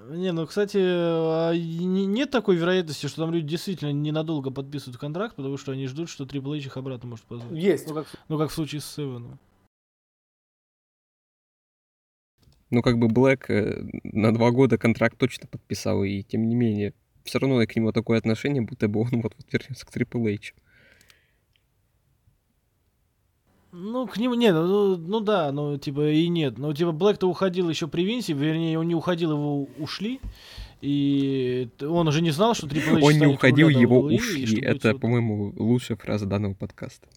Не, 0.00 0.32
ну, 0.32 0.46
кстати, 0.46 0.76
а 0.76 1.52
нет 1.54 2.30
такой 2.30 2.56
вероятности, 2.56 3.06
что 3.06 3.22
там 3.22 3.32
люди 3.32 3.46
действительно 3.46 3.92
ненадолго 3.92 4.50
подписывают 4.50 4.98
контракт, 4.98 5.36
потому 5.36 5.56
что 5.56 5.72
они 5.72 5.86
ждут, 5.86 6.08
что 6.08 6.24
Triple 6.24 6.56
H 6.56 6.66
их 6.66 6.76
обратно 6.76 7.08
может 7.10 7.24
позвать. 7.26 7.52
Есть. 7.52 7.88
Ну, 7.88 7.94
как, 7.94 8.06
ну, 8.28 8.38
как 8.38 8.50
в 8.50 8.54
случае 8.54 8.80
с 8.80 8.86
Севеном. 8.86 9.38
Ну, 12.70 12.82
как 12.82 12.98
бы 12.98 13.08
Блэк 13.08 13.50
э, 13.50 13.84
на 14.02 14.34
два 14.34 14.50
года 14.50 14.78
контракт 14.78 15.16
точно 15.16 15.46
подписал, 15.46 16.02
и 16.02 16.22
тем 16.22 16.48
не 16.48 16.56
менее, 16.56 16.92
все 17.22 17.38
равно 17.38 17.64
к 17.64 17.76
нему 17.76 17.92
такое 17.92 18.18
отношение, 18.18 18.62
будто 18.62 18.88
бы 18.88 19.00
он 19.00 19.20
вот-вот 19.22 19.52
вернется 19.52 19.86
к 19.86 19.96
Triple 19.96 20.34
H. 20.34 20.54
Ну, 23.76 24.06
к 24.06 24.18
нему, 24.18 24.34
не, 24.34 24.52
ну, 24.52 24.96
ну, 24.96 25.18
да, 25.18 25.50
ну, 25.50 25.76
типа, 25.78 26.08
и 26.10 26.28
нет. 26.28 26.58
Ну, 26.58 26.72
типа, 26.72 26.92
Блэк-то 26.92 27.28
уходил 27.28 27.68
еще 27.68 27.88
при 27.88 28.04
Винсе, 28.04 28.32
вернее, 28.32 28.78
он 28.78 28.86
не 28.86 28.94
уходил, 28.94 29.32
его 29.32 29.64
ушли. 29.78 30.20
И 30.80 31.68
он 31.80 32.06
уже 32.06 32.22
не 32.22 32.30
знал, 32.30 32.54
что 32.54 32.68
Triple 32.68 32.98
H 32.98 33.02
Он 33.02 33.12
не 33.14 33.26
уходил, 33.26 33.68
его 33.68 34.08
WWE, 34.08 34.14
ушли. 34.14 34.46
будет 34.46 34.62
Это, 34.64 34.92
вот- 34.92 35.00
по-моему, 35.00 35.52
лучшая 35.56 35.98
фраза 35.98 36.24
данного 36.26 36.54
подкаста. 36.54 37.08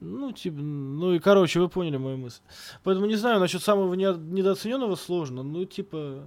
Ну, 0.00 0.32
типа, 0.32 0.56
ну 0.56 1.12
и, 1.12 1.18
короче, 1.18 1.60
вы 1.60 1.68
поняли 1.68 1.98
мою 1.98 2.16
мысль. 2.16 2.40
Поэтому 2.82 3.04
не 3.06 3.16
знаю, 3.16 3.40
насчет 3.40 3.62
самого 3.62 3.92
не- 3.92 4.06
недооцененного 4.06 4.94
сложно. 4.94 5.42
Ну, 5.42 5.66
типа, 5.66 6.22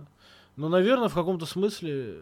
ну, 0.56 0.70
наверное, 0.70 1.08
в 1.10 1.16
каком-то 1.16 1.48
смысле... 1.48 2.18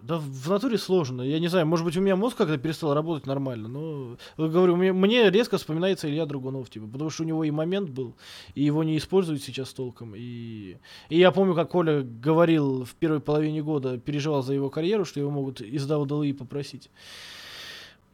Да, 0.00 0.18
в 0.18 0.48
натуре 0.48 0.78
сложно. 0.78 1.22
Я 1.22 1.40
не 1.40 1.48
знаю, 1.48 1.66
может 1.66 1.84
быть, 1.84 1.96
у 1.96 2.00
меня 2.00 2.14
мозг 2.14 2.36
как-то 2.36 2.56
перестал 2.56 2.94
работать 2.94 3.26
нормально, 3.26 3.68
но, 3.68 4.16
говорю, 4.36 4.76
мне, 4.76 5.28
резко 5.28 5.58
вспоминается 5.58 6.08
Илья 6.08 6.24
Другунов, 6.24 6.70
типа, 6.70 6.86
потому 6.86 7.10
что 7.10 7.24
у 7.24 7.26
него 7.26 7.42
и 7.42 7.50
момент 7.50 7.90
был, 7.90 8.14
и 8.54 8.62
его 8.62 8.84
не 8.84 8.96
используют 8.96 9.42
сейчас 9.42 9.72
толком. 9.72 10.14
И, 10.14 10.76
и 11.08 11.18
я 11.18 11.32
помню, 11.32 11.54
как 11.54 11.70
Коля 11.70 12.02
говорил 12.02 12.84
в 12.84 12.94
первой 12.94 13.18
половине 13.18 13.60
года, 13.60 13.98
переживал 13.98 14.42
за 14.42 14.54
его 14.54 14.70
карьеру, 14.70 15.04
что 15.04 15.18
его 15.18 15.32
могут 15.32 15.60
из 15.60 15.84
WWE 15.90 16.32
попросить. 16.32 16.90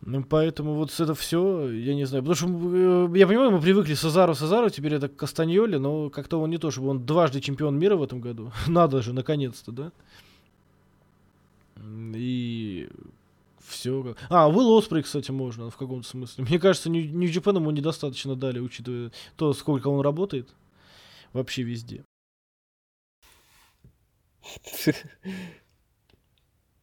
Ну, 0.06 0.22
поэтому 0.22 0.74
вот 0.74 0.98
это 0.98 1.14
все, 1.14 1.70
я 1.70 1.94
не 1.94 2.04
знаю. 2.04 2.24
Потому 2.24 2.36
что 2.36 2.46
э, 2.46 3.18
я 3.18 3.26
понимаю, 3.26 3.50
мы 3.50 3.60
привыкли 3.60 3.94
Сазару 3.94 4.34
Сазару, 4.34 4.68
теперь 4.68 4.94
это 4.94 5.08
Кастаньоли, 5.08 5.76
но 5.76 6.10
как-то 6.10 6.40
он 6.40 6.50
не 6.50 6.58
то, 6.58 6.70
чтобы 6.70 6.88
он 6.88 7.06
дважды 7.06 7.40
чемпион 7.40 7.78
мира 7.78 7.96
в 7.96 8.02
этом 8.02 8.20
году. 8.20 8.52
Надо 8.66 9.00
же, 9.00 9.14
наконец-то, 9.14 9.72
да? 9.72 9.92
И 12.14 12.88
все. 13.60 14.16
А, 14.28 14.48
Уилл 14.48 14.78
Оспрей, 14.78 15.02
кстати, 15.02 15.30
можно 15.30 15.70
в 15.70 15.76
каком-то 15.76 16.06
смысле. 16.08 16.44
Мне 16.44 16.58
кажется, 16.58 16.90
Нью- 16.90 17.10
Нью-Джапен 17.10 17.56
ему 17.56 17.70
недостаточно 17.70 18.36
дали, 18.36 18.58
учитывая 18.58 19.10
то, 19.36 19.52
сколько 19.52 19.88
он 19.88 20.00
работает. 20.00 20.54
Вообще 21.32 21.62
везде. 21.62 22.04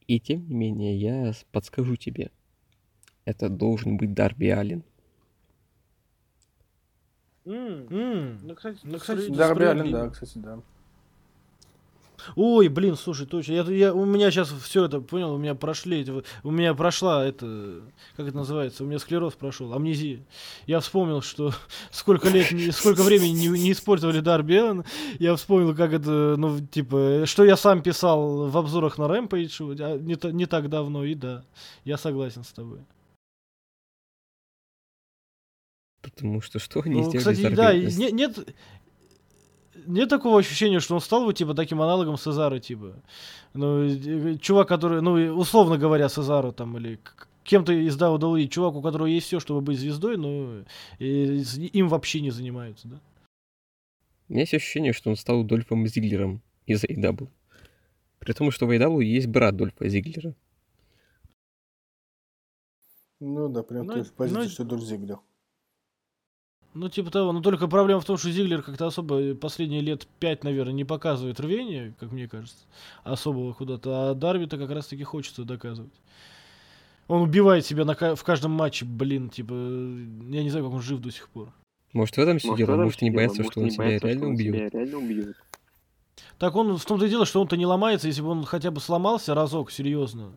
И 0.08 0.20
тем 0.20 0.48
не 0.48 0.56
менее, 0.56 0.98
я 1.00 1.34
подскажу 1.52 1.96
тебе. 1.96 2.32
Это 3.26 3.50
должен 3.50 3.98
быть 3.98 4.14
Дарби 4.14 4.48
Аллен. 4.48 4.84
Ну, 7.46 8.56
кстати, 8.56 8.80
ну, 8.84 9.00
кстати, 9.00 9.30
Дарби 9.30 9.64
Аллен, 9.64 9.92
да, 9.92 10.10
кстати, 10.10 10.38
да. 10.38 10.62
Ой, 12.36 12.68
блин, 12.68 12.96
слушай, 12.96 13.26
точно. 13.26 13.54
Я, 13.54 13.64
я, 13.64 13.94
у 13.94 14.06
меня 14.06 14.32
сейчас 14.32 14.52
все 14.64 14.86
это, 14.86 15.02
понял, 15.02 15.34
у 15.34 15.38
меня 15.38 15.56
прошли, 15.56 16.02
эти 16.02 16.12
у 16.44 16.52
меня 16.52 16.74
прошла 16.74 17.26
это, 17.26 17.82
как 18.16 18.28
это 18.28 18.36
называется, 18.38 18.84
у 18.84 18.88
меня 18.88 19.00
склероз 19.00 19.34
прошел, 19.34 19.74
амнезия. 19.74 20.20
Я 20.68 20.80
вспомнил, 20.80 21.22
что 21.22 21.54
сколько 21.92 22.30
лет, 22.30 22.48
сколько 22.76 23.04
времени 23.04 23.32
не, 23.32 23.48
не 23.48 23.72
использовали 23.72 24.20
Дарби 24.20 24.56
Аллен. 24.56 24.84
Я 25.20 25.36
вспомнил, 25.36 25.76
как 25.76 25.94
это, 25.94 26.36
ну, 26.38 26.60
типа, 26.60 27.24
что 27.26 27.44
я 27.44 27.58
сам 27.58 27.82
писал 27.82 28.50
в 28.50 28.58
обзорах 28.58 28.98
на 28.98 29.04
Rampage 29.04 29.82
а, 29.82 29.98
не, 29.98 30.18
не 30.34 30.46
так 30.46 30.70
давно, 30.70 31.04
и 31.04 31.16
да, 31.16 31.44
я 31.86 31.98
согласен 31.98 32.44
с 32.44 32.52
тобой. 32.52 32.80
Потому 36.02 36.42
что 36.42 36.58
что 36.60 36.82
они 36.82 36.96
Ну, 36.96 37.10
сделали 37.10 37.18
кстати, 37.20 37.38
с 37.38 37.42
Дарби 37.42 37.56
да, 37.56 37.74
не- 37.76 38.12
нет, 38.12 38.56
нет 39.88 40.10
такого 40.10 40.40
ощущения, 40.40 40.80
что 40.80 40.96
он 40.96 41.02
стал 41.02 41.24
вот 41.26 41.34
типа 41.36 41.54
таким 41.54 41.82
аналогом 41.82 42.18
Сезара, 42.18 42.60
типа. 42.60 42.96
Ну, 43.54 43.84
э, 43.84 44.38
чувак, 44.38 44.68
который, 44.68 45.02
ну, 45.02 45.14
условно 45.38 45.78
говоря, 45.78 46.10
Сезару 46.10 46.52
там, 46.52 46.78
или 46.78 47.00
кем-то 47.44 47.74
из 47.74 47.98
WWE, 47.98 48.48
чувак, 48.48 48.76
у 48.76 48.82
которого 48.82 49.08
есть 49.08 49.28
все, 49.28 49.40
чтобы 49.40 49.62
быть 49.62 49.80
звездой, 49.80 50.18
но 50.18 50.64
и 51.00 51.44
с- 51.44 51.58
им 51.58 51.88
вообще 51.90 52.22
не 52.22 52.32
занимаются, 52.32 52.88
да? 52.88 53.00
У 54.30 54.34
меня 54.34 54.42
есть 54.44 54.54
ощущение, 54.54 54.94
что 54.94 55.10
он 55.10 55.16
стал 55.18 55.44
Дольфом 55.44 55.86
Зиглером 55.88 56.42
из 56.66 56.84
AEW. 56.84 57.28
При 58.20 58.34
том, 58.34 58.52
что 58.52 58.66
в 58.68 58.72
AEW 58.72 59.02
есть 59.04 59.28
брат 59.28 59.56
Дольфа 59.58 59.90
Зиглера. 59.90 60.34
Ну 63.20 63.50
да, 63.50 63.64
прям 63.64 63.86
Ну, 63.86 63.94
той 63.94 64.04
же 64.04 64.12
позиции, 64.12 64.42
ну, 64.44 64.50
что 64.50 64.64
Дольф 64.64 64.84
Зиглер. 64.84 65.20
Ну, 66.74 66.88
типа 66.88 67.12
того. 67.12 67.32
Но 67.34 67.42
только 67.42 67.68
проблема 67.68 68.00
в 68.00 68.06
том, 68.06 68.18
что 68.18 68.32
Зиглер 68.32 68.62
как-то 68.62 68.88
особо 68.88 69.36
последние 69.36 69.82
лет 69.82 70.08
пять, 70.20 70.44
наверное, 70.44 70.74
не 70.74 70.86
показывает 70.86 71.40
рвения, 71.40 71.94
как 72.00 72.12
мне 72.12 72.28
кажется, 72.28 72.66
особого 73.04 73.54
куда-то. 73.54 74.12
А 74.12 74.14
Дарби-то 74.14 74.58
как 74.58 74.72
раз-таки 74.72 75.04
хочется 75.04 75.44
доказывать. 75.44 75.92
Он 77.08 77.24
убивает 77.24 77.66
себя 77.66 77.84
на, 77.84 78.16
в 78.16 78.24
каждом 78.24 78.52
матче, 78.52 78.86
блин, 78.86 79.30
типа, 79.30 79.54
я 79.54 80.44
не 80.44 80.50
знаю, 80.50 80.66
как 80.66 80.76
он 80.76 80.82
жив 80.82 81.02
до 81.02 81.12
сих 81.12 81.28
пор. 81.30 81.52
Может, 81.92 82.16
в 82.16 82.20
этом 82.20 82.40
все 82.40 82.50
Может, 82.50 82.66
дело? 82.66 82.78
Может, 82.78 83.02
не 83.02 83.12
боится, 83.12 83.44
что 83.44 83.60
он 83.60 83.70
боится, 83.76 84.08
реально 84.08 84.28
убьет? 84.30 85.36
Так 86.38 86.56
он 86.56 86.78
в 86.78 86.86
том-то 86.86 87.06
и 87.06 87.10
дело, 87.10 87.26
что 87.26 87.42
он-то 87.42 87.58
не 87.58 87.66
ломается, 87.66 88.08
если 88.08 88.22
бы 88.22 88.30
он 88.30 88.46
хотя 88.46 88.72
бы 88.72 88.80
сломался 88.80 89.36
разок, 89.36 89.72
серьезно. 89.72 90.32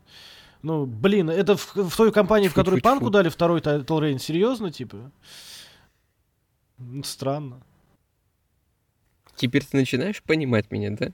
Ну, 0.62 0.85
блин, 0.85 1.31
это 1.31 1.56
в, 1.56 1.77
в 1.77 1.97
той 1.97 2.11
компании, 2.11 2.48
в 2.48 2.55
которой 2.55 2.81
Тьфу-тьфу-тьфу. 2.81 2.82
Панку 2.82 3.11
дали 3.11 3.28
второй 3.28 3.61
title 3.61 4.01
reign, 4.01 4.19
серьезно, 4.19 4.73
типа? 4.73 5.12
М, 6.78 7.05
Странно. 7.05 7.62
Теперь 9.36 9.64
ты 9.64 9.76
начинаешь 9.76 10.22
понимать 10.22 10.70
меня, 10.70 10.90
да? 10.90 11.12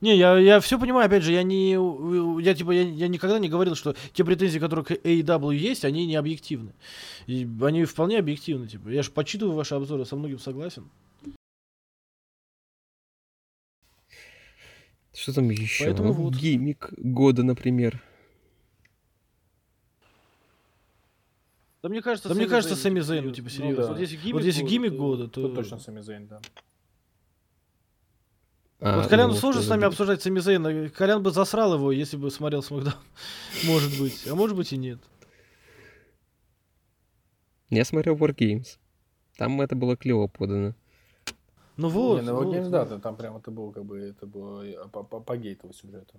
Не, 0.00 0.18
я, 0.18 0.36
я 0.38 0.60
все 0.60 0.78
понимаю, 0.78 1.06
опять 1.06 1.22
же, 1.22 1.32
я 1.32 1.42
не, 1.42 1.72
я 2.42 2.54
типа, 2.54 2.72
я, 2.72 2.82
я 2.82 3.08
никогда 3.08 3.38
не 3.38 3.48
говорил, 3.48 3.74
что 3.74 3.96
те 4.12 4.22
претензии, 4.22 4.58
которые 4.58 4.84
к 4.84 4.90
AEW 4.90 5.54
есть, 5.54 5.86
они 5.86 6.04
не 6.04 6.16
объективны. 6.16 6.74
И 7.26 7.48
они 7.62 7.86
вполне 7.86 8.18
объективны, 8.18 8.66
типа. 8.66 8.90
Я 8.90 9.02
же 9.02 9.10
почитываю 9.10 9.56
ваши 9.56 9.74
обзоры, 9.74 10.04
со 10.04 10.16
многим 10.16 10.38
согласен. 10.38 10.90
Что 15.14 15.32
там 15.32 15.48
еще? 15.48 15.84
Поэтому 15.84 16.12
вот. 16.12 16.34
Гиммик 16.34 16.92
года, 16.98 17.42
например. 17.42 18.02
Да 21.84 21.90
мне 21.90 22.00
кажется, 22.00 22.30
да 22.30 22.34
мне 22.34 22.46
кажется, 22.46 22.76
Сами 22.76 23.00
Зейн, 23.00 23.26
ну, 23.26 23.30
типа, 23.30 23.50
Ну 23.50 23.50
серьезно. 23.50 23.82
да. 23.82 23.88
Вот 23.90 23.98
если 23.98 24.16
гиммик, 24.16 24.32
Вот 24.32 24.42
если 24.42 24.62
года, 24.62 24.70
гиммик 24.72 24.90
то- 24.92 24.96
года, 24.96 25.28
то, 25.28 25.48
то 25.48 25.54
точно 25.54 25.78
Сами 25.78 26.00
Зейн, 26.00 26.26
да. 26.28 26.40
А, 28.80 29.00
вот 29.00 29.08
Коляну 29.08 29.34
ну, 29.34 29.38
сложно 29.38 29.60
с 29.60 29.68
нами 29.68 29.80
за- 29.82 29.86
обсуждать 29.88 30.22
Сами 30.22 30.40
Зейна. 30.40 30.88
Колян 30.88 31.22
бы 31.22 31.30
засрал 31.30 31.74
его, 31.74 31.92
если 31.92 32.16
бы 32.16 32.30
смотрел 32.30 32.62
Смакдаун. 32.62 32.96
Может 33.66 34.00
быть. 34.00 34.26
А 34.26 34.34
может 34.34 34.56
быть 34.56 34.72
и 34.72 34.78
нет. 34.78 34.98
Я 37.68 37.84
смотрел 37.84 38.16
Wargames. 38.16 38.78
Там 39.36 39.60
это 39.60 39.76
было 39.76 39.94
клево 39.94 40.26
подано. 40.26 40.74
Ну 41.76 41.88
вот. 41.90 42.22
не, 42.22 42.26
ну 42.26 42.34
вот, 42.34 42.46
вот. 42.46 42.70
да, 42.70 42.86
да, 42.86 42.98
там 42.98 43.14
прям 43.14 43.36
это 43.36 43.50
было 43.50 43.72
как 43.72 43.84
бы, 43.84 43.98
это 43.98 44.24
было 44.24 44.66
и 44.66 44.74
по, 44.88 45.02
по, 45.02 45.20
по 45.20 45.36
гейтову 45.36 45.74
сюжету. 45.74 46.14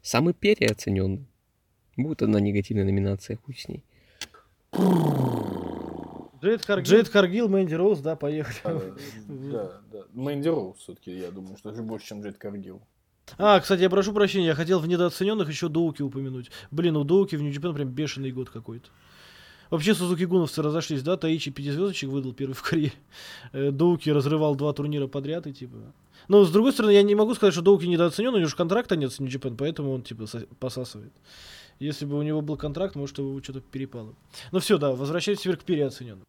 Самый 0.00 0.32
переоцененный. 0.32 1.28
Будет 1.96 2.22
одна 2.22 2.40
негативная 2.40 2.84
номинация, 2.84 3.36
хуй 3.36 3.54
с 3.54 3.68
ней. 3.68 3.84
Джейд 6.88 7.08
Каргил, 7.08 7.48
Мэнди 7.48 7.74
Роуз, 7.74 8.00
да, 8.00 8.16
поехали. 8.16 8.56
А, 8.64 8.94
Да, 9.28 9.80
да. 9.92 10.04
Мэнди 10.12 10.48
Роуз 10.48 10.78
все-таки, 10.78 11.16
я 11.16 11.30
думаю, 11.30 11.56
что 11.56 11.70
даже 11.70 11.82
больше, 11.82 12.06
чем 12.08 12.22
Джейд 12.22 12.38
Каргил. 12.38 12.82
А, 13.38 13.60
кстати, 13.60 13.82
я 13.82 13.90
прошу 13.90 14.12
прощения, 14.12 14.46
я 14.46 14.54
хотел 14.54 14.80
в 14.80 14.88
недооцененных 14.88 15.48
еще 15.48 15.68
Доуки 15.68 16.02
упомянуть. 16.02 16.50
Блин, 16.70 16.96
у 16.96 17.04
Доуки 17.04 17.36
в 17.36 17.42
Нью-Джапан 17.42 17.74
прям 17.74 17.88
бешеный 17.90 18.32
год 18.32 18.50
какой-то. 18.50 18.88
Вообще 19.70 19.94
Сузуки 19.94 20.24
Гуновцы 20.24 20.60
разошлись, 20.60 21.02
да? 21.02 21.16
Таичи 21.16 21.50
пятизвездочек 21.50 22.10
выдал 22.10 22.34
первый 22.34 22.52
в 22.52 22.62
карьере. 22.62 22.92
Э, 23.52 23.70
Доуки 23.70 24.10
разрывал 24.10 24.54
два 24.54 24.72
турнира 24.74 25.06
подряд 25.06 25.46
и 25.46 25.52
типа... 25.54 25.76
Но, 26.28 26.44
с 26.44 26.52
другой 26.52 26.72
стороны, 26.72 26.92
я 26.92 27.02
не 27.02 27.14
могу 27.14 27.34
сказать, 27.34 27.54
что 27.54 27.62
Доуки 27.62 27.86
недооценен, 27.86 28.34
у 28.34 28.36
него 28.36 28.48
же 28.48 28.56
контракта 28.56 28.96
нет 28.96 29.12
с 29.12 29.18
Нью-Джапан, 29.18 29.56
поэтому 29.56 29.92
он 29.92 30.02
типа 30.02 30.26
посасывает. 30.58 31.12
Если 31.82 32.04
бы 32.04 32.16
у 32.16 32.22
него 32.22 32.42
был 32.42 32.56
контракт, 32.56 32.94
может, 32.94 33.18
его 33.18 33.42
что-то 33.42 33.60
перепало. 33.60 34.14
Ну 34.52 34.60
все, 34.60 34.78
да, 34.78 34.92
возвращаясь 34.94 35.40
теперь 35.40 35.56
к 35.56 35.64
переоцененным. 35.64 36.24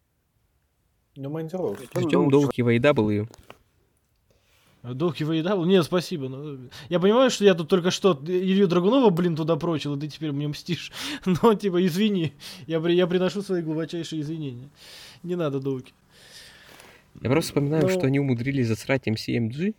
Ну, 1.16 1.30
Мэнди 1.30 1.54
Роуз. 1.54 1.78
Ждем 1.96 2.28
долги 2.28 2.62
в 2.62 2.68
AEW. 2.68 3.28
Доуки 4.82 5.22
выедал? 5.22 5.64
Нет, 5.64 5.84
спасибо. 5.84 6.28
но 6.28 6.58
Я 6.90 7.00
понимаю, 7.00 7.30
что 7.30 7.44
я 7.44 7.54
тут 7.54 7.68
только 7.68 7.90
что 7.90 8.20
Илью 8.26 8.66
Драгунова, 8.68 9.08
блин, 9.10 9.34
туда 9.34 9.56
прочил, 9.56 9.96
и 9.96 10.00
ты 10.00 10.08
теперь 10.08 10.32
мне 10.32 10.48
мстишь. 10.48 10.92
Но, 11.24 11.54
типа, 11.54 11.86
извини. 11.86 12.34
Я, 12.66 12.80
при- 12.80 12.94
я 12.94 13.06
приношу 13.06 13.40
свои 13.40 13.62
глубочайшие 13.62 14.20
извинения. 14.20 14.68
Не 15.22 15.36
надо, 15.36 15.60
Доуки. 15.60 15.94
Я 17.22 17.30
просто 17.30 17.52
вспоминаю, 17.52 17.84
Ну- 17.84 17.88
что 17.88 18.00
они 18.06 18.18
умудрились 18.18 18.66
засрать 18.66 19.06
MCMG 19.08 19.74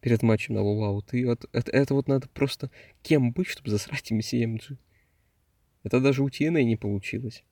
перед 0.00 0.22
матчем 0.22 0.54
на 0.54 0.62
Лулаут. 0.62 1.12
И 1.12 1.26
вот 1.26 1.44
это, 1.52 1.70
это 1.70 1.92
вот 1.92 2.08
надо 2.08 2.28
просто 2.28 2.70
кем 3.02 3.32
быть, 3.32 3.48
чтобы 3.48 3.68
засрать 3.70 4.10
MCMG. 4.10 4.78
Это 5.88 6.00
даже 6.00 6.22
у 6.22 6.28
TNA 6.28 6.64
не 6.64 6.76
получилось. 6.76 7.42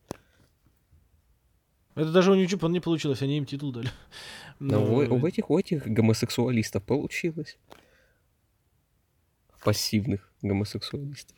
Это 1.95 2.13
даже 2.13 2.33
у 2.33 2.35
Нью-Джапан 2.35 2.71
не 2.71 2.81
получилось, 2.81 3.23
они 3.23 3.39
им 3.39 3.47
титул 3.47 3.73
дали. 3.73 3.89
Но 4.61 4.81
Но- 4.81 4.95
у, 4.95 4.97
у 5.23 5.27
этих, 5.27 5.49
у 5.49 5.59
этих 5.59 5.87
гомосексуалистов 5.87 6.83
получилось. 6.83 7.57
Пассивных 9.65 10.31
гомосексуалистов. 10.43 11.35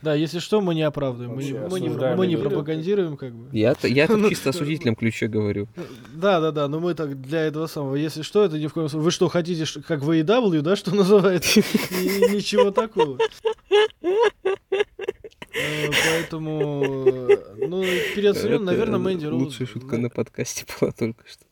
Да, 0.00 0.14
если 0.14 0.38
что, 0.38 0.60
мы 0.60 0.76
не 0.76 0.82
оправдываем. 0.82 1.30
Мы, 1.30 1.58
Вообще 1.58 1.68
мы 1.68 1.80
не, 1.80 2.14
мы 2.16 2.26
не 2.28 2.36
пропагандируем, 2.36 3.16
как 3.16 3.34
бы. 3.34 3.48
Я, 3.50 3.74
я 3.82 4.06
тут 4.06 4.18
Ну, 4.20 4.28
чисто 4.28 4.50
осудительном 4.50 4.94
ключе 4.94 5.26
говорю. 5.26 5.66
Да, 6.14 6.40
да, 6.40 6.52
да, 6.52 6.68
но 6.68 6.78
мы 6.78 6.94
так 6.94 7.20
для 7.20 7.40
этого 7.40 7.66
самого. 7.66 7.96
Если 7.96 8.22
что, 8.22 8.44
это 8.44 8.60
ни 8.60 8.68
в 8.68 8.72
коем 8.72 8.88
случае. 8.88 9.04
Вы 9.04 9.10
что, 9.10 9.26
хотите, 9.28 9.64
как 9.82 10.02
в 10.02 10.10
AEW, 10.10 10.60
да, 10.60 10.76
что 10.76 10.94
называется? 10.94 11.58
Ничего 11.90 12.70
такого. 12.70 13.18
Э, 15.66 15.90
Поэтому, 15.90 16.82
э, 17.28 17.66
ну, 17.66 17.82
переоценен, 18.14 18.64
наверное, 18.64 18.98
Мэнди 18.98 19.26
Роуз. 19.26 19.44
Лучшая 19.44 19.66
шутка 19.66 19.98
на 19.98 20.10
подкасте 20.10 20.64
была 20.80 20.92
только 20.92 21.26
что. 21.26 21.44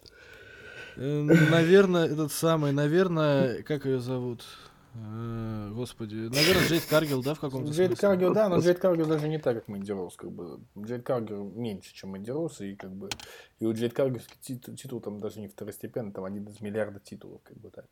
Э, 0.96 1.22
Наверное, 1.22 2.06
этот 2.06 2.32
самый, 2.32 2.72
наверное, 2.72 3.62
как 3.62 3.84
ее 3.84 4.00
зовут? 4.00 4.44
Господи, 5.72 6.14
наверное, 6.14 6.68
Джейд 6.68 6.84
Каргил, 6.84 7.20
да, 7.20 7.34
в 7.34 7.40
каком-то 7.40 7.72
Джейд 7.72 7.88
смысле? 7.88 8.08
Каргил, 8.08 8.32
да, 8.32 8.48
но 8.48 8.60
Джейд 8.60 8.78
Каргил 8.78 9.06
даже 9.06 9.28
не 9.28 9.38
так, 9.38 9.56
как 9.56 9.66
Мэнди 9.66 9.90
Роуз, 9.90 10.14
как 10.14 10.30
бы. 10.30 10.60
Джейд 10.78 11.02
Каргил 11.04 11.50
меньше, 11.50 11.92
чем 11.92 12.10
Мэнди 12.10 12.30
Роуз, 12.30 12.60
и 12.60 12.76
как 12.76 12.92
бы... 12.92 13.08
И 13.58 13.66
у 13.66 13.72
Джейд 13.72 13.92
Каргил 13.92 14.22
титул, 14.40 14.76
титул 14.76 15.00
там 15.00 15.18
даже 15.18 15.40
не 15.40 15.48
второстепенный, 15.48 16.12
там 16.12 16.24
один 16.24 16.46
из 16.46 16.60
миллиарда 16.60 17.00
титулов, 17.00 17.42
как 17.42 17.56
бы 17.56 17.70
так. 17.70 17.86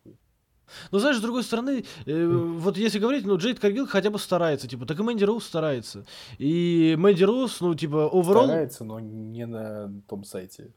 Ну, 0.91 0.99
знаешь, 0.99 1.19
с 1.19 1.21
другой 1.21 1.43
стороны, 1.43 1.85
э, 2.07 2.27
вот 2.27 2.77
если 2.77 2.99
говорить, 2.99 3.25
ну, 3.27 3.37
Джейд 3.37 3.59
Каргил 3.59 3.87
хотя 3.87 4.11
бы 4.11 4.19
старается, 4.19 4.69
типа, 4.69 4.87
так 4.87 4.99
и 4.99 5.03
Мэнди 5.03 5.25
Роуз 5.25 5.45
старается. 5.45 6.05
И 6.39 6.95
Мэнди 6.99 7.25
Роуз, 7.25 7.61
ну, 7.61 7.75
типа, 7.75 8.09
оверолл... 8.13 8.45
Старается, 8.45 8.85
но 8.85 9.01
не 9.01 9.47
на 9.47 9.93
том 10.09 10.25
сайте. 10.25 10.71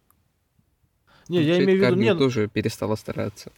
Не, 1.29 1.41
я 1.41 1.55
Джейд 1.55 1.63
имею 1.63 1.79
в 1.79 1.81
виду... 1.81 1.85
Каргил 1.85 2.03
Не, 2.03 2.13
ну- 2.13 2.19
тоже 2.19 2.47
перестала 2.47 2.95
стараться. 2.95 3.51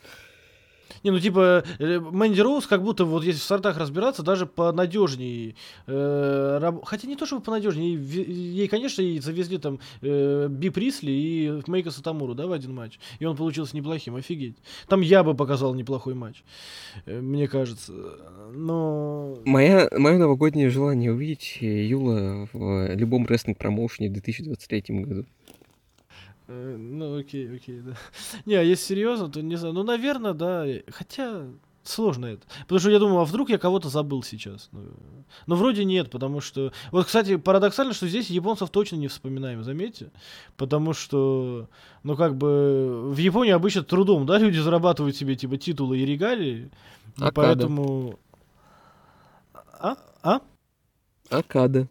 Не, 1.07 1.11
ну 1.11 1.21
типа, 1.21 1.63
э, 1.79 1.99
Мэнди 2.01 2.41
Роуз 2.41 2.67
как 2.67 2.83
будто 2.83 3.05
вот 3.05 3.23
если 3.23 3.39
в 3.39 3.43
стартах 3.43 3.77
разбираться, 3.77 4.23
даже 4.23 4.45
понадежнее. 4.45 5.55
э, 5.85 6.57
раб- 6.61 6.83
Хотя 6.83 7.07
не 7.07 7.15
то, 7.15 7.25
чтобы 7.25 7.41
понадежнее. 7.43 7.95
Ей, 7.95 8.67
конечно, 8.67 9.01
и 9.01 9.17
завезли 9.19 9.57
там 9.57 9.79
э, 10.01 10.49
Би 10.49 10.69
Присли 10.69 11.11
и 11.11 11.61
Мейка 11.67 11.91
Сатамуру, 11.91 12.33
да, 12.35 12.45
в 12.45 12.51
один 12.51 12.75
матч. 12.75 12.99
И 13.19 13.25
он 13.25 13.37
получился 13.37 13.73
неплохим, 13.77 14.17
офигеть. 14.17 14.57
Там 14.89 14.99
я 14.99 15.23
бы 15.23 15.33
показал 15.33 15.73
неплохой 15.75 16.13
матч, 16.13 16.43
э, 17.05 17.21
мне 17.21 17.47
кажется. 17.47 17.93
Но... 18.53 19.37
Моя, 19.45 19.87
мое 19.97 20.17
новогоднее 20.17 20.69
желание 20.69 21.13
увидеть 21.13 21.59
Юла 21.61 22.49
в 22.51 22.95
любом 22.95 23.25
рестлинг 23.27 23.57
промоушене 23.57 24.09
в 24.09 24.13
2023 24.13 24.83
году. 25.05 25.25
Э, 26.47 26.75
Ну, 26.77 27.17
окей, 27.17 27.55
окей, 27.55 27.81
да. 27.81 27.93
Не, 28.45 28.55
а 28.55 28.63
если 28.63 28.85
серьезно, 28.85 29.29
то 29.29 29.41
не 29.41 29.55
знаю. 29.55 29.73
Ну, 29.73 29.83
наверное, 29.83 30.33
да. 30.33 30.65
Хотя 30.89 31.45
сложно 31.83 32.25
это. 32.25 32.45
Потому 32.61 32.79
что 32.79 32.91
я 32.91 32.99
думаю, 32.99 33.19
а 33.19 33.25
вдруг 33.25 33.49
я 33.49 33.57
кого-то 33.57 33.89
забыл 33.89 34.23
сейчас? 34.23 34.69
Ну, 34.71 34.81
Но 35.45 35.55
вроде 35.55 35.85
нет, 35.85 36.09
потому 36.09 36.41
что... 36.41 36.71
Вот, 36.91 37.05
кстати, 37.05 37.37
парадоксально, 37.37 37.93
что 37.93 38.07
здесь 38.07 38.29
японцев 38.29 38.69
точно 38.69 38.97
не 38.97 39.07
вспоминаем, 39.07 39.63
заметьте. 39.63 40.11
Потому 40.57 40.93
что, 40.93 41.69
ну, 42.03 42.15
как 42.15 42.35
бы, 42.35 43.11
в 43.11 43.17
Японии 43.17 43.51
обычно 43.51 43.83
трудом, 43.83 44.25
да, 44.25 44.37
люди 44.39 44.57
зарабатывают 44.57 45.15
себе, 45.15 45.35
типа, 45.35 45.57
титулы 45.57 45.99
и 45.99 46.05
регалии. 46.05 46.69
И 47.17 47.23
Акада. 47.23 47.31
Поэтому... 47.33 48.19
А? 49.79 49.97
А? 50.23 50.41
Акада. 51.29 51.87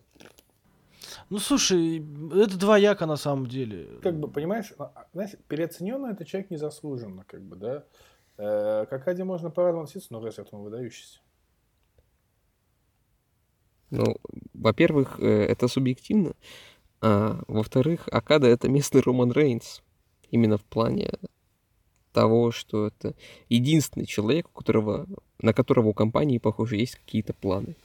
Ну, 1.28 1.38
слушай, 1.38 1.98
это 2.34 2.56
двояко 2.58 3.06
на 3.06 3.16
самом 3.16 3.46
деле. 3.46 3.98
Как 4.02 4.18
бы, 4.18 4.28
понимаешь, 4.28 4.72
а, 4.78 4.92
а, 4.94 5.06
знаешь, 5.12 5.32
переоцененный 5.48 6.12
это 6.12 6.24
человек 6.24 6.50
незаслуженно, 6.50 7.24
как 7.26 7.42
бы, 7.42 7.56
да. 7.56 7.84
Э, 8.38 8.86
Как 8.88 9.08
Ади 9.08 9.22
можно 9.22 9.50
по-разному 9.50 9.84
относиться, 9.84 10.12
но 10.12 10.24
рестлер 10.24 10.46
он 10.52 10.62
выдающийся. 10.62 11.20
Ну, 13.90 14.16
во-первых, 14.54 15.18
э, 15.18 15.26
это 15.46 15.68
субъективно. 15.68 16.34
А, 17.00 17.40
во-вторых, 17.48 18.08
Акада 18.10 18.46
это 18.46 18.68
местный 18.68 19.00
Роман 19.00 19.32
Рейнс. 19.32 19.82
Именно 20.30 20.58
в 20.58 20.64
плане 20.64 21.12
того, 22.12 22.50
что 22.50 22.86
это 22.86 23.14
единственный 23.48 24.06
человек, 24.06 24.48
у 24.48 24.58
которого, 24.58 25.06
на 25.40 25.52
которого 25.52 25.88
у 25.88 25.94
компании, 25.94 26.38
похоже, 26.38 26.76
есть 26.76 26.96
какие-то 26.96 27.34
планы. 27.34 27.76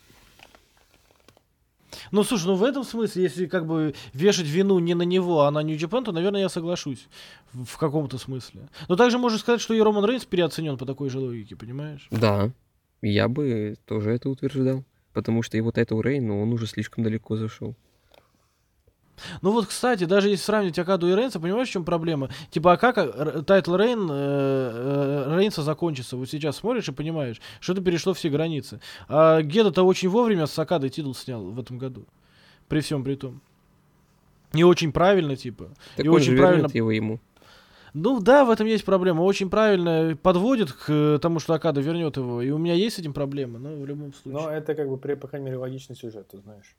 Ну, 2.12 2.24
слушай, 2.24 2.46
ну 2.46 2.56
в 2.56 2.64
этом 2.64 2.84
смысле, 2.84 3.24
если 3.24 3.46
как 3.46 3.66
бы 3.66 3.94
вешать 4.14 4.48
вину 4.48 4.80
не 4.80 4.94
на 4.94 5.04
него, 5.04 5.42
а 5.42 5.52
на 5.52 5.62
New 5.64 5.78
Japan, 5.78 6.04
то, 6.04 6.12
наверное, 6.12 6.42
я 6.42 6.50
соглашусь 6.50 7.08
в, 7.54 7.78
каком-то 7.78 8.18
смысле. 8.18 8.70
Но 8.88 8.96
также 8.96 9.18
можно 9.18 9.38
сказать, 9.38 9.62
что 9.62 9.74
и 9.74 9.82
Роман 9.82 10.06
Рейнс 10.06 10.26
переоценен 10.26 10.78
по 10.78 10.86
такой 10.86 11.10
же 11.10 11.20
логике, 11.20 11.56
понимаешь? 11.56 12.08
Да, 12.12 12.52
я 13.02 13.28
бы 13.28 13.76
тоже 13.86 14.12
это 14.12 14.30
утверждал. 14.30 14.84
Потому 15.14 15.44
что 15.44 15.58
и 15.58 15.62
вот 15.62 15.76
title 15.76 16.00
reign, 16.00 16.28
ну, 16.28 16.42
он 16.42 16.54
уже 16.54 16.68
слишком 16.68 17.04
далеко 17.04 17.36
зашел. 17.36 17.76
Ну 19.42 19.52
вот, 19.52 19.68
кстати, 19.68 20.04
даже 20.06 20.30
если 20.30 20.44
сравнить 20.44 20.78
Окаду 20.80 21.08
и 21.08 21.16
Рейнса, 21.16 21.40
понимаешь, 21.40 21.68
в 21.68 21.72
чем 21.72 21.86
проблема? 21.86 22.30
Типа, 22.50 22.74
а 22.74 22.78
как 22.78 22.98
э, 22.98 23.44
title 23.46 23.76
reign, 23.76 24.08
э, 24.10 24.14
э, 24.14 25.38
Рейнса 25.38 25.62
закончится? 25.64 26.18
Вот 26.18 26.30
сейчас 26.30 26.58
смотришь 26.58 26.88
и 26.90 26.92
понимаешь, 26.92 27.42
что 27.60 27.74
это 27.74 27.82
перешло 27.82 28.14
все 28.14 28.30
границы. 28.30 28.80
А 29.08 29.42
Гедо-то 29.42 29.84
очень 29.84 30.10
вовремя 30.10 30.46
с 30.48 30.58
Окадой 30.60 30.90
титул 30.90 31.16
снял 31.16 31.44
в 31.44 31.60
этом 31.60 31.78
году. 31.78 32.06
При 32.68 32.80
всем 32.82 33.04
при 33.04 33.16
том. 33.16 33.42
Не 34.54 34.64
очень 34.64 34.92
правильно, 34.92 35.36
типа. 35.36 35.70
Так 35.96 36.06
и 36.06 36.10
он 36.10 36.16
очень 36.16 36.32
же 36.32 36.38
правильно. 36.38 36.62
вернет 36.64 36.76
его 36.76 36.92
ему. 36.92 37.20
Ну 37.94 38.22
да, 38.22 38.46
в 38.46 38.50
этом 38.50 38.68
есть 38.68 38.86
проблема. 38.86 39.22
Очень 39.22 39.50
правильно 39.50 40.16
подводит 40.22 40.72
к 40.72 41.20
тому, 41.22 41.40
что 41.40 41.54
Окада 41.54 41.82
вернет 41.82 42.16
его. 42.16 42.42
И 42.42 42.50
у 42.50 42.58
меня 42.58 42.74
есть 42.74 42.96
с 42.96 43.00
этим 43.00 43.14
проблемы, 43.14 43.60
но 43.60 43.76
в 43.76 43.86
любом 43.86 44.14
случае. 44.14 44.42
Но 44.42 44.50
это 44.50 44.76
как 44.76 44.88
бы, 44.88 44.98
при- 44.98 45.16
по 45.16 45.28
крайней 45.28 45.48
мере, 45.48 45.58
логичный 45.58 45.96
сюжет, 45.96 46.28
ты 46.30 46.38
знаешь. 46.38 46.76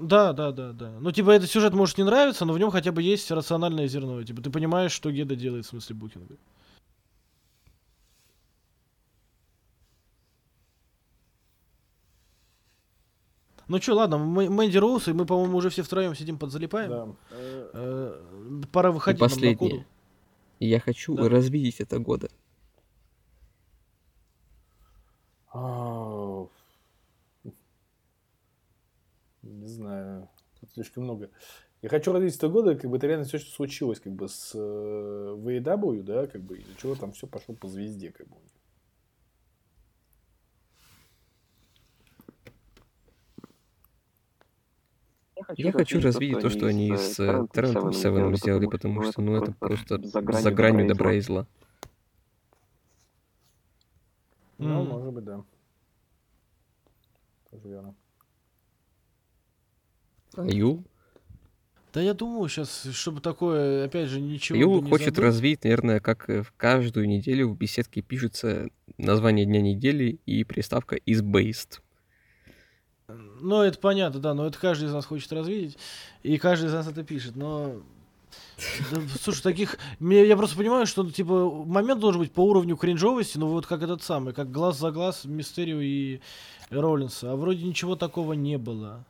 Да, 0.00 0.32
да, 0.32 0.52
да, 0.52 0.72
да. 0.72 0.90
Ну, 1.00 1.12
типа, 1.12 1.30
этот 1.30 1.50
сюжет 1.50 1.74
может 1.74 1.98
не 1.98 2.04
нравиться, 2.04 2.44
но 2.44 2.52
в 2.52 2.58
нем 2.58 2.70
хотя 2.70 2.92
бы 2.92 3.02
есть 3.02 3.30
рациональное 3.30 3.88
зерно. 3.88 4.22
Типа, 4.22 4.42
ты 4.42 4.50
понимаешь, 4.50 4.92
что 4.92 5.10
Геда 5.10 5.34
делает 5.36 5.66
в 5.66 5.68
смысле 5.68 5.96
букинга. 5.96 6.36
Ну 13.68 13.80
что, 13.82 13.94
ладно, 13.94 14.14
Мэ- 14.16 14.48
Мэнди 14.48 14.78
Роуз, 14.78 15.08
и 15.08 15.12
мы, 15.12 15.26
по-моему, 15.26 15.58
уже 15.58 15.68
все 15.68 15.82
втроем 15.82 16.14
сидим 16.14 16.38
подзалипаем. 16.38 16.90
Да. 16.90 17.08
Э, 17.74 18.22
Пора 18.72 18.88
И 18.90 18.92
выходить 18.92 19.20
нам 19.20 19.28
на 19.28 19.34
последнее. 19.34 19.56
коду. 19.58 19.84
Я 20.60 20.80
хочу 20.80 21.14
Да. 21.14 21.28
развидеть 21.28 21.80
это 21.80 21.98
года. 21.98 22.28
а, 25.50 25.60
Не 29.68 29.74
знаю. 29.74 30.28
Тут 30.60 30.70
слишком 30.70 31.04
много. 31.04 31.30
Я 31.82 31.90
хочу 31.90 32.10
этого 32.16 32.50
года, 32.50 32.74
как 32.74 32.90
бы 32.90 32.96
это 32.96 33.06
реально 33.06 33.26
все, 33.26 33.36
что 33.38 33.50
случилось, 33.50 34.00
как 34.00 34.14
бы 34.14 34.26
с 34.26 34.52
э, 34.54 34.58
VAW, 34.58 36.02
да, 36.02 36.26
как 36.26 36.40
бы, 36.42 36.56
из-за 36.58 36.74
чего 36.76 36.94
там 36.94 37.12
все 37.12 37.26
пошло 37.26 37.54
по 37.54 37.68
звезде, 37.68 38.10
как 38.10 38.26
бы. 38.28 38.36
у 38.36 38.40
них. 38.40 38.50
Я 45.56 45.72
хочу 45.72 46.00
развидеть 46.00 46.40
то, 46.40 46.48
что 46.48 46.66
они 46.66 46.96
с 46.96 47.20
э, 47.20 47.46
Тарантом 47.52 47.92
Севеном 47.92 48.36
сделали, 48.36 48.66
потому 48.66 49.02
что, 49.02 49.20
ну, 49.20 49.36
это 49.36 49.52
просто 49.52 50.00
за 50.02 50.50
гранью 50.50 50.88
добра 50.88 51.12
и 51.12 51.20
зла. 51.20 51.46
Ну, 54.56 54.82
может 54.84 55.12
быть, 55.12 55.24
да. 55.24 55.44
Тоже 57.50 57.68
верно. 57.68 57.94
А 60.36 60.44
Юл? 60.44 60.84
Да 61.92 62.02
я 62.02 62.12
думаю, 62.14 62.48
сейчас, 62.48 62.86
чтобы 62.92 63.20
такое, 63.20 63.86
опять 63.86 64.08
же, 64.08 64.20
ничего 64.20 64.58
бы 64.78 64.84
не 64.84 64.90
хочет 64.90 65.06
забыть. 65.14 65.18
развить, 65.18 65.64
наверное, 65.64 66.00
как 66.00 66.28
э, 66.28 66.42
в 66.42 66.52
каждую 66.52 67.08
неделю 67.08 67.48
в 67.48 67.56
беседке 67.56 68.02
пишется 68.02 68.68
название 68.98 69.46
дня 69.46 69.62
недели 69.62 70.20
и 70.26 70.44
приставка 70.44 70.96
is 70.96 71.22
based. 71.22 71.80
Ну, 73.40 73.62
это 73.62 73.78
понятно, 73.78 74.20
да, 74.20 74.34
но 74.34 74.46
это 74.46 74.58
каждый 74.58 74.88
из 74.88 74.92
нас 74.92 75.06
хочет 75.06 75.32
развидеть, 75.32 75.78
и 76.22 76.36
каждый 76.36 76.66
из 76.66 76.72
нас 76.74 76.86
это 76.86 77.02
пишет, 77.04 77.36
но... 77.36 77.80
Да, 78.90 79.00
слушай, 79.22 79.40
таких... 79.42 79.78
мне- 79.98 80.26
Я 80.26 80.36
просто 80.36 80.56
понимаю, 80.58 80.86
что, 80.86 81.10
типа, 81.10 81.64
момент 81.64 82.00
должен 82.00 82.20
быть 82.20 82.32
по 82.32 82.40
уровню 82.44 82.76
кринжовости, 82.76 83.38
ну, 83.38 83.46
вот 83.48 83.66
как 83.66 83.82
этот 83.82 84.02
самый, 84.02 84.34
как 84.34 84.50
глаз 84.50 84.78
за 84.78 84.90
глаз 84.90 85.24
Мистерио 85.24 85.80
и 85.80 86.20
Роллинса, 86.68 87.32
а 87.32 87.36
вроде 87.36 87.64
ничего 87.64 87.96
такого 87.96 88.34
не 88.34 88.58
было. 88.58 89.06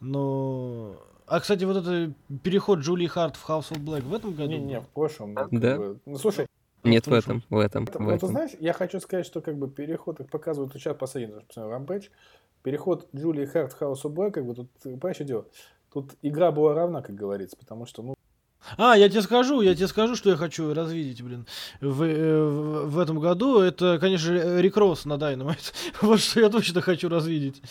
Но... 0.00 0.96
А, 1.26 1.40
кстати, 1.40 1.64
вот 1.64 1.76
это 1.76 2.12
переход 2.42 2.80
Джулии 2.80 3.06
Харт 3.06 3.36
в 3.36 3.48
House 3.48 3.70
of 3.70 3.78
Black 3.84 4.02
в 4.02 4.14
этом 4.14 4.32
году? 4.32 4.50
Не-не, 4.50 4.80
в 4.80 4.88
прошлом. 4.88 5.34
ну, 5.34 5.40
как 5.42 5.60
Да. 5.60 5.76
бы- 5.76 5.98
Ну, 6.06 6.16
слушай, 6.18 6.46
Нет, 6.82 7.06
в 7.06 7.12
этом, 7.12 7.42
в 7.50 7.58
этом, 7.58 7.84
Это- 7.84 7.98
в 8.02 8.06
ты 8.08 8.14
этом. 8.14 8.28
знаешь, 8.30 8.50
я 8.58 8.72
хочу 8.72 8.98
сказать, 9.00 9.26
что 9.26 9.40
как 9.40 9.56
бы 9.58 9.68
переход, 9.68 10.16
как 10.18 10.30
показывают 10.30 10.72
сейчас 10.72 10.96
последний 10.96 11.40
посмотрел 11.46 11.76
Rampage, 11.78 12.08
переход 12.62 13.06
Джулии 13.14 13.44
Харт 13.46 13.72
в 13.74 13.80
House 13.82 14.02
of 14.04 14.14
Black, 14.14 14.30
как 14.32 14.46
бы 14.46 14.54
тут, 14.54 14.70
понимаешь, 14.82 15.16
что 15.16 15.24
дело? 15.24 15.44
Тут 15.92 16.12
игра 16.22 16.50
была 16.52 16.74
равна, 16.74 17.02
как 17.02 17.14
говорится, 17.14 17.56
потому 17.56 17.84
что, 17.86 18.02
ну, 18.02 18.14
А, 18.76 18.96
я 18.96 19.08
тебе 19.08 19.22
скажу, 19.22 19.60
я 19.62 19.74
тебе 19.74 19.88
скажу, 19.88 20.14
что 20.16 20.30
я 20.30 20.36
хочу 20.36 20.72
развидеть, 20.74 21.22
блин, 21.22 21.46
в, 21.80 22.02
э, 22.02 22.44
в, 22.44 22.90
в 22.90 22.98
этом 22.98 23.18
году. 23.18 23.58
Это, 23.60 23.98
конечно, 23.98 24.26
же, 24.34 24.60
Рик 24.62 24.76
Росс 24.76 25.04
на 25.06 25.14
Dynamite. 25.14 25.72
вот 26.02 26.20
что 26.20 26.40
я 26.40 26.48
точно 26.50 26.80
хочу 26.80 27.08
развидеть. 27.08 27.62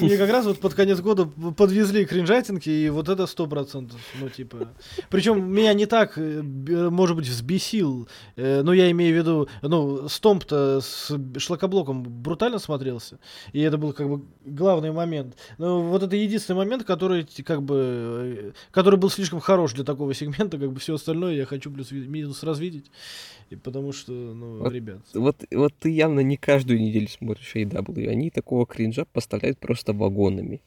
Мне 0.00 0.16
как 0.16 0.30
раз 0.30 0.46
вот 0.46 0.58
под 0.58 0.74
конец 0.74 1.00
года 1.00 1.26
подвезли 1.56 2.04
кринжатинки, 2.04 2.68
и 2.68 2.88
вот 2.88 3.08
это 3.08 3.26
сто 3.26 3.46
процентов, 3.46 4.00
ну, 4.20 4.28
типа... 4.28 4.68
Причем 5.10 5.52
меня 5.52 5.72
не 5.74 5.86
так, 5.86 6.16
э, 6.16 6.42
может 6.42 7.16
быть, 7.16 7.26
взбесил, 7.26 8.08
э, 8.36 8.62
но 8.62 8.72
я 8.72 8.90
имею 8.90 9.14
в 9.14 9.18
виду, 9.18 9.48
ну, 9.62 10.08
Стомп-то 10.08 10.80
с 10.80 11.16
шлакоблоком 11.38 12.02
брутально 12.02 12.58
смотрелся, 12.58 13.18
и 13.52 13.60
это 13.60 13.78
был, 13.78 13.92
как 13.92 14.08
бы, 14.08 14.24
главный 14.44 14.92
момент. 14.92 15.36
Но 15.58 15.82
вот 15.82 16.02
это 16.02 16.16
единственный 16.16 16.56
момент, 16.56 16.84
который, 16.84 17.26
как 17.44 17.62
бы, 17.62 17.76
э, 17.78 18.52
который 18.70 18.98
был 18.98 19.10
слишком 19.10 19.40
хорош 19.40 19.72
для 19.74 19.84
такого 19.84 20.14
сегмента, 20.14 20.58
как 20.58 20.72
бы 20.72 20.80
все 20.80 20.94
остальное 20.94 21.34
я 21.34 21.46
хочу 21.46 21.70
плюс-минус 21.70 22.42
развидеть, 22.42 22.90
и 23.50 23.56
потому 23.56 23.92
что, 23.92 24.12
ну, 24.12 24.58
Вот 24.58 24.72
ребят... 24.72 25.00
Вот, 25.14 25.44
вот 25.50 25.72
ты 25.78 25.90
явно 25.90 26.20
не 26.20 26.36
каждую 26.36 26.80
неделю 26.80 27.08
смотришь 27.08 27.54
AEW. 27.54 28.08
Они 28.08 28.30
такого 28.30 28.66
кринжа 28.66 29.04
поставляют 29.06 29.58
просто 29.58 29.87
вагонами. 29.92 30.60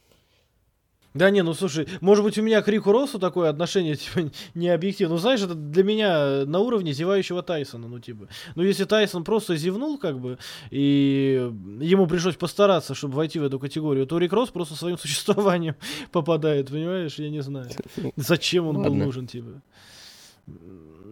Да 1.13 1.29
не, 1.29 1.43
ну 1.43 1.53
слушай, 1.53 1.87
может 1.99 2.23
быть 2.23 2.37
у 2.37 2.41
меня 2.41 2.61
к 2.61 2.67
Рику 2.69 2.91
Россу 2.93 3.19
такое 3.19 3.49
отношение, 3.49 3.95
типа, 3.97 4.31
не 4.55 4.69
объективно. 4.69 5.15
Ну 5.15 5.19
знаешь, 5.19 5.41
это 5.41 5.55
для 5.55 5.83
меня 5.83 6.45
на 6.45 6.59
уровне 6.59 6.93
зевающего 6.93 7.43
Тайсона, 7.43 7.87
ну 7.87 7.99
типа. 7.99 8.29
Ну 8.55 8.63
если 8.63 8.85
Тайсон 8.85 9.23
просто 9.23 9.57
зевнул, 9.57 9.97
как 9.97 10.19
бы, 10.19 10.37
и 10.69 11.51
ему 11.81 12.07
пришлось 12.07 12.35
постараться, 12.35 12.95
чтобы 12.95 13.15
войти 13.15 13.39
в 13.39 13.43
эту 13.43 13.59
категорию, 13.59 14.07
то 14.07 14.17
Рик 14.19 14.31
Росс 14.31 14.49
просто 14.49 14.75
своим 14.75 14.97
существованием 14.99 15.75
попадает, 16.11 16.69
понимаешь, 16.69 17.15
я 17.15 17.29
не 17.29 17.41
знаю. 17.41 17.69
Зачем 18.15 18.67
он 18.67 18.75
был 18.75 18.83
Ладно. 18.83 19.05
нужен, 19.05 19.27
типа. 19.27 19.61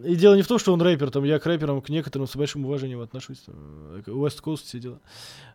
И 0.04 0.16
дело 0.16 0.36
не 0.36 0.44
в 0.44 0.48
том, 0.48 0.60
что 0.60 0.74
он 0.74 0.82
рэпер, 0.82 1.12
там 1.12 1.24
я 1.26 1.40
к 1.40 1.46
рэперам, 1.46 1.82
к 1.82 1.90
некоторым 1.90 2.28
с 2.28 2.36
большим 2.36 2.66
уважением 2.66 3.02
отношусь, 3.02 3.40
там, 3.40 3.56
э, 3.98 4.02
West 4.08 4.42
Coast 4.42 4.64
все 4.64 4.80
дела. 4.80 5.02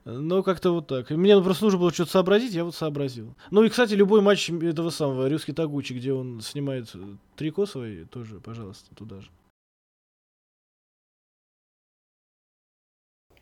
Но 0.05 0.43
как-то 0.43 0.73
вот 0.73 0.87
так. 0.87 1.11
Мне 1.11 1.41
просто 1.43 1.65
нужно 1.65 1.81
было 1.81 1.93
что-то 1.93 2.11
сообразить, 2.11 2.53
я 2.53 2.65
вот 2.65 2.75
сообразил. 2.75 3.35
Ну 3.51 3.63
и, 3.65 3.71
кстати, 3.71 3.95
любой 3.95 4.21
матч 4.21 4.51
этого 4.51 4.91
самого 4.91 5.29
Рюски 5.29 5.53
Тагучи, 5.53 5.95
где 5.95 6.13
он 6.13 6.41
снимает 6.41 6.91
э, 6.95 7.17
трико 7.37 7.65
свои, 7.65 8.05
тоже, 8.05 8.41
пожалуйста, 8.41 8.95
туда 8.95 9.21
же. 9.21 9.31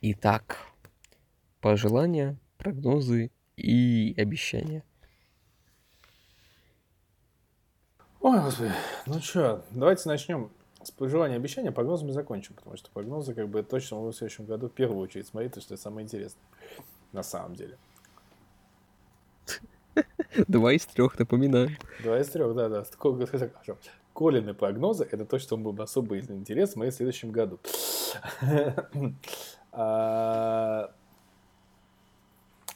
Итак, 0.03 0.59
пожелания, 1.61 2.39
прогнозы 2.59 3.31
и 3.57 4.15
обещания. 4.17 4.85
Ой, 8.23 8.41
господи, 8.41 8.71
ну 9.07 9.19
что, 9.19 9.65
давайте 9.73 10.09
начнем 10.09 10.49
с 10.81 10.93
пожелания 10.93 11.35
обещания, 11.35 11.73
прогнозами 11.73 12.13
закончим, 12.13 12.55
потому 12.55 12.77
что 12.77 12.89
прогнозы, 12.93 13.35
как 13.35 13.49
бы, 13.49 13.65
точно 13.65 13.97
мы 13.99 14.13
в 14.13 14.15
следующем 14.15 14.45
году 14.45 14.69
в 14.69 14.73
первую 14.73 15.01
очередь 15.01 15.27
смотреть, 15.27 15.51
потому 15.51 15.63
что 15.65 15.75
это 15.75 15.83
самое 15.83 16.05
интересное, 16.05 16.41
на 17.11 17.25
самом 17.25 17.57
деле. 17.57 17.77
Два 20.47 20.73
из 20.73 20.87
трех, 20.87 21.19
напоминаю. 21.19 21.71
Два 22.01 22.21
из 22.21 22.29
трех, 22.29 22.55
да, 22.55 22.69
да. 22.69 22.85
Хорошо. 22.85 23.77
Колины 24.15 24.55
прогнозы– 24.55 25.03
это 25.11 25.27
то, 25.27 25.41
что 25.41 25.57
был 25.57 25.73
бы 25.73 25.83
особый 25.83 26.21
интерес 26.21 26.73
смотреть 26.73 26.95
в 26.95 26.97
следующем 26.99 27.33
году. 27.33 27.59
А, 29.75 30.93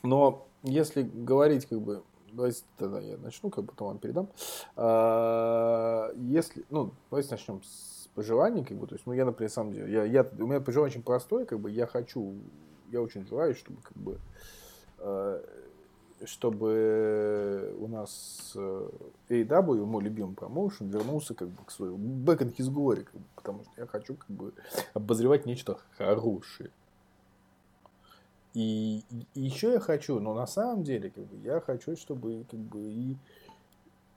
Но 0.02 0.48
если 0.62 1.02
говорить, 1.02 1.66
как 1.66 1.78
бы, 1.82 2.02
давайте 2.36 2.62
тогда 2.76 3.00
я 3.00 3.16
начну, 3.16 3.50
как 3.50 3.64
потом 3.66 3.88
вам 3.88 3.98
передам. 3.98 4.28
А, 4.76 6.12
Если, 6.16 6.64
ну, 6.70 6.92
давайте 7.10 7.30
начнем 7.30 7.62
с 7.62 8.08
пожеланий, 8.14 8.64
как 8.64 8.76
бы, 8.76 8.86
то 8.86 8.94
есть, 8.94 9.06
ну, 9.06 9.12
я, 9.12 9.24
например, 9.24 9.50
самом 9.50 9.72
деле, 9.72 9.92
я, 9.92 10.04
я, 10.04 10.26
у 10.38 10.46
меня 10.46 10.60
пожелание 10.60 10.92
очень 10.92 11.02
простое, 11.02 11.44
как 11.44 11.60
бы, 11.60 11.70
я 11.70 11.86
хочу, 11.86 12.34
я 12.90 13.02
очень 13.02 13.26
желаю, 13.26 13.54
чтобы, 13.54 13.78
как 13.82 13.96
бы, 13.96 14.18
э, 14.98 15.42
чтобы 16.24 17.74
у 17.78 17.88
нас 17.88 18.52
э, 18.54 18.88
AEW, 19.28 19.84
мой 19.84 20.02
любимый 20.02 20.34
промоушен, 20.34 20.88
вернулся 20.88 21.34
как 21.34 21.48
бы 21.48 21.62
к 21.64 21.70
своему 21.70 21.98
back 22.24 22.38
in 22.38 22.56
his 22.56 22.72
glory, 22.72 23.04
как 23.04 23.14
бы, 23.14 23.26
потому 23.34 23.64
что 23.64 23.72
я 23.76 23.86
хочу 23.86 24.14
как 24.14 24.30
бы 24.30 24.52
обозревать 24.94 25.44
нечто 25.44 25.78
хорошее. 25.98 26.70
И, 28.56 29.04
и 29.34 29.40
еще 29.42 29.72
я 29.72 29.80
хочу, 29.80 30.18
но 30.18 30.32
на 30.32 30.46
самом 30.46 30.82
деле, 30.82 31.10
как 31.10 31.24
бы, 31.24 31.36
я 31.46 31.60
хочу, 31.60 31.94
чтобы 31.94 32.46
как 32.50 32.58
бы 32.58 32.80
и, 32.80 33.16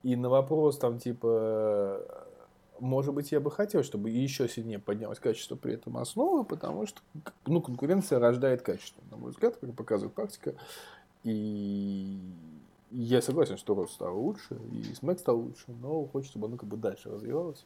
и 0.01 0.15
на 0.15 0.29
вопрос 0.29 0.77
там 0.77 0.97
типа, 0.97 2.01
может 2.79 3.13
быть, 3.13 3.33
я 3.33 3.41
бы 3.41 3.51
хотел, 3.51 3.83
чтобы 3.83 4.09
еще 4.09 4.47
сильнее 4.47 4.79
поднялось 4.79 5.19
качество 5.19 5.57
при 5.57 5.73
этом 5.73 5.97
основы, 5.97 6.45
потому 6.45 6.85
что 6.85 7.01
ну, 7.47 7.61
конкуренция 7.61 8.19
рождает 8.19 8.61
качество, 8.61 9.03
на 9.11 9.17
мой 9.17 9.31
взгляд, 9.31 9.57
как 9.57 9.73
показывает 9.73 10.13
практика. 10.13 10.55
И 11.25 12.17
я 12.91 13.21
согласен, 13.21 13.57
что 13.57 13.75
рост 13.75 13.95
стал 13.95 14.17
лучше, 14.17 14.57
и 14.71 14.93
смэк 14.93 15.19
стал 15.19 15.37
лучше, 15.37 15.65
но 15.81 16.05
хочется, 16.05 16.31
чтобы 16.31 16.47
оно 16.47 16.55
как 16.55 16.69
бы 16.69 16.77
дальше 16.77 17.09
развивалось. 17.09 17.65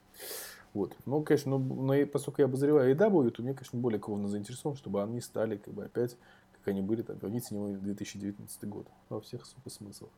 Вот. 0.73 0.95
Ну, 1.05 1.21
конечно, 1.21 1.55
ну, 1.55 1.59
но 1.59 2.07
поскольку 2.07 2.41
я 2.41 2.45
обозреваю 2.45 2.95
AW, 2.95 3.29
то 3.29 3.43
мне, 3.43 3.53
конечно, 3.53 3.77
более 3.77 3.99
кровно 3.99 4.27
заинтересован, 4.27 4.75
чтобы 4.75 5.03
они 5.03 5.21
стали 5.21 5.57
как 5.57 5.71
бы 5.71 5.85
опять, 5.85 6.17
как 6.64 6.72
они 6.72 6.81
были, 6.81 7.02
там, 7.02 7.18
верните 7.18 7.56
него 7.56 7.68
2019 7.68 8.64
год 8.69 8.88
во 9.10 9.19
всех 9.19 9.45
сука 9.45 9.69
смыслах. 9.69 10.10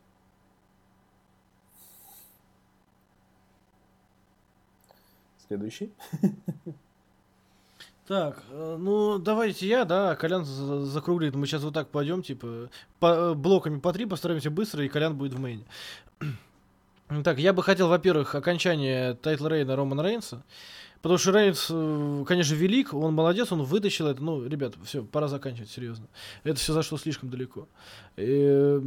Следующий. 5.46 5.92
Так, 8.06 8.44
э, 8.50 8.76
ну 8.78 9.18
давайте 9.18 9.66
я, 9.66 9.84
да, 9.84 10.14
Колян 10.14 10.44
за- 10.44 10.84
закруглит. 10.84 11.34
Мы 11.34 11.44
сейчас 11.48 11.64
вот 11.64 11.74
так 11.74 11.88
пойдем, 11.88 12.22
типа, 12.22 12.70
по, 13.00 13.06
э, 13.06 13.34
блоками 13.34 13.80
по 13.80 13.92
три 13.92 14.06
постараемся 14.06 14.48
быстро, 14.48 14.84
и 14.84 14.88
Колян 14.88 15.16
будет 15.16 15.34
в 15.34 15.40
main 15.40 15.56
е. 15.56 15.64
Так, 17.24 17.38
я 17.40 17.52
бы 17.52 17.64
хотел, 17.64 17.88
во-первых, 17.88 18.36
окончание 18.36 19.14
title 19.14 19.48
reign 19.48 19.70
а 19.70 19.74
Романа 19.74 20.02
Рейнса. 20.02 20.44
Потому 21.02 21.18
что 21.18 21.32
Рейнс, 21.32 21.66
э, 21.70 22.24
конечно, 22.26 22.54
велик, 22.54 22.94
он 22.94 23.14
молодец, 23.14 23.52
он 23.52 23.62
вытащил 23.62 24.06
это. 24.06 24.22
Ну, 24.22 24.46
ребят, 24.46 24.74
все, 24.84 25.04
пора 25.04 25.28
заканчивать, 25.28 25.70
серьезно. 25.70 26.06
Это 26.44 26.58
все 26.58 26.72
зашло 26.72 26.98
слишком 26.98 27.30
далеко. 27.30 27.68
И, 28.16 28.80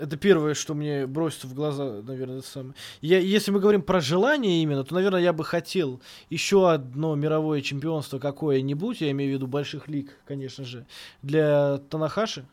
это 0.00 0.16
первое, 0.16 0.54
что 0.54 0.74
мне 0.74 1.06
бросится 1.06 1.46
в 1.46 1.54
глаза, 1.54 2.02
наверное, 2.02 2.38
это 2.38 2.46
самое. 2.46 2.74
Я, 3.00 3.18
если 3.18 3.50
мы 3.50 3.60
говорим 3.60 3.82
про 3.82 4.00
желание 4.00 4.62
именно, 4.62 4.84
то, 4.84 4.94
наверное, 4.94 5.20
я 5.20 5.32
бы 5.32 5.44
хотел 5.44 6.00
еще 6.30 6.70
одно 6.70 7.14
мировое 7.14 7.60
чемпионство 7.60 8.18
какое-нибудь, 8.18 9.00
я 9.00 9.10
имею 9.10 9.32
в 9.32 9.34
виду 9.34 9.46
больших 9.46 9.88
лиг, 9.88 10.16
конечно 10.24 10.64
же, 10.64 10.86
для 11.22 11.78
Танахаши. 11.90 12.46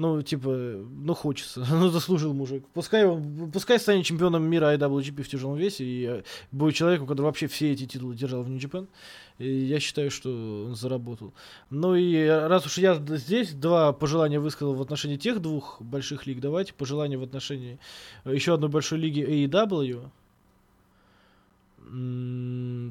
Ну, 0.00 0.22
типа, 0.22 0.48
ну 0.48 1.12
хочется, 1.12 1.60
ну 1.70 1.90
заслужил 1.90 2.32
мужик. 2.32 2.64
Пускай 2.72 3.04
он, 3.04 3.50
пускай 3.52 3.78
станет 3.78 4.06
чемпионом 4.06 4.44
мира 4.44 4.74
IWGP 4.74 5.22
в 5.22 5.28
тяжелом 5.28 5.58
весе 5.58 5.84
и 5.84 6.06
э, 6.06 6.22
будет 6.52 6.74
человеком, 6.74 7.06
который 7.06 7.26
вообще 7.26 7.48
все 7.48 7.72
эти 7.72 7.84
титулы 7.84 8.14
держал 8.14 8.42
в 8.42 8.48
New 8.48 8.58
Japan. 8.58 8.88
И 9.36 9.46
я 9.46 9.78
считаю, 9.78 10.10
что 10.10 10.30
он 10.68 10.74
заработал. 10.74 11.34
Ну 11.68 11.94
и 11.96 12.14
э, 12.14 12.46
раз 12.46 12.64
уж 12.64 12.78
я 12.78 12.94
здесь 12.94 13.52
два 13.52 13.92
пожелания 13.92 14.40
высказал 14.40 14.72
в 14.72 14.80
отношении 14.80 15.18
тех 15.18 15.38
двух 15.42 15.82
больших 15.82 16.26
лиг, 16.26 16.40
давайте 16.40 16.72
пожелания 16.72 17.18
в 17.18 17.22
отношении 17.22 17.78
э, 18.24 18.34
еще 18.34 18.54
одной 18.54 18.70
большой 18.70 19.00
лиги 19.00 19.20
AEW. 19.20 20.08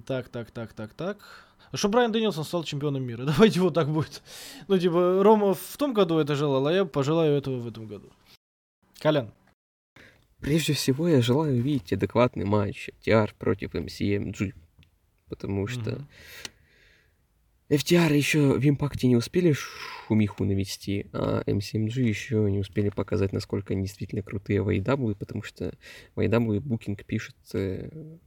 Так, 0.05 0.29
так, 0.29 0.51
так, 0.51 0.73
так, 0.73 0.93
так. 0.93 1.48
Что 1.73 1.89
Брайан 1.89 2.11
Дэнилсон 2.11 2.43
стал 2.43 2.63
чемпионом 2.63 3.03
мира. 3.03 3.23
Давайте 3.25 3.59
вот 3.59 3.73
так 3.73 3.89
будет. 3.89 4.21
Ну, 4.67 4.77
типа, 4.79 5.23
Рома 5.23 5.53
в 5.53 5.77
том 5.77 5.93
году 5.93 6.17
это 6.17 6.35
желал, 6.35 6.65
а 6.67 6.73
я 6.73 6.85
пожелаю 6.85 7.37
этого 7.37 7.59
в 7.59 7.67
этом 7.67 7.87
году. 7.87 8.11
Колян. 8.99 9.31
Прежде 10.39 10.73
всего, 10.73 11.07
я 11.07 11.21
желаю 11.21 11.57
увидеть 11.57 11.93
адекватный 11.93 12.45
матч 12.45 12.89
FTR 13.05 13.31
против 13.37 13.75
MCMG. 13.75 14.53
Потому 15.27 15.67
что 15.67 15.91
Мгм. 15.91 16.07
FTR 17.69 18.15
еще 18.15 18.57
в 18.57 18.67
импакте 18.67 19.07
не 19.07 19.15
успели 19.15 19.53
шумиху 19.53 20.43
навести, 20.43 21.05
а 21.13 21.43
MCMG 21.45 22.01
еще 22.01 22.49
не 22.49 22.59
успели 22.59 22.89
показать, 22.89 23.31
насколько 23.31 23.73
они 23.73 23.83
действительно 23.83 24.23
крутые 24.23 24.63
в 24.63 24.69
AEW, 24.69 25.13
потому 25.13 25.43
что 25.43 25.73
в 26.15 26.19
AEW 26.19 26.61
букинг 26.61 27.05
пишет, 27.05 27.35
э, 27.53 28.17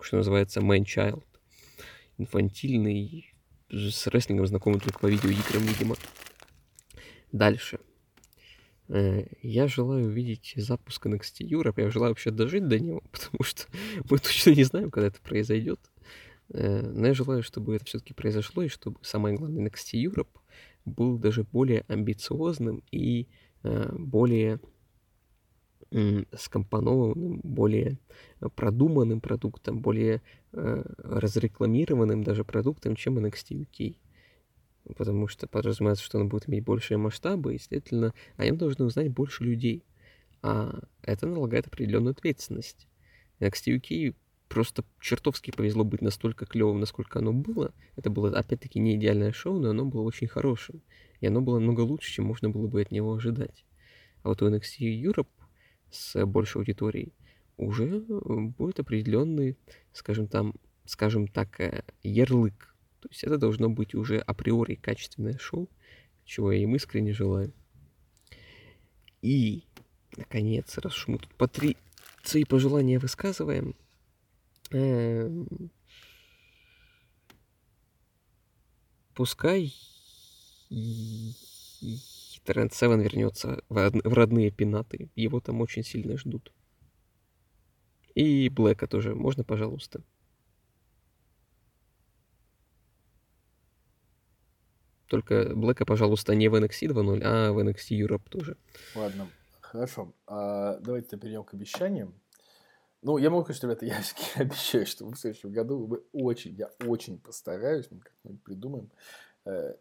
что 0.00 0.16
называется, 0.16 0.60
man-child. 0.60 1.22
Инфантильный, 2.18 3.34
с 3.70 4.06
рестлингом 4.06 4.46
знакомый 4.46 4.80
только 4.80 4.98
по 4.98 5.06
видеоиграм, 5.06 5.62
видимо. 5.62 5.96
Дальше. 7.32 7.78
Э, 8.88 9.24
Я 9.42 9.68
желаю 9.68 10.06
увидеть 10.06 10.54
запуск 10.56 11.06
NXT 11.06 11.40
Europe. 11.40 11.74
Я 11.80 11.90
желаю 11.90 12.12
вообще 12.12 12.30
дожить 12.30 12.68
до 12.68 12.78
него, 12.78 13.02
потому 13.12 13.42
что 13.42 13.64
мы 14.08 14.18
точно 14.18 14.50
не 14.50 14.64
знаем, 14.64 14.90
когда 14.90 15.08
это 15.08 15.20
произойдет. 15.20 15.80
Э, 16.52 16.82
Но 16.82 17.08
я 17.08 17.14
желаю, 17.14 17.42
чтобы 17.42 17.76
это 17.76 17.84
все-таки 17.84 18.14
произошло, 18.14 18.62
и 18.62 18.68
чтобы 18.68 18.98
самое 19.02 19.36
главное 19.36 19.66
NXT 19.68 20.02
Europe 20.04 20.28
был 20.84 21.18
даже 21.18 21.42
более 21.44 21.84
амбициозным 21.88 22.82
и 22.92 23.26
э, 23.64 23.92
более 23.92 24.60
скомпонованным, 26.36 27.40
более 27.42 27.98
продуманным 28.54 29.20
продуктом, 29.20 29.80
более 29.80 30.22
э, 30.52 30.84
разрекламированным 30.98 32.22
даже 32.22 32.44
продуктом, 32.44 32.96
чем 32.96 33.18
NXT 33.18 33.66
UK. 33.66 33.96
Потому 34.96 35.26
что 35.26 35.46
подразумевается, 35.46 36.04
что 36.04 36.18
он 36.18 36.28
будет 36.28 36.48
иметь 36.48 36.64
большие 36.64 36.98
масштабы, 36.98 37.54
и, 37.54 37.58
следовательно, 37.58 38.14
о 38.36 38.44
нем 38.44 38.56
должны 38.56 38.84
узнать 38.84 39.10
больше 39.10 39.44
людей. 39.44 39.84
А 40.42 40.80
это 41.02 41.26
налагает 41.26 41.66
определенную 41.66 42.12
ответственность. 42.12 42.86
NXT 43.40 43.80
UK 43.80 44.14
просто 44.48 44.84
чертовски 45.00 45.50
повезло 45.50 45.84
быть 45.84 46.02
настолько 46.02 46.46
клевым, 46.46 46.80
насколько 46.80 47.18
оно 47.18 47.32
было. 47.32 47.72
Это 47.96 48.10
было, 48.10 48.36
опять-таки, 48.36 48.78
не 48.78 48.94
идеальное 48.96 49.32
шоу, 49.32 49.58
но 49.58 49.70
оно 49.70 49.84
было 49.84 50.02
очень 50.02 50.28
хорошим. 50.28 50.82
И 51.20 51.26
оно 51.26 51.40
было 51.40 51.58
намного 51.58 51.80
лучше, 51.80 52.12
чем 52.12 52.26
можно 52.26 52.50
было 52.50 52.66
бы 52.68 52.80
от 52.80 52.90
него 52.90 53.14
ожидать. 53.14 53.64
А 54.22 54.28
вот 54.28 54.42
у 54.42 54.48
NXT 54.48 54.80
Europe 55.02 55.28
с 55.96 56.26
большей 56.26 56.60
аудиторией 56.60 57.12
уже 57.56 57.84
э, 57.84 58.40
будет 58.58 58.80
определенный, 58.80 59.56
скажем 59.92 60.28
там, 60.28 60.54
скажем 60.84 61.28
так, 61.28 61.60
э, 61.60 61.82
ярлык. 62.02 62.74
То 63.00 63.08
есть 63.10 63.24
это 63.24 63.38
должно 63.38 63.68
быть 63.68 63.94
уже 63.94 64.18
априори 64.18 64.74
качественное 64.74 65.38
шоу, 65.38 65.68
чего 66.24 66.52
я 66.52 66.62
им 66.62 66.74
искренне 66.76 67.12
желаю. 67.12 67.52
И, 69.22 69.64
наконец, 70.16 70.76
раз 70.78 70.96
уж 70.96 71.08
мы 71.08 71.18
тут 71.18 71.34
по 71.34 71.48
три 71.48 71.76
свои 72.22 72.44
пожелания 72.44 72.98
высказываем, 72.98 73.74
эм, 74.70 75.70
пускай 79.14 79.74
Тренд 82.46 82.72
Севен 82.72 83.00
вернется 83.00 83.62
в 83.68 83.76
род- 83.76 84.04
в 84.04 84.12
родные 84.12 84.50
пенаты. 84.50 85.10
Его 85.16 85.40
там 85.40 85.60
очень 85.60 85.82
сильно 85.82 86.16
ждут. 86.16 86.52
И 88.14 88.48
Блэка 88.48 88.86
тоже. 88.86 89.14
Можно, 89.14 89.42
пожалуйста? 89.42 90.02
Только 95.08 95.54
Блэка, 95.54 95.84
пожалуйста, 95.84 96.34
не 96.34 96.48
в 96.48 96.54
NXT 96.54 96.88
2.0, 96.88 97.20
а 97.24 97.52
в 97.52 97.58
NXT 97.58 97.98
Europe 97.98 98.28
тоже. 98.30 98.56
Ладно, 98.94 99.28
хорошо. 99.60 100.14
А, 100.26 100.78
давайте 100.78 101.16
перейдем 101.16 101.44
к 101.44 101.52
обещаниям. 101.52 102.14
Ну, 103.02 103.18
я 103.18 103.30
могу 103.30 103.44
сказать, 103.44 103.62
ребята, 103.62 103.86
я 103.86 104.00
обещаю, 104.36 104.86
что 104.86 105.04
в 105.04 105.16
следующем 105.16 105.50
году 105.50 105.86
мы 105.86 106.02
очень, 106.12 106.54
я 106.54 106.70
очень 106.86 107.18
постараюсь, 107.18 107.88
мы 107.90 108.00
как-нибудь 108.00 108.42
придумаем, 108.42 108.90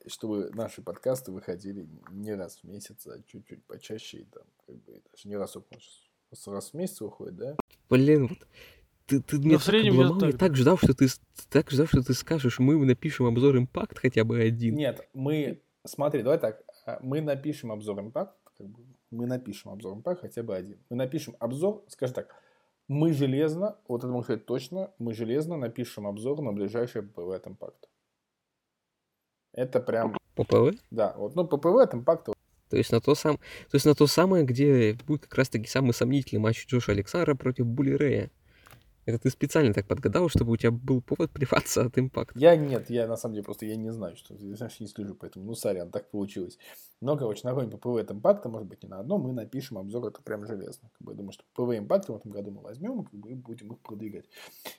чтобы 0.08 0.52
наши 0.54 0.82
подкасты 0.82 1.32
выходили 1.32 1.88
не 2.12 2.34
раз 2.34 2.60
в 2.60 2.64
месяц, 2.66 3.08
а 3.08 3.22
чуть-чуть 3.24 3.64
почаще, 3.66 4.20
и 4.20 4.26
там, 4.26 4.44
как 4.66 4.76
бы, 4.84 5.02
даже 5.12 5.28
не 5.28 5.38
раз, 5.38 5.56
нас 5.56 6.48
раз 6.48 6.72
в 6.72 6.74
месяц 6.76 7.02
выходит, 7.02 7.36
да? 7.36 7.56
Блин, 7.90 8.28
вот 8.28 8.48
ты, 9.06 9.22
ты 9.22 9.38
меня 9.38 9.58
в 9.58 9.64
среднем 9.64 10.20
так 10.20 10.22
я 10.22 10.32
так. 10.32 10.40
так 10.40 10.56
ждал, 10.56 10.78
что 10.78 10.94
ты, 10.94 11.08
так 11.50 11.70
ждал, 11.70 11.88
что 11.88 12.04
ты 12.04 12.14
скажешь, 12.14 12.60
мы 12.60 12.84
напишем 12.86 13.28
обзор 13.28 13.58
Импакт 13.58 14.00
хотя 14.00 14.24
бы 14.24 14.40
один. 14.40 14.76
Нет, 14.76 15.08
мы, 15.14 15.62
смотри, 15.86 16.24
давай 16.24 16.40
так, 16.40 16.64
а, 16.86 17.00
мы 17.02 17.22
напишем 17.22 17.72
обзор 17.72 18.00
импакт, 18.00 18.36
как 18.58 18.68
бы, 18.68 18.84
мы 19.12 19.28
напишем 19.28 19.72
обзор 19.72 19.98
импакт 19.98 20.22
хотя 20.22 20.44
бы 20.44 20.56
один. 20.56 20.80
Мы 20.90 20.98
напишем 20.98 21.36
обзор, 21.40 21.86
скажем 21.88 22.16
так, 22.16 22.36
мы 22.88 23.14
железно, 23.14 23.78
вот 23.88 24.00
это 24.00 24.08
могу 24.08 24.24
сказать 24.24 24.46
точно, 24.46 24.92
мы 25.00 25.14
железно 25.14 25.58
напишем 25.58 26.08
обзор 26.08 26.42
на 26.42 26.52
ближайший 26.52 27.04
ППВ 27.04 27.30
от 27.34 27.48
импакта. 27.48 27.88
Это 29.56 29.80
прям, 29.80 30.18
ППВ? 30.36 30.77
да, 30.91 31.14
вот, 31.18 31.36
ну, 31.36 31.48
ППВ 31.48 31.82
от 31.82 31.94
импакта, 31.94 32.34
То 32.69 32.77
есть 32.77 32.91
на 32.91 32.99
то, 32.99 33.15
сам... 33.15 33.38
то, 33.38 33.76
есть 33.76 33.86
на 33.86 33.95
то 33.95 34.06
самое, 34.06 34.44
где 34.44 34.98
будет 35.07 35.22
как 35.22 35.36
раз-таки 35.36 35.68
самый 35.68 35.94
сомнительный 35.94 36.41
матч 36.41 36.68
Джоша 36.68 36.91
Александра 36.91 37.36
против 37.36 37.65
Були 37.65 37.91
Рэя. 37.91 38.32
Это 39.06 39.19
ты 39.19 39.30
специально 39.30 39.72
так 39.72 39.88
подгадал, 39.88 40.30
чтобы 40.30 40.52
у 40.52 40.57
тебя 40.57 40.72
был 40.72 41.02
повод 41.02 41.32
плеваться 41.32 41.86
от 41.86 41.98
Impact 41.98 42.28
а. 42.28 42.38
Я 42.38 42.57
нет, 42.57 42.90
я 42.90 43.07
на 43.07 43.15
самом 43.15 43.36
деле 43.36 43.45
просто 43.45 43.65
я 43.65 43.77
не 43.77 43.91
знаю, 43.91 44.18
что 44.18 44.34
я 44.34 44.56
знаешь, 44.56 44.80
не 44.80 44.88
слежу, 44.88 45.15
поэтому, 45.15 45.45
ну, 45.45 45.53
сорян, 45.53 45.90
так 45.90 46.10
получилось. 46.10 46.57
Но, 46.99 47.15
короче, 47.15 47.41
на 47.48 47.54
одном 47.54 47.70
PPV 47.70 48.12
Impact 48.12 48.40
а, 48.40 48.50
может 48.49 48.68
быть, 48.68 48.84
не 48.84 48.90
на 48.90 48.99
одном, 48.99 49.22
мы 49.22 49.32
напишем 49.32 49.77
обзор, 49.77 50.07
это 50.07 50.22
прям 50.22 50.45
железно. 50.45 50.90
Как 50.91 51.02
бы, 51.06 51.14
я 51.14 51.18
думаю, 51.18 51.32
что 51.32 51.44
PPV 51.54 51.78
Impact 51.78 52.07
а 52.07 52.12
в 52.11 52.18
этом 52.18 52.32
году 52.32 52.52
мы 52.52 52.61
возьмем 52.61 53.06
как 53.06 53.14
бы, 53.14 53.32
и 53.32 53.36
будем 53.36 53.72
их 53.72 53.80
продвигать. 53.80 54.26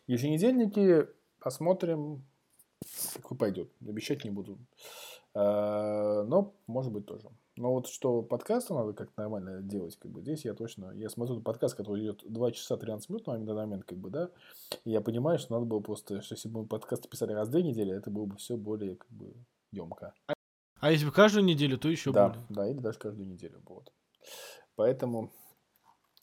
Еженедельники 0.07 1.07
посмотрим, 1.39 2.25
как 3.23 3.39
пойдет. 3.39 3.71
Обещать 3.81 4.25
не 4.25 4.31
буду. 4.31 4.59
А, 5.35 6.25
Но, 6.25 6.55
может 6.67 6.93
быть, 6.93 7.07
тоже. 7.07 7.29
Но 7.57 7.73
вот 7.73 7.89
что 7.89 8.23
подкасту 8.23 8.75
надо 8.75 8.93
как 8.93 9.17
нормально 9.17 9.63
делать, 9.63 9.97
как 9.97 10.11
бы 10.11 10.21
здесь 10.21 10.45
я 10.45 10.53
точно, 10.53 10.91
я 10.93 11.09
смотрю 11.09 11.41
подкаст, 11.41 11.75
который 11.75 12.03
идет 12.03 12.23
2 12.31 12.53
часа 12.53 12.77
13 12.77 13.09
минут 13.09 13.27
на 13.27 13.39
данный 13.39 13.55
момент, 13.67 13.85
как 13.85 13.97
бы, 13.97 14.11
да, 14.11 14.29
и 14.85 14.91
я 14.91 15.01
понимаю, 15.01 15.39
что 15.39 15.55
надо 15.55 15.65
было 15.65 15.81
просто, 15.81 16.21
что 16.21 16.35
если 16.35 16.51
бы 16.51 16.61
мы 16.61 16.67
подкаст 16.67 17.09
писали 17.09 17.33
раз 17.33 17.49
в 17.49 17.53
две 17.53 17.63
недели, 17.63 17.97
это 17.97 18.11
было 18.11 18.27
бы 18.27 18.37
все 18.37 18.59
более, 18.59 18.97
как 18.97 19.11
бы, 19.11 19.33
емко. 19.73 20.13
А 20.81 20.91
если 20.91 21.07
бы 21.07 21.13
каждую 21.13 21.45
неделю, 21.47 21.79
то 21.79 21.89
еще 21.89 22.13
Да, 22.13 22.29
более. 22.29 22.47
да, 22.51 22.69
или 22.69 22.79
даже 22.79 22.99
каждую 22.99 23.27
неделю, 23.27 23.63
вот. 23.67 23.91
Поэтому 24.75 25.33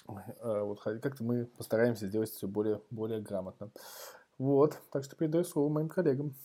э, 0.08 0.62
вот 0.62 0.82
как-то 0.82 1.24
мы 1.24 1.46
постараемся 1.48 2.08
сделать 2.08 2.30
все 2.30 2.48
более, 2.48 2.80
более 2.92 3.22
грамотно. 3.22 3.72
Вот, 4.38 4.80
так 4.92 5.04
что 5.04 5.16
передаю 5.16 5.44
слово 5.46 5.70
моим 5.72 5.90
коллегам. 5.90 6.36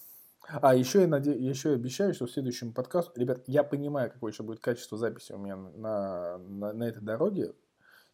А, 0.48 0.74
еще 0.74 1.02
я, 1.02 1.06
наде... 1.06 1.32
еще 1.32 1.70
я 1.70 1.74
обещаю, 1.74 2.14
что 2.14 2.26
в 2.26 2.30
следующем 2.30 2.72
подкасту... 2.72 3.12
Ребят, 3.16 3.44
я 3.46 3.64
понимаю, 3.64 4.10
какое 4.10 4.32
еще 4.32 4.42
будет 4.42 4.60
качество 4.60 4.96
записи 4.96 5.32
у 5.32 5.38
меня 5.38 5.56
на, 5.56 6.38
на, 6.38 6.72
на 6.72 6.84
этой 6.84 7.02
дороге. 7.02 7.54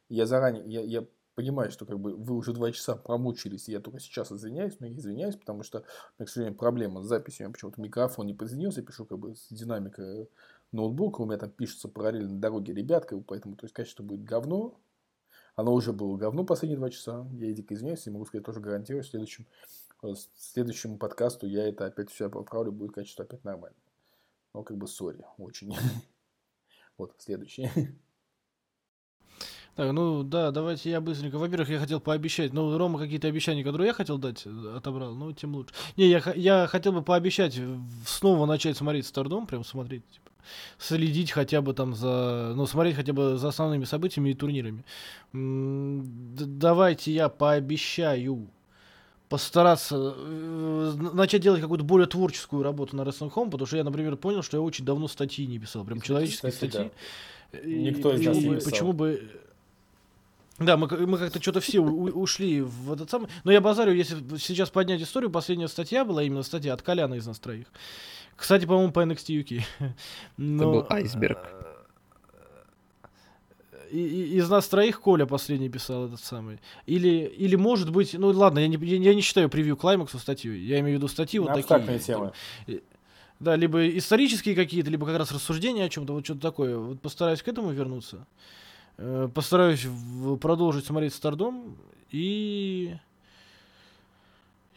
Я 0.08 0.26
заранее... 0.26 0.64
Я, 0.66 0.80
я 0.82 1.06
понимаю, 1.34 1.70
что 1.70 1.86
как 1.86 1.98
бы 1.98 2.14
вы 2.14 2.36
уже 2.36 2.52
два 2.52 2.70
часа 2.72 2.96
промучились, 2.96 3.68
и 3.68 3.72
я 3.72 3.80
только 3.80 4.00
сейчас 4.00 4.32
извиняюсь, 4.32 4.78
но 4.80 4.86
я 4.86 4.94
извиняюсь, 4.94 5.36
потому 5.36 5.62
что, 5.62 5.84
к 6.18 6.28
сожалению, 6.28 6.58
проблема 6.58 7.02
с 7.02 7.06
записью. 7.06 7.44
У 7.44 7.46
меня 7.46 7.52
почему-то 7.52 7.80
микрофон 7.80 8.26
не 8.26 8.34
подсоединился, 8.34 8.80
я 8.80 8.86
пишу 8.86 9.04
как 9.04 9.18
бы 9.18 9.34
с 9.34 9.48
динамика 9.50 10.26
ноутбука, 10.72 11.22
у 11.22 11.26
меня 11.26 11.38
там 11.38 11.50
пишется 11.50 11.88
параллельно 11.88 12.34
на 12.34 12.40
дороге 12.40 12.72
ребят, 12.72 13.06
как 13.06 13.18
бы, 13.18 13.24
поэтому 13.24 13.56
то 13.56 13.64
есть 13.64 13.74
качество 13.74 14.02
будет 14.02 14.24
говно. 14.24 14.78
Оно 15.56 15.72
уже 15.72 15.92
было 15.92 16.16
говно 16.16 16.44
последние 16.44 16.78
два 16.78 16.90
часа. 16.90 17.26
Я 17.32 17.52
дико 17.52 17.74
извиняюсь, 17.74 18.04
и 18.06 18.10
могу 18.10 18.26
сказать, 18.26 18.44
тоже 18.44 18.60
гарантирую, 18.60 19.04
в 19.04 19.06
следующем, 19.06 19.46
следующему 20.36 20.98
подкасту 20.98 21.46
я 21.46 21.66
это 21.68 21.86
опять 21.86 22.10
все 22.10 22.28
поправлю, 22.28 22.72
будет 22.72 22.92
качество 22.92 23.24
опять 23.24 23.44
нормально. 23.44 23.76
Но 24.52 24.62
как 24.62 24.76
бы 24.76 24.86
сори, 24.86 25.24
очень. 25.38 25.74
Вот, 26.96 27.12
следующий. 27.18 27.68
Так, 29.74 29.92
ну 29.92 30.22
да, 30.22 30.52
давайте 30.52 30.90
я 30.90 31.00
быстренько. 31.00 31.36
Во-первых, 31.38 31.68
я 31.68 31.80
хотел 31.80 31.98
пообещать. 32.00 32.52
Ну, 32.52 32.78
Рома 32.78 33.00
какие-то 33.00 33.26
обещания, 33.26 33.64
которые 33.64 33.88
я 33.88 33.92
хотел 33.92 34.18
дать, 34.18 34.42
э, 34.46 34.74
отобрал. 34.76 35.14
Ну, 35.16 35.32
тем 35.32 35.56
лучше. 35.56 35.74
Не, 35.96 36.06
я, 36.06 36.22
я 36.36 36.66
хотел 36.68 36.92
бы 36.92 37.02
пообещать 37.02 37.58
в- 37.58 38.06
снова 38.06 38.46
начать 38.46 38.76
смотреть 38.76 39.06
Стардом, 39.06 39.48
прям 39.48 39.64
смотреть, 39.64 40.08
типа, 40.08 40.30
следить 40.78 41.32
хотя 41.32 41.60
бы 41.60 41.74
там 41.74 41.92
за, 41.96 42.52
ну, 42.54 42.66
смотреть 42.66 42.94
хотя 42.94 43.12
бы 43.12 43.36
за 43.36 43.48
основными 43.48 43.82
событиями 43.84 44.30
и 44.30 44.34
турнирами. 44.34 44.84
М, 45.32 46.04
д- 46.36 46.44
давайте 46.46 47.12
я 47.12 47.28
пообещаю 47.28 48.48
постараться 49.28 50.14
э, 50.16 50.92
начать 51.12 51.42
делать 51.42 51.60
какую-то 51.60 51.84
более 51.84 52.06
творческую 52.06 52.62
работу 52.62 52.94
на 52.96 53.02
Wrestling 53.02 53.32
Home, 53.34 53.50
потому 53.50 53.66
что 53.66 53.76
я, 53.76 53.84
например, 53.84 54.16
понял, 54.16 54.42
что 54.42 54.56
я 54.56 54.60
очень 54.62 54.84
давно 54.84 55.08
статьи 55.08 55.46
не 55.46 55.58
писал, 55.58 55.84
прям 55.84 56.00
человеческие 56.00 56.52
Кстати, 56.52 56.70
статьи. 56.70 56.90
И 57.64 57.82
Никто 57.82 58.12
из 58.14 58.24
нас 58.24 58.36
не 58.36 58.54
писал. 58.56 58.70
Почему 58.70 58.92
бы... 58.92 59.30
Да, 60.58 60.76
мы, 60.76 60.86
мы 61.06 61.18
как-то 61.18 61.42
что-то 61.42 61.60
все 61.60 61.80
у- 61.80 61.86
у- 62.04 62.20
ушли 62.20 62.60
в 62.60 62.92
этот 62.92 63.10
самый... 63.10 63.28
Но 63.42 63.50
я 63.50 63.60
базарю, 63.60 63.92
если 63.92 64.16
сейчас 64.38 64.70
поднять 64.70 65.02
историю, 65.02 65.30
последняя 65.30 65.66
статья 65.68 66.04
была 66.04 66.22
именно 66.22 66.44
статья 66.44 66.74
от 66.74 66.82
Коляна 66.82 67.14
из 67.14 67.26
нас 67.26 67.40
троих. 67.40 67.66
Кстати, 68.36 68.64
по-моему, 68.66 68.92
по 68.92 69.00
NXT 69.00 69.42
UK. 69.42 69.62
Это 69.80 69.94
Но, 70.36 70.72
был 70.72 70.86
айсберг. 70.90 71.38
И- 73.98 74.36
из 74.38 74.48
нас 74.48 74.66
троих 74.68 75.00
Коля 75.00 75.26
последний 75.26 75.68
писал 75.68 76.06
этот 76.06 76.20
самый. 76.20 76.60
Или, 76.86 77.08
или 77.36 77.56
может 77.56 77.90
быть, 77.90 78.14
ну 78.14 78.28
ладно, 78.28 78.58
я 78.58 78.68
не, 78.68 78.76
я 78.76 79.14
не 79.14 79.20
считаю 79.20 79.48
превью 79.48 79.76
Клаймаксу 79.76 80.18
статью, 80.18 80.54
я 80.54 80.80
имею 80.80 80.96
в 80.96 80.98
виду 80.98 81.08
статьи 81.08 81.38
вот 81.38 81.48
такие. 81.54 81.68
темы. 81.98 82.32
там, 82.66 82.80
да, 83.40 83.56
либо 83.56 83.86
исторические 83.88 84.54
какие-то, 84.54 84.90
либо 84.90 85.06
как 85.06 85.18
раз 85.18 85.32
рассуждения 85.32 85.84
о 85.84 85.88
чем-то, 85.88 86.12
вот 86.12 86.24
что-то 86.24 86.40
такое. 86.40 86.76
Вот 86.76 87.00
постараюсь 87.00 87.42
к 87.42 87.48
этому 87.48 87.70
вернуться. 87.72 88.26
Э, 88.96 89.28
Постараюсь 89.32 89.86
продолжить 90.40 90.86
смотреть 90.86 91.14
Стардом 91.14 91.76
и... 92.10 92.94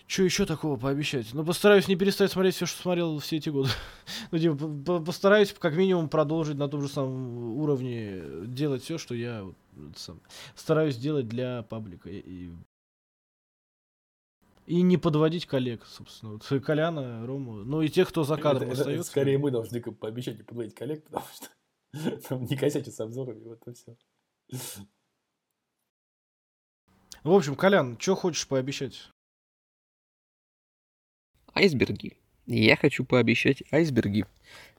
Что 0.09 0.23
еще 0.23 0.45
такого 0.45 0.77
пообещать? 0.77 1.33
Ну, 1.33 1.43
постараюсь 1.43 1.89
не 1.89 1.97
перестать 1.97 2.31
смотреть 2.31 2.55
все, 2.55 2.65
что 2.65 2.81
смотрел 2.81 3.19
все 3.19 3.35
эти 3.37 3.49
годы. 3.49 3.69
ну, 4.31 4.39
типа, 4.39 4.55
по- 4.55 4.67
по- 4.69 5.05
постараюсь 5.05 5.53
как 5.53 5.75
минимум 5.75 6.07
продолжить 6.07 6.57
на 6.57 6.69
том 6.69 6.81
же 6.81 6.87
самом 6.87 7.57
уровне 7.59 8.23
делать 8.47 8.83
все, 8.83 8.97
что 8.97 9.13
я 9.13 9.43
вот, 9.43 9.55
сам, 9.97 10.21
стараюсь 10.55 10.95
делать 10.95 11.27
для 11.27 11.63
паблика. 11.63 12.09
И, 12.09 12.51
и- 14.65 14.81
не 14.81 14.97
подводить 14.97 15.45
коллег, 15.45 15.85
собственно. 15.85 16.33
Вот 16.33 16.45
Коляна, 16.65 17.27
Рому. 17.27 17.65
Ну 17.65 17.81
и 17.81 17.89
тех, 17.89 18.07
кто 18.07 18.23
за 18.23 18.37
кадром 18.37 18.69
Это- 18.69 18.71
это- 18.71 18.73
это 18.73 18.81
остается. 18.81 19.11
скорее 19.11 19.37
мы 19.37 19.51
должны 19.51 19.81
пообещать 19.81 20.39
и 20.39 20.43
подводить 20.43 20.73
коллег, 20.73 21.03
потому 21.03 21.25
что 21.33 22.21
там 22.29 22.45
не 22.45 22.55
косячить 22.55 22.95
с 22.95 22.99
обзорами, 23.01 23.43
вот 23.43 23.67
и 23.67 23.73
все. 23.73 23.97
В 27.25 27.31
общем, 27.31 27.55
Колян, 27.57 27.99
что 27.99 28.15
хочешь 28.15 28.47
пообещать? 28.47 29.11
Айсберги. 31.57 32.13
Я 32.45 32.77
хочу 32.77 33.03
пообещать 33.03 33.63
айсберги, 33.71 34.25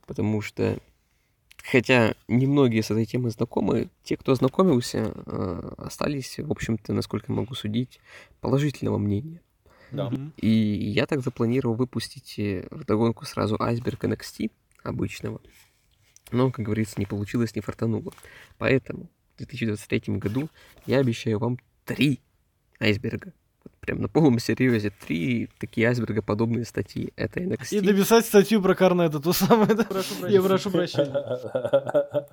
потому 0.06 0.40
что, 0.40 0.78
хотя 1.62 2.14
немногие 2.28 2.82
с 2.82 2.90
этой 2.90 3.04
темой 3.04 3.30
знакомы, 3.30 3.90
те, 4.04 4.16
кто 4.16 4.32
ознакомился, 4.32 5.12
э, 5.26 5.72
остались, 5.76 6.38
в 6.38 6.50
общем-то, 6.50 6.92
насколько 6.92 7.32
я 7.32 7.36
могу 7.36 7.54
судить, 7.54 8.00
положительного 8.40 8.98
мнения. 8.98 9.42
Да. 9.90 10.12
И 10.36 10.48
я 10.48 11.06
так 11.06 11.20
запланировал 11.22 11.74
выпустить 11.74 12.38
э, 12.38 12.66
вдогонку 12.70 13.24
сразу 13.26 13.56
айсберг 13.60 14.04
NXT 14.04 14.50
обычного. 14.82 15.40
Но, 16.30 16.50
как 16.50 16.64
говорится, 16.64 16.94
не 16.98 17.06
получилось, 17.06 17.54
не 17.54 17.60
фартануло. 17.60 18.12
Поэтому 18.58 19.10
в 19.34 19.38
2023 19.38 20.16
году 20.16 20.48
я 20.86 20.98
обещаю 20.98 21.38
вам 21.38 21.58
три 21.84 22.20
айсберга. 22.80 23.32
Прям 23.88 24.02
на 24.02 24.08
полном 24.08 24.38
серьезе 24.38 24.90
три 24.90 25.48
такие 25.58 25.88
айсбергоподобные 25.88 26.66
статьи. 26.66 27.10
Это 27.16 27.40
NXT. 27.40 27.78
И 27.78 27.80
написать 27.80 28.26
статью 28.26 28.60
про 28.60 28.74
Корнета, 28.74 29.32
самую, 29.32 29.74
да? 29.74 29.86
Я 30.28 30.42
прошу 30.42 30.70
прощения. 30.70 32.26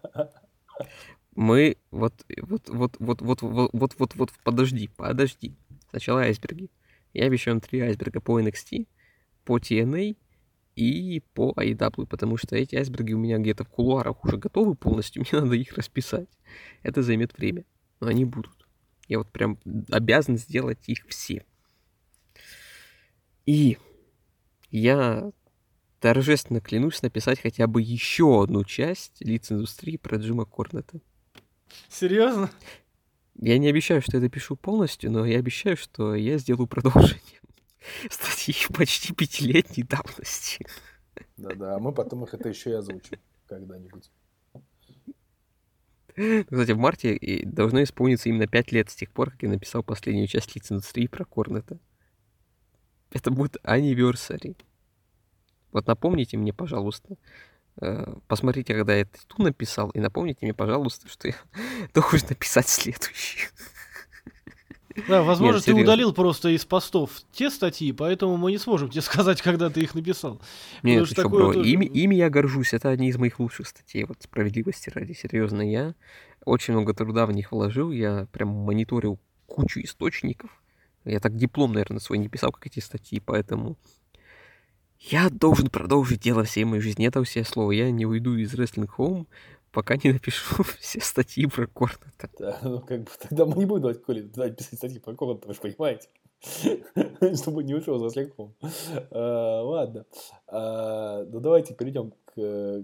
Мы 1.34 1.77
вот, 1.92 2.14
вот, 2.42 2.67
вот, 2.67 2.98
вот, 3.00 3.22
вот, 3.22 3.42
вот, 3.42 3.69
вот, 3.72 3.95
вот, 3.98 4.16
вот, 4.16 4.32
подожди, 4.43 4.90
подожди. 4.98 5.56
Сначала 5.92 6.24
айсберги. 6.24 6.69
Я 7.14 7.24
обещаю 7.24 7.56
вам 7.56 7.61
три 7.61 7.80
айсберга 7.80 8.19
по 8.19 8.38
NXT, 8.38 8.85
по 9.45 9.58
TNA 9.58 10.17
и 10.75 11.24
по 11.34 11.53
AEW, 11.56 12.06
потому 12.06 12.35
что 12.35 12.58
эти 12.58 12.75
айсберги 12.75 13.14
у 13.14 13.17
меня 13.17 13.38
где-то 13.38 13.64
в 13.64 13.69
кулуарах 13.69 14.25
уже 14.25 14.35
готовы 14.35 14.75
полностью, 14.75 15.24
мне 15.32 15.40
надо 15.42 15.56
их 15.56 15.72
расписать. 15.72 16.27
Это 16.84 17.01
займет 17.01 17.38
время, 17.38 17.64
но 18.01 18.08
они 18.08 18.25
будут. 18.25 18.55
Я 19.08 19.19
вот 19.19 19.32
прям 19.32 19.59
обязан 19.92 20.38
сделать 20.38 20.80
их 20.88 21.06
все. 21.08 21.45
И 23.45 23.77
я 24.72 25.32
торжественно 26.00 26.61
клянусь 26.61 27.01
написать 27.01 27.40
хотя 27.40 27.67
бы 27.67 27.82
еще 27.82 28.43
одну 28.43 28.64
часть 28.64 29.22
лиц 29.22 29.51
индустрии 29.51 29.98
про 29.98 30.17
Джима 30.17 30.45
Корнета. 30.45 31.00
Серьезно? 31.90 32.50
Я 33.35 33.58
не 33.58 33.67
обещаю, 33.67 34.01
что 34.01 34.17
я 34.17 34.22
допишу 34.22 34.56
полностью, 34.56 35.11
но 35.11 35.25
я 35.25 35.40
обещаю, 35.40 35.77
что 35.77 36.16
я 36.16 36.38
сделаю 36.38 36.67
продолжение 36.67 37.42
статьи 38.09 38.56
почти 38.74 39.14
пятилетней 39.14 39.84
давности. 39.84 40.66
Да-да, 41.38 41.75
а 41.75 41.80
мы 41.80 41.92
потом 41.92 42.24
их 42.24 42.34
это 42.34 42.50
еще 42.50 42.72
и 42.72 42.74
озвучим 42.74 43.19
когда-нибудь. 43.48 44.09
Кстати, 46.50 46.72
в 46.72 46.77
марте 46.77 47.19
должно 47.45 47.84
исполниться 47.84 48.30
именно 48.30 48.48
пять 48.48 48.72
лет 48.72 48.90
с 48.90 48.95
тех 48.95 49.11
пор, 49.11 49.32
как 49.32 49.44
я 49.44 49.50
написал 49.50 49.84
последнюю 49.84 50.27
часть 50.27 50.56
лиц 50.56 50.72
индустрии 50.72 51.08
про 51.08 51.26
Корнета. 51.26 51.77
Это 53.11 53.32
будет 53.32 53.58
anniversary. 53.64 54.56
Вот 55.72 55.88
напомните 55.88 56.38
мне, 56.38 56.53
пожалуйста, 56.53 57.18
э, 57.82 58.16
посмотрите, 58.27 58.74
когда 58.74 58.95
я 58.95 59.06
ту 59.27 59.44
написал, 59.44 59.90
и 59.90 60.00
напомните 60.00 60.40
мне, 60.45 60.53
пожалуйста, 60.53 61.10
что 61.10 61.27
я 61.27 61.35
должен 61.94 62.27
написать 62.30 62.69
следующий. 62.69 63.50
Да, 65.07 65.24
возможно, 65.24 65.56
Нет, 65.57 65.65
ты 65.65 65.72
серьезно. 65.72 65.83
удалил 65.93 66.14
просто 66.14 66.49
из 66.49 66.64
постов 66.65 67.11
те 67.32 67.49
статьи, 67.49 67.91
поэтому 67.91 68.38
мы 68.38 68.51
не 68.51 68.57
сможем 68.57 68.90
тебе 68.90 69.01
сказать, 69.01 69.41
когда 69.41 69.69
ты 69.69 69.82
их 69.82 69.93
написал. 69.95 70.41
Нет, 70.83 71.01
Потому 71.01 71.06
что 71.06 71.15
такое 71.15 71.43
бро, 71.43 71.53
тоже- 71.53 71.69
ими, 71.69 71.85
ими 71.85 72.15
я 72.15 72.30
горжусь, 72.30 72.74
это 72.74 72.90
одни 72.90 73.09
из 73.09 73.17
моих 73.17 73.40
лучших 73.40 73.67
статей, 73.67 74.06
вот 74.06 74.17
справедливости 74.22 74.90
ради, 74.90 75.14
серьезно, 75.14 75.61
я 75.69 75.95
очень 76.45 76.74
много 76.74 76.93
труда 76.93 77.25
в 77.25 77.32
них 77.32 77.51
вложил, 77.51 77.91
я 77.91 78.27
прям 78.32 78.49
мониторил 78.49 79.19
кучу 79.48 79.82
источников, 79.82 80.49
Я 81.03 81.19
так 81.19 81.35
диплом, 81.35 81.74
наверное, 81.74 81.99
свой 81.99 82.17
не 82.17 82.30
писал, 82.30 82.51
как 82.51 82.65
эти 82.67 82.80
статьи, 82.80 83.19
поэтому... 83.19 83.77
Я 84.98 85.30
должен 85.30 85.69
продолжить 85.69 86.22
дело 86.22 86.43
всей 86.45 86.64
моей 86.64 86.82
жизни. 86.82 87.06
Это 87.06 87.24
все 87.24 87.43
слово. 87.43 87.72
Я 87.74 87.91
не 87.91 88.06
уйду 88.07 88.35
из 88.38 88.53
Wrestling 88.56 88.90
Home, 88.98 89.27
пока 89.76 89.98
не 89.98 90.14
напишу 90.14 90.64
все 90.80 91.02
статьи 91.02 91.45
про 91.48 91.68
Корнета. 91.68 92.30
Да, 92.40 92.58
ну, 92.64 92.80
как 92.80 93.02
бы, 93.02 93.10
тогда 93.22 93.45
мы 93.45 93.58
не 93.58 93.66
будем 93.66 93.82
давать 93.82 94.02
Коле 94.02 94.24
давать 94.24 94.58
писать 94.58 94.80
статьи 94.80 95.00
про 95.00 95.14
Корнета, 95.14 95.48
вы 95.48 95.54
же 95.54 95.60
понимаете. 95.60 96.08
Чтобы 97.42 97.64
не 97.64 97.74
ушел 97.74 98.00
за 98.00 98.10
слегком. 98.10 98.56
А, 99.12 99.62
Ладно. 99.62 100.06
А, 100.48 101.24
Ну, 101.26 101.40
давайте 101.42 101.74
перейдем 101.74 102.14
к 102.34 102.84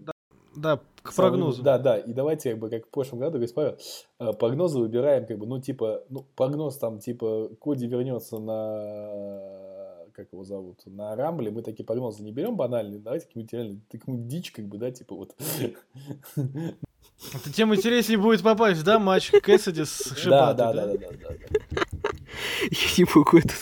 Да, 0.55 0.79
к 1.01 1.15
прогнозу. 1.15 1.63
Да, 1.63 1.77
да. 1.77 1.97
И 1.97 2.11
давайте, 2.11 2.51
как 2.51 2.59
бы, 2.59 2.69
как 2.69 2.85
в 2.85 2.89
прошлом 2.89 3.19
году, 3.19 3.33
говорит 3.33 3.53
Павел, 3.55 3.77
э, 4.19 4.33
прогнозы 4.33 4.79
выбираем, 4.79 5.25
как 5.25 5.37
бы, 5.37 5.45
ну, 5.47 5.61
типа, 5.61 6.03
ну, 6.09 6.25
прогноз 6.35 6.77
там, 6.77 6.99
типа, 6.99 7.51
Коди 7.61 7.87
вернется 7.87 8.37
на, 8.39 9.70
как 10.13 10.31
его 10.31 10.43
зовут, 10.43 10.81
на 10.85 11.15
Рамбле, 11.15 11.51
мы 11.51 11.61
такие 11.61 11.85
прогнозы 11.85 12.23
не 12.23 12.31
берем 12.31 12.55
банальные, 12.55 12.99
давайте 12.99 13.27
какую-нибудь 13.27 13.53
реально, 13.53 13.81
какую-нибудь 13.91 14.27
дичь, 14.27 14.51
как 14.51 14.65
бы, 14.67 14.77
да, 14.77 14.91
типа, 14.91 15.15
вот. 15.15 15.35
Это 17.33 17.53
тем 17.53 17.73
интереснее 17.75 18.17
будет 18.17 18.41
попасть, 18.41 18.83
да, 18.83 18.97
матч 18.97 19.29
Кэссиди 19.31 19.85
с 19.85 20.09
Да, 20.09 20.15
Шибатой, 20.15 20.57
да, 20.57 20.73
да, 20.73 20.87
да, 20.87 20.97
да, 20.97 21.29
да. 21.29 21.81
Я 22.71 22.87
не 22.97 23.05
могу 23.13 23.37
это... 23.37 23.53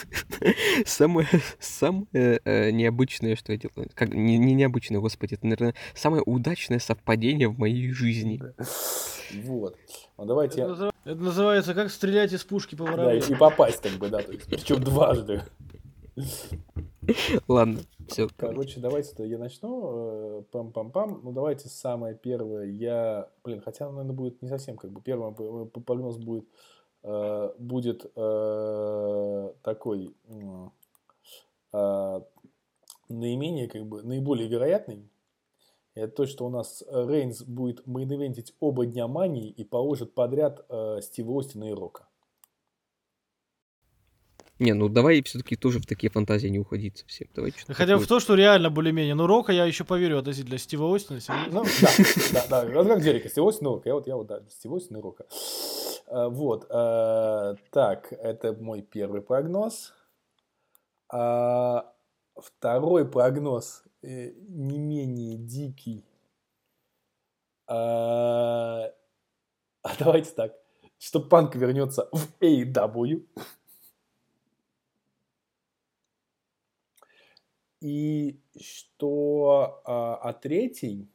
Самое, 0.85 1.27
самое 1.59 2.07
э, 2.13 2.71
необычное, 2.71 3.35
что 3.35 3.51
я 3.51 3.57
делаю. 3.57 3.89
Как, 3.95 4.13
не, 4.13 4.37
не 4.37 4.53
необычное, 4.53 4.99
господи, 4.99 5.33
это, 5.33 5.45
наверное, 5.45 5.75
самое 5.93 6.23
удачное 6.25 6.79
совпадение 6.79 7.49
в 7.49 7.57
моей 7.59 7.91
жизни. 7.91 8.41
Вот. 9.43 9.75
Ну, 10.17 10.25
давайте, 10.25 10.61
Это, 10.61 10.69
назыв- 10.69 10.93
это 11.03 11.21
называется 11.21 11.73
как 11.73 11.91
стрелять 11.91 12.31
из 12.33 12.43
пушки 12.43 12.75
по 12.75 12.85
да, 12.85 12.91
воробью. 12.91 13.23
и 13.29 13.35
попасть, 13.35 13.81
как 13.81 13.93
бы, 13.93 14.09
да, 14.09 14.21
то 14.21 14.31
есть, 14.31 14.45
причем 14.45 14.81
дважды. 14.83 15.41
Ладно, 17.47 17.79
все. 18.07 18.27
Короче, 18.37 18.79
давайте-то 18.79 19.23
я 19.23 19.37
начну. 19.37 20.41
э, 20.41 20.43
Пам-пам-пам. 20.51 21.21
Ну, 21.23 21.31
давайте 21.31 21.69
самое 21.69 22.15
первое. 22.15 22.65
Я, 22.65 23.29
блин, 23.43 23.61
хотя, 23.61 23.89
наверное, 23.89 24.13
будет 24.15 24.41
не 24.41 24.47
совсем 24.49 24.77
как 24.77 24.91
бы. 24.91 25.01
Первый 25.01 25.33
п- 25.33 25.65
п- 25.65 25.81
прогноз 25.81 26.17
будет, 26.17 26.45
э, 27.03 27.53
будет 27.57 28.05
э, 28.15 29.53
такой 29.63 30.15
м, 30.27 30.71
э, 31.73 32.21
наименее, 33.09 33.67
как 33.67 33.85
бы, 33.87 34.03
наиболее 34.03 34.47
вероятный. 34.47 35.09
Это 35.95 36.13
то, 36.15 36.25
что 36.27 36.45
у 36.45 36.49
нас 36.49 36.83
Рейнс 36.91 37.41
будет 37.43 37.85
мейн-ивентить 37.87 38.53
оба 38.59 38.85
дня 38.85 39.07
мании 39.07 39.49
и 39.49 39.63
положит 39.63 40.13
подряд 40.13 40.65
э, 40.69 40.99
Стива 41.01 41.39
Остина 41.39 41.69
и 41.69 41.73
Рока. 41.73 42.07
Не, 44.59 44.73
ну 44.73 44.89
давай 44.89 45.23
все-таки 45.23 45.55
тоже 45.55 45.79
в 45.79 45.85
такие 45.85 46.09
фантазии 46.11 46.49
не 46.49 46.59
уходить 46.59 46.97
совсем. 46.97 47.29
Давай 47.33 47.51
что-то 47.51 47.73
Хотя 47.73 47.95
в 47.95 48.01
такое. 48.01 48.07
то, 48.07 48.19
что 48.19 48.35
реально 48.35 48.69
более-менее. 48.69 49.15
Ну, 49.15 49.25
Рока 49.25 49.53
я 49.53 49.65
еще 49.65 49.85
поверю 49.85 50.19
относительно 50.19 50.57
Стива 50.57 50.93
Остина. 50.93 51.21
Ну, 51.49 51.63
да, 52.33 52.43
да, 52.49 52.65
да. 52.65 52.83
Как 52.83 53.01
Дерека, 53.01 53.29
Стив 53.29 53.43
Остин 53.45 53.67
Рока. 53.67 53.87
Я 53.89 53.95
вот, 53.95 54.07
я 54.07 54.15
вот, 54.17 54.27
да, 54.27 54.41
Стив 54.49 54.71
Остин 54.73 54.97
и 54.97 55.01
Рока. 55.01 55.25
Э, 56.07 56.27
Вот. 56.27 56.65
э, 56.69 57.55
Так, 57.71 58.11
это 58.11 58.53
мой 58.59 58.81
первый 58.81 59.21
прогноз. 59.21 59.93
А, 61.11 61.91
Второй 62.35 63.09
прогноз 63.09 63.83
э, 64.01 64.31
не 64.49 64.77
менее 64.77 65.37
дикий. 65.37 66.05
А, 67.67 68.91
а 69.83 69.89
Давайте 69.99 70.31
так. 70.31 70.53
Что 70.97 71.21
Панк 71.21 71.55
вернется 71.55 72.09
в 72.11 72.27
AEW. 72.41 73.23
И 77.81 78.41
что 78.59 79.81
а, 79.85 80.15
а 80.15 80.33
третий, 80.33 81.09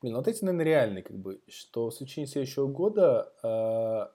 блин, 0.00 0.16
вот 0.16 0.28
эти, 0.28 0.44
наверное, 0.44 0.64
реальные, 0.64 1.02
как 1.02 1.18
бы, 1.18 1.42
что 1.48 1.90
в 1.90 1.96
течение 1.96 2.28
следующего 2.28 2.68
года 2.68 3.32
а, 3.42 4.14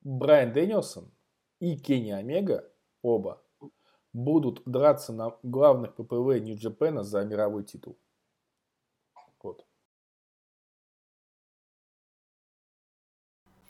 Брайан 0.00 0.52
Дэнилсон 0.52 1.12
и 1.60 1.76
Кенни 1.76 2.10
Омега, 2.10 2.68
оба, 3.02 3.42
будут 4.12 4.62
драться 4.64 5.12
на 5.12 5.36
главных 5.42 5.94
ППВ 5.94 6.40
Нью-Джапена 6.40 7.02
за 7.02 7.24
мировой 7.24 7.64
титул. 7.64 7.98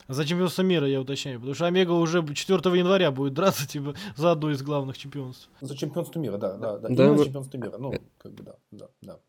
За 0.07 0.25
чемпионство 0.25 0.63
мира, 0.63 0.87
я 0.87 0.99
уточняю. 1.01 1.39
Потому 1.39 1.55
что 1.55 1.65
Омега 1.65 1.91
уже 1.91 2.23
4 2.33 2.77
января 2.77 3.11
будет 3.11 3.33
драться, 3.33 3.67
типа, 3.67 3.95
за 4.15 4.31
одно 4.31 4.51
из 4.51 4.61
главных 4.61 4.97
чемпионств. 4.97 5.49
За 5.61 5.75
чемпионство 5.77 6.19
мира, 6.19 6.37
да, 6.37 6.57
да, 6.57 6.77
да. 6.77 6.89
Да, 6.89 7.17
за 7.17 7.25
чемпионство 7.25 7.57
мира. 7.57 7.77
Ну, 7.77 7.93
как 8.17 8.33
бы, 8.33 8.43
да, 8.43 8.55
да, 8.71 8.89
да. 9.01 9.19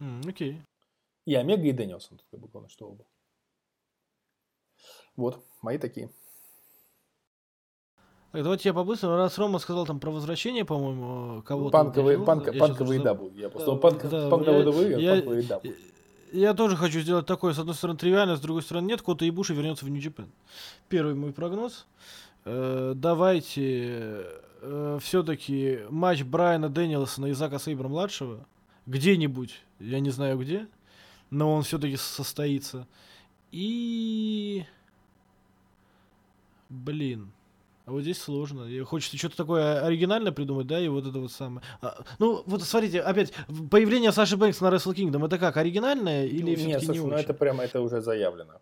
М, 0.00 0.20
окей. 0.26 0.62
И 1.24 1.34
Омега, 1.34 1.62
и 1.62 1.72
Дэнилсон, 1.72 2.18
тут 2.18 2.26
как 2.30 2.40
бы 2.40 2.48
главное, 2.48 2.68
что 2.70 2.88
оба. 2.88 3.04
Вот, 5.16 5.42
мои 5.62 5.78
такие. 5.78 6.10
Так, 8.32 8.42
давайте 8.42 8.68
я 8.68 8.74
по-быстрому. 8.74 9.16
Раз 9.16 9.38
Рома 9.38 9.58
сказал 9.58 9.86
там 9.86 9.98
про 9.98 10.10
возвращение, 10.10 10.64
по-моему, 10.64 11.42
кого-то. 11.42 11.70
Панковые, 11.70 12.18
он 12.18 12.26
панк, 12.26 12.44
перевел, 12.44 12.60
я 12.60 12.66
щас 12.68 12.76
панковые 12.76 13.02
забыл. 13.02 13.28
W. 13.30 13.40
Я 13.40 13.48
просто 13.48 13.72
Да, 13.72 13.78
панк, 13.78 14.02
да, 14.02 14.28
панк 14.30 14.46
я- 14.46 15.12
а 15.14 15.60
я- 16.32 16.54
тоже 16.54 16.76
хочу 16.76 17.00
сделать 17.00 17.26
такое, 17.26 17.52
с 17.54 17.58
одной 17.58 17.74
стороны, 17.74 17.98
тривиально, 17.98 18.36
с 18.36 18.40
другой 18.40 18.62
стороны, 18.62 18.86
нет. 18.86 19.02
Кота 19.02 19.26
Ибуши 19.26 19.54
вернется 19.54 19.84
в 19.84 19.88
Нью-Джапен. 19.88 20.30
Первый 20.88 21.14
мой 21.14 21.32
прогноз. 21.32 21.86
Э, 22.44 22.92
давайте 22.94 24.26
все-таки 25.00 25.80
матч 25.90 26.22
Брайана 26.22 26.68
Дэнилсона 26.68 27.26
и 27.26 27.32
Зака 27.32 27.58
Сейбра 27.58 27.88
младшего 27.88 28.46
где-нибудь, 28.86 29.60
я 29.80 30.00
не 30.00 30.10
знаю 30.10 30.38
где, 30.38 30.66
но 31.30 31.52
он 31.54 31.62
все-таки 31.62 31.96
состоится. 31.96 32.86
И 33.52 34.64
блин, 36.68 37.30
а 37.86 37.92
вот 37.92 38.02
здесь 38.02 38.20
сложно. 38.20 38.64
И 38.64 38.80
Хочется 38.80 39.16
что-то 39.16 39.36
такое 39.36 39.80
оригинальное 39.80 40.32
придумать, 40.32 40.66
да, 40.66 40.80
и 40.80 40.88
вот 40.88 41.06
это 41.06 41.20
вот 41.20 41.30
самое. 41.30 41.64
А, 41.80 42.02
ну, 42.18 42.42
вот 42.44 42.62
смотрите, 42.62 43.00
опять, 43.00 43.32
появление 43.70 44.10
Саши 44.10 44.36
Бэнкс 44.36 44.60
на 44.60 44.68
Wrestle 44.68 44.92
Kingdom, 44.92 45.24
это 45.24 45.38
как, 45.38 45.56
оригинальное 45.56 46.26
или 46.26 46.50
Нет, 46.50 46.58
все-таки 46.58 46.84
слушай, 46.84 46.98
не 46.98 47.06
ну 47.06 47.14
очень? 47.14 47.24
это 47.24 47.34
прямо, 47.34 47.62
это 47.62 47.80
уже 47.80 48.00
заявлено. 48.00 48.60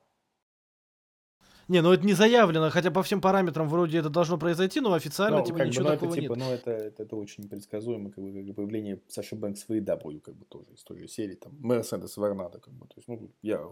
Не, 1.69 1.81
ну 1.81 1.93
это 1.93 2.05
не 2.05 2.13
заявлено, 2.13 2.71
хотя 2.71 2.91
по 2.91 3.03
всем 3.03 3.21
параметрам 3.21 3.69
вроде 3.69 3.99
это 3.99 4.11
должно 4.11 4.39
произойти, 4.39 4.81
но 4.81 4.93
официально 4.93 5.39
Ну, 5.39 5.45
типа 5.45 5.59
как 5.59 5.67
бы, 5.67 5.71
ничего 5.71 5.85
ну, 5.85 5.91
это, 5.91 6.01
такого 6.01 6.21
типа, 6.21 6.33
нет. 6.35 6.45
ну, 6.45 6.53
это, 6.53 6.71
это, 6.71 7.03
это 7.03 7.17
очень 7.17 7.45
непредсказуемо, 7.45 8.11
как 8.11 8.23
бы, 8.23 8.33
как 8.33 8.45
бы 8.45 8.55
появление 8.55 9.01
Саши 9.09 9.35
Бэнкс 9.35 9.65
в 9.65 9.71
AEW, 9.71 10.21
как 10.21 10.35
бы, 10.35 10.45
тоже 10.45 10.73
из 10.73 10.83
той 10.83 10.99
же 10.99 11.09
серии, 11.09 11.35
там, 11.35 11.57
Мерседес 11.61 12.17
Варнадо, 12.17 12.59
как 12.59 12.75
бы, 12.75 12.87
то 12.87 12.95
есть, 12.97 13.09
ну, 13.09 13.31
я, 13.43 13.67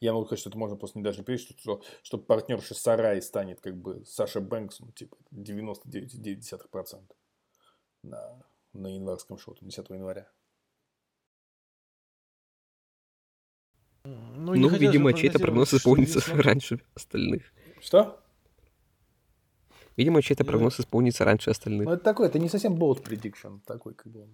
я 0.00 0.12
могу 0.12 0.26
сказать, 0.26 0.40
что 0.40 0.50
это 0.50 0.58
можно 0.58 0.76
просто 0.76 0.98
не 0.98 1.04
даже 1.04 1.24
не 1.26 1.36
что, 1.36 1.54
что, 1.58 1.82
что 2.02 2.18
партнерша 2.18 2.74
Сарай 2.74 3.22
станет, 3.22 3.60
как 3.60 3.76
бы, 3.76 4.04
Саша 4.04 4.40
Бэнкс, 4.40 4.80
ну, 4.80 4.92
типа, 4.92 5.16
99,9% 5.32 7.00
на, 8.02 8.42
на 8.72 8.94
январском 8.94 9.38
шоу, 9.38 9.54
там, 9.54 9.68
10 9.68 9.88
января. 9.90 10.28
Ну, 14.36 14.54
Ну, 14.54 14.68
видимо, 14.68 15.12
чей-то 15.12 15.38
прогноз 15.38 15.68
что 15.68 15.76
исполнится 15.78 16.18
Мак- 16.20 16.40
раньше 16.44 16.80
остальных. 16.94 17.42
Что? 17.80 18.20
Видимо, 19.96 20.22
чей-то 20.22 20.44
Ну, 20.44 20.50
прогноз 20.50 20.78
исполнится 20.80 21.24
раньше 21.24 21.48
Ну, 21.48 21.52
остальных. 21.52 21.88
это 21.88 22.02
такой, 22.04 22.28
это 22.28 22.38
не 22.38 22.48
совсем 22.48 22.74
bold 22.74 23.02
prediction, 23.02 23.60
такой, 23.66 23.94
как 23.94 24.12
бы, 24.12 24.28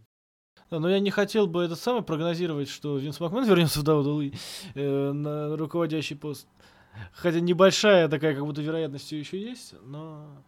Да, 0.70 0.78
но 0.78 0.90
я 0.90 0.98
не 1.00 1.10
хотел 1.10 1.46
бы 1.46 1.62
этот 1.64 1.78
самый 1.78 2.02
прогнозировать, 2.02 2.68
что 2.68 2.98
Винс 2.98 3.18
Макмен 3.20 3.44
вернется 3.44 3.80
в 3.80 3.84
WWE 3.84 4.36
э, 4.74 5.12
на 5.12 5.56
руководящий 5.56 6.16
пост. 6.16 6.46
Хотя 7.12 7.40
небольшая 7.40 8.08
такая, 8.08 8.34
как 8.34 8.44
будто 8.44 8.60
вероятность 8.62 9.06
все 9.06 9.18
еще 9.18 9.40
есть, 9.40 9.74
но... 9.82 10.44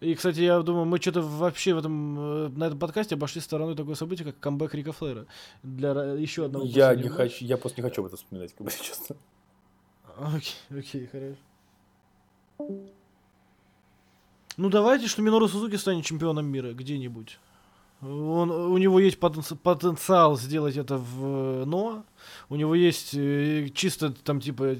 И, 0.00 0.14
кстати, 0.14 0.40
я 0.40 0.60
думаю, 0.62 0.84
мы 0.84 0.98
что-то 1.00 1.22
вообще 1.22 1.74
в 1.74 1.78
этом, 1.78 2.18
э, 2.18 2.48
на 2.50 2.64
этом 2.64 2.78
подкасте 2.78 3.16
обошли 3.16 3.40
стороной 3.40 3.74
такое 3.74 3.96
событие, 3.96 4.24
как 4.26 4.38
камбэк 4.38 4.74
Рика 4.74 4.92
Флэра. 4.92 5.26
Для 5.64 5.90
еще 6.14 6.44
одного 6.44 6.64
я 6.66 6.94
не 6.94 7.04
матча. 7.04 7.14
хочу, 7.16 7.44
я 7.44 7.56
просто 7.56 7.80
не 7.80 7.88
хочу 7.88 8.02
об 8.02 8.06
этом 8.06 8.16
вспоминать, 8.18 8.54
как 8.54 8.64
бы, 8.64 8.72
честно. 8.80 9.16
Окей, 10.16 10.54
окей, 10.70 11.06
хорошо. 11.06 11.36
Ну 14.56 14.70
давайте, 14.70 15.08
что 15.08 15.22
Минору 15.22 15.48
Сузуки 15.48 15.76
станет 15.76 16.04
чемпионом 16.04 16.46
мира 16.46 16.72
где-нибудь. 16.72 17.38
Он, 18.00 18.50
у 18.50 18.78
него 18.78 19.00
есть 19.00 19.18
потенци- 19.18 19.56
потенциал 19.56 20.36
сделать 20.38 20.76
это 20.76 20.96
в 20.96 21.64
НОА. 21.66 22.04
У 22.48 22.54
него 22.56 22.76
есть 22.76 23.12
э, 23.14 23.68
чисто 23.74 24.10
там 24.10 24.40
типа 24.40 24.76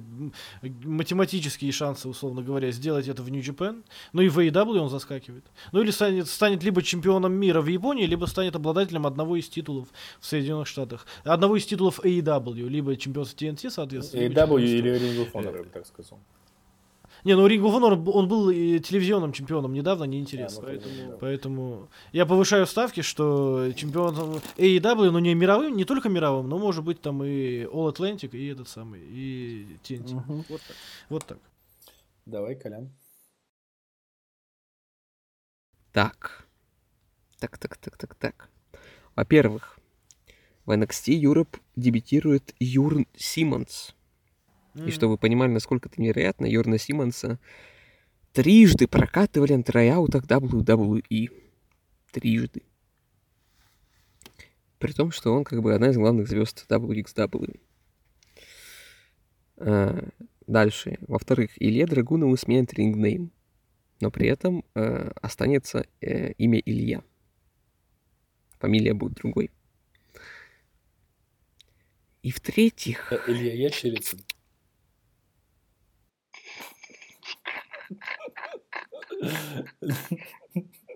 математические 0.85 1.73
шансы, 1.73 2.09
условно 2.09 2.43
говоря, 2.43 2.71
сделать 2.71 3.09
это 3.09 3.23
в 3.23 3.31
Нью-Джапен. 3.31 3.83
Ну 4.13 4.23
и 4.23 4.29
в 4.29 4.39
AEW 4.39 4.79
он 4.79 4.89
заскакивает. 4.89 5.45
Ну 5.73 5.83
или 5.83 5.91
станет, 5.91 6.29
станет 6.29 6.63
либо 6.63 6.83
чемпионом 6.83 7.33
мира 7.33 7.61
в 7.61 7.67
Японии, 7.67 8.07
либо 8.07 8.27
станет 8.27 8.55
обладателем 8.55 9.07
одного 9.07 9.37
из 9.37 9.49
титулов 9.49 9.89
в 10.21 10.27
Соединенных 10.27 10.69
Штатах. 10.69 11.07
Одного 11.25 11.57
из 11.57 11.67
титулов 11.67 11.99
AEW, 12.05 12.69
либо 12.69 12.97
чемпионства 12.97 13.37
TNT, 13.45 13.71
соответственно. 13.71 14.23
AEW 14.23 14.63
или 14.63 14.91
Ring 14.93 15.27
of 15.27 15.33
Honor, 15.33 15.57
я 15.57 15.63
бы 15.65 15.69
так 15.71 15.87
сказал. 15.87 16.21
Не, 17.29 17.37
ну 17.37 17.47
Ring 17.47 17.61
of 17.61 17.75
Honor, 17.77 18.11
он 18.11 18.27
был 18.27 18.49
и 18.49 18.81
телевизионным 18.81 19.35
чемпионом 19.35 19.75
недавно, 19.75 20.05
неинтересно. 20.05 20.63
Да, 20.63 20.73
ну, 20.73 20.79
поэтому, 20.79 21.19
поэтому 21.19 21.89
я 22.11 22.25
повышаю 22.25 22.67
ставки, 22.67 23.03
что 23.03 23.71
чемпион 23.77 24.41
AEW, 24.57 25.11
ну 25.11 25.19
не 25.19 25.35
мировым, 25.35 25.77
не 25.77 25.85
только 25.85 26.09
мировым, 26.09 26.49
но 26.49 26.57
может 26.57 26.85
быть 26.85 27.03
там 27.03 27.23
и 27.23 27.65
All 27.65 27.93
Atlantic, 27.93 28.35
и 28.35 28.47
этот 28.47 28.67
самый, 28.71 29.03
и 29.03 29.77
TNT. 29.83 30.15
Мгм. 30.15 30.45
Вот 30.49 30.63
так. 30.63 30.77
Вот 31.11 31.27
так. 31.27 31.39
Давай, 32.25 32.55
Колян. 32.55 32.91
Так. 35.93 36.47
Так, 37.41 37.59
так, 37.59 37.77
так, 37.77 37.99
так, 37.99 38.15
так. 38.15 38.49
Во-первых, 39.17 39.79
в 40.65 40.71
NXT 40.71 41.21
Europe 41.21 41.61
дебютирует 41.77 42.55
Юрн 42.59 43.07
Симмонс. 43.15 43.95
И 44.75 44.91
чтобы 44.91 45.13
вы 45.13 45.19
понимали, 45.19 45.51
насколько 45.51 45.89
это 45.89 46.01
невероятно, 46.01 46.47
Юрна 46.47 46.79
Симмонса 46.79 47.39
трижды 48.33 48.87
прокатывали 48.87 49.55
на 49.55 49.63
трояутах 49.63 50.25
WWE. 50.25 51.31
Трижды. 52.13 52.63
При 54.79 54.93
том, 54.93 55.11
что 55.11 55.35
он 55.35 55.45
как 55.45 55.63
бы 55.63 55.75
одна 55.75 55.91
из 55.91 55.97
главных 55.97 56.29
звезд 56.29 56.65
WXW. 56.69 57.61
А, 59.57 60.09
дальше. 60.47 60.99
Во-вторых, 61.01 61.51
Илья 61.57 61.87
Драгунов 61.87 62.39
сменит 62.41 62.73
рингнейм. 62.75 63.33
Но 64.01 64.13
при 64.13 64.29
этом 64.29 64.65
э, 64.77 65.11
останется 65.21 65.85
э, 66.01 66.33
имя 66.35 66.61
Илья. 66.61 67.03
Фамилия 68.61 68.95
будет 68.95 69.15
другой. 69.15 69.51
И 72.23 72.31
в-третьих, 72.31 73.13
Э, 73.13 73.19
Илья 73.27 73.55
Ящерицын. 73.55 74.21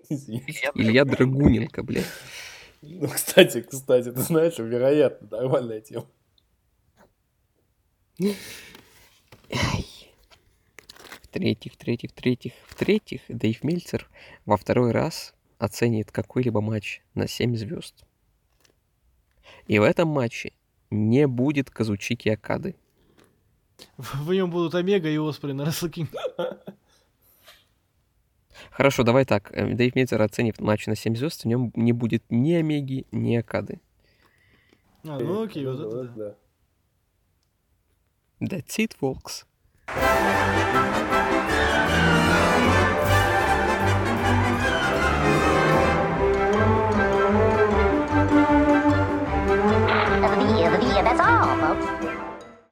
Илья 0.09 1.05
Драгуненко, 1.05 1.83
блядь. 1.83 2.05
Ну, 2.81 3.07
кстати, 3.07 3.61
кстати, 3.61 4.11
ты 4.11 4.19
знаешь, 4.19 4.57
вероятно, 4.57 5.27
нормальная 5.37 5.81
тема. 5.81 6.07
В-третьих, 11.23 11.73
в-третьих, 11.73 12.11
в-третьих, 12.11 12.53
в-третьих, 12.67 13.21
Дэйв 13.27 13.63
Мельцер 13.63 14.09
во 14.45 14.57
второй 14.57 14.91
раз 14.91 15.33
оценит 15.57 16.11
какой-либо 16.11 16.61
матч 16.61 17.01
на 17.15 17.27
7 17.27 17.55
звезд. 17.55 18.05
И 19.67 19.79
в 19.79 19.83
этом 19.83 20.09
матче 20.09 20.51
не 20.91 21.25
будет 21.25 21.69
Казучики 21.69 22.29
Акады. 22.29 22.75
В 23.97 24.31
нем 24.33 24.51
будут 24.51 24.75
Омега 24.75 25.09
и 25.09 25.15
Wrestle 25.15 25.89
Kingdom. 25.89 26.75
Хорошо, 28.71 29.03
давай 29.03 29.25
так. 29.25 29.51
э, 29.53 29.73
Дэйв 29.73 29.95
Мельцер 29.95 30.21
оценит 30.21 30.59
матч 30.59 30.87
на 30.87 30.95
7 30.95 31.15
звезд, 31.15 31.43
в 31.43 31.47
нем 31.47 31.71
не 31.75 31.93
будет 31.93 32.23
ни 32.29 32.53
Омеги, 32.53 33.05
ни 33.11 33.35
Акады. 33.35 33.79
А, 35.05 35.19
ну 35.19 35.43
окей, 35.43 35.65
вот 35.65 35.79
Ну, 35.79 36.03
это 36.03 36.37
да. 38.39 38.55
That's 38.55 38.77
it, 38.79 38.91
folks. 38.99 39.45